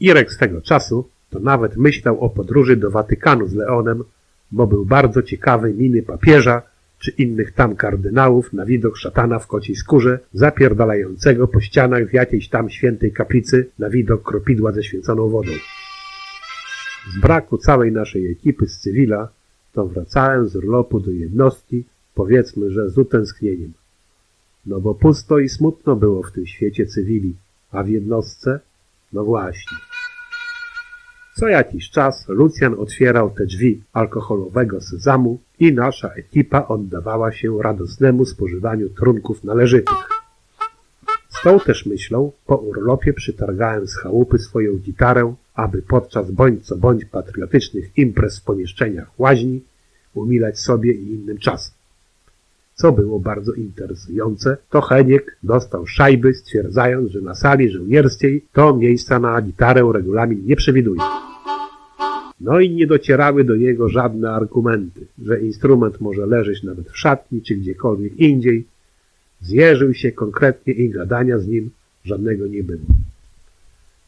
Irek 0.00 0.32
z 0.32 0.38
tego 0.38 0.60
czasu 0.60 1.08
to 1.30 1.40
nawet 1.40 1.76
myślał 1.76 2.20
o 2.20 2.30
podróży 2.30 2.76
do 2.76 2.90
Watykanu 2.90 3.46
z 3.46 3.54
Leonem, 3.54 4.04
bo 4.52 4.66
był 4.66 4.84
bardzo 4.84 5.22
ciekawy 5.22 5.74
miny 5.74 6.02
papieża 6.02 6.62
czy 7.00 7.10
innych 7.10 7.52
tam 7.52 7.76
kardynałów 7.76 8.52
na 8.52 8.66
widok 8.66 8.96
szatana 8.96 9.38
w 9.38 9.46
kociej 9.46 9.76
skórze, 9.76 10.18
zapierdalającego 10.32 11.48
po 11.48 11.60
ścianach 11.60 12.08
w 12.08 12.12
jakiejś 12.12 12.48
tam 12.48 12.70
świętej 12.70 13.12
kaplicy 13.12 13.70
na 13.78 13.90
widok 13.90 14.22
kropidła 14.22 14.72
ze 14.72 14.82
święconą 14.82 15.28
wodą. 15.28 15.52
Z 17.14 17.20
braku 17.20 17.58
całej 17.58 17.92
naszej 17.92 18.32
ekipy 18.32 18.68
z 18.68 18.78
cywila, 18.78 19.28
to 19.72 19.86
wracałem 19.86 20.48
z 20.48 20.56
urlopu 20.56 21.00
do 21.00 21.10
jednostki, 21.10 21.84
powiedzmy, 22.14 22.70
że 22.70 22.90
z 22.90 22.98
utęsknieniem. 22.98 23.72
No 24.66 24.80
bo 24.80 24.94
pusto 24.94 25.38
i 25.38 25.48
smutno 25.48 25.96
było 25.96 26.22
w 26.22 26.32
tym 26.32 26.46
świecie 26.46 26.86
cywili, 26.86 27.34
a 27.70 27.82
w 27.82 27.88
jednostce? 27.88 28.60
No 29.12 29.24
właśnie. 29.24 29.89
Co 31.40 31.48
jakiś 31.48 31.90
czas 31.90 32.28
Lucjan 32.28 32.74
otwierał 32.78 33.30
te 33.30 33.46
drzwi 33.46 33.82
alkoholowego 33.92 34.80
sezamu 34.80 35.38
i 35.58 35.72
nasza 35.72 36.08
ekipa 36.08 36.66
oddawała 36.66 37.32
się 37.32 37.62
radosnemu 37.62 38.24
spożywaniu 38.24 38.88
trunków 38.88 39.44
należytych. 39.44 40.08
Z 41.28 41.42
tą 41.42 41.60
też 41.60 41.86
myślą 41.86 42.32
po 42.46 42.56
urlopie 42.56 43.12
przytargałem 43.12 43.86
z 43.86 43.96
chałupy 43.96 44.38
swoją 44.38 44.76
gitarę, 44.76 45.34
aby 45.54 45.82
podczas 45.82 46.30
bądź 46.30 46.66
co 46.66 46.76
bądź 46.76 47.04
patriotycznych 47.04 47.98
imprez 47.98 48.40
w 48.40 48.44
pomieszczeniach 48.44 49.10
łaźni 49.18 49.60
umilać 50.14 50.58
sobie 50.58 50.92
i 50.92 51.14
innym 51.14 51.38
czas. 51.38 51.74
Co 52.74 52.92
było 52.92 53.20
bardzo 53.20 53.52
interesujące, 53.52 54.56
to 54.70 54.80
Heniek 54.80 55.36
dostał 55.42 55.86
szajby 55.86 56.34
stwierdzając, 56.34 57.10
że 57.10 57.20
na 57.20 57.34
sali 57.34 57.70
żołnierskiej 57.70 58.44
to 58.52 58.76
miejsca 58.76 59.18
na 59.18 59.42
gitarę 59.42 59.90
regulamin 59.92 60.46
nie 60.46 60.56
przewiduje. 60.56 61.00
No 62.40 62.60
i 62.60 62.70
nie 62.70 62.86
docierały 62.86 63.44
do 63.44 63.56
niego 63.56 63.88
żadne 63.88 64.30
argumenty, 64.30 65.06
że 65.22 65.40
instrument 65.40 66.00
może 66.00 66.26
leżeć 66.26 66.62
nawet 66.62 66.90
w 66.90 66.98
szatni 66.98 67.42
czy 67.42 67.54
gdziekolwiek 67.54 68.16
indziej. 68.16 68.66
Zjeżył 69.40 69.94
się 69.94 70.12
konkretnie 70.12 70.72
i 70.72 70.90
gadania 70.90 71.38
z 71.38 71.46
nim 71.46 71.70
żadnego 72.04 72.46
nie 72.46 72.62
było. 72.62 72.86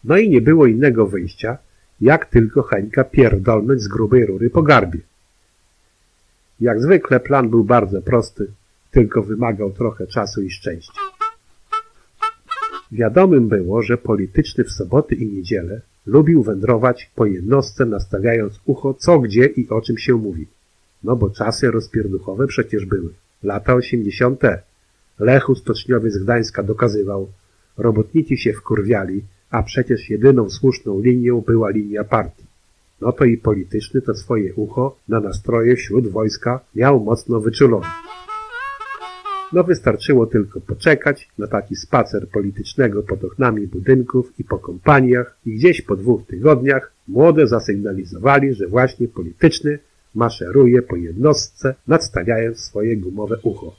No 0.05 0.17
i 0.17 0.31
nie 0.31 0.41
było 0.41 0.67
innego 0.67 1.07
wyjścia, 1.07 1.59
jak 2.01 2.27
tylko 2.27 2.63
Heńka 2.63 3.05
pierdolnąć 3.05 3.81
z 3.81 3.89
grubej 3.89 4.27
rury 4.27 4.51
po 4.51 4.63
garbie. 4.63 5.01
Jak 6.61 6.81
zwykle 6.81 7.21
plan 7.21 7.51
był 7.51 7.65
bardzo 7.65 8.03
prosty, 8.03 8.47
tylko 8.91 9.23
wymagał 9.23 9.73
trochę 9.73 10.07
czasu 10.07 10.43
i 10.43 10.51
szczęścia. 10.51 11.01
Wiadomym 12.93 13.49
było, 13.49 13.83
że 13.83 13.99
polityczny 13.99 14.65
w 14.65 14.73
soboty 14.73 15.15
i 15.15 15.27
niedzielę 15.27 15.81
lubił 16.07 16.43
wędrować 16.43 17.11
po 17.15 17.27
jednostce, 17.27 17.87
nastawiając 17.87 18.61
ucho 18.65 18.95
co 18.95 19.19
gdzie 19.19 19.47
i 19.47 19.69
o 19.69 19.81
czym 19.81 19.99
się 19.99 20.15
mówi. 20.15 20.47
No 21.05 21.17
bo 21.17 21.31
czasy 21.31 21.71
rozpierduchowe 21.71 22.47
przecież 22.47 22.87
były. 22.87 23.09
Lata 23.43 23.75
osiemdziesiąte. 23.75 24.63
Lechu 25.19 25.55
stoczniowy 25.55 26.11
z 26.11 26.19
Gdańska 26.19 26.63
dokazywał. 26.63 27.29
Robotnicy 27.79 28.37
się 28.37 28.53
wkurwiali, 28.53 29.23
a 29.51 29.63
przecież 29.63 30.11
jedyną 30.11 30.51
słuszną 30.51 31.01
linią 31.01 31.41
była 31.41 31.71
linia 31.71 32.05
partii. 32.05 32.45
No 33.01 33.13
to 33.13 33.25
i 33.25 33.37
polityczny 33.37 34.03
to 34.03 34.15
swoje 34.15 34.55
ucho 34.55 34.97
na 35.09 35.21
nastroje 35.21 35.77
wśród 35.77 36.09
wojska 36.09 36.61
miał 36.75 37.01
mocno 37.01 37.41
wyczulone. 37.41 37.87
No 39.53 39.65
wystarczyło 39.65 40.27
tylko 40.27 40.61
poczekać 40.61 41.29
na 41.39 41.47
taki 41.47 41.77
spacer 41.77 42.29
politycznego 42.29 43.03
pod 43.03 43.25
oknami 43.25 43.67
budynków 43.67 44.33
i 44.41 44.45
po 44.45 44.59
kompaniach 44.59 45.39
i 45.47 45.55
gdzieś 45.55 45.83
po 45.83 45.97
dwóch 45.97 46.27
tygodniach 46.27 46.93
młode 47.09 47.47
zasygnalizowali, 47.47 48.55
że 48.55 48.67
właśnie 48.67 49.09
polityczny 49.09 49.79
maszeruje 50.15 50.83
po 50.83 50.97
jednostce, 50.97 51.75
nadstawiając 51.87 52.61
swoje 52.61 52.97
gumowe 52.97 53.37
ucho. 53.43 53.77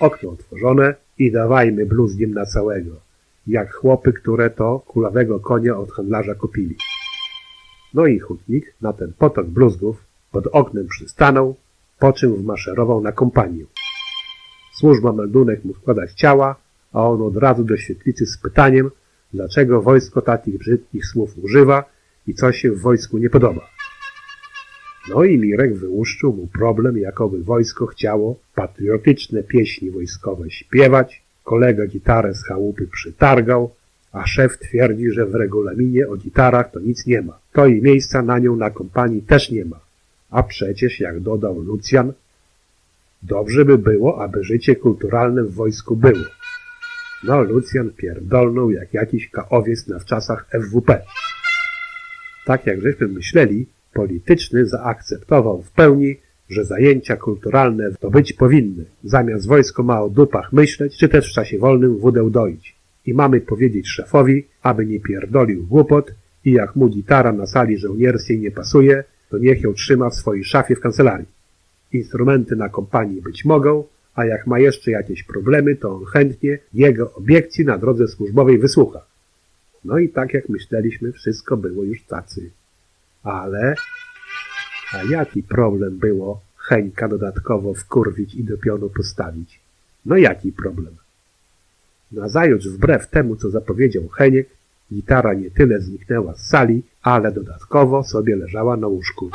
Okno 0.00 0.30
otworzone 0.30 0.94
i 1.18 1.32
dawajmy 1.32 1.86
bluzgiem 1.86 2.34
na 2.34 2.46
całego, 2.46 3.00
jak 3.46 3.74
chłopy, 3.74 4.12
które 4.12 4.50
to 4.50 4.78
kulawego 4.78 5.40
konia 5.40 5.78
od 5.78 5.92
handlarza 5.92 6.34
kupili. 6.34 6.76
No 7.94 8.06
i 8.06 8.18
hutnik 8.18 8.74
na 8.80 8.92
ten 8.92 9.12
potok 9.18 9.46
bluzgów 9.46 10.04
pod 10.32 10.46
oknem 10.46 10.86
przystanął, 10.86 11.56
po 11.98 12.12
czym 12.12 12.34
wmaszerował 12.34 13.00
na 13.00 13.12
kompanię. 13.12 13.64
Służba 14.72 15.12
meldunek 15.12 15.64
mu 15.64 15.74
składać 15.74 16.12
ciała, 16.12 16.56
a 16.92 17.08
on 17.08 17.22
od 17.22 17.36
razu 17.36 17.64
do 17.64 17.76
świetlicy 17.76 18.26
z 18.26 18.38
pytaniem, 18.38 18.90
dlaczego 19.32 19.82
wojsko 19.82 20.22
takich 20.22 20.58
brzydkich 20.58 21.06
słów 21.06 21.38
używa 21.42 21.84
i 22.26 22.34
co 22.34 22.52
się 22.52 22.70
w 22.70 22.80
wojsku 22.80 23.18
nie 23.18 23.30
podoba. 23.30 23.68
No 25.08 25.24
i 25.24 25.38
Mirek 25.38 25.76
wyłuszczył 25.76 26.32
mu 26.32 26.46
problem, 26.46 26.98
jakoby 26.98 27.42
wojsko 27.42 27.86
chciało 27.86 28.36
patriotyczne 28.54 29.42
pieśni 29.42 29.90
wojskowe 29.90 30.50
śpiewać, 30.50 31.22
kolega 31.44 31.86
gitarę 31.86 32.34
z 32.34 32.44
chałupy 32.44 32.86
przytargał, 32.86 33.74
a 34.12 34.26
szef 34.26 34.58
twierdzi, 34.58 35.10
że 35.10 35.26
w 35.26 35.34
regulaminie 35.34 36.08
o 36.08 36.16
gitarach 36.16 36.70
to 36.70 36.80
nic 36.80 37.06
nie 37.06 37.22
ma. 37.22 37.38
To 37.52 37.66
i 37.66 37.82
miejsca 37.82 38.22
na 38.22 38.38
nią 38.38 38.56
na 38.56 38.70
kompanii 38.70 39.22
też 39.22 39.50
nie 39.50 39.64
ma. 39.64 39.80
A 40.30 40.42
przecież, 40.42 41.00
jak 41.00 41.20
dodał 41.20 41.60
Lucjan, 41.60 42.12
dobrze 43.22 43.64
by 43.64 43.78
było, 43.78 44.22
aby 44.22 44.44
życie 44.44 44.76
kulturalne 44.76 45.44
w 45.44 45.54
wojsku 45.54 45.96
było. 45.96 46.24
No, 47.24 47.42
Lucjan 47.42 47.90
pierdolnął 47.90 48.70
jak 48.70 48.94
jakiś 48.94 49.30
kaowiec 49.30 49.88
na 49.88 49.98
wczasach 49.98 50.48
FWP. 50.50 51.02
Tak 52.44 52.66
jak 52.66 52.80
żeśmy 52.80 53.08
myśleli, 53.08 53.66
polityczny 53.92 54.66
zaakceptował 54.66 55.62
w 55.62 55.70
pełni, 55.70 56.16
że 56.48 56.64
zajęcia 56.64 57.16
kulturalne 57.16 57.90
to 58.00 58.10
być 58.10 58.32
powinny. 58.32 58.84
Zamiast 59.04 59.46
wojsko 59.46 59.82
ma 59.82 60.02
o 60.02 60.08
dupach 60.08 60.52
myśleć, 60.52 60.96
czy 60.96 61.08
też 61.08 61.30
w 61.30 61.34
czasie 61.34 61.58
wolnym 61.58 61.98
wódę 61.98 62.30
doić. 62.30 62.76
I 63.06 63.14
mamy 63.14 63.40
powiedzieć 63.40 63.88
szefowi, 63.88 64.46
aby 64.62 64.86
nie 64.86 65.00
pierdolił 65.00 65.66
głupot 65.66 66.14
i 66.44 66.52
jak 66.52 66.76
mu 66.76 66.88
gitara 66.88 67.32
na 67.32 67.46
sali 67.46 67.78
żołnierskiej 67.78 68.40
nie 68.40 68.50
pasuje, 68.50 69.04
to 69.30 69.38
niech 69.38 69.62
ją 69.62 69.72
trzyma 69.72 70.10
w 70.10 70.14
swojej 70.14 70.44
szafie 70.44 70.76
w 70.76 70.80
kancelarii. 70.80 71.26
Instrumenty 71.92 72.56
na 72.56 72.68
kompanii 72.68 73.22
być 73.22 73.44
mogą, 73.44 73.84
a 74.14 74.24
jak 74.24 74.46
ma 74.46 74.58
jeszcze 74.58 74.90
jakieś 74.90 75.22
problemy, 75.22 75.76
to 75.76 75.94
on 75.94 76.04
chętnie 76.04 76.58
jego 76.74 77.14
obiekcji 77.14 77.64
na 77.64 77.78
drodze 77.78 78.08
służbowej 78.08 78.58
wysłucha. 78.58 79.00
No 79.84 79.98
i 79.98 80.08
tak 80.08 80.34
jak 80.34 80.48
myśleliśmy, 80.48 81.12
wszystko 81.12 81.56
było 81.56 81.84
już 81.84 82.02
tacy. 82.02 82.50
Ale... 83.22 83.74
A 84.92 85.02
jaki 85.10 85.42
problem 85.42 85.98
było 85.98 86.40
Heńka 86.56 87.08
dodatkowo 87.08 87.74
wkurwić 87.74 88.34
i 88.34 88.44
do 88.44 88.58
pionu 88.58 88.90
postawić? 88.90 89.60
No 90.06 90.16
jaki 90.16 90.52
problem? 90.52 90.96
Nazajutrz 92.12 92.68
wbrew 92.68 93.06
temu, 93.10 93.36
co 93.36 93.50
zapowiedział 93.50 94.08
Heniek, 94.08 94.48
gitara 94.92 95.34
nie 95.34 95.50
tyle 95.50 95.80
zniknęła 95.80 96.34
z 96.34 96.48
sali, 96.48 96.82
ale 97.02 97.32
dodatkowo 97.32 98.04
sobie 98.04 98.36
leżała 98.36 98.76
na 98.76 98.86
łóżku. 98.86 99.30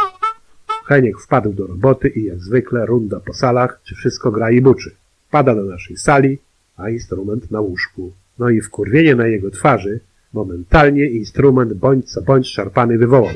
Heniek 0.87 1.19
wpadł 1.19 1.53
do 1.53 1.67
roboty 1.67 2.07
i 2.09 2.23
jak 2.23 2.39
zwykle 2.39 2.85
runda 2.85 3.19
po 3.19 3.33
salach, 3.33 3.79
czy 3.83 3.95
wszystko 3.95 4.31
gra 4.31 4.51
i 4.51 4.61
buczy. 4.61 4.91
Pada 5.31 5.55
do 5.55 5.63
naszej 5.63 5.97
sali, 5.97 6.37
a 6.77 6.89
instrument 6.89 7.51
na 7.51 7.61
łóżku. 7.61 8.13
No 8.39 8.49
i 8.49 8.61
wkurwienie 8.61 9.15
na 9.15 9.27
jego 9.27 9.51
twarzy 9.51 9.99
momentalnie 10.33 11.05
instrument 11.05 11.73
bądź 11.73 12.11
co 12.11 12.21
bądź 12.21 12.47
szarpany 12.47 12.97
wywołał. 12.97 13.35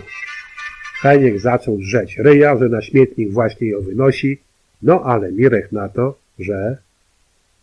Heniek 1.02 1.40
zaczął 1.40 1.78
drzeć 1.78 2.18
ryja, 2.18 2.58
że 2.58 2.70
na 2.70 2.82
śmietnik 2.82 3.32
właśnie 3.32 3.68
ją 3.68 3.82
wynosi, 3.82 4.42
no 4.82 5.04
ale 5.04 5.32
Mirek 5.32 5.72
na 5.72 5.90
to, 5.90 6.18
że 6.40 6.78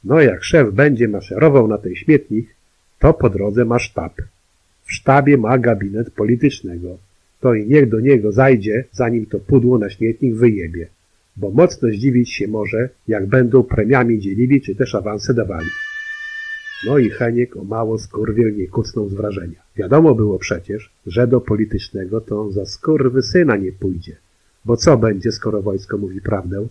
no 0.04 0.20
jak 0.20 0.44
szef 0.44 0.72
będzie 0.72 1.08
maszerował 1.08 1.68
na 1.68 1.78
ten 1.78 1.94
śmietnik, 1.94 2.54
to 2.98 3.14
po 3.14 3.30
drodze 3.30 3.64
ma 3.64 3.78
sztab. 3.78 4.12
W 4.84 4.92
sztabie 4.92 5.38
ma 5.38 5.58
gabinet 5.58 6.10
politycznego. 6.10 6.98
To 7.40 7.54
i 7.54 7.66
niech 7.66 7.88
do 7.88 8.00
niego 8.00 8.32
zajdzie, 8.32 8.84
zanim 8.92 9.26
to 9.26 9.38
pudło 9.38 9.78
na 9.78 9.90
śmietnik 9.90 10.34
wyjebie. 10.34 10.88
Bo 11.36 11.50
mocno 11.50 11.88
zdziwić 11.88 12.32
się 12.32 12.48
może, 12.48 12.88
jak 13.08 13.26
będą 13.26 13.62
premiami 13.62 14.18
dzielili, 14.18 14.60
czy 14.60 14.74
też 14.74 14.94
awanse 14.94 15.34
dawali. 15.34 15.68
No 16.86 16.98
i 16.98 17.10
Heniek 17.10 17.56
o 17.56 17.64
mało 17.64 17.98
skurwiel 17.98 18.56
nie 18.56 18.66
kucnął 18.66 19.08
z 19.08 19.14
wrażenia. 19.14 19.62
Wiadomo 19.76 20.14
było 20.14 20.38
przecież, 20.38 20.90
że 21.06 21.26
do 21.26 21.40
politycznego 21.40 22.20
to 22.20 22.52
za 22.52 22.64
syna 23.22 23.56
nie 23.56 23.72
pójdzie. 23.72 24.16
Bo 24.64 24.76
co 24.76 24.96
będzie, 24.96 25.32
skoro 25.32 25.62
wojsko 25.62 25.98
mówi 25.98 26.20
prawdę? 26.20 26.68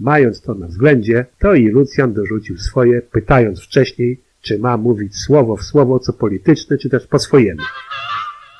Mając 0.00 0.40
to 0.40 0.54
na 0.54 0.66
względzie, 0.66 1.26
to 1.38 1.54
i 1.54 1.68
Lucjan 1.68 2.12
dorzucił 2.12 2.58
swoje, 2.58 3.02
pytając 3.02 3.60
wcześniej, 3.60 4.20
czy 4.42 4.58
ma 4.58 4.76
mówić 4.76 5.16
słowo 5.16 5.56
w 5.56 5.62
słowo, 5.62 5.98
co 5.98 6.12
polityczne, 6.12 6.78
czy 6.78 6.90
też 6.90 7.06
po 7.06 7.18
swojemu. 7.18 7.62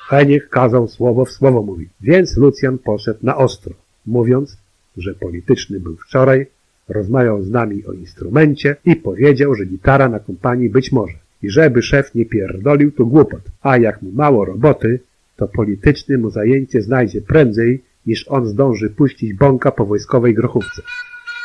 Heniek 0.09 0.49
kazał 0.49 0.87
słowo 0.87 1.25
w 1.25 1.31
słowo 1.31 1.61
mówić, 1.61 1.89
więc 2.01 2.37
Lucjan 2.37 2.77
poszedł 2.77 3.19
na 3.23 3.37
ostro, 3.37 3.73
mówiąc, 4.05 4.57
że 4.97 5.13
polityczny 5.13 5.79
był 5.79 5.95
wczoraj, 5.95 6.45
rozmawiał 6.89 7.43
z 7.43 7.49
nami 7.49 7.85
o 7.85 7.93
instrumencie 7.93 8.75
i 8.85 8.95
powiedział, 8.95 9.55
że 9.55 9.65
gitara 9.65 10.09
na 10.09 10.19
kompanii 10.19 10.69
być 10.69 10.91
może. 10.91 11.13
I 11.43 11.49
żeby 11.49 11.81
szef 11.81 12.15
nie 12.15 12.25
pierdolił, 12.25 12.91
to 12.91 13.05
głupot. 13.05 13.41
A 13.61 13.77
jak 13.77 14.01
mu 14.01 14.11
mało 14.11 14.45
roboty, 14.45 14.99
to 15.35 15.47
polityczny 15.47 16.17
mu 16.17 16.29
zajęcie 16.29 16.81
znajdzie 16.81 17.21
prędzej, 17.21 17.83
niż 18.05 18.27
on 18.27 18.45
zdąży 18.45 18.89
puścić 18.89 19.33
bąka 19.33 19.71
po 19.71 19.85
wojskowej 19.85 20.33
grochówce. 20.33 20.81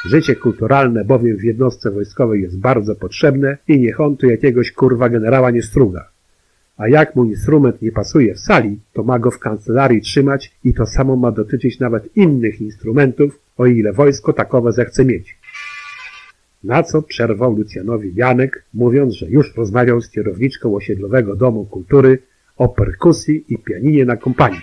Życie 0.05 0.37
kulturalne 0.37 1.05
bowiem 1.05 1.37
w 1.37 1.45
jednostce 1.45 1.91
wojskowej 1.91 2.43
jest 2.43 2.59
bardzo 2.59 2.95
potrzebne 2.95 3.59
i 3.69 3.81
niech 3.81 4.01
on 4.01 4.17
tu 4.17 4.27
jakiegoś 4.27 4.73
kurwa 4.73 5.09
generała 5.09 5.51
nie 5.51 5.63
struga. 5.63 6.12
A 6.77 6.89
jak 6.89 7.17
mu 7.17 7.25
instrument 7.25 7.83
nie 7.83 7.93
pasuje 7.93 8.35
w 8.35 8.41
sali, 8.41 8.81
to 8.93 9.03
ma 9.03 9.19
go 9.19 9.31
w 9.31 9.39
kancelarii 9.39 10.01
trzymać 10.01 10.53
i 10.65 10.75
to 10.75 10.87
samo 10.87 11.17
ma 11.17 11.33
dotyczyć 11.33 11.81
nawet 11.81 12.17
innych 12.17 12.61
instrumentów, 12.61 13.41
o 13.59 13.67
ile 13.67 13.93
wojsko 13.93 14.33
takowe 14.33 14.73
zechce 14.73 15.05
mieć. 15.05 15.39
Na 16.65 16.83
co 16.83 17.03
przerwał 17.03 17.57
Lucjanowi 17.57 18.13
Janek, 18.15 18.65
mówiąc, 18.75 19.15
że 19.15 19.27
już 19.27 19.57
rozmawiał 19.57 20.01
z 20.01 20.11
kierowniczką 20.11 20.75
osiedlowego 20.75 21.37
domu 21.37 21.65
kultury 21.65 22.19
o 22.57 22.69
perkusji 22.69 23.45
i 23.49 23.59
pianinie 23.59 24.05
na 24.05 24.17
kompanii. 24.17 24.61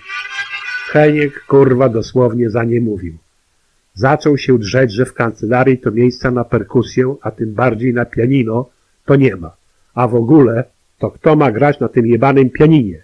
Heniek 0.91 1.45
kurwa 1.45 1.89
dosłownie 1.89 2.49
za 2.49 2.63
nie 2.63 2.81
mówił. 2.81 3.17
Zaczął 3.93 4.37
się 4.37 4.59
drzeć, 4.59 4.91
że 4.91 5.05
w 5.05 5.13
kancelarii 5.13 5.77
to 5.77 5.91
miejsca 5.91 6.31
na 6.31 6.43
perkusję, 6.43 7.15
a 7.21 7.31
tym 7.31 7.53
bardziej 7.53 7.93
na 7.93 8.05
pianino, 8.05 8.69
to 9.05 9.15
nie 9.15 9.35
ma. 9.35 9.51
A 9.93 10.07
w 10.07 10.15
ogóle, 10.15 10.63
to 10.99 11.11
kto 11.11 11.35
ma 11.35 11.51
grać 11.51 11.79
na 11.79 11.87
tym 11.87 12.07
jebanym 12.07 12.49
pianinie? 12.49 13.01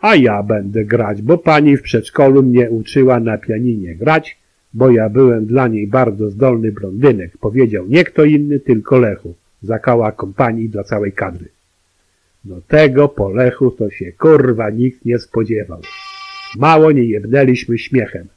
A 0.00 0.14
ja 0.14 0.42
będę 0.42 0.84
grać, 0.84 1.22
bo 1.22 1.38
pani 1.38 1.76
w 1.76 1.82
przedszkolu 1.82 2.42
mnie 2.42 2.70
uczyła 2.70 3.20
na 3.20 3.38
pianinie 3.38 3.94
grać, 3.94 4.38
bo 4.74 4.90
ja 4.90 5.08
byłem 5.08 5.46
dla 5.46 5.68
niej 5.68 5.86
bardzo 5.86 6.30
zdolny 6.30 6.72
blondynek, 6.72 7.38
powiedział 7.40 7.86
nie 7.88 8.04
kto 8.04 8.24
inny, 8.24 8.60
tylko 8.60 8.98
Lechu, 8.98 9.34
zakała 9.62 10.12
kompanii 10.12 10.68
dla 10.68 10.84
całej 10.84 11.12
kadry. 11.12 11.48
No 12.44 12.60
tego 12.68 13.08
po 13.08 13.30
Lechu 13.30 13.70
to 13.70 13.90
się 13.90 14.12
kurwa 14.12 14.70
nikt 14.70 15.04
nie 15.04 15.18
spodziewał. 15.18 15.80
Mało 16.56 16.92
nie 16.92 17.04
jebnęliśmy 17.04 17.78
śmiechem 17.78 18.28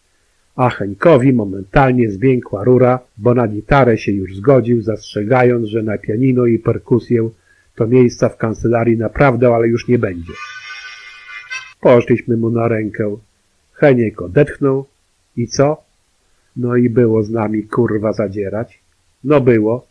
a 0.55 0.69
Henkowi 0.69 1.33
momentalnie 1.33 2.11
zwiękła 2.11 2.63
rura, 2.63 2.99
bo 3.17 3.33
na 3.33 3.47
gitarę 3.47 3.97
się 3.97 4.11
już 4.11 4.35
zgodził, 4.35 4.81
zastrzegając, 4.81 5.67
że 5.67 5.83
na 5.83 5.97
pianino 5.97 6.45
i 6.45 6.59
perkusję 6.59 7.29
to 7.81 7.87
miejsca 7.87 8.29
w 8.29 8.37
kancelarii 8.37 8.97
naprawdę, 8.97 9.55
ale 9.55 9.67
już 9.67 9.87
nie 9.87 9.99
będzie. 9.99 10.33
Poszliśmy 11.79 12.37
mu 12.37 12.49
na 12.49 12.67
rękę. 12.67 13.17
Heniek 13.73 14.21
odetchnął. 14.21 14.85
I 15.37 15.47
co? 15.47 15.83
No 16.55 16.75
i 16.75 16.89
było 16.89 17.23
z 17.23 17.29
nami 17.29 17.63
kurwa 17.63 18.13
zadzierać. 18.13 18.79
No 19.23 19.41
było. 19.41 19.87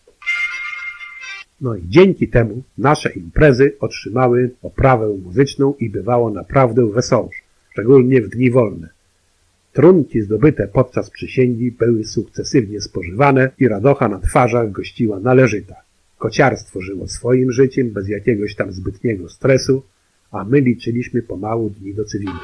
No 1.61 1.75
i 1.75 1.83
dzięki 1.89 2.29
temu 2.29 2.63
nasze 2.79 3.11
imprezy 3.13 3.77
otrzymały 3.81 4.51
oprawę 4.63 5.09
muzyczną 5.25 5.75
i 5.79 5.91
bywało 5.91 6.31
naprawdę 6.31 6.87
wesoło, 6.87 7.31
szczególnie 7.73 8.23
w 8.23 8.29
dni 8.29 8.51
wolne. 8.51 8.89
Trunki 9.73 10.21
zdobyte 10.21 10.69
podczas 10.69 11.11
przysięgi 11.11 11.73
były 11.73 12.05
sukcesywnie 12.05 12.81
spożywane 12.81 13.51
i 13.59 13.69
radocha 13.69 14.09
na 14.09 14.19
twarzach 14.19 14.73
gościła 14.73 15.21
należyta. 15.21 15.90
Kociarstwo 16.21 16.81
żyło 16.81 17.09
swoim 17.09 17.53
życiem 17.53 17.91
bez 17.91 18.09
jakiegoś 18.09 18.55
tam 18.55 18.73
zbytniego 18.73 19.29
stresu, 19.29 19.83
a 20.31 20.45
my 20.45 20.61
liczyliśmy 20.61 21.23
pomału 21.23 21.71
dni 21.71 21.95
do 21.95 22.05
cywilu. 22.05 22.41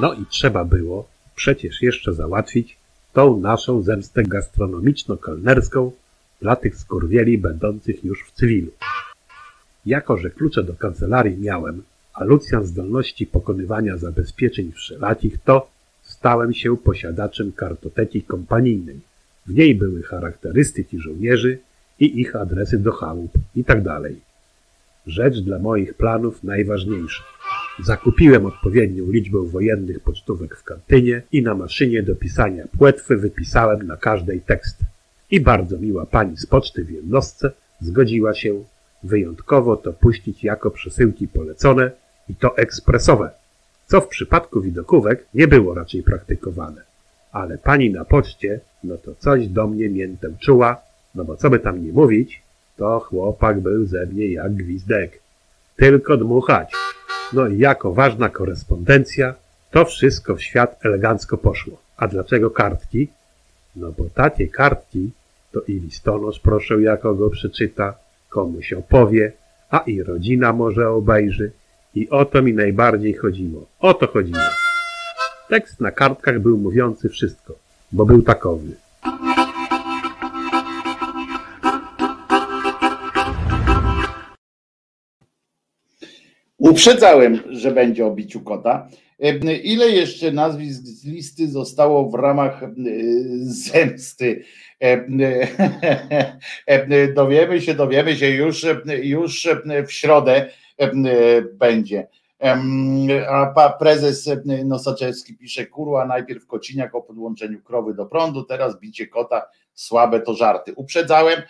No 0.00 0.14
i 0.14 0.26
trzeba 0.26 0.64
było 0.64 1.08
przecież 1.34 1.82
jeszcze 1.82 2.14
załatwić 2.14 2.76
tą 3.12 3.40
naszą 3.40 3.82
zemstę 3.82 4.22
gastronomiczno-kelnerską 4.22 5.90
dla 6.42 6.56
tych 6.56 6.76
skurwieli 6.76 7.38
będących 7.38 8.04
już 8.04 8.24
w 8.24 8.32
cywilu. 8.32 8.72
Jako, 9.86 10.16
że 10.16 10.30
klucze 10.30 10.62
do 10.62 10.74
kancelarii 10.74 11.38
miałem, 11.38 11.82
a 12.14 12.24
Lucjan 12.24 12.64
zdolności 12.64 13.26
pokonywania 13.26 13.96
zabezpieczeń 13.96 14.72
wszelakich, 14.72 15.38
to 15.44 15.70
Stałem 16.10 16.54
się 16.54 16.76
posiadaczem 16.76 17.52
kartoteki 17.52 18.22
kompanijnej. 18.22 19.00
W 19.46 19.54
niej 19.54 19.74
były 19.74 20.02
charakterystyki 20.02 20.98
żołnierzy 20.98 21.58
i 22.00 22.20
ich 22.20 22.36
adresy 22.36 22.78
do 22.78 22.92
chałup 22.92 23.32
itd. 23.56 23.84
Tak 23.84 24.12
Rzecz 25.06 25.40
dla 25.40 25.58
moich 25.58 25.94
planów 25.94 26.44
najważniejsza. 26.44 27.22
Zakupiłem 27.82 28.46
odpowiednią 28.46 29.10
liczbę 29.10 29.38
wojennych 29.46 30.00
pocztówek 30.00 30.56
w 30.56 30.64
kantynie 30.64 31.22
i 31.32 31.42
na 31.42 31.54
maszynie 31.54 32.02
do 32.02 32.14
pisania 32.14 32.64
płetwy 32.78 33.16
wypisałem 33.16 33.86
na 33.86 33.96
każdej 33.96 34.40
tekst. 34.40 34.78
I 35.30 35.40
bardzo 35.40 35.78
miła 35.78 36.06
pani 36.06 36.36
z 36.36 36.46
poczty 36.46 36.84
w 36.84 36.90
jednostce 36.90 37.50
zgodziła 37.80 38.34
się 38.34 38.64
wyjątkowo 39.02 39.76
to 39.76 39.92
puścić 39.92 40.44
jako 40.44 40.70
przesyłki 40.70 41.28
polecone 41.28 41.90
i 42.28 42.34
to 42.34 42.56
ekspresowe, 42.56 43.30
co 43.86 44.00
w 44.00 44.08
przypadku 44.08 44.60
widokówek 44.60 45.26
nie 45.34 45.48
było 45.48 45.74
raczej 45.74 46.02
praktykowane. 46.02 46.82
Ale 47.32 47.58
pani 47.58 47.90
na 47.90 48.04
poczcie, 48.04 48.60
no 48.84 48.96
to 48.96 49.14
coś 49.14 49.48
do 49.48 49.66
mnie 49.66 49.88
miętę 49.88 50.28
czuła, 50.40 50.89
no 51.14 51.24
bo 51.24 51.36
co 51.36 51.50
by 51.50 51.58
tam 51.58 51.86
nie 51.86 51.92
mówić, 51.92 52.42
to 52.76 53.00
chłopak 53.00 53.60
był 53.60 53.86
ze 53.86 54.06
mnie 54.06 54.26
jak 54.26 54.54
gwizdek. 54.54 55.20
Tylko 55.76 56.16
dmuchać. 56.16 56.72
No 57.32 57.46
i 57.46 57.58
jako 57.58 57.92
ważna 57.92 58.28
korespondencja, 58.28 59.34
to 59.70 59.84
wszystko 59.84 60.36
w 60.36 60.42
świat 60.42 60.80
elegancko 60.84 61.38
poszło. 61.38 61.78
A 61.96 62.08
dlaczego 62.08 62.50
kartki? 62.50 63.08
No 63.76 63.92
bo 63.98 64.04
takie 64.14 64.48
kartki 64.48 65.10
to 65.52 65.60
i 65.60 65.72
listonosz 65.72 66.38
proszę 66.38 66.82
jako 66.82 67.14
go 67.14 67.30
przeczyta, 67.30 67.94
komuś 68.28 68.72
opowie, 68.72 69.32
a 69.70 69.78
i 69.78 70.02
rodzina 70.02 70.52
może 70.52 70.90
obejrzy. 70.90 71.52
I 71.94 72.08
o 72.08 72.24
to 72.24 72.42
mi 72.42 72.54
najbardziej 72.54 73.14
chodziło. 73.14 73.66
O 73.80 73.94
to 73.94 74.06
chodziło. 74.06 74.38
Tekst 75.48 75.80
na 75.80 75.90
kartkach 75.90 76.40
był 76.40 76.58
mówiący 76.58 77.08
wszystko, 77.08 77.54
bo 77.92 78.06
był 78.06 78.22
takowy. 78.22 78.72
Uprzedzałem, 86.70 87.40
że 87.50 87.70
będzie 87.70 88.06
o 88.06 88.10
biciu 88.10 88.40
kota. 88.40 88.88
E, 89.20 89.54
Ile 89.54 89.90
jeszcze 89.90 90.32
nazwisk 90.32 90.82
z 90.82 91.04
listy 91.04 91.48
zostało 91.48 92.10
w 92.10 92.14
ramach 92.14 92.62
e, 92.62 92.68
zemsty? 93.42 94.44
E, 94.80 95.06
Dowiemy 97.14 97.60
się, 97.60 97.74
dowiemy 97.74 98.16
się 98.16 98.30
już, 98.30 98.66
już 99.02 99.48
w 99.86 99.92
środę 99.92 100.50
będzie. 101.52 102.08
A 103.28 103.70
prezes 103.78 104.30
Nosaczewski 104.64 105.36
pisze, 105.36 105.66
kurwa, 105.66 106.06
najpierw 106.06 106.46
kociniak 106.46 106.94
o 106.94 107.02
podłączeniu 107.02 107.62
krowy 107.62 107.94
do 107.94 108.06
prądu, 108.06 108.44
teraz 108.44 108.80
bicie 108.80 109.06
kota, 109.06 109.42
słabe 109.74 110.20
to 110.20 110.34
żarty. 110.34 110.72
Uprzedzałem. 110.76 111.42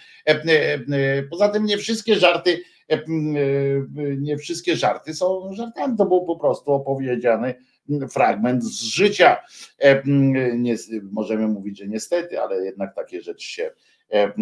Poza 1.30 1.48
tym 1.48 1.64
nie 1.64 1.78
wszystkie 1.78 2.16
żarty, 2.16 2.62
nie 4.18 4.38
wszystkie 4.38 4.76
żarty 4.76 5.14
są 5.14 5.52
żartami, 5.52 5.96
to 5.96 6.06
był 6.06 6.26
po 6.26 6.36
prostu 6.36 6.72
opowiedziany 6.72 7.54
fragment 8.10 8.64
z 8.64 8.82
życia. 8.82 9.36
Nie, 10.56 10.76
możemy 11.12 11.48
mówić, 11.48 11.78
że 11.78 11.88
niestety, 11.88 12.40
ale 12.40 12.64
jednak 12.64 12.94
takie 12.94 13.22
rzeczy 13.22 13.46
się 13.46 13.70
e, 14.12 14.32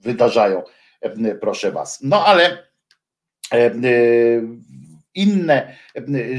wydarzają, 0.00 0.62
proszę 1.40 1.72
was. 1.72 2.00
No 2.02 2.24
ale 2.26 2.58
e, 3.52 3.70
inne 5.14 5.76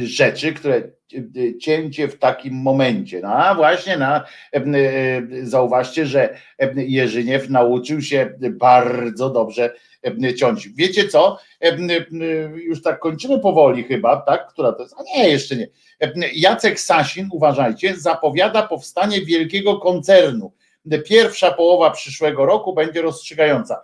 rzeczy, 0.03 0.53
które 0.53 0.81
cięcie 1.59 2.07
w 2.07 2.19
takim 2.19 2.53
momencie. 2.53 3.19
No 3.21 3.27
a 3.29 3.55
właśnie 3.55 3.97
na, 3.97 4.25
zauważcie, 5.43 6.05
że 6.05 6.37
Jerzyniew 6.75 7.49
nauczył 7.49 8.01
się 8.01 8.33
bardzo 8.51 9.29
dobrze 9.29 9.73
ciąć. 10.37 10.69
Wiecie 10.69 11.07
co? 11.07 11.39
Już 12.55 12.81
tak 12.81 12.99
kończymy 12.99 13.39
powoli 13.39 13.83
chyba, 13.83 14.21
tak? 14.21 14.47
Która 14.47 14.71
to 14.71 14.83
jest? 14.83 14.95
A 14.97 15.03
nie, 15.03 15.29
jeszcze 15.29 15.55
nie. 15.55 15.67
Jacek 16.33 16.79
Sasin, 16.79 17.29
uważajcie, 17.31 17.95
zapowiada 17.95 18.67
powstanie 18.67 19.21
wielkiego 19.21 19.79
koncernu. 19.79 20.53
Pierwsza 21.05 21.51
połowa 21.51 21.91
przyszłego 21.91 22.45
roku 22.45 22.73
będzie 22.73 23.01
rozstrzygająca. 23.01 23.81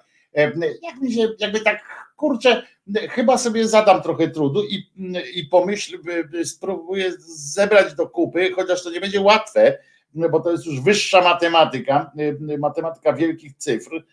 Jak 0.84 1.02
mi 1.02 1.14
się, 1.14 1.28
jakby 1.40 1.60
tak 1.60 1.82
kurczę, 2.16 2.64
chyba 3.10 3.38
sobie 3.38 3.68
zadam 3.68 4.02
trochę 4.02 4.30
trudu 4.30 4.64
i, 4.64 4.92
i 5.36 5.46
pomyśl, 5.46 6.00
spróbuję 6.44 7.12
zebrać 7.28 7.96
do 7.96 8.10
kupy, 8.10 8.52
chociaż 8.56 8.84
to 8.84 8.92
nie 8.92 9.02
będzie 9.02 9.22
łatwe, 9.22 9.78
bo 10.14 10.40
to 10.40 10.52
jest 10.52 10.66
już 10.66 10.82
wyższa 10.82 11.22
matematyka, 11.22 12.12
matematyka 12.60 13.14
wielkich 13.14 13.54
cyfr, 13.58 14.04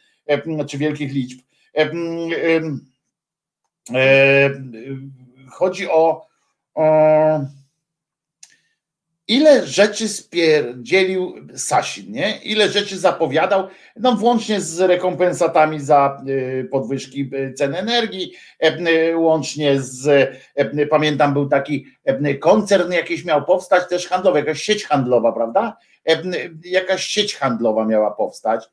czy 0.67 0.79
wielkich 0.79 1.13
liczb. 1.13 1.39
Chodzi 5.51 5.91
o, 5.91 6.27
o 6.75 7.41
ile 9.29 9.67
rzeczy 9.67 10.09
spierdzielił 10.09 11.35
Sasin, 11.57 12.13
nie? 12.13 12.39
Ile 12.45 12.69
rzeczy 12.69 12.99
zapowiadał, 12.99 13.69
no 13.97 14.13
włącznie 14.13 14.61
z 14.61 14.81
rekompensatami 14.81 15.81
za 15.81 16.23
y, 16.29 16.69
podwyżki 16.71 17.31
y, 17.35 17.53
cen 17.53 17.75
energii, 17.75 18.33
y, 19.11 19.17
łącznie 19.17 19.81
z, 19.81 20.31
pamiętam 20.91 21.33
był 21.33 21.49
taki 21.49 21.87
koncern 22.41 22.93
jakiś 22.93 23.25
miał 23.25 23.45
powstać, 23.45 23.89
też 23.89 24.07
handlowy, 24.09 24.39
jakaś 24.39 24.63
sieć 24.63 24.85
handlowa, 24.85 25.33
prawda? 25.33 25.77
Jakaś 26.65 27.05
sieć 27.05 27.37
handlowa 27.37 27.85
miała 27.85 28.11
powstać, 28.11 28.65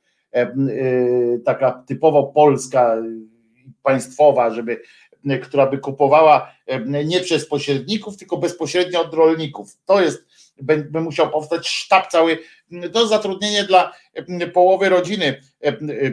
taka 1.46 1.84
typowo 1.88 2.24
polska, 2.24 2.98
państwowa, 3.84 4.50
żeby 4.50 4.82
która 5.44 5.68
by 5.68 5.78
kupowała 5.78 6.52
nie 7.06 7.20
przez 7.20 7.48
pośredników, 7.48 8.18
tylko 8.18 8.38
bezpośrednio 8.38 9.02
od 9.02 9.14
rolników. 9.14 9.78
To 9.86 10.02
jest 10.02 10.26
by 10.62 11.02
musiał 11.02 11.32
powstać 11.32 11.68
sztab 11.68 12.08
cały, 12.08 12.38
to 12.94 13.08
zatrudnienie 13.08 13.64
dla 13.64 13.94
połowy 14.54 14.90
rodziny 14.90 15.42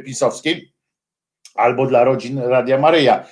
pisowskiej 0.04 0.72
albo 1.54 1.86
dla 1.86 2.04
rodzin 2.04 2.38
Radia 2.38 2.78
Maryja, 2.78 3.26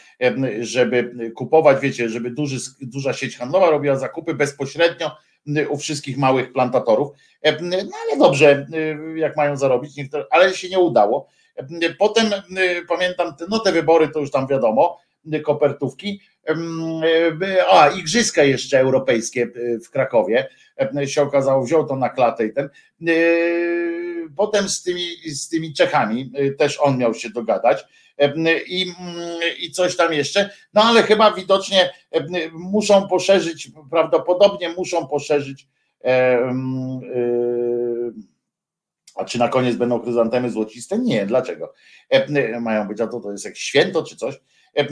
żeby 0.60 1.14
kupować, 1.36 1.80
wiecie, 1.80 2.08
żeby 2.08 2.30
duży, 2.30 2.56
duża 2.80 3.12
sieć 3.12 3.36
handlowa 3.36 3.70
robiła 3.70 3.96
zakupy 3.96 4.34
bezpośrednio 4.34 5.16
u 5.68 5.76
wszystkich 5.76 6.18
małych 6.18 6.52
plantatorów. 6.52 7.08
No 7.60 7.76
ale 7.76 8.18
dobrze, 8.18 8.66
jak 9.16 9.36
mają 9.36 9.56
zarobić, 9.56 9.92
ale 10.30 10.54
się 10.54 10.68
nie 10.68 10.78
udało. 10.78 11.28
Potem 11.98 12.30
pamiętam, 12.88 13.34
no 13.48 13.58
te 13.58 13.72
wybory 13.72 14.08
to 14.08 14.20
już 14.20 14.30
tam 14.30 14.46
wiadomo, 14.46 14.98
kopertówki. 15.44 16.20
A, 17.70 17.88
igrzyska 17.88 18.42
jeszcze 18.42 18.80
europejskie 18.80 19.48
w 19.86 19.90
Krakowie 19.90 20.48
się 21.06 21.22
okazało, 21.22 21.64
wziął 21.64 21.86
to 21.86 21.96
na 21.96 22.08
klatę 22.08 22.46
i 22.46 22.52
ten. 22.52 22.68
Potem 24.36 24.68
z 24.68 24.82
tymi, 24.82 25.04
z 25.26 25.48
tymi 25.48 25.74
Czechami 25.74 26.32
też 26.58 26.78
on 26.80 26.98
miał 26.98 27.14
się 27.14 27.30
dogadać 27.30 27.84
i, 28.66 28.92
i 29.58 29.70
coś 29.70 29.96
tam 29.96 30.12
jeszcze, 30.12 30.50
no 30.74 30.82
ale 30.82 31.02
chyba 31.02 31.32
widocznie 31.32 31.90
muszą 32.52 33.08
poszerzyć, 33.08 33.70
prawdopodobnie 33.90 34.68
muszą 34.68 35.06
poszerzyć 35.06 35.68
a 39.14 39.24
czy 39.24 39.38
na 39.38 39.48
koniec 39.48 39.76
będą 39.76 40.02
chryzantemy 40.02 40.50
złociste? 40.50 40.98
Nie, 40.98 41.26
dlaczego? 41.26 41.72
Mają 42.60 42.88
być, 42.88 43.00
a 43.00 43.06
to, 43.06 43.20
to 43.20 43.32
jest 43.32 43.44
jak 43.44 43.56
święto 43.56 44.02
czy 44.02 44.16
coś. 44.16 44.40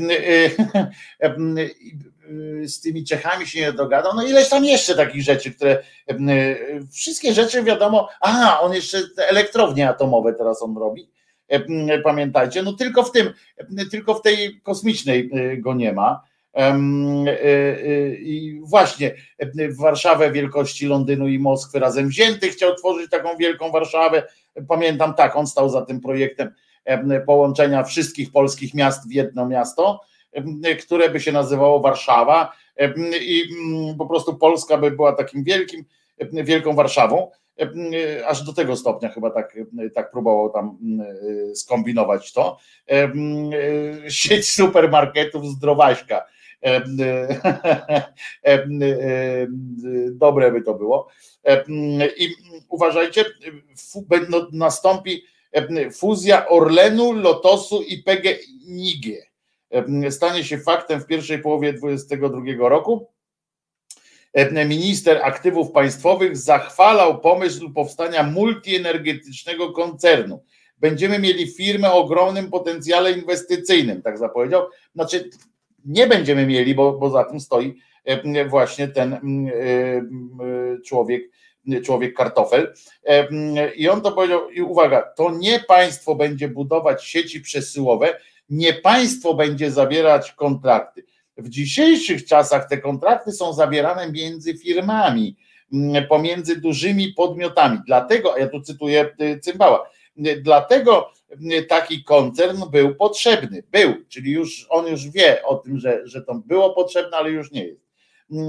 Z 2.65 2.81
tymi 2.81 3.05
Czechami 3.05 3.47
się 3.47 3.61
nie 3.61 3.73
dogadał. 3.73 4.13
No 4.17 4.23
ileś 4.23 4.49
tam 4.49 4.65
jeszcze 4.65 4.95
takich 4.95 5.23
rzeczy, 5.23 5.55
które 5.55 5.83
wszystkie 6.93 7.33
rzeczy 7.33 7.63
wiadomo, 7.63 8.09
aha, 8.21 8.61
on 8.61 8.75
jeszcze 8.75 8.99
elektrownie 9.17 9.89
atomowe 9.89 10.35
teraz 10.35 10.63
on 10.63 10.77
robi. 10.77 11.11
Pamiętajcie, 12.05 12.63
no 12.63 12.73
tylko 12.73 13.03
w 13.03 13.13
tym, 13.13 13.33
tylko 13.91 14.15
w 14.15 14.23
tej 14.23 14.61
kosmicznej 14.61 15.31
go 15.59 15.75
nie 15.75 15.93
ma. 15.93 16.23
I 18.19 18.61
właśnie 18.65 19.15
w 19.55 19.77
Warszawę 19.77 20.33
wielkości 20.33 20.87
Londynu 20.87 21.29
i 21.29 21.39
Moskwy 21.39 21.79
razem 21.79 22.09
wzięty 22.09 22.49
chciał 22.49 22.75
tworzyć 22.75 23.11
taką 23.11 23.37
wielką 23.37 23.71
Warszawę. 23.71 24.23
Pamiętam 24.69 25.15
tak, 25.15 25.37
on 25.37 25.47
stał 25.47 25.69
za 25.69 25.83
tym 25.83 26.01
projektem 26.01 26.55
połączenia 27.27 27.85
wszystkich 27.85 28.33
polskich 28.33 28.75
miast 28.75 29.09
w 29.09 29.13
jedno 29.13 29.47
miasto, 29.47 30.01
które 30.81 31.11
by 31.11 31.21
się 31.21 31.33
nazywało 31.33 31.81
Warszawa 31.81 32.53
i 33.21 33.43
po 33.99 34.07
prostu 34.07 34.37
Polska 34.37 34.79
by 34.79 34.91
była 34.91 35.13
takim 35.13 35.45
wielkim, 35.45 35.85
wielką 36.33 36.75
Warszawą, 36.75 37.31
aż 38.27 38.43
do 38.43 38.53
tego 38.53 38.77
stopnia 38.77 39.09
chyba 39.09 39.31
tak, 39.31 39.57
tak 39.95 40.11
próbował 40.11 40.51
tam 40.51 40.79
skombinować 41.55 42.33
to. 42.33 42.59
Sieć 44.09 44.51
supermarketów 44.51 45.47
Zdrowaśka. 45.47 46.27
Dobre 50.13 50.53
by 50.53 50.63
to 50.63 50.75
było. 50.75 51.09
I 52.17 52.29
uważajcie, 52.69 53.25
nastąpi 54.53 55.23
fuzja 55.93 56.49
Orlenu, 56.49 57.13
Lotosu 57.13 57.83
i 57.83 58.03
PGNiG. 58.03 59.29
Stanie 60.11 60.45
się 60.45 60.59
faktem 60.59 61.01
w 61.01 61.07
pierwszej 61.07 61.39
połowie 61.39 61.73
2022 61.73 62.69
roku. 62.69 63.09
Minister 64.67 65.21
aktywów 65.23 65.73
państwowych 65.73 66.37
zachwalał 66.37 67.21
pomysł 67.21 67.73
powstania 67.73 68.23
multienergetycznego 68.23 69.73
koncernu. 69.73 70.43
Będziemy 70.79 71.19
mieli 71.19 71.53
firmę 71.53 71.93
o 71.93 71.99
ogromnym 71.99 72.51
potencjale 72.51 73.13
inwestycyjnym, 73.13 74.03
tak 74.03 74.19
zapowiedział. 74.19 74.67
Znaczy, 74.95 75.31
nie 75.85 76.07
będziemy 76.07 76.47
mieli, 76.47 76.75
bo, 76.75 76.93
bo 76.93 77.11
za 77.11 77.25
tym 77.25 77.41
stoi 77.41 77.75
właśnie 78.49 78.89
ten 78.89 79.21
człowiek, 80.87 81.31
człowiek 81.85 82.15
kartofel. 82.15 82.75
I 83.77 83.89
on 83.89 84.01
to 84.01 84.13
powiedział, 84.13 84.51
i 84.51 84.63
uwaga, 84.63 85.03
to 85.03 85.31
nie 85.31 85.61
państwo 85.61 86.15
będzie 86.15 86.49
budować 86.49 87.05
sieci 87.05 87.41
przesyłowe, 87.41 88.21
nie 88.51 88.73
państwo 88.73 89.35
będzie 89.35 89.71
zawierać 89.71 90.33
kontrakty. 90.33 91.05
W 91.37 91.49
dzisiejszych 91.49 92.27
czasach 92.27 92.69
te 92.69 92.79
kontrakty 92.79 93.33
są 93.33 93.53
zawierane 93.53 94.13
między 94.13 94.59
firmami, 94.59 95.37
pomiędzy 96.09 96.61
dużymi 96.61 97.13
podmiotami. 97.13 97.79
Dlatego, 97.87 98.37
ja 98.37 98.49
tu 98.49 98.61
cytuję 98.61 99.15
y, 99.21 99.41
Cymbała, 99.41 99.91
dlatego 100.43 101.13
taki 101.69 102.05
koncern 102.05 102.63
był 102.71 102.95
potrzebny. 102.95 103.63
Był, 103.73 103.95
czyli 104.09 104.33
już 104.33 104.67
on 104.71 104.87
już 104.87 105.09
wie 105.09 105.43
o 105.45 105.55
tym, 105.55 105.79
że, 105.79 106.01
że 106.05 106.23
to 106.23 106.35
było 106.35 106.75
potrzebne, 106.75 107.17
ale 107.17 107.31
już 107.31 107.53
nie 107.53 107.65
jest. 107.65 107.88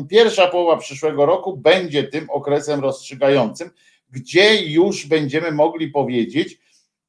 Pierwsza 0.10 0.48
połowa 0.48 0.78
przyszłego 0.78 1.26
roku 1.26 1.58
będzie 1.58 2.04
tym 2.04 2.30
okresem 2.30 2.80
rozstrzygającym, 2.80 3.70
gdzie 4.12 4.64
już 4.64 5.06
będziemy 5.06 5.52
mogli 5.52 5.88
powiedzieć, 5.88 6.60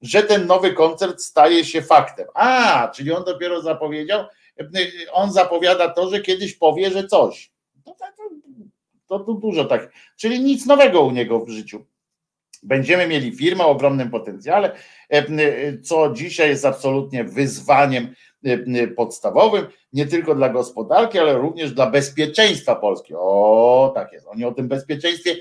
że 0.03 0.23
ten 0.23 0.47
nowy 0.47 0.75
koncert 0.75 1.21
staje 1.21 1.65
się 1.65 1.83
faktem. 1.83 2.27
A, 2.35 2.89
czyli 2.95 3.13
on 3.13 3.25
dopiero 3.25 3.63
zapowiedział, 3.63 4.25
on 5.13 5.33
zapowiada 5.33 5.89
to, 5.89 6.11
że 6.11 6.21
kiedyś 6.21 6.55
powie, 6.55 6.91
że 6.91 7.07
coś. 7.07 7.51
To, 7.85 7.91
to, 7.91 8.05
to, 9.07 9.21
to 9.21 9.35
dużo 9.35 9.65
tak. 9.65 9.93
Czyli 10.17 10.41
nic 10.41 10.67
nowego 10.67 11.01
u 11.01 11.11
niego 11.11 11.45
w 11.45 11.49
życiu. 11.49 11.85
Będziemy 12.63 13.07
mieli 13.07 13.33
firmę 13.37 13.65
o 13.65 13.69
ogromnym 13.69 14.11
potencjale, 14.11 14.77
co 15.83 16.13
dzisiaj 16.13 16.49
jest 16.49 16.65
absolutnie 16.65 17.25
wyzwaniem 17.25 18.15
podstawowym, 18.97 19.67
nie 19.93 20.07
tylko 20.07 20.35
dla 20.35 20.49
gospodarki, 20.49 21.19
ale 21.19 21.39
również 21.39 21.73
dla 21.73 21.91
bezpieczeństwa 21.91 22.77
Polski. 22.77 23.15
O, 23.17 23.93
tak 23.95 24.13
jest. 24.13 24.27
Oni 24.27 24.45
o 24.45 24.53
tym 24.53 24.69
bezpieczeństwie. 24.69 25.37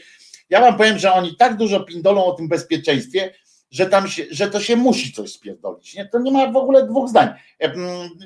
Ja 0.50 0.61
wam 0.61 0.78
powiem, 0.78 0.98
że 0.98 1.14
oni 1.14 1.36
tak 1.36 1.58
dużo 1.58 1.80
pindolą 1.80 2.26
o 2.26 2.34
tym 2.34 2.48
bezpieczeństwie, 2.48 3.34
że 3.72 3.86
tam 3.86 4.08
się, 4.08 4.24
że 4.32 4.50
to 4.50 4.60
się 4.60 4.76
musi 4.76 5.14
coś 5.14 5.32
spierdolić. 5.32 5.95
Nie? 5.95 6.06
To 6.06 6.19
nie 6.19 6.32
ma 6.32 6.52
w 6.52 6.58
ogóle 6.58 6.88
dwóch 6.88 7.10
zdań. 7.10 7.30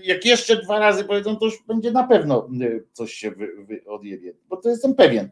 Jak 0.03 0.25
jeszcze 0.25 0.55
dwa 0.55 0.79
razy 0.79 1.03
powiedzą, 1.03 1.35
to 1.35 1.45
już 1.45 1.63
będzie 1.67 1.91
na 1.91 2.03
pewno 2.03 2.49
coś 2.91 3.13
się 3.13 3.31
wy, 3.31 3.47
wy 3.65 3.83
odjebie, 3.87 4.33
bo 4.49 4.57
to 4.57 4.69
jestem 4.69 4.95
pewien. 4.95 5.29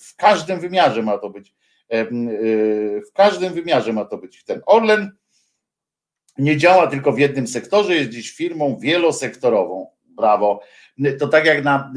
W 0.00 0.16
każdym 0.16 0.60
wymiarze 0.60 1.02
ma 1.02 1.18
to 1.18 1.30
być. 1.30 1.54
W 3.08 3.12
każdym 3.14 3.52
wymiarze 3.52 3.92
ma 3.92 4.04
to 4.04 4.18
być. 4.18 4.44
Ten 4.44 4.60
Orlen 4.66 5.10
nie 6.40 6.56
działa 6.56 6.86
tylko 6.86 7.12
w 7.12 7.18
jednym 7.18 7.46
sektorze, 7.46 7.94
jest 7.94 8.10
dziś 8.10 8.32
firmą 8.32 8.78
wielosektorową. 8.78 9.86
Brawo. 10.08 10.60
To 11.18 11.28
tak 11.28 11.46
jak 11.46 11.64
na, 11.64 11.92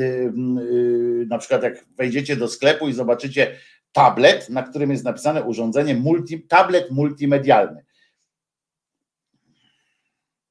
na 1.28 1.38
przykład 1.38 1.64
jak 1.64 1.86
wejdziecie 1.98 2.36
do 2.36 2.48
sklepu 2.48 2.88
i 2.88 2.94
zobaczycie 2.94 3.56
tablet, 3.92 4.50
na 4.50 4.64
którym 4.64 4.92
jest 4.92 5.04
napisane 5.04 5.44
urządzenie 5.44 5.96
multi, 5.96 6.42
tablet 6.42 6.92
multimedialny. 6.92 7.86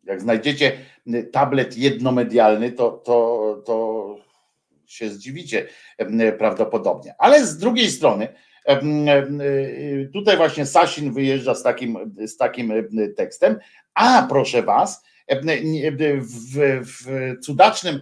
Jak 0.05 0.21
znajdziecie 0.21 0.73
tablet 1.33 1.79
jednomedialny, 1.79 2.73
to, 2.73 2.91
to, 2.91 3.63
to 3.67 4.17
się 4.87 5.09
zdziwicie 5.09 5.67
prawdopodobnie. 6.39 7.15
Ale 7.19 7.47
z 7.47 7.59
drugiej 7.59 7.91
strony, 7.91 8.29
tutaj 10.13 10.37
właśnie 10.37 10.67
Sasin 10.67 11.13
wyjeżdża 11.13 11.55
z 11.55 11.63
takim, 11.63 12.15
z 12.27 12.37
takim 12.37 12.73
tekstem, 13.17 13.59
a 13.95 14.27
proszę 14.29 14.63
was, 14.63 15.05
w, 16.21 17.37
cudacznym, 17.43 18.01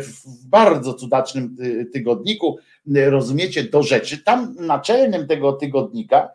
w 0.00 0.46
bardzo 0.48 0.94
cudacznym 0.94 1.56
tygodniku, 1.92 2.58
rozumiecie, 2.94 3.64
do 3.64 3.82
rzeczy. 3.82 4.18
Tam 4.18 4.54
naczelnym 4.58 5.26
tego 5.26 5.52
tygodnika 5.52 6.28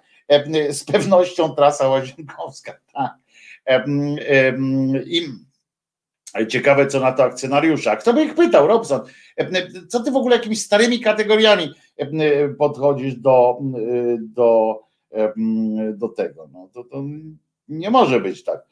z 0.70 0.84
pewnością 0.84 1.50
trasa 1.50 1.88
łazienkowska. 1.88 2.74
Tak. 3.68 3.86
I 5.06 5.28
ciekawe, 6.48 6.88
co 6.88 7.00
na 7.00 7.12
to 7.12 7.24
akcjonariusze. 7.24 7.92
A 7.92 7.96
kto 7.96 8.14
by 8.14 8.24
ich 8.24 8.36
pytał, 8.36 8.68
Robson? 8.68 9.02
Co 9.88 10.04
ty 10.04 10.12
w 10.12 10.16
ogóle 10.16 10.36
jakimiś 10.36 10.62
starymi 10.62 11.00
kategoriami 11.00 11.74
podchodzisz 12.58 13.16
do, 13.16 13.60
do, 14.20 14.80
do 15.94 16.10
tego? 16.10 16.50
No, 16.54 16.70
to, 16.74 16.84
to 16.84 17.04
nie 17.68 17.90
może 17.90 18.20
być 18.20 18.44
tak. 18.44 18.66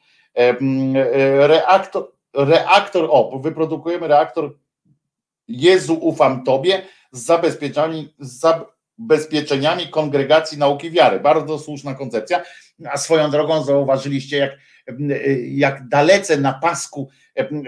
Reaktor, 1.48 2.12
reaktor, 2.34 3.08
o, 3.10 3.38
wyprodukujemy 3.38 4.08
reaktor 4.08 4.58
Jezu, 5.48 5.94
ufam 5.94 6.44
Tobie 6.44 6.82
z 7.12 7.24
zabezpieczeniami, 7.24 8.14
z 8.18 8.40
zabezpieczeniami 8.98 9.88
kongregacji 9.88 10.58
nauki 10.58 10.90
wiary. 10.90 11.20
Bardzo 11.20 11.58
słuszna 11.58 11.94
koncepcja. 11.94 12.42
A 12.90 12.98
swoją 12.98 13.30
drogą 13.30 13.64
zauważyliście, 13.64 14.36
jak, 14.38 14.52
jak 15.48 15.88
dalece 15.88 16.36
na 16.36 16.52
pasku 16.52 17.08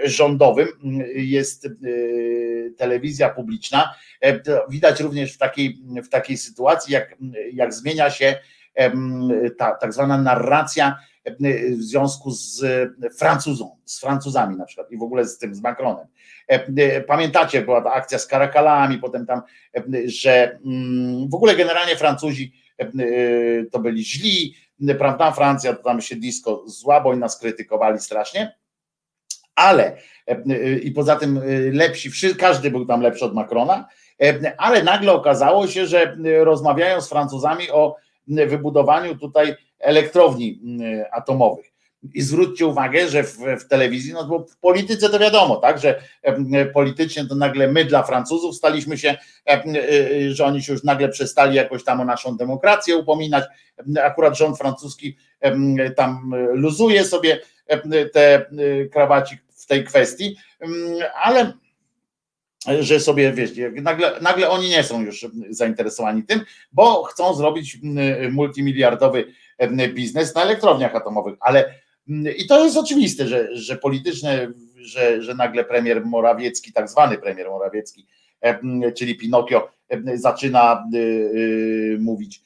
rządowym 0.03 0.67
jest 1.15 1.67
telewizja 2.77 3.29
publiczna. 3.29 3.95
Widać 4.69 4.99
również 4.99 5.33
w 5.33 5.37
takiej, 5.37 5.79
w 6.03 6.09
takiej 6.09 6.37
sytuacji, 6.37 6.93
jak, 6.93 7.15
jak 7.53 7.73
zmienia 7.73 8.09
się 8.09 8.35
ta 9.57 9.75
tak 9.75 9.93
zwana 9.93 10.17
narracja 10.17 10.97
w 11.77 11.83
związku 11.83 12.31
z 12.31 12.65
Francuzą, 13.17 13.77
z 13.85 13.99
Francuzami 13.99 14.57
na 14.57 14.65
przykład 14.65 14.91
i 14.91 14.97
w 14.97 15.03
ogóle 15.03 15.25
z 15.25 15.37
tym, 15.37 15.55
z 15.55 15.61
Macronem. 15.61 16.07
Pamiętacie, 17.07 17.61
była 17.61 17.81
ta 17.81 17.91
akcja 17.91 18.19
z 18.19 18.27
karakalami, 18.27 18.97
potem 18.97 19.25
tam, 19.25 19.41
że 20.05 20.59
w 21.29 21.35
ogóle 21.35 21.55
generalnie 21.55 21.95
Francuzi 21.95 22.53
to 23.71 23.79
byli 23.79 24.05
źli, 24.05 24.55
prawda, 24.97 25.31
Francja 25.31 25.73
to 25.73 25.83
tam 25.83 26.01
się 26.01 26.15
disco 26.15 26.63
zła, 26.67 27.01
bo 27.01 27.09
oni 27.09 27.19
nas 27.19 27.39
krytykowali 27.39 27.99
strasznie, 27.99 28.55
ale 29.55 29.97
i 30.83 30.91
poza 30.91 31.15
tym 31.15 31.41
lepsi, 31.71 32.11
każdy 32.39 32.71
był 32.71 32.85
tam 32.85 33.01
lepszy 33.01 33.25
od 33.25 33.33
Macrona, 33.33 33.87
ale 34.57 34.83
nagle 34.83 35.11
okazało 35.11 35.67
się, 35.67 35.85
że 35.85 36.17
rozmawiają 36.39 37.01
z 37.01 37.09
Francuzami 37.09 37.71
o 37.71 37.95
wybudowaniu 38.27 39.17
tutaj 39.17 39.55
elektrowni 39.79 40.59
mm, 40.63 41.05
atomowych. 41.11 41.77
I 42.13 42.21
zwróćcie 42.21 42.65
uwagę, 42.67 43.09
że 43.09 43.23
w, 43.23 43.37
w, 43.37 43.67
telewizji, 43.67 44.13
no 44.13 44.27
bo 44.27 44.39
w 44.39 44.57
polityce 44.57 45.09
to 45.09 45.19
wiadomo, 45.19 45.55
tak, 45.55 45.79
że 45.79 46.01
politycznie 46.73 47.25
to 47.25 47.35
nagle 47.35 47.67
my 47.67 47.85
dla 47.85 48.03
Francuzów 48.03 48.55
staliśmy 48.55 48.97
się, 48.97 49.17
y, 49.65 50.33
że 50.33 50.45
oni 50.45 50.63
się 50.63 50.73
już 50.73 50.83
nagle 50.83 51.09
przestali 51.09 51.55
jakoś 51.55 51.83
tam 51.83 52.01
o 52.01 52.05
naszą 52.05 52.37
demokrację 52.37 52.97
upominać. 52.97 53.43
Akurat 54.03 54.37
rząd 54.37 54.57
francuski 54.57 55.17
tam 55.95 56.33
luzuje 56.53 57.05
sobie 57.05 57.39
te 58.13 58.45
y, 58.51 58.89
krawacik 58.93 59.41
w 59.55 59.65
tej 59.65 59.83
kwestii, 59.83 60.35
ale 61.23 61.53
że 62.79 62.99
sobie, 62.99 63.33
wiesz, 63.33 63.51
nagle, 63.81 64.19
nagle 64.21 64.49
oni 64.49 64.69
nie 64.69 64.83
są 64.83 65.01
już 65.01 65.25
zainteresowani 65.49 66.23
tym, 66.23 66.41
bo 66.71 67.03
chcą 67.03 67.35
zrobić 67.35 67.79
multimiliardowy 68.31 69.25
biznes 69.93 70.35
na 70.35 70.41
elektrowniach 70.41 70.95
atomowych, 70.95 71.37
ale 71.39 71.73
i 72.37 72.47
to 72.47 72.65
jest 72.65 72.77
oczywiste, 72.77 73.27
że, 73.27 73.55
że 73.55 73.77
polityczne, 73.77 74.51
że, 74.75 75.21
że 75.21 75.35
nagle 75.35 75.63
premier 75.63 76.05
Morawiecki, 76.05 76.73
tak 76.73 76.89
zwany 76.89 77.17
premier 77.17 77.49
Morawiecki, 77.49 78.07
czyli 78.95 79.15
Pinokio, 79.15 79.69
zaczyna 80.13 80.87
y, 80.93 80.97
y, 80.97 81.97
mówić 81.99 82.41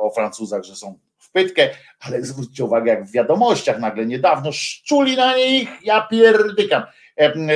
o 0.00 0.10
Francuzach, 0.10 0.62
że 0.62 0.76
są 0.76 0.98
w 1.18 1.32
pytkę, 1.32 1.68
ale 2.00 2.22
zwróćcie 2.22 2.64
uwagę, 2.64 2.90
jak 2.90 3.04
w 3.04 3.12
wiadomościach 3.12 3.80
nagle 3.80 4.06
niedawno 4.06 4.52
szczuli 4.52 5.16
na 5.16 5.36
nich, 5.36 5.68
ja 5.84 6.06
pierdykam 6.10 6.82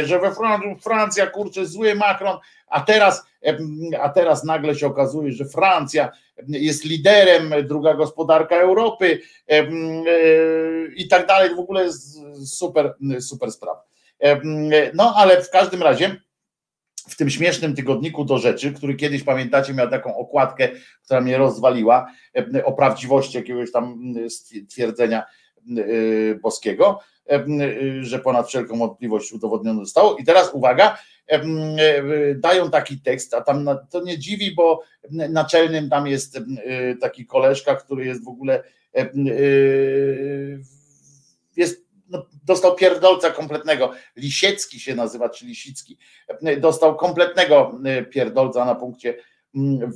że 0.05 0.19
we 0.19 0.33
Francja, 0.83 1.27
kurczę, 1.27 1.67
zły 1.67 1.95
Macron, 1.95 2.39
a 2.69 2.81
teraz, 2.81 3.27
a 4.01 4.09
teraz 4.09 4.45
nagle 4.45 4.75
się 4.75 4.87
okazuje, 4.87 5.33
że 5.33 5.45
Francja 5.45 6.11
jest 6.49 6.85
liderem, 6.85 7.55
druga 7.65 7.95
gospodarka 7.95 8.57
Europy 8.57 9.21
e, 9.49 9.67
i 10.97 11.09
tak 11.09 11.27
dalej, 11.27 11.55
w 11.55 11.59
ogóle 11.59 11.89
super, 12.45 12.95
super 13.21 13.53
sprawa. 13.53 13.83
No 14.95 15.15
ale 15.17 15.43
w 15.43 15.51
każdym 15.51 15.83
razie 15.83 16.17
w 17.09 17.17
tym 17.17 17.31
śmiesznym 17.31 17.75
tygodniku 17.75 18.25
do 18.25 18.39
rzeczy, 18.39 18.73
który 18.73 18.95
kiedyś 18.95 19.23
pamiętacie, 19.23 19.75
miał 19.75 19.91
taką 19.91 20.17
okładkę, 20.17 20.69
która 21.05 21.21
mnie 21.21 21.39
rozwaliła 21.39 22.07
o 22.65 22.73
prawdziwości 22.73 23.37
jakiegoś 23.37 23.73
tam 23.73 24.15
stwierdzenia 24.29 25.25
boskiego, 26.43 27.01
że 28.01 28.19
ponad 28.19 28.49
wszelką 28.49 28.79
wątpliwość 28.79 29.33
udowodnione 29.33 29.81
zostało. 29.81 30.17
I 30.17 30.25
teraz 30.25 30.55
uwaga, 30.55 30.99
dają 32.35 32.71
taki 32.71 33.01
tekst, 33.01 33.35
a 33.35 33.41
tam 33.41 33.69
to 33.91 34.03
nie 34.03 34.19
dziwi, 34.19 34.55
bo 34.55 34.83
naczelnym 35.11 35.91
tam 35.91 36.07
jest 36.07 36.39
taki 37.01 37.27
koleżka, 37.27 37.77
który 37.77 38.07
jest 38.07 38.25
w 38.25 38.29
ogóle 38.29 38.63
jest 41.57 41.87
no, 42.09 42.27
dostał 42.45 42.75
pierdolca 42.75 43.31
kompletnego. 43.31 43.93
Lisiecki 44.17 44.81
się 44.81 44.95
nazywa, 44.95 45.29
czy 45.29 45.47
Lisicki. 45.47 45.99
Dostał 46.61 46.97
kompletnego 46.97 47.81
pierdolca 48.11 48.65
na 48.65 48.75
punkcie 48.75 49.15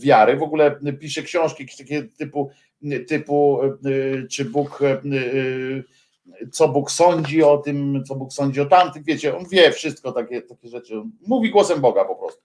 wiary. 0.00 0.36
W 0.36 0.42
ogóle 0.42 0.80
pisze 1.00 1.22
książki 1.22 1.66
takie 1.78 2.02
typu, 2.02 2.50
typu 3.08 3.60
czy 4.30 4.44
Bóg 4.44 4.78
co 6.52 6.68
Bóg 6.68 6.90
sądzi 6.90 7.42
o 7.42 7.58
tym, 7.58 8.04
co 8.08 8.14
Bóg 8.14 8.32
sądzi 8.32 8.60
o 8.60 8.66
tamtych, 8.66 9.04
wiecie, 9.04 9.36
on 9.36 9.44
wie 9.48 9.72
wszystko, 9.72 10.12
takie, 10.12 10.42
takie 10.42 10.68
rzeczy, 10.68 11.02
mówi 11.26 11.50
głosem 11.50 11.80
Boga 11.80 12.04
po 12.04 12.16
prostu. 12.16 12.42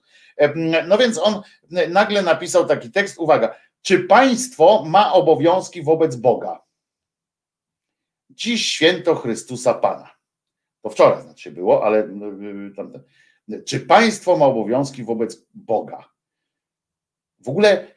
No 0.88 0.98
więc 0.98 1.18
on 1.18 1.42
nagle 1.90 2.22
napisał 2.22 2.66
taki 2.66 2.92
tekst, 2.92 3.18
uwaga, 3.20 3.56
czy 3.82 4.00
państwo 4.00 4.84
ma 4.88 5.14
obowiązki 5.14 5.84
wobec 5.84 6.16
Boga? 6.16 6.64
Dziś 8.30 8.66
święto 8.66 9.16
Chrystusa 9.16 9.74
Pana. 9.74 10.10
To 10.82 10.90
wczoraj 10.90 11.24
znaczy 11.24 11.52
było, 11.52 11.86
ale 11.86 12.10
tamten. 12.76 13.04
Czy 13.66 13.80
państwo 13.80 14.38
ma 14.38 14.46
obowiązki 14.46 15.04
wobec 15.04 15.46
Boga? 15.54 16.10
W 17.40 17.50
ogóle 17.50 17.95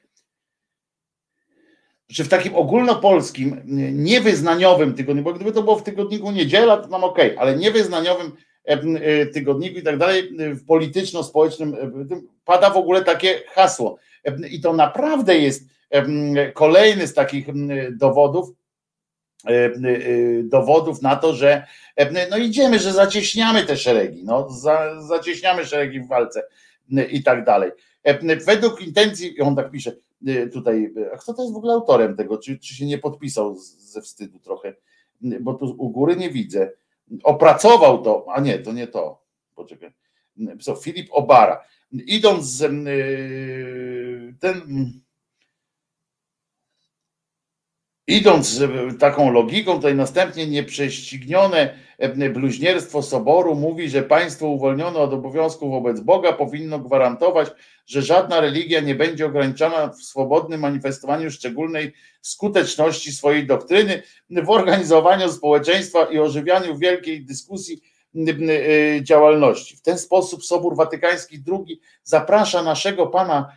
czy 2.13 2.25
w 2.25 2.29
takim 2.29 2.55
ogólnopolskim, 2.55 3.61
niewyznaniowym 3.93 4.95
tygodniku, 4.95 5.25
bo 5.25 5.35
gdyby 5.35 5.53
to 5.53 5.63
było 5.63 5.77
w 5.77 5.83
tygodniku 5.83 6.31
niedziela, 6.31 6.77
to 6.77 6.89
nam 6.89 7.05
ok, 7.05 7.19
ale 7.39 7.57
niewyznaniowym 7.57 8.33
e, 8.65 9.27
tygodniku 9.27 9.79
i 9.79 9.83
tak 9.83 9.99
dalej, 9.99 10.31
w 10.39 10.65
polityczno-społecznym 10.67 11.77
pada 12.45 12.71
w 12.71 12.77
ogóle 12.77 13.05
takie 13.05 13.41
hasło. 13.49 13.99
I 14.51 14.61
to 14.61 14.73
naprawdę 14.73 15.39
jest 15.39 15.65
kolejny 16.55 17.07
z 17.07 17.15
takich 17.15 17.47
dowodów, 17.93 18.49
dowodów 20.43 21.03
na 21.03 21.17
to, 21.17 21.35
że 21.35 21.67
no 22.31 22.37
idziemy, 22.37 22.79
że 22.79 22.93
zacieśniamy 22.93 23.65
te 23.65 23.77
szeregi, 23.77 24.25
no, 24.25 24.51
za, 24.51 25.03
zacieśniamy 25.03 25.67
szeregi 25.67 26.01
w 26.01 26.09
walce 26.09 26.43
i 27.11 27.23
tak 27.23 27.45
dalej. 27.45 27.71
Według 28.47 28.81
intencji, 28.81 29.41
on 29.41 29.57
tak 29.57 29.71
pisze, 29.71 29.93
tutaj, 30.53 30.93
y, 30.97 31.13
a 31.13 31.17
kto 31.17 31.35
to 31.35 31.43
jest 31.43 31.55
w 31.55 31.57
ogóle 31.57 31.73
autorem 31.73 32.17
tego, 32.17 32.39
czy, 32.39 32.59
czy 32.59 32.75
się 32.75 32.87
nie 32.87 32.99
podpisał 32.99 33.57
ze 33.79 34.03
wstydu 34.03 34.39
trochę, 34.39 34.75
y, 35.25 35.41
bo 35.41 35.55
tu 35.55 35.75
u 35.79 35.91
góry 35.91 36.17
nie 36.17 36.31
widzę. 36.31 36.73
Opracował 37.23 38.03
to, 38.03 38.27
a 38.35 38.41
nie, 38.41 38.59
to 38.59 38.73
nie 38.73 38.87
to, 38.87 39.25
poczekaj, 39.55 39.93
co, 40.61 40.75
Filip 40.77 41.09
Obara. 41.11 41.65
Idąc 41.93 42.45
z 42.45 42.61
ten 44.41 44.63
Idąc 48.09 48.61
taką 48.99 49.33
logiką, 49.33 49.75
tutaj 49.75 49.95
następnie 49.95 50.47
nieprześcignione 50.47 51.79
bluźnierstwo 52.33 53.03
Soboru 53.03 53.55
mówi, 53.55 53.91
że 53.91 54.03
państwo 54.03 54.47
uwolnione 54.47 54.99
od 54.99 55.13
obowiązków 55.13 55.71
wobec 55.71 56.01
Boga 56.01 56.33
powinno 56.33 56.79
gwarantować, 56.79 57.49
że 57.87 58.03
żadna 58.03 58.41
religia 58.41 58.81
nie 58.81 58.95
będzie 58.95 59.27
ograniczana 59.27 59.89
w 59.89 60.03
swobodnym 60.03 60.61
manifestowaniu 60.61 61.31
szczególnej 61.31 61.93
skuteczności 62.21 63.13
swojej 63.13 63.47
doktryny, 63.47 64.03
w 64.31 64.51
organizowaniu 64.51 65.29
społeczeństwa 65.29 66.05
i 66.05 66.19
ożywianiu 66.19 66.79
wielkiej 66.79 67.25
dyskusji 67.25 67.81
e, 68.17 69.03
działalności. 69.03 69.77
W 69.77 69.83
ten 69.83 69.99
sposób 69.99 70.45
Sobór 70.45 70.77
Watykański 70.77 71.43
II 71.53 71.81
zaprasza 72.03 72.63
naszego 72.63 73.07
Pana 73.07 73.53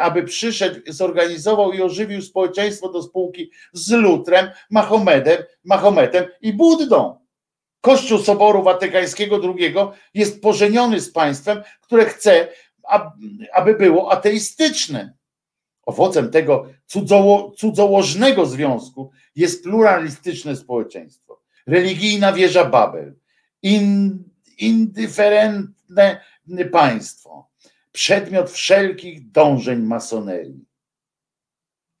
aby 0.00 0.22
przyszedł, 0.22 0.80
zorganizował 0.86 1.72
i 1.72 1.82
ożywił 1.82 2.22
społeczeństwo 2.22 2.88
do 2.92 3.02
spółki 3.02 3.50
z 3.72 3.90
Lutrem, 3.90 4.50
Mahomedem, 4.70 5.42
Mahometem 5.64 6.24
i 6.40 6.52
Buddą. 6.52 7.25
Kościół 7.80 8.18
Soboru 8.18 8.62
Watykańskiego 8.62 9.40
II 9.58 9.74
jest 10.14 10.42
pożeniony 10.42 11.00
z 11.00 11.12
państwem, 11.12 11.62
które 11.80 12.04
chce, 12.04 12.48
aby 13.52 13.74
było 13.74 14.12
ateistyczne. 14.12 15.14
Owocem 15.82 16.30
tego 16.30 16.66
cudzoło, 16.86 17.50
cudzołożnego 17.50 18.46
związku 18.46 19.10
jest 19.36 19.62
pluralistyczne 19.62 20.56
społeczeństwo. 20.56 21.40
Religijna 21.66 22.32
wieża 22.32 22.64
Babel, 22.64 23.14
in, 23.62 24.24
indyferentne 24.58 26.20
państwo, 26.72 27.48
przedmiot 27.92 28.50
wszelkich 28.50 29.30
dążeń 29.30 29.82
masonerii. 29.82 30.64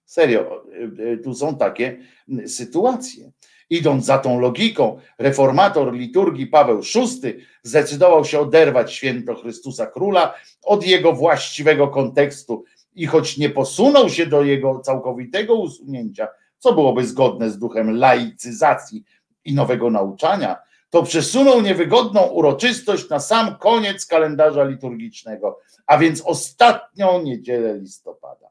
Serio, 0.04 0.64
y, 0.72 1.02
y, 1.02 1.18
tu 1.18 1.34
są 1.34 1.56
takie 1.56 1.98
sytuacje. 2.46 3.30
Idąc 3.70 4.04
za 4.04 4.18
tą 4.18 4.40
logiką, 4.40 4.98
reformator 5.18 5.94
liturgii 5.94 6.46
Paweł 6.46 6.80
VI 6.80 7.34
zdecydował 7.62 8.24
się 8.24 8.40
oderwać 8.40 8.92
święto 8.92 9.34
Chrystusa 9.34 9.86
Króla 9.86 10.34
od 10.62 10.86
jego 10.86 11.12
właściwego 11.12 11.88
kontekstu 11.88 12.64
i 12.94 13.06
choć 13.06 13.38
nie 13.38 13.50
posunął 13.50 14.08
się 14.08 14.26
do 14.26 14.42
jego 14.42 14.80
całkowitego 14.80 15.54
usunięcia, 15.54 16.28
co 16.58 16.72
byłoby 16.72 17.06
zgodne 17.06 17.50
z 17.50 17.58
duchem 17.58 17.96
laicyzacji 17.96 19.04
i 19.44 19.54
nowego 19.54 19.90
nauczania, 19.90 20.56
to 20.90 21.02
przesunął 21.02 21.62
niewygodną 21.62 22.22
uroczystość 22.22 23.08
na 23.08 23.20
sam 23.20 23.56
koniec 23.58 24.06
kalendarza 24.06 24.64
liturgicznego, 24.64 25.60
a 25.86 25.98
więc 25.98 26.22
ostatnią 26.22 27.22
niedzielę 27.22 27.78
listopada. 27.78 28.46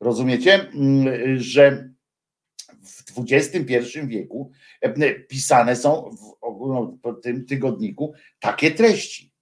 Rozumiecie, 0.00 0.54
mm, 0.54 1.38
że 1.38 1.91
w 2.82 3.04
XXI 3.32 4.06
wieku 4.06 4.50
e, 4.80 5.14
pisane 5.14 5.76
są 5.76 6.10
w 7.04 7.20
tym 7.22 7.46
tygodniku 7.46 8.12
takie 8.40 8.70
treści, 8.70 9.32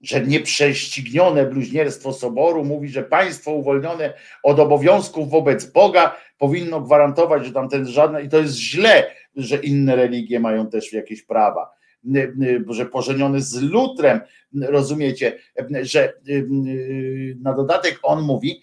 że 0.00 0.26
nieprześcignione 0.26 1.46
bluźnierstwo 1.46 2.12
Soboru 2.12 2.64
mówi, 2.64 2.88
że 2.88 3.02
państwo 3.02 3.52
uwolnione 3.52 4.14
od 4.42 4.58
obowiązków 4.58 5.30
wobec 5.30 5.64
Boga 5.64 6.16
powinno 6.38 6.80
gwarantować, 6.80 7.46
że 7.46 7.52
tamten 7.52 7.86
żadne, 7.86 8.22
i 8.22 8.28
to 8.28 8.38
jest 8.38 8.54
źle, 8.54 9.10
że 9.36 9.56
inne 9.56 9.96
religie 9.96 10.40
mają 10.40 10.66
też 10.66 10.92
jakieś 10.92 11.22
prawa, 11.22 11.70
że 12.68 12.86
pożeniony 12.86 13.40
z 13.40 13.62
lutrem, 13.62 14.20
rozumiecie, 14.60 15.38
że 15.82 16.12
na 17.40 17.52
dodatek 17.52 17.98
on 18.02 18.22
mówi, 18.22 18.62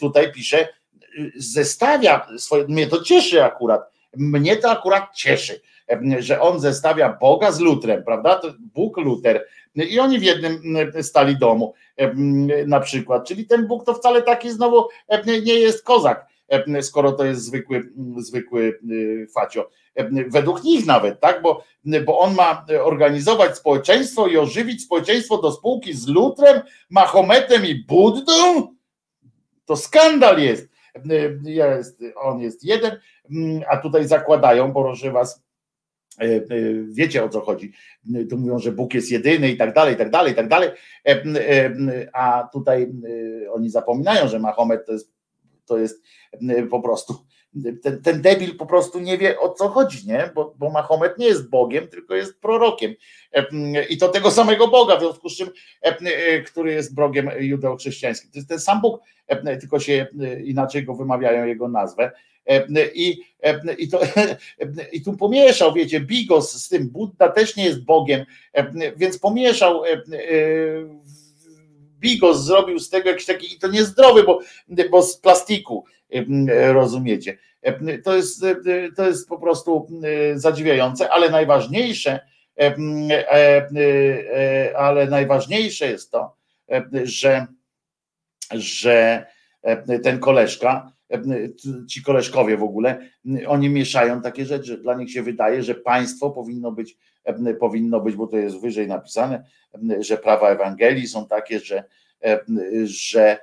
tutaj 0.00 0.32
pisze, 0.32 0.68
zestawia 1.36 2.26
swoje, 2.38 2.64
mnie 2.68 2.86
to 2.86 3.02
cieszy 3.02 3.44
akurat, 3.44 3.90
mnie 4.16 4.56
to 4.56 4.70
akurat 4.70 5.14
cieszy, 5.14 5.60
że 6.18 6.40
on 6.40 6.60
zestawia 6.60 7.18
Boga 7.20 7.52
z 7.52 7.60
lutrem, 7.60 8.04
prawda? 8.04 8.34
To 8.36 8.54
Bóg, 8.74 8.96
Luter. 8.96 9.46
I 9.74 10.00
oni 10.00 10.18
w 10.18 10.22
jednym 10.22 10.62
stali 11.02 11.38
domu 11.38 11.74
na 12.66 12.80
przykład. 12.80 13.26
Czyli 13.26 13.46
ten 13.46 13.66
Bóg 13.66 13.84
to 13.84 13.94
wcale 13.94 14.22
taki 14.22 14.50
znowu 14.50 14.88
nie 15.26 15.54
jest 15.54 15.84
kozak, 15.84 16.26
skoro 16.80 17.12
to 17.12 17.24
jest 17.24 17.44
zwykły, 17.44 17.82
zwykły 18.16 18.78
facio. 19.34 19.70
Według 20.28 20.64
nich 20.64 20.86
nawet, 20.86 21.20
tak? 21.20 21.42
Bo, 21.42 21.64
bo 22.04 22.18
on 22.18 22.34
ma 22.34 22.66
organizować 22.82 23.56
społeczeństwo 23.56 24.26
i 24.26 24.36
ożywić 24.36 24.82
społeczeństwo 24.82 25.38
do 25.38 25.52
spółki 25.52 25.92
z 25.92 26.08
Lutrem, 26.08 26.60
Mahometem 26.90 27.66
i 27.66 27.74
Buddą. 27.74 28.74
To 29.64 29.76
skandal 29.76 30.38
jest. 30.38 30.71
Jest 31.44 32.02
on 32.16 32.40
jest 32.40 32.64
jeden, 32.64 32.98
a 33.68 33.76
tutaj 33.76 34.06
zakładają, 34.06 34.72
proszę 34.72 35.10
was, 35.10 35.42
e, 36.20 36.24
e, 36.24 36.40
wiecie 36.92 37.24
o 37.24 37.28
co 37.28 37.40
chodzi. 37.40 37.72
Tu 38.30 38.38
mówią, 38.38 38.58
że 38.58 38.72
Bóg 38.72 38.94
jest 38.94 39.10
jedyny 39.10 39.50
i 39.50 39.56
tak 39.56 39.74
dalej, 39.74 39.94
i 39.94 39.96
tak 39.96 40.10
dalej, 40.10 40.32
i 40.32 40.36
tak 40.36 40.48
dalej. 40.48 40.70
A 42.12 42.48
tutaj 42.52 42.92
oni 43.52 43.70
zapominają, 43.70 44.28
że 44.28 44.38
Mahomet 44.38 44.86
to 44.86 44.92
jest, 44.92 45.12
to 45.66 45.78
jest 45.78 46.02
po 46.70 46.80
prostu 46.80 47.14
ten, 47.82 48.02
ten 48.02 48.22
debil 48.22 48.56
po 48.56 48.66
prostu 48.66 49.00
nie 49.00 49.18
wie 49.18 49.40
o 49.40 49.48
co 49.48 49.68
chodzi, 49.68 50.08
nie? 50.08 50.30
Bo, 50.34 50.54
bo 50.58 50.70
Mahomet 50.70 51.18
nie 51.18 51.26
jest 51.26 51.50
Bogiem, 51.50 51.88
tylko 51.88 52.14
jest 52.14 52.40
prorokiem. 52.40 52.94
I 53.88 53.98
to 53.98 54.08
tego 54.08 54.30
samego 54.30 54.68
Boga, 54.68 54.96
w 54.96 55.00
związku 55.00 55.28
z 55.28 55.36
czym, 55.36 55.48
który 56.46 56.72
jest 56.72 56.94
Bogiem 56.94 57.30
judeo-chrześcijańskim. 57.38 58.30
To 58.30 58.38
jest 58.38 58.48
ten 58.48 58.60
sam 58.60 58.80
Bóg, 58.80 59.00
tylko 59.60 59.80
się 59.80 60.06
inaczej 60.44 60.84
go 60.84 60.94
wymawiają 60.94 61.46
jego 61.46 61.68
nazwę. 61.68 62.10
I, 62.94 63.22
i, 63.78 63.88
to, 63.88 64.00
I 64.92 65.02
tu 65.02 65.16
pomieszał, 65.16 65.72
wiecie, 65.72 66.00
Bigos 66.00 66.64
z 66.64 66.68
tym, 66.68 66.88
Buddha 66.88 67.28
też 67.28 67.56
nie 67.56 67.64
jest 67.64 67.84
Bogiem, 67.84 68.24
więc 68.96 69.18
pomieszał 69.18 69.82
Bigos 72.02 72.44
zrobił 72.44 72.78
z 72.78 72.90
tego 72.90 73.08
jakiś 73.08 73.26
taki, 73.26 73.54
i 73.54 73.58
to 73.58 73.68
niezdrowy, 73.68 74.22
bo, 74.22 74.38
bo 74.90 75.02
z 75.02 75.16
plastiku, 75.16 75.84
rozumiecie. 76.72 77.38
To 78.04 78.16
jest, 78.16 78.44
to 78.96 79.06
jest 79.06 79.28
po 79.28 79.38
prostu 79.38 79.86
zadziwiające, 80.34 81.10
ale 81.10 81.30
najważniejsze, 81.30 82.20
ale 84.76 85.06
najważniejsze 85.06 85.86
jest 85.86 86.10
to, 86.10 86.36
że, 87.04 87.46
że 88.50 89.26
ten 90.02 90.18
koleżka, 90.18 90.92
ci 91.88 92.02
koleżkowie 92.02 92.56
w 92.56 92.62
ogóle, 92.62 93.08
oni 93.46 93.68
mieszają 93.68 94.22
takie 94.22 94.44
rzeczy. 94.44 94.78
Dla 94.78 94.94
nich 94.94 95.10
się 95.10 95.22
wydaje, 95.22 95.62
że 95.62 95.74
państwo 95.74 96.30
powinno 96.30 96.72
być, 96.72 96.96
powinno 97.60 98.00
być, 98.00 98.16
bo 98.16 98.26
to 98.26 98.36
jest 98.36 98.60
wyżej 98.60 98.88
napisane, 98.88 99.44
że 99.98 100.18
prawa 100.18 100.50
Ewangelii 100.50 101.08
są 101.08 101.26
takie, 101.26 101.60
że, 101.60 101.84
że 102.84 103.38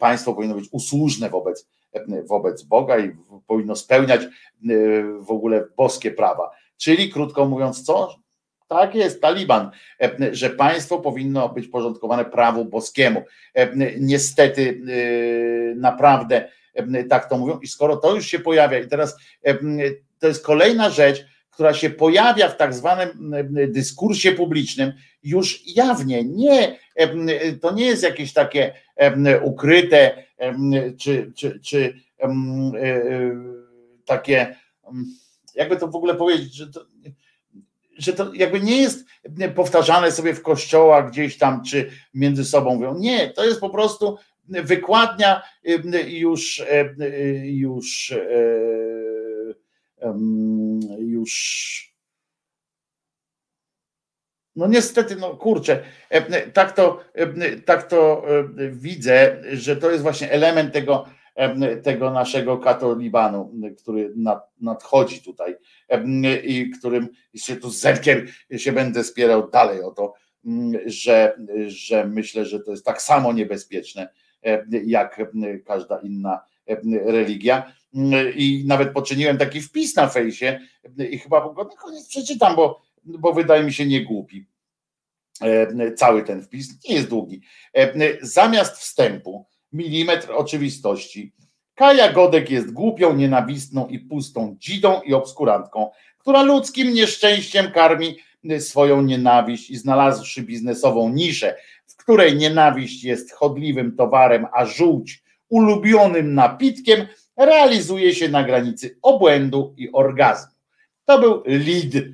państwo 0.00 0.34
powinno 0.34 0.54
być 0.54 0.68
usłużne 0.72 1.30
wobec, 1.30 1.68
wobec 2.24 2.62
Boga 2.62 2.98
i 2.98 3.16
powinno 3.46 3.76
spełniać 3.76 4.20
w 5.20 5.30
ogóle 5.30 5.64
boskie 5.76 6.10
prawa. 6.10 6.50
Czyli 6.76 7.10
krótko 7.10 7.44
mówiąc, 7.44 7.82
co? 7.82 8.14
Tak 8.68 8.94
jest, 8.94 9.20
Taliban, 9.20 9.70
że 10.32 10.50
państwo 10.50 10.98
powinno 10.98 11.48
być 11.48 11.68
porządkowane 11.68 12.24
prawu 12.24 12.64
boskiemu. 12.64 13.22
Niestety, 14.00 14.82
naprawdę 15.76 16.48
tak 17.08 17.28
to 17.28 17.38
mówią, 17.38 17.58
i 17.58 17.66
skoro 17.66 17.96
to 17.96 18.14
już 18.14 18.26
się 18.26 18.38
pojawia, 18.38 18.78
i 18.78 18.88
teraz 18.88 19.16
to 20.18 20.26
jest 20.26 20.46
kolejna 20.46 20.90
rzecz, 20.90 21.26
która 21.58 21.74
się 21.74 21.90
pojawia 21.90 22.48
w 22.48 22.56
tak 22.56 22.74
zwanym 22.74 23.34
dyskursie 23.68 24.32
publicznym 24.32 24.92
już 25.22 25.76
jawnie. 25.76 26.24
Nie, 26.24 26.78
to 27.60 27.72
nie 27.72 27.86
jest 27.86 28.02
jakieś 28.02 28.32
takie 28.32 28.72
ukryte, 29.42 30.24
czy, 30.98 31.32
czy, 31.36 31.60
czy 31.60 31.94
e, 32.20 32.24
e, 32.24 32.32
takie, 34.04 34.56
jakby 35.54 35.76
to 35.76 35.88
w 35.88 35.96
ogóle 35.96 36.14
powiedzieć, 36.14 36.54
że 36.54 36.72
to, 36.72 36.80
że 37.96 38.12
to 38.12 38.34
jakby 38.34 38.60
nie 38.60 38.82
jest 38.82 39.06
powtarzane 39.54 40.12
sobie 40.12 40.34
w 40.34 40.42
kościołach 40.42 41.10
gdzieś 41.10 41.38
tam, 41.38 41.64
czy 41.64 41.90
między 42.14 42.44
sobą 42.44 42.74
mówią. 42.74 42.98
Nie, 42.98 43.30
to 43.30 43.44
jest 43.44 43.60
po 43.60 43.70
prostu 43.70 44.18
wykładnia 44.48 45.42
już, 46.08 46.62
już, 47.44 48.14
już 50.98 51.88
no 54.56 54.66
niestety, 54.66 55.16
no 55.16 55.36
kurczę, 55.36 55.82
tak 56.52 56.72
to, 56.72 57.00
tak 57.64 57.88
to 57.88 58.24
widzę, 58.70 59.42
że 59.52 59.76
to 59.76 59.90
jest 59.90 60.02
właśnie 60.02 60.30
element 60.30 60.72
tego, 60.72 61.06
tego 61.82 62.10
naszego 62.10 62.58
katolibanu, 62.58 63.52
który 63.78 64.14
nadchodzi 64.60 65.22
tutaj 65.22 65.56
i 66.42 66.70
którym 66.78 67.08
się 67.34 67.56
tu 67.56 67.70
z 67.70 67.86
się 68.56 68.72
będę 68.72 69.04
spierał 69.04 69.50
dalej 69.50 69.82
o 69.82 69.90
to, 69.90 70.14
że, 70.86 71.38
że 71.66 72.06
myślę, 72.06 72.46
że 72.46 72.60
to 72.60 72.70
jest 72.70 72.84
tak 72.84 73.02
samo 73.02 73.32
niebezpieczne 73.32 74.08
jak 74.84 75.20
każda 75.66 76.00
inna 76.00 76.40
religia. 77.04 77.72
I 78.34 78.64
nawet 78.66 78.92
poczyniłem 78.92 79.38
taki 79.38 79.60
wpis 79.60 79.96
na 79.96 80.08
fejsie 80.08 80.60
i 81.10 81.18
chyba 81.18 81.40
go 81.54 81.64
na 81.64 81.76
koniec 81.76 82.08
przeczytam, 82.08 82.56
bo, 82.56 82.82
bo 83.04 83.32
wydaje 83.32 83.62
mi 83.64 83.72
się 83.72 83.86
niegłupi. 83.86 84.46
Cały 85.96 86.22
ten 86.22 86.42
wpis 86.42 86.84
nie 86.84 86.94
jest 86.94 87.08
długi. 87.08 87.40
Zamiast 88.22 88.76
wstępu 88.76 89.46
milimetr 89.72 90.32
oczywistości. 90.32 91.32
Kaja 91.74 92.12
Godek 92.12 92.50
jest 92.50 92.72
głupią, 92.72 93.16
nienawistną 93.16 93.86
i 93.86 93.98
pustą 93.98 94.56
dzidą 94.58 95.00
i 95.02 95.14
obskurantką, 95.14 95.90
która 96.18 96.42
ludzkim 96.42 96.94
nieszczęściem 96.94 97.72
karmi 97.72 98.18
swoją 98.58 99.02
nienawiść 99.02 99.70
i 99.70 99.76
znalazłszy 99.76 100.42
biznesową 100.42 101.08
niszę, 101.08 101.56
w 101.86 101.96
której 101.96 102.36
nienawiść 102.36 103.04
jest 103.04 103.32
chodliwym 103.32 103.96
towarem, 103.96 104.46
a 104.52 104.66
żółć 104.66 105.22
ulubionym 105.48 106.34
napitkiem, 106.34 107.06
realizuje 107.38 108.14
się 108.14 108.28
na 108.28 108.44
granicy 108.44 108.98
obłędu 109.02 109.74
i 109.76 109.92
orgazmu. 109.92 110.52
To 111.04 111.18
był 111.18 111.42
lead 111.46 112.04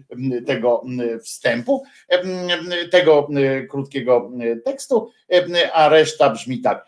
tego 0.47 0.85
wstępu, 1.23 1.85
tego 2.91 3.29
krótkiego 3.71 4.31
tekstu, 4.65 5.11
a 5.73 5.89
reszta 5.89 6.31
brzmi 6.31 6.61
tak. 6.61 6.87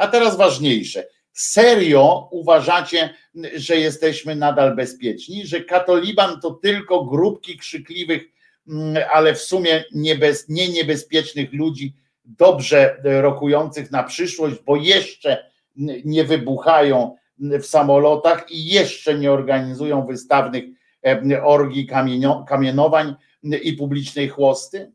A 0.00 0.06
teraz 0.06 0.36
ważniejsze. 0.36 1.06
Serio 1.32 2.28
uważacie, 2.32 3.14
że 3.54 3.76
jesteśmy 3.76 4.36
nadal 4.36 4.76
bezpieczni, 4.76 5.46
że 5.46 5.60
katoliban 5.60 6.40
to 6.40 6.50
tylko 6.50 7.04
grupki 7.04 7.58
krzykliwych, 7.58 8.22
ale 9.12 9.34
w 9.34 9.40
sumie 9.40 9.84
niebez, 9.92 10.48
nie 10.48 10.68
niebezpiecznych 10.68 11.52
ludzi, 11.52 11.94
dobrze 12.24 13.00
rokujących 13.04 13.90
na 13.90 14.02
przyszłość, 14.02 14.56
bo 14.66 14.76
jeszcze 14.76 15.50
nie 16.04 16.24
wybuchają 16.24 17.16
w 17.38 17.66
samolotach 17.66 18.50
i 18.50 18.64
jeszcze 18.64 19.18
nie 19.18 19.32
organizują 19.32 20.06
wystawnych 20.06 20.64
E, 21.06 21.42
orgii 21.42 21.88
kamienowań 22.46 23.14
i 23.62 23.72
publicznej 23.72 24.28
chłosty? 24.28 24.92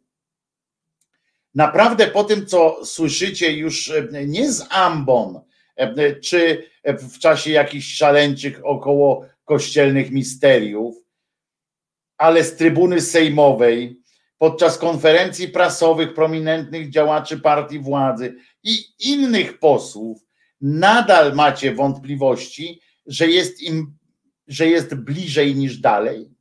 Naprawdę 1.56 2.08
po 2.08 2.24
tym, 2.24 2.46
co 2.46 2.86
słyszycie 2.86 3.52
już 3.52 3.92
e, 3.92 4.26
nie 4.28 4.52
z 4.52 4.68
ambon, 4.70 5.42
e, 5.76 6.16
czy 6.16 6.70
w 6.84 7.20
czasie 7.20 7.52
jakichś 7.52 7.96
szaleńczych 7.96 8.66
około 8.66 9.26
kościelnych 9.46 10.12
misteriów, 10.12 10.96
ale 12.18 12.44
z 12.44 12.56
trybuny 12.56 13.02
sejmowej, 13.02 14.02
podczas 14.38 14.78
konferencji 14.78 15.48
prasowych 15.48 16.14
prominentnych 16.14 16.90
działaczy 16.90 17.40
partii 17.40 17.80
władzy 17.80 18.36
i 18.64 18.86
innych 19.00 19.60
posłów, 19.60 20.26
nadal 20.62 21.36
macie 21.36 21.76
wątpliwości, 21.76 22.82
że 23.06 23.28
jest 23.28 23.62
im 23.62 24.02
że 24.52 24.68
jest 24.68 24.96
bliżej 24.96 25.56
niż 25.56 25.78
dalej. 25.78 26.32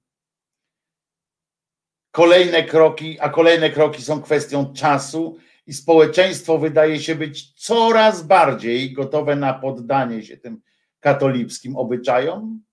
Kolejne 2.10 2.64
kroki, 2.64 3.20
a 3.20 3.28
kolejne 3.28 3.70
kroki 3.70 4.02
są 4.02 4.22
kwestią 4.22 4.72
czasu 4.72 5.36
i 5.66 5.72
społeczeństwo 5.72 6.58
wydaje 6.58 7.00
się 7.00 7.14
być 7.14 7.52
coraz 7.52 8.22
bardziej 8.22 8.92
gotowe 8.92 9.36
na 9.36 9.54
poddanie 9.54 10.22
się 10.22 10.36
tym 10.36 10.62
katolickim 11.00 11.76
obyczajom. 11.76 12.64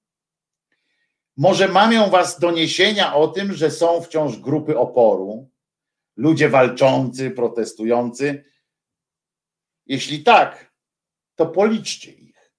Może 1.38 1.68
mamią 1.68 2.10
was 2.10 2.40
doniesienia 2.40 3.16
o 3.16 3.28
tym, 3.28 3.54
że 3.54 3.72
są 3.72 4.02
wciąż 4.02 4.38
grupy 4.38 4.78
oporu, 4.78 5.50
ludzie 6.16 6.50
walczący, 6.50 7.32
protestujący. 7.32 8.46
Jeśli 9.86 10.24
tak, 10.24 10.67
to 11.38 11.46
policzcie 11.46 12.12
ich. 12.12 12.52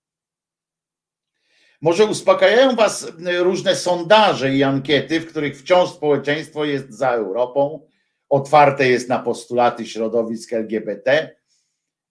Może 1.80 2.04
uspokajają 2.04 2.76
Was 2.76 3.12
różne 3.38 3.76
sondaże 3.76 4.54
i 4.54 4.62
ankiety, 4.62 5.20
w 5.20 5.26
których 5.26 5.58
wciąż 5.58 5.90
społeczeństwo 5.90 6.64
jest 6.64 6.90
za 6.90 7.10
Europą, 7.10 7.86
otwarte 8.28 8.88
jest 8.88 9.08
na 9.08 9.18
postulaty 9.18 9.86
środowisk 9.86 10.52
LGBT 10.52 11.36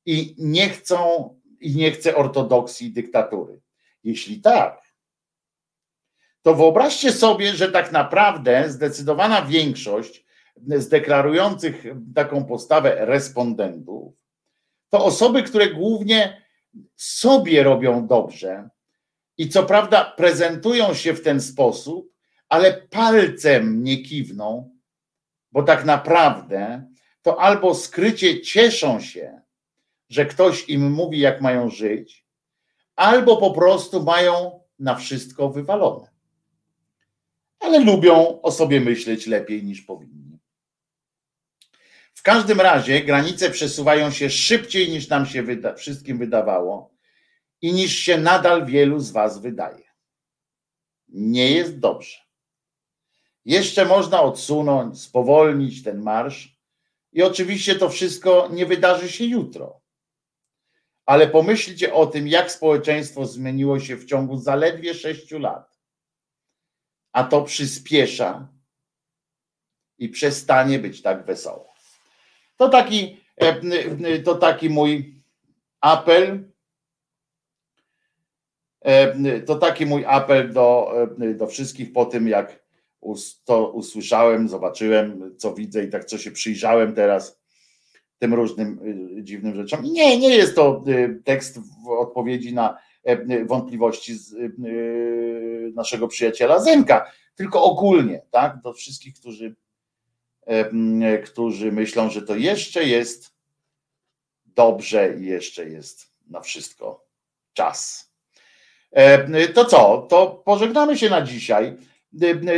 i 0.06 0.36
nie 0.38 0.70
chcą 0.70 1.30
i 1.60 1.76
nie 1.76 1.92
chce 1.92 2.16
ortodoksji 2.16 2.94
dyktatury. 2.94 3.62
Jeśli 4.04 4.42
tak, 4.42 4.82
to 6.42 6.56
wyobraźcie 6.56 7.12
sobie, 7.12 7.54
że 7.54 7.72
tak 7.72 7.92
naprawdę 7.92 8.70
zdecydowana 8.70 9.42
większość 9.42 10.26
z 10.68 10.90
deklarujących 10.90 11.84
taką 12.16 12.46
postawę 12.46 13.06
respondentów 13.06 14.14
to 14.90 15.06
osoby, 15.06 15.44
które 15.44 15.68
głównie 15.68 16.47
sobie 16.96 17.64
robią 17.64 18.08
dobrze, 18.08 18.70
i 19.38 19.50
co 19.50 19.64
prawda 19.64 20.14
prezentują 20.18 20.94
się 20.94 21.14
w 21.14 21.24
ten 21.24 21.42
sposób, 21.42 22.14
ale 22.50 22.74
palcem 22.74 23.84
nie 23.84 24.04
kiwną, 24.04 24.78
bo 25.52 25.64
tak 25.64 25.86
naprawdę 25.86 26.84
to 27.22 27.42
albo 27.42 27.76
skrycie 27.76 28.42
cieszą 28.42 29.00
się, 29.00 29.42
że 30.10 30.26
ktoś 30.26 30.70
im 30.70 30.92
mówi, 30.92 31.20
jak 31.20 31.42
mają 31.42 31.70
żyć, 31.70 32.26
albo 32.96 33.38
po 33.38 33.52
prostu 33.52 34.04
mają 34.04 34.60
na 34.80 34.96
wszystko 34.96 35.50
wywalone. 35.50 36.08
Ale 37.60 37.80
lubią 37.80 38.42
o 38.42 38.52
sobie 38.52 38.82
myśleć 38.82 39.28
lepiej 39.28 39.64
niż 39.64 39.82
powinni. 39.82 40.27
W 42.18 42.22
każdym 42.22 42.62
razie 42.62 43.02
granice 43.02 43.50
przesuwają 43.50 44.12
się 44.12 44.30
szybciej 44.30 44.90
niż 44.90 45.10
nam 45.10 45.26
się 45.26 45.44
wyda 45.44 45.74
wszystkim 45.74 46.18
wydawało 46.18 46.96
i 47.62 47.74
niż 47.74 47.96
się 47.96 48.18
nadal 48.18 48.66
wielu 48.66 49.00
z 49.00 49.12
Was 49.12 49.42
wydaje. 49.42 49.84
Nie 51.08 51.52
jest 51.52 51.80
dobrze. 51.80 52.18
Jeszcze 53.46 53.86
można 53.86 54.22
odsunąć, 54.22 55.02
spowolnić 55.02 55.84
ten 55.84 56.02
marsz 56.02 56.58
i 57.14 57.24
oczywiście 57.24 57.76
to 57.76 57.90
wszystko 57.90 58.50
nie 58.52 58.66
wydarzy 58.66 59.12
się 59.12 59.26
jutro. 59.26 59.82
Ale 61.06 61.28
pomyślcie 61.28 61.94
o 61.94 62.08
tym, 62.08 62.28
jak 62.28 62.52
społeczeństwo 62.52 63.26
zmieniło 63.26 63.80
się 63.80 63.96
w 63.96 64.06
ciągu 64.06 64.38
zaledwie 64.38 64.94
sześciu 64.94 65.40
lat. 65.40 65.80
A 67.12 67.24
to 67.24 67.42
przyspiesza 67.42 68.48
i 69.98 70.10
przestanie 70.10 70.80
być 70.80 71.02
tak 71.02 71.26
wesoło. 71.26 71.67
To 72.58 72.70
taki, 72.70 73.18
e, 73.38 74.20
to 74.20 74.36
taki 74.36 74.70
mój 74.70 75.16
apel. 75.82 76.52
E, 78.82 79.42
to 79.42 79.56
taki 79.56 79.86
mój 79.86 80.06
apel 80.06 80.54
do, 80.54 80.94
do 81.36 81.48
wszystkich 81.48 81.94
po 81.94 82.06
tym, 82.06 82.28
jak 82.28 82.68
to 83.46 83.72
usłyszałem, 83.72 84.50
zobaczyłem, 84.50 85.36
co 85.38 85.54
widzę 85.54 85.84
i 85.84 85.90
tak 85.90 86.06
co 86.06 86.18
się 86.18 86.32
przyjrzałem 86.32 86.96
teraz 86.96 87.40
tym 88.20 88.34
różnym 88.34 88.80
dziwnym 89.24 89.56
rzeczom. 89.56 89.84
Nie, 89.84 90.20
nie 90.20 90.36
jest 90.36 90.56
to 90.56 90.84
tekst 91.24 91.60
w 91.60 91.90
odpowiedzi 91.90 92.54
na 92.54 92.78
wątpliwości 93.46 94.16
z 94.16 94.36
naszego 95.76 96.08
przyjaciela 96.08 96.60
Zenka, 96.60 97.12
tylko 97.36 97.64
ogólnie, 97.64 98.22
tak, 98.32 98.62
do 98.62 98.74
wszystkich, 98.74 99.14
którzy 99.14 99.56
którzy 101.26 101.72
myślą, 101.72 102.10
że 102.10 102.22
to 102.22 102.36
jeszcze 102.36 102.84
jest 102.84 103.34
dobrze 104.46 105.18
i 105.20 105.26
jeszcze 105.26 105.70
jest 105.70 106.12
na 106.30 106.42
wszystko 106.42 107.06
czas. 107.54 108.12
To 109.54 109.66
co? 109.66 110.08
To 110.10 110.28
pożegnamy 110.46 110.98
się 110.98 111.10
na 111.10 111.22
dzisiaj. 111.22 111.78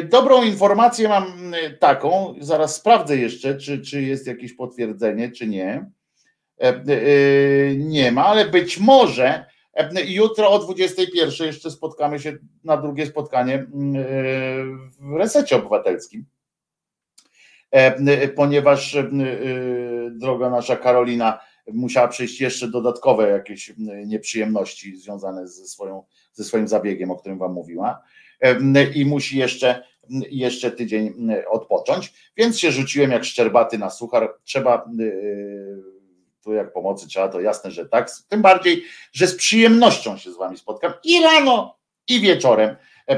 Dobrą 0.10 0.44
informację 0.44 1.10
mam 1.10 1.54
taką, 1.80 2.36
zaraz 2.40 2.76
sprawdzę 2.76 3.18
jeszcze, 3.18 3.58
czy, 3.58 3.82
czy 3.82 4.02
jest 4.02 4.28
jakieś 4.28 4.54
potwierdzenie, 4.54 5.32
czy 5.32 5.48
nie. 5.48 5.92
Nie 7.76 8.12
ma, 8.12 8.26
ale 8.26 8.46
być 8.46 8.80
może 8.80 9.46
jutro 10.06 10.52
o 10.52 10.60
21 10.60 11.48
jeszcze 11.48 11.72
spotkamy 11.72 12.20
się 12.20 12.38
na 12.64 12.78
drugie 12.78 13.06
spotkanie 13.06 13.66
w 15.00 15.16
resecie 15.18 15.56
obywatelskim 15.56 16.26
E, 16.26 16.39
ponieważ 18.36 18.96
e, 18.96 19.04
droga 20.12 20.50
nasza 20.50 20.76
Karolina 20.76 21.40
musiała 21.74 22.08
przejść 22.08 22.42
jeszcze 22.42 22.68
dodatkowe 22.68 23.30
jakieś 23.30 23.74
nieprzyjemności 24.06 24.98
związane 24.98 25.48
ze, 25.48 25.68
swoją, 25.68 26.04
ze 26.34 26.44
swoim 26.44 26.68
zabiegiem, 26.68 27.12
o 27.12 27.16
którym 27.16 27.38
Wam 27.38 27.54
mówiła, 27.54 28.02
i 28.96 29.06
musi 29.06 29.38
jeszcze, 29.38 29.84
jeszcze 30.32 30.72
tydzień 30.72 31.30
odpocząć, 31.50 32.14
więc 32.38 32.60
się 32.60 32.72
rzuciłem 32.72 33.12
jak 33.12 33.26
szczerbaty 33.26 33.78
na 33.78 33.90
suchar. 33.90 34.34
Trzeba 34.44 34.86
tu 36.44 36.54
jak 36.54 36.74
pomocy 36.74 37.08
trzeba, 37.08 37.28
to 37.28 37.42
jasne, 37.42 37.72
że 37.72 37.86
tak. 37.86 38.12
Tym 38.30 38.42
bardziej, 38.42 38.84
że 39.12 39.28
z 39.28 39.36
przyjemnością 39.36 40.18
się 40.18 40.32
z 40.32 40.38
Wami 40.38 40.58
spotkam 40.58 40.94
i 41.04 41.22
rano, 41.24 41.78
i 42.08 42.20
wieczorem. 42.20 42.76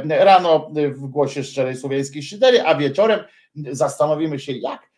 Rano 0.10 0.72
w 0.90 1.08
głosie 1.08 1.44
szczerej 1.44 1.76
słowiańskiej 1.76 2.24
szydery, 2.24 2.62
a 2.62 2.76
wieczorem 2.76 3.20
zastanowimy 3.56 4.40
się, 4.40 4.52
jak, 4.52 4.92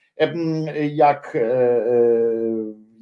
jak, 0.91 1.35
e, 1.35 1.39
e, 1.39 2.03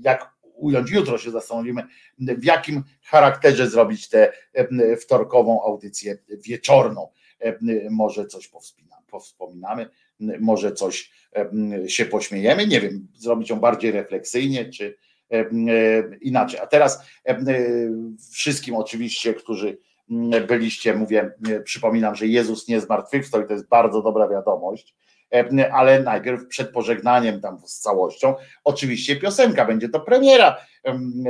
jak 0.02 0.32
ująć, 0.54 0.92
jutro 0.92 1.18
się 1.18 1.32
zastanowimy, 1.32 1.84
w 2.20 2.44
jakim 2.44 2.84
charakterze 3.04 3.70
zrobić 3.70 4.10
tę 4.10 4.32
wtorkową 5.02 5.64
audycję 5.64 6.18
wieczorną. 6.30 7.08
Może 7.90 8.26
coś 8.26 8.52
powspominamy, 9.08 9.90
może 10.40 10.72
coś 10.72 11.12
się 11.88 12.06
pośmiejemy, 12.06 12.68
nie 12.68 12.82
wiem, 12.82 13.08
zrobić 13.16 13.50
ją 13.50 13.60
bardziej 13.60 13.92
refleksyjnie, 13.92 14.70
czy 14.70 14.98
inaczej. 16.22 16.60
A 16.60 16.68
teraz 16.68 17.00
wszystkim 18.32 18.76
oczywiście, 18.76 19.34
którzy 19.34 19.78
byliście, 20.48 20.94
mówię, 20.94 21.32
przypominam, 21.64 22.16
że 22.16 22.28
Jezus 22.28 22.68
nie 22.68 22.82
zmartwychwstał 22.82 23.42
i 23.42 23.48
to 23.48 23.54
jest 23.54 23.68
bardzo 23.68 24.02
dobra 24.02 24.28
wiadomość, 24.28 24.96
E, 25.34 25.74
ale 25.74 26.04
najpierw 26.04 26.48
przed 26.48 26.72
pożegnaniem 26.72 27.42
tam 27.42 27.62
z 27.66 27.80
całością, 27.80 28.36
oczywiście 28.64 29.16
piosenka, 29.16 29.66
będzie 29.66 29.90
to 29.90 30.00
premiera 30.00 30.58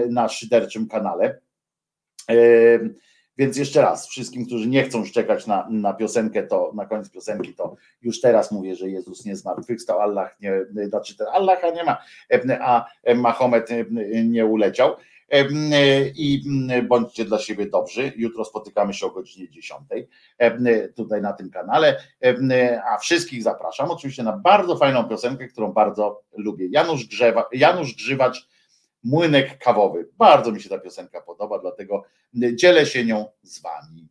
na 0.10 0.30
szyderczym 0.30 0.88
kanale. 0.88 1.40
E, 2.30 2.35
więc 3.38 3.58
jeszcze 3.58 3.82
raz, 3.82 4.08
wszystkim, 4.08 4.45
którzy 4.45 4.68
nie 4.68 4.84
chcą 4.84 5.03
czekać 5.03 5.48
na, 5.48 5.68
na 5.69 5.93
piosenkę, 5.93 6.43
to 6.43 6.72
na 6.76 6.85
koniec 6.85 7.10
piosenki, 7.10 7.53
to 7.53 7.76
już 8.01 8.22
teraz 8.22 8.51
mówię, 8.51 8.76
że 8.76 8.90
Jezus 8.90 9.26
nie 9.26 9.35
zmartwychwstał, 9.35 10.00
Allah 10.00 10.35
nie, 10.42 10.51
znaczy 10.88 11.18
ten 11.18 11.27
Allaha 11.27 11.69
nie 11.69 11.84
ma, 11.84 11.98
a 12.60 12.85
Mahomet 13.16 13.69
nie 14.26 14.45
uleciał. 14.45 14.95
I 16.16 16.43
bądźcie 16.88 17.26
dla 17.26 17.40
siebie 17.40 17.66
dobrzy. 17.66 18.14
Jutro 18.16 18.45
spotykamy 18.45 18.93
się 18.93 19.06
o 19.06 19.10
godzinie 19.10 19.50
10 19.50 19.82
tutaj 20.95 21.22
na 21.22 21.34
tym 21.34 21.50
kanale. 21.50 22.03
A 22.93 22.98
wszystkich 22.98 23.43
zapraszam 23.43 23.92
oczywiście 23.92 24.24
na 24.24 24.38
bardzo 24.38 24.77
fajną 24.77 25.03
piosenkę, 25.03 25.48
którą 25.48 25.72
bardzo 25.72 26.22
lubię. 26.38 26.68
Janusz, 26.72 27.08
Grzewa, 27.08 27.50
Janusz 27.51 27.95
Grzywacz, 27.95 28.48
Młynek 29.03 29.58
Kawowy. 29.58 30.10
Bardzo 30.18 30.51
mi 30.51 30.61
się 30.61 30.69
ta 30.69 30.80
piosenka 30.80 31.22
podoba, 31.22 31.60
dlatego 31.60 32.03
dzielę 32.34 32.85
się 32.85 33.06
nią 33.06 33.26
z 33.43 33.61
Wami. 33.61 34.10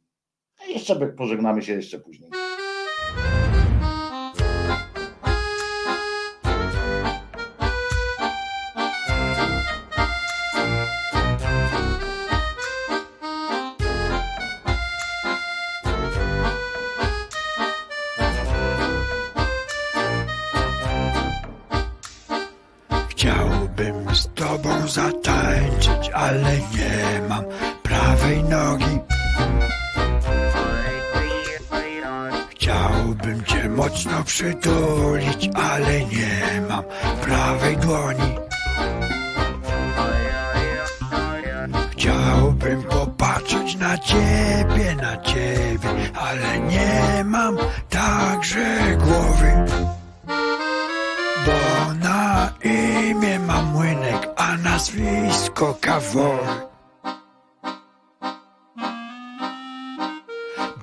A 0.60 0.64
jeszcze 0.64 0.96
pożegnamy 0.96 1.62
się 1.62 1.72
jeszcze 1.72 1.98
później. 1.98 2.30
Ale 26.30 26.56
nie 26.56 27.28
mam 27.28 27.44
prawej 27.82 28.44
nogi. 28.44 28.98
Chciałbym 32.50 33.44
cię 33.44 33.68
mocno 33.68 34.24
przytulić, 34.24 35.50
ale 35.54 36.04
nie 36.04 36.62
mam 36.68 36.84
prawej 37.22 37.76
dłoni. 37.76 38.29
Nazwisko 54.90 55.74
kawowy. 55.80 56.48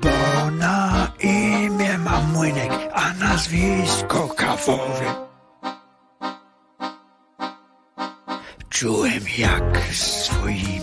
Bo 0.01 0.51
na 0.51 1.11
imię 1.19 1.97
mam 1.97 2.31
młynek, 2.31 2.71
a 2.93 3.13
nazwisko 3.13 4.27
kawowy. 4.27 5.05
Czułem 8.69 9.23
jak 9.37 9.77
swoimi 9.93 10.79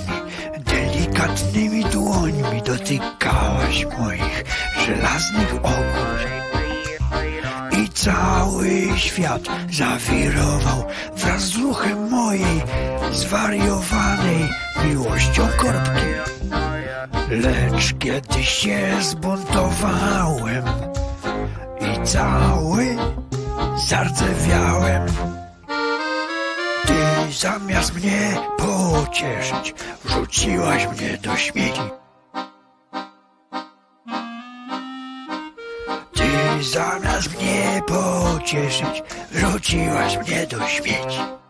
delikatnymi 0.58 1.84
dłońmi 1.84 2.62
dotykałaś 2.62 3.86
moich 3.98 4.44
żelaznych 4.86 5.54
ogórów 5.54 6.34
cały 8.04 8.98
świat 8.98 9.42
zawirował 9.70 10.84
wraz 11.16 11.42
z 11.42 11.56
ruchem 11.56 12.10
mojej 12.10 12.62
zwariowanej 13.14 14.48
miłością 14.84 15.48
korbki. 15.56 16.06
Lecz 17.30 17.94
kiedy 17.98 18.44
się 18.44 18.96
zbuntowałem 19.00 20.64
i 21.80 22.06
cały 22.06 22.96
zardzewiałem, 23.88 25.06
ty 26.86 27.32
zamiast 27.32 27.94
mnie 27.94 28.36
pocieszyć, 28.58 29.74
rzuciłaś 30.04 30.88
mnie 30.88 31.18
do 31.18 31.36
śmieci. 31.36 31.82
Zamiast 36.72 37.40
mnie 37.40 37.82
pocieszyć, 37.86 39.02
rzuciłaś 39.32 40.18
mnie 40.18 40.46
do 40.46 40.68
śmieci. 40.68 41.43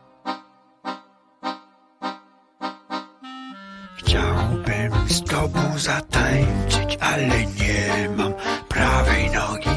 Zatańczyć, 5.85 6.99
ale 7.01 7.47
nie 7.47 8.09
mam 8.17 8.35
prawej 8.69 9.31
nogi. 9.31 9.77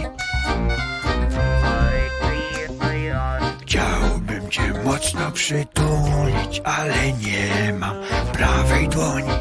Chciałbym 3.61 4.50
cię 4.50 4.74
mocno 4.86 5.32
przytulić, 5.32 6.61
ale 6.64 7.14
nie 7.14 7.74
mam 7.74 7.95
prawej 8.34 8.90
dłoni. 8.90 9.38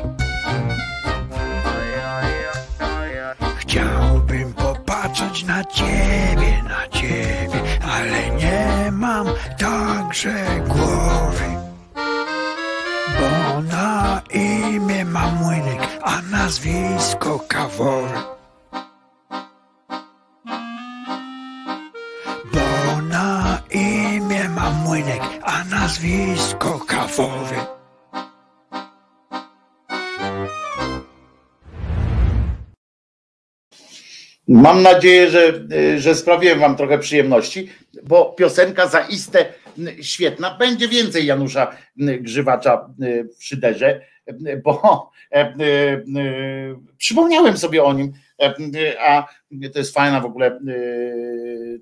Chciałbym 3.59 4.55
popatrzeć 4.55 5.45
na 5.45 5.65
ciebie, 5.65 6.63
na 6.63 6.89
ciebie, 6.89 7.61
ale 7.83 8.31
nie 8.31 8.57
także 9.59 10.35
głowy. 10.69 11.56
Nazwisko 16.47 17.39
kawowy. 17.49 18.15
Bo 22.53 23.03
na 23.03 23.63
imię 23.71 24.49
mam 24.49 24.75
młynek, 24.75 25.21
a 25.43 25.65
nazwisko 25.65 26.79
kawowy. 26.89 27.55
Mam 34.49 34.83
nadzieję, 34.83 35.31
że, 35.31 35.53
że 35.99 36.15
sprawiłem 36.15 36.61
Wam 36.61 36.77
trochę 36.77 36.99
przyjemności, 36.99 37.71
bo 38.03 38.25
piosenka 38.25 38.87
zaiste 38.87 39.53
świetna. 40.03 40.57
Będzie 40.59 40.89
więcej 40.89 41.27
Janusza 41.27 41.77
Grzywacza 41.97 42.89
w 43.39 43.45
szyderze, 43.45 44.01
bo 44.65 45.11
e, 45.33 45.39
e, 45.39 45.55
przypomniałem 46.99 47.57
sobie 47.57 47.85
o 47.85 47.93
nim, 47.93 48.13
a 48.99 49.27
to 49.73 49.79
jest 49.79 49.95
fajna 49.95 50.21
w 50.21 50.25
ogóle 50.25 50.47
e, 50.47 50.61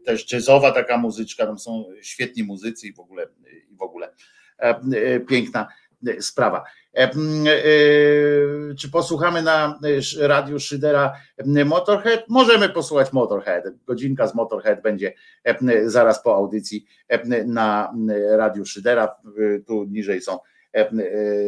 też 0.05 0.33
jazzowa 0.33 0.73
taka 0.73 0.99
muzyczka, 0.99 1.47
tam 1.47 1.59
są 1.59 1.85
świetni 2.03 2.45
muzycy 2.45 2.87
i 2.87 2.93
w 2.93 3.01
ogóle, 3.01 3.27
i 3.73 3.77
w 3.77 3.83
ogóle 3.83 4.11
piękna 5.29 5.69
sprawa. 6.21 6.65
Czy 8.79 8.91
posłuchamy 8.93 9.43
na 9.43 9.79
radiu 10.21 10.61
Szydera 10.61 11.13
Motorhead? 11.65 12.25
Możemy 12.29 12.69
posłuchać 12.69 13.13
Motorhead. 13.13 13.65
Godzinka 13.87 14.27
z 14.27 14.35
Motorhead 14.35 14.83
będzie 14.83 15.15
zaraz 15.85 16.23
po 16.23 16.35
audycji 16.35 16.87
na 17.47 17.95
radiu 18.37 18.67
Szydera. 18.67 19.17
Tu 19.67 19.85
niżej 19.85 20.21
są 20.21 20.39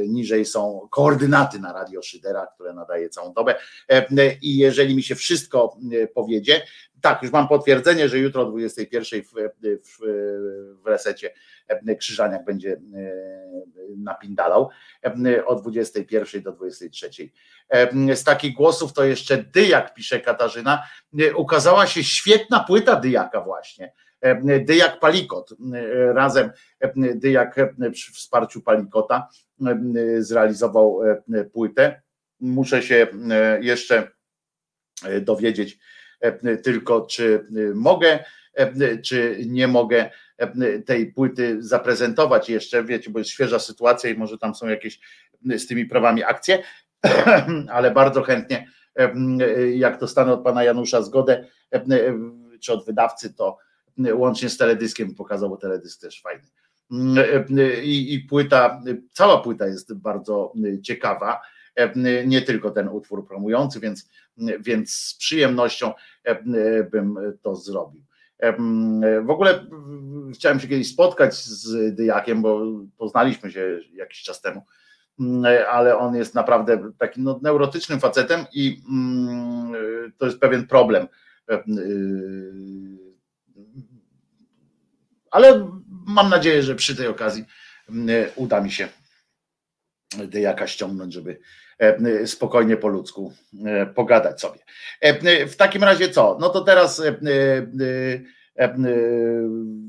niżej 0.08 0.44
są 0.44 0.88
koordynaty 0.90 1.58
na 1.58 1.72
Radio 1.72 2.02
Szydera, 2.02 2.46
które 2.55 2.74
nadaje 2.74 3.08
całą 3.08 3.32
dobę. 3.32 3.55
I 4.42 4.56
jeżeli 4.56 4.96
mi 4.96 5.02
się 5.02 5.14
wszystko 5.14 5.76
powiedzie, 6.14 6.62
tak, 7.00 7.22
już 7.22 7.32
mam 7.32 7.48
potwierdzenie, 7.48 8.08
że 8.08 8.18
jutro 8.18 8.42
o 8.42 8.50
21 8.50 9.22
w, 9.22 9.26
w, 9.28 9.98
w 10.82 10.86
resecie 10.86 11.30
Krzyżaniak 11.98 12.44
będzie 12.44 12.80
napindalał 13.96 14.68
od 15.46 15.62
21 15.62 16.42
do 16.42 16.52
23. 16.52 17.08
Z 18.14 18.24
takich 18.24 18.55
głosów 18.55 18.92
to 18.92 19.05
jeszcze 19.05 19.36
Dyjak, 19.42 19.94
pisze 19.94 20.20
Katarzyna. 20.20 20.82
Ukazała 21.36 21.86
się 21.86 22.05
świetna 22.05 22.60
płyta 22.60 22.96
Dyjaka 22.96 23.40
właśnie. 23.40 23.92
Dyjak 24.65 25.01
Palikot. 25.01 25.55
Razem 26.15 26.51
Dyjak 26.97 27.57
przy 27.93 28.12
wsparciu 28.12 28.62
Palikota 28.62 29.28
zrealizował 30.19 31.01
płytę. 31.53 32.03
Muszę 32.41 32.83
się 32.83 33.07
jeszcze 33.61 34.11
dowiedzieć 35.20 35.78
tylko, 36.62 37.07
czy 37.07 37.47
mogę, 37.75 38.25
czy 39.05 39.39
nie 39.47 39.69
mogę 39.69 40.11
tej 40.86 41.12
płyty 41.12 41.62
zaprezentować 41.62 42.49
jeszcze, 42.49 42.85
wiecie, 42.85 43.11
bo 43.11 43.19
jest 43.19 43.31
świeża 43.31 43.59
sytuacja 43.59 44.11
i 44.11 44.19
może 44.19 44.39
tam 44.39 44.55
są 44.55 44.69
jakieś 44.69 45.01
z 45.45 45.67
tymi 45.67 45.86
prawami 45.86 46.25
akcje, 46.25 46.62
ale 47.69 47.91
bardzo 47.91 48.23
chętnie, 48.23 48.69
jak 49.75 49.99
dostanę 49.99 50.33
od 50.33 50.43
pana 50.43 50.65
Janusza 50.65 51.03
zgodę, 51.03 51.45
czy 52.61 52.73
od 52.73 52.86
wydawcy, 52.86 53.35
to 53.35 53.59
łącznie 54.12 54.49
z 54.49 54.57
teledyskiem 54.57 55.15
pokazał, 55.15 55.50
bo 55.50 55.57
teledysk 55.57 56.00
też 56.00 56.23
fajny. 56.23 56.49
I, 57.83 58.15
I 58.15 58.20
płyta, 58.20 58.83
cała 59.12 59.39
płyta 59.39 59.66
jest 59.66 59.94
bardzo 59.94 60.52
ciekawa, 60.83 61.41
nie 62.26 62.42
tylko 62.42 62.70
ten 62.70 62.89
utwór 62.89 63.26
promujący, 63.26 63.81
więc, 63.81 64.08
więc 64.60 64.92
z 64.92 65.15
przyjemnością 65.15 65.92
bym 66.91 67.18
to 67.42 67.57
zrobił. 67.57 68.02
W 69.23 69.31
ogóle 69.31 69.66
chciałem 70.34 70.60
się 70.60 70.68
kiedyś 70.68 70.92
spotkać 70.92 71.34
z 71.34 71.94
Dyjakiem, 71.94 72.42
bo 72.42 72.62
poznaliśmy 72.99 73.50
się 73.50 73.81
jakiś 73.92 74.23
czas 74.23 74.41
temu, 74.41 74.62
ale 75.70 75.99
on 75.99 76.15
jest 76.15 76.34
naprawdę 76.34 76.92
takim 76.99 77.25
no, 77.25 77.41
neurotycznym 77.42 78.00
facetem 78.00 78.44
i 78.52 78.83
to 80.18 80.26
jest 80.26 80.39
pewien 80.39 80.66
problem. 80.66 81.07
Ale 85.36 85.70
mam 86.06 86.31
nadzieję, 86.31 86.62
że 86.62 86.74
przy 86.74 86.97
tej 86.97 87.06
okazji 87.06 87.44
uda 88.36 88.60
mi 88.60 88.73
się 88.73 88.89
Dyjaka 90.16 90.66
ściągnąć, 90.66 91.15
żeby 91.15 91.39
spokojnie 92.26 92.76
po 92.76 92.89
ludzku 92.89 93.32
pogadać 93.94 94.40
sobie. 94.40 94.58
W 95.48 95.56
takim 95.56 95.84
razie 95.84 96.08
co? 96.08 96.39
No 96.40 96.48
to 96.48 96.60
teraz 96.60 97.02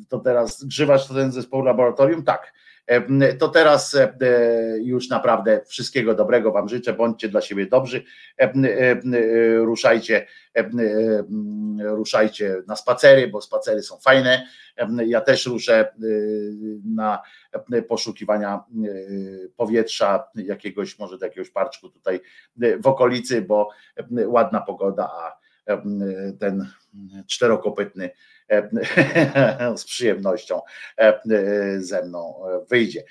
to 0.09 0.19
teraz 0.19 0.63
grzywasz 0.63 1.07
ten 1.07 1.31
zespół 1.31 1.61
laboratorium? 1.61 2.23
Tak. 2.23 2.53
To 3.39 3.47
teraz 3.47 3.97
już 4.81 5.09
naprawdę 5.09 5.61
wszystkiego 5.67 6.15
dobrego 6.15 6.51
Wam 6.51 6.69
życzę, 6.69 6.93
bądźcie 6.93 7.29
dla 7.29 7.41
siebie 7.41 7.65
dobrzy, 7.65 8.03
ruszajcie, 9.57 10.27
ruszajcie 11.79 12.55
na 12.67 12.75
spacery, 12.75 13.27
bo 13.27 13.41
spacery 13.41 13.83
są 13.83 13.97
fajne. 13.97 14.47
Ja 15.05 15.21
też 15.21 15.45
ruszę 15.45 15.93
na 16.85 17.21
poszukiwania 17.87 18.63
powietrza, 19.55 20.27
jakiegoś, 20.35 20.99
może 20.99 21.17
do 21.17 21.25
jakiegoś 21.25 21.49
parczku 21.49 21.89
tutaj 21.89 22.19
w 22.83 22.87
okolicy, 22.87 23.41
bo 23.41 23.69
ładna 24.25 24.61
pogoda, 24.61 25.11
a 25.13 25.37
ten 26.39 26.67
czterokopytny 27.27 28.09
z 29.77 29.85
przyjemnością 29.85 30.61
ze 31.77 32.05
mną 32.05 32.35
wyjdzie. 32.69 33.03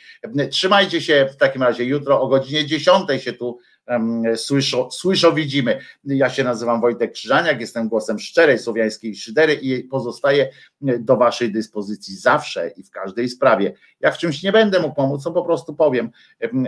Trzymajcie 0.51 1.01
się 1.01 1.29
w 1.33 1.37
takim 1.37 1.63
razie 1.63 1.85
jutro 1.85 2.21
o 2.21 2.29
godzinie 2.29 2.67
10 2.67 3.09
się 3.19 3.33
tu 3.33 3.59
słyszo, 4.37 4.91
słyszo 4.91 5.33
widzimy. 5.33 5.79
Ja 6.05 6.31
się 6.31 6.45
nazywam 6.45 6.81
Wojtek 6.81 7.13
Krzyżaniak, 7.13 7.61
jestem 7.61 7.89
głosem 7.89 8.19
szczerej 8.19 8.59
słowiańskiej 8.59 9.17
szydery 9.17 9.55
i 9.55 9.85
pozostaję 9.85 10.49
do 10.81 11.17
waszej 11.17 11.53
dyspozycji 11.53 12.17
zawsze 12.17 12.71
i 12.77 12.83
w 12.83 12.91
każdej 12.91 13.29
sprawie. 13.29 13.73
Jak 14.01 14.15
w 14.15 14.19
czymś 14.19 14.43
nie 14.43 14.53
będę 14.53 14.81
mógł 14.81 14.95
pomóc, 14.95 15.25
to 15.25 15.33
po 15.33 15.45
prostu 15.45 15.75
powiem 15.75 16.11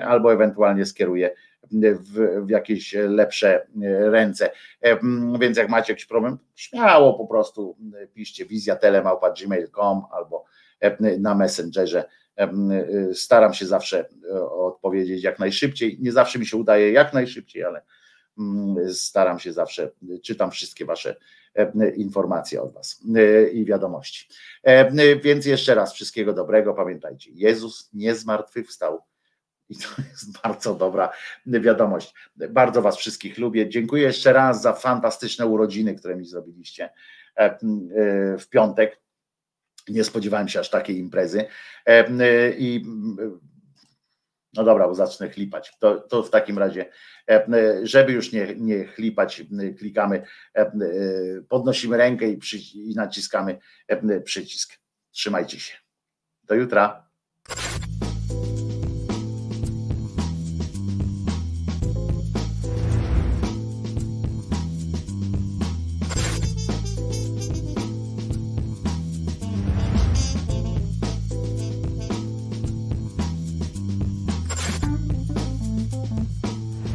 albo 0.02 0.32
ewentualnie 0.32 0.86
skieruję 0.86 1.30
w, 1.72 2.44
w 2.46 2.50
jakieś 2.50 2.94
lepsze 2.94 3.66
ręce. 4.00 4.50
Więc 5.40 5.58
jak 5.58 5.68
macie 5.68 5.92
jakiś 5.92 6.06
problem, 6.06 6.38
śmiało 6.54 7.14
po 7.14 7.26
prostu 7.26 7.76
piszcie 8.14 8.46
wizjatelemałpa.gmail.com 8.46 10.02
albo 10.12 10.44
na 11.18 11.34
Messengerze. 11.34 12.04
Staram 13.14 13.54
się 13.54 13.66
zawsze 13.66 14.08
odpowiedzieć 14.50 15.22
jak 15.22 15.38
najszybciej. 15.38 15.98
Nie 16.00 16.12
zawsze 16.12 16.38
mi 16.38 16.46
się 16.46 16.56
udaje 16.56 16.92
jak 16.92 17.12
najszybciej, 17.12 17.64
ale 17.64 17.82
staram 18.92 19.38
się 19.38 19.52
zawsze, 19.52 19.90
czytam 20.22 20.50
wszystkie 20.50 20.84
Wasze 20.84 21.16
informacje 21.96 22.62
od 22.62 22.72
Was 22.72 23.00
i 23.52 23.64
wiadomości. 23.64 24.28
Więc 25.22 25.46
jeszcze 25.46 25.74
raz 25.74 25.92
wszystkiego 25.92 26.32
dobrego. 26.32 26.74
Pamiętajcie, 26.74 27.30
Jezus 27.34 27.90
nie 27.92 28.14
zmartwychwstał 28.14 29.00
i 29.68 29.76
to 29.76 29.88
jest 30.10 30.40
bardzo 30.42 30.74
dobra 30.74 31.12
wiadomość. 31.46 32.14
Bardzo 32.50 32.82
Was 32.82 32.96
wszystkich 32.96 33.38
lubię. 33.38 33.68
Dziękuję 33.68 34.02
jeszcze 34.02 34.32
raz 34.32 34.62
za 34.62 34.72
fantastyczne 34.72 35.46
urodziny, 35.46 35.94
które 35.94 36.16
mi 36.16 36.24
zrobiliście 36.24 36.90
e, 37.36 37.40
e, 37.40 37.58
w 38.38 38.48
piątek. 38.50 39.00
Nie 39.88 40.04
spodziewałem 40.04 40.48
się 40.48 40.60
aż 40.60 40.70
takiej 40.70 40.98
imprezy. 40.98 41.44
E, 41.86 42.50
I 42.50 42.84
no 44.54 44.64
dobra, 44.64 44.88
bo 44.88 44.94
zacznę 44.94 45.30
chlipać. 45.30 45.72
To, 45.78 46.00
to 46.00 46.22
w 46.22 46.30
takim 46.30 46.58
razie, 46.58 46.90
żeby 47.82 48.12
już 48.12 48.32
nie, 48.32 48.54
nie 48.56 48.84
chlipać, 48.86 49.42
klikamy, 49.78 50.22
podnosimy 51.48 51.96
rękę 51.96 52.28
i, 52.28 52.38
i 52.74 52.94
naciskamy 52.94 53.58
przycisk. 54.24 54.78
Trzymajcie 55.10 55.60
się. 55.60 55.74
Do 56.44 56.54
jutra. 56.54 57.07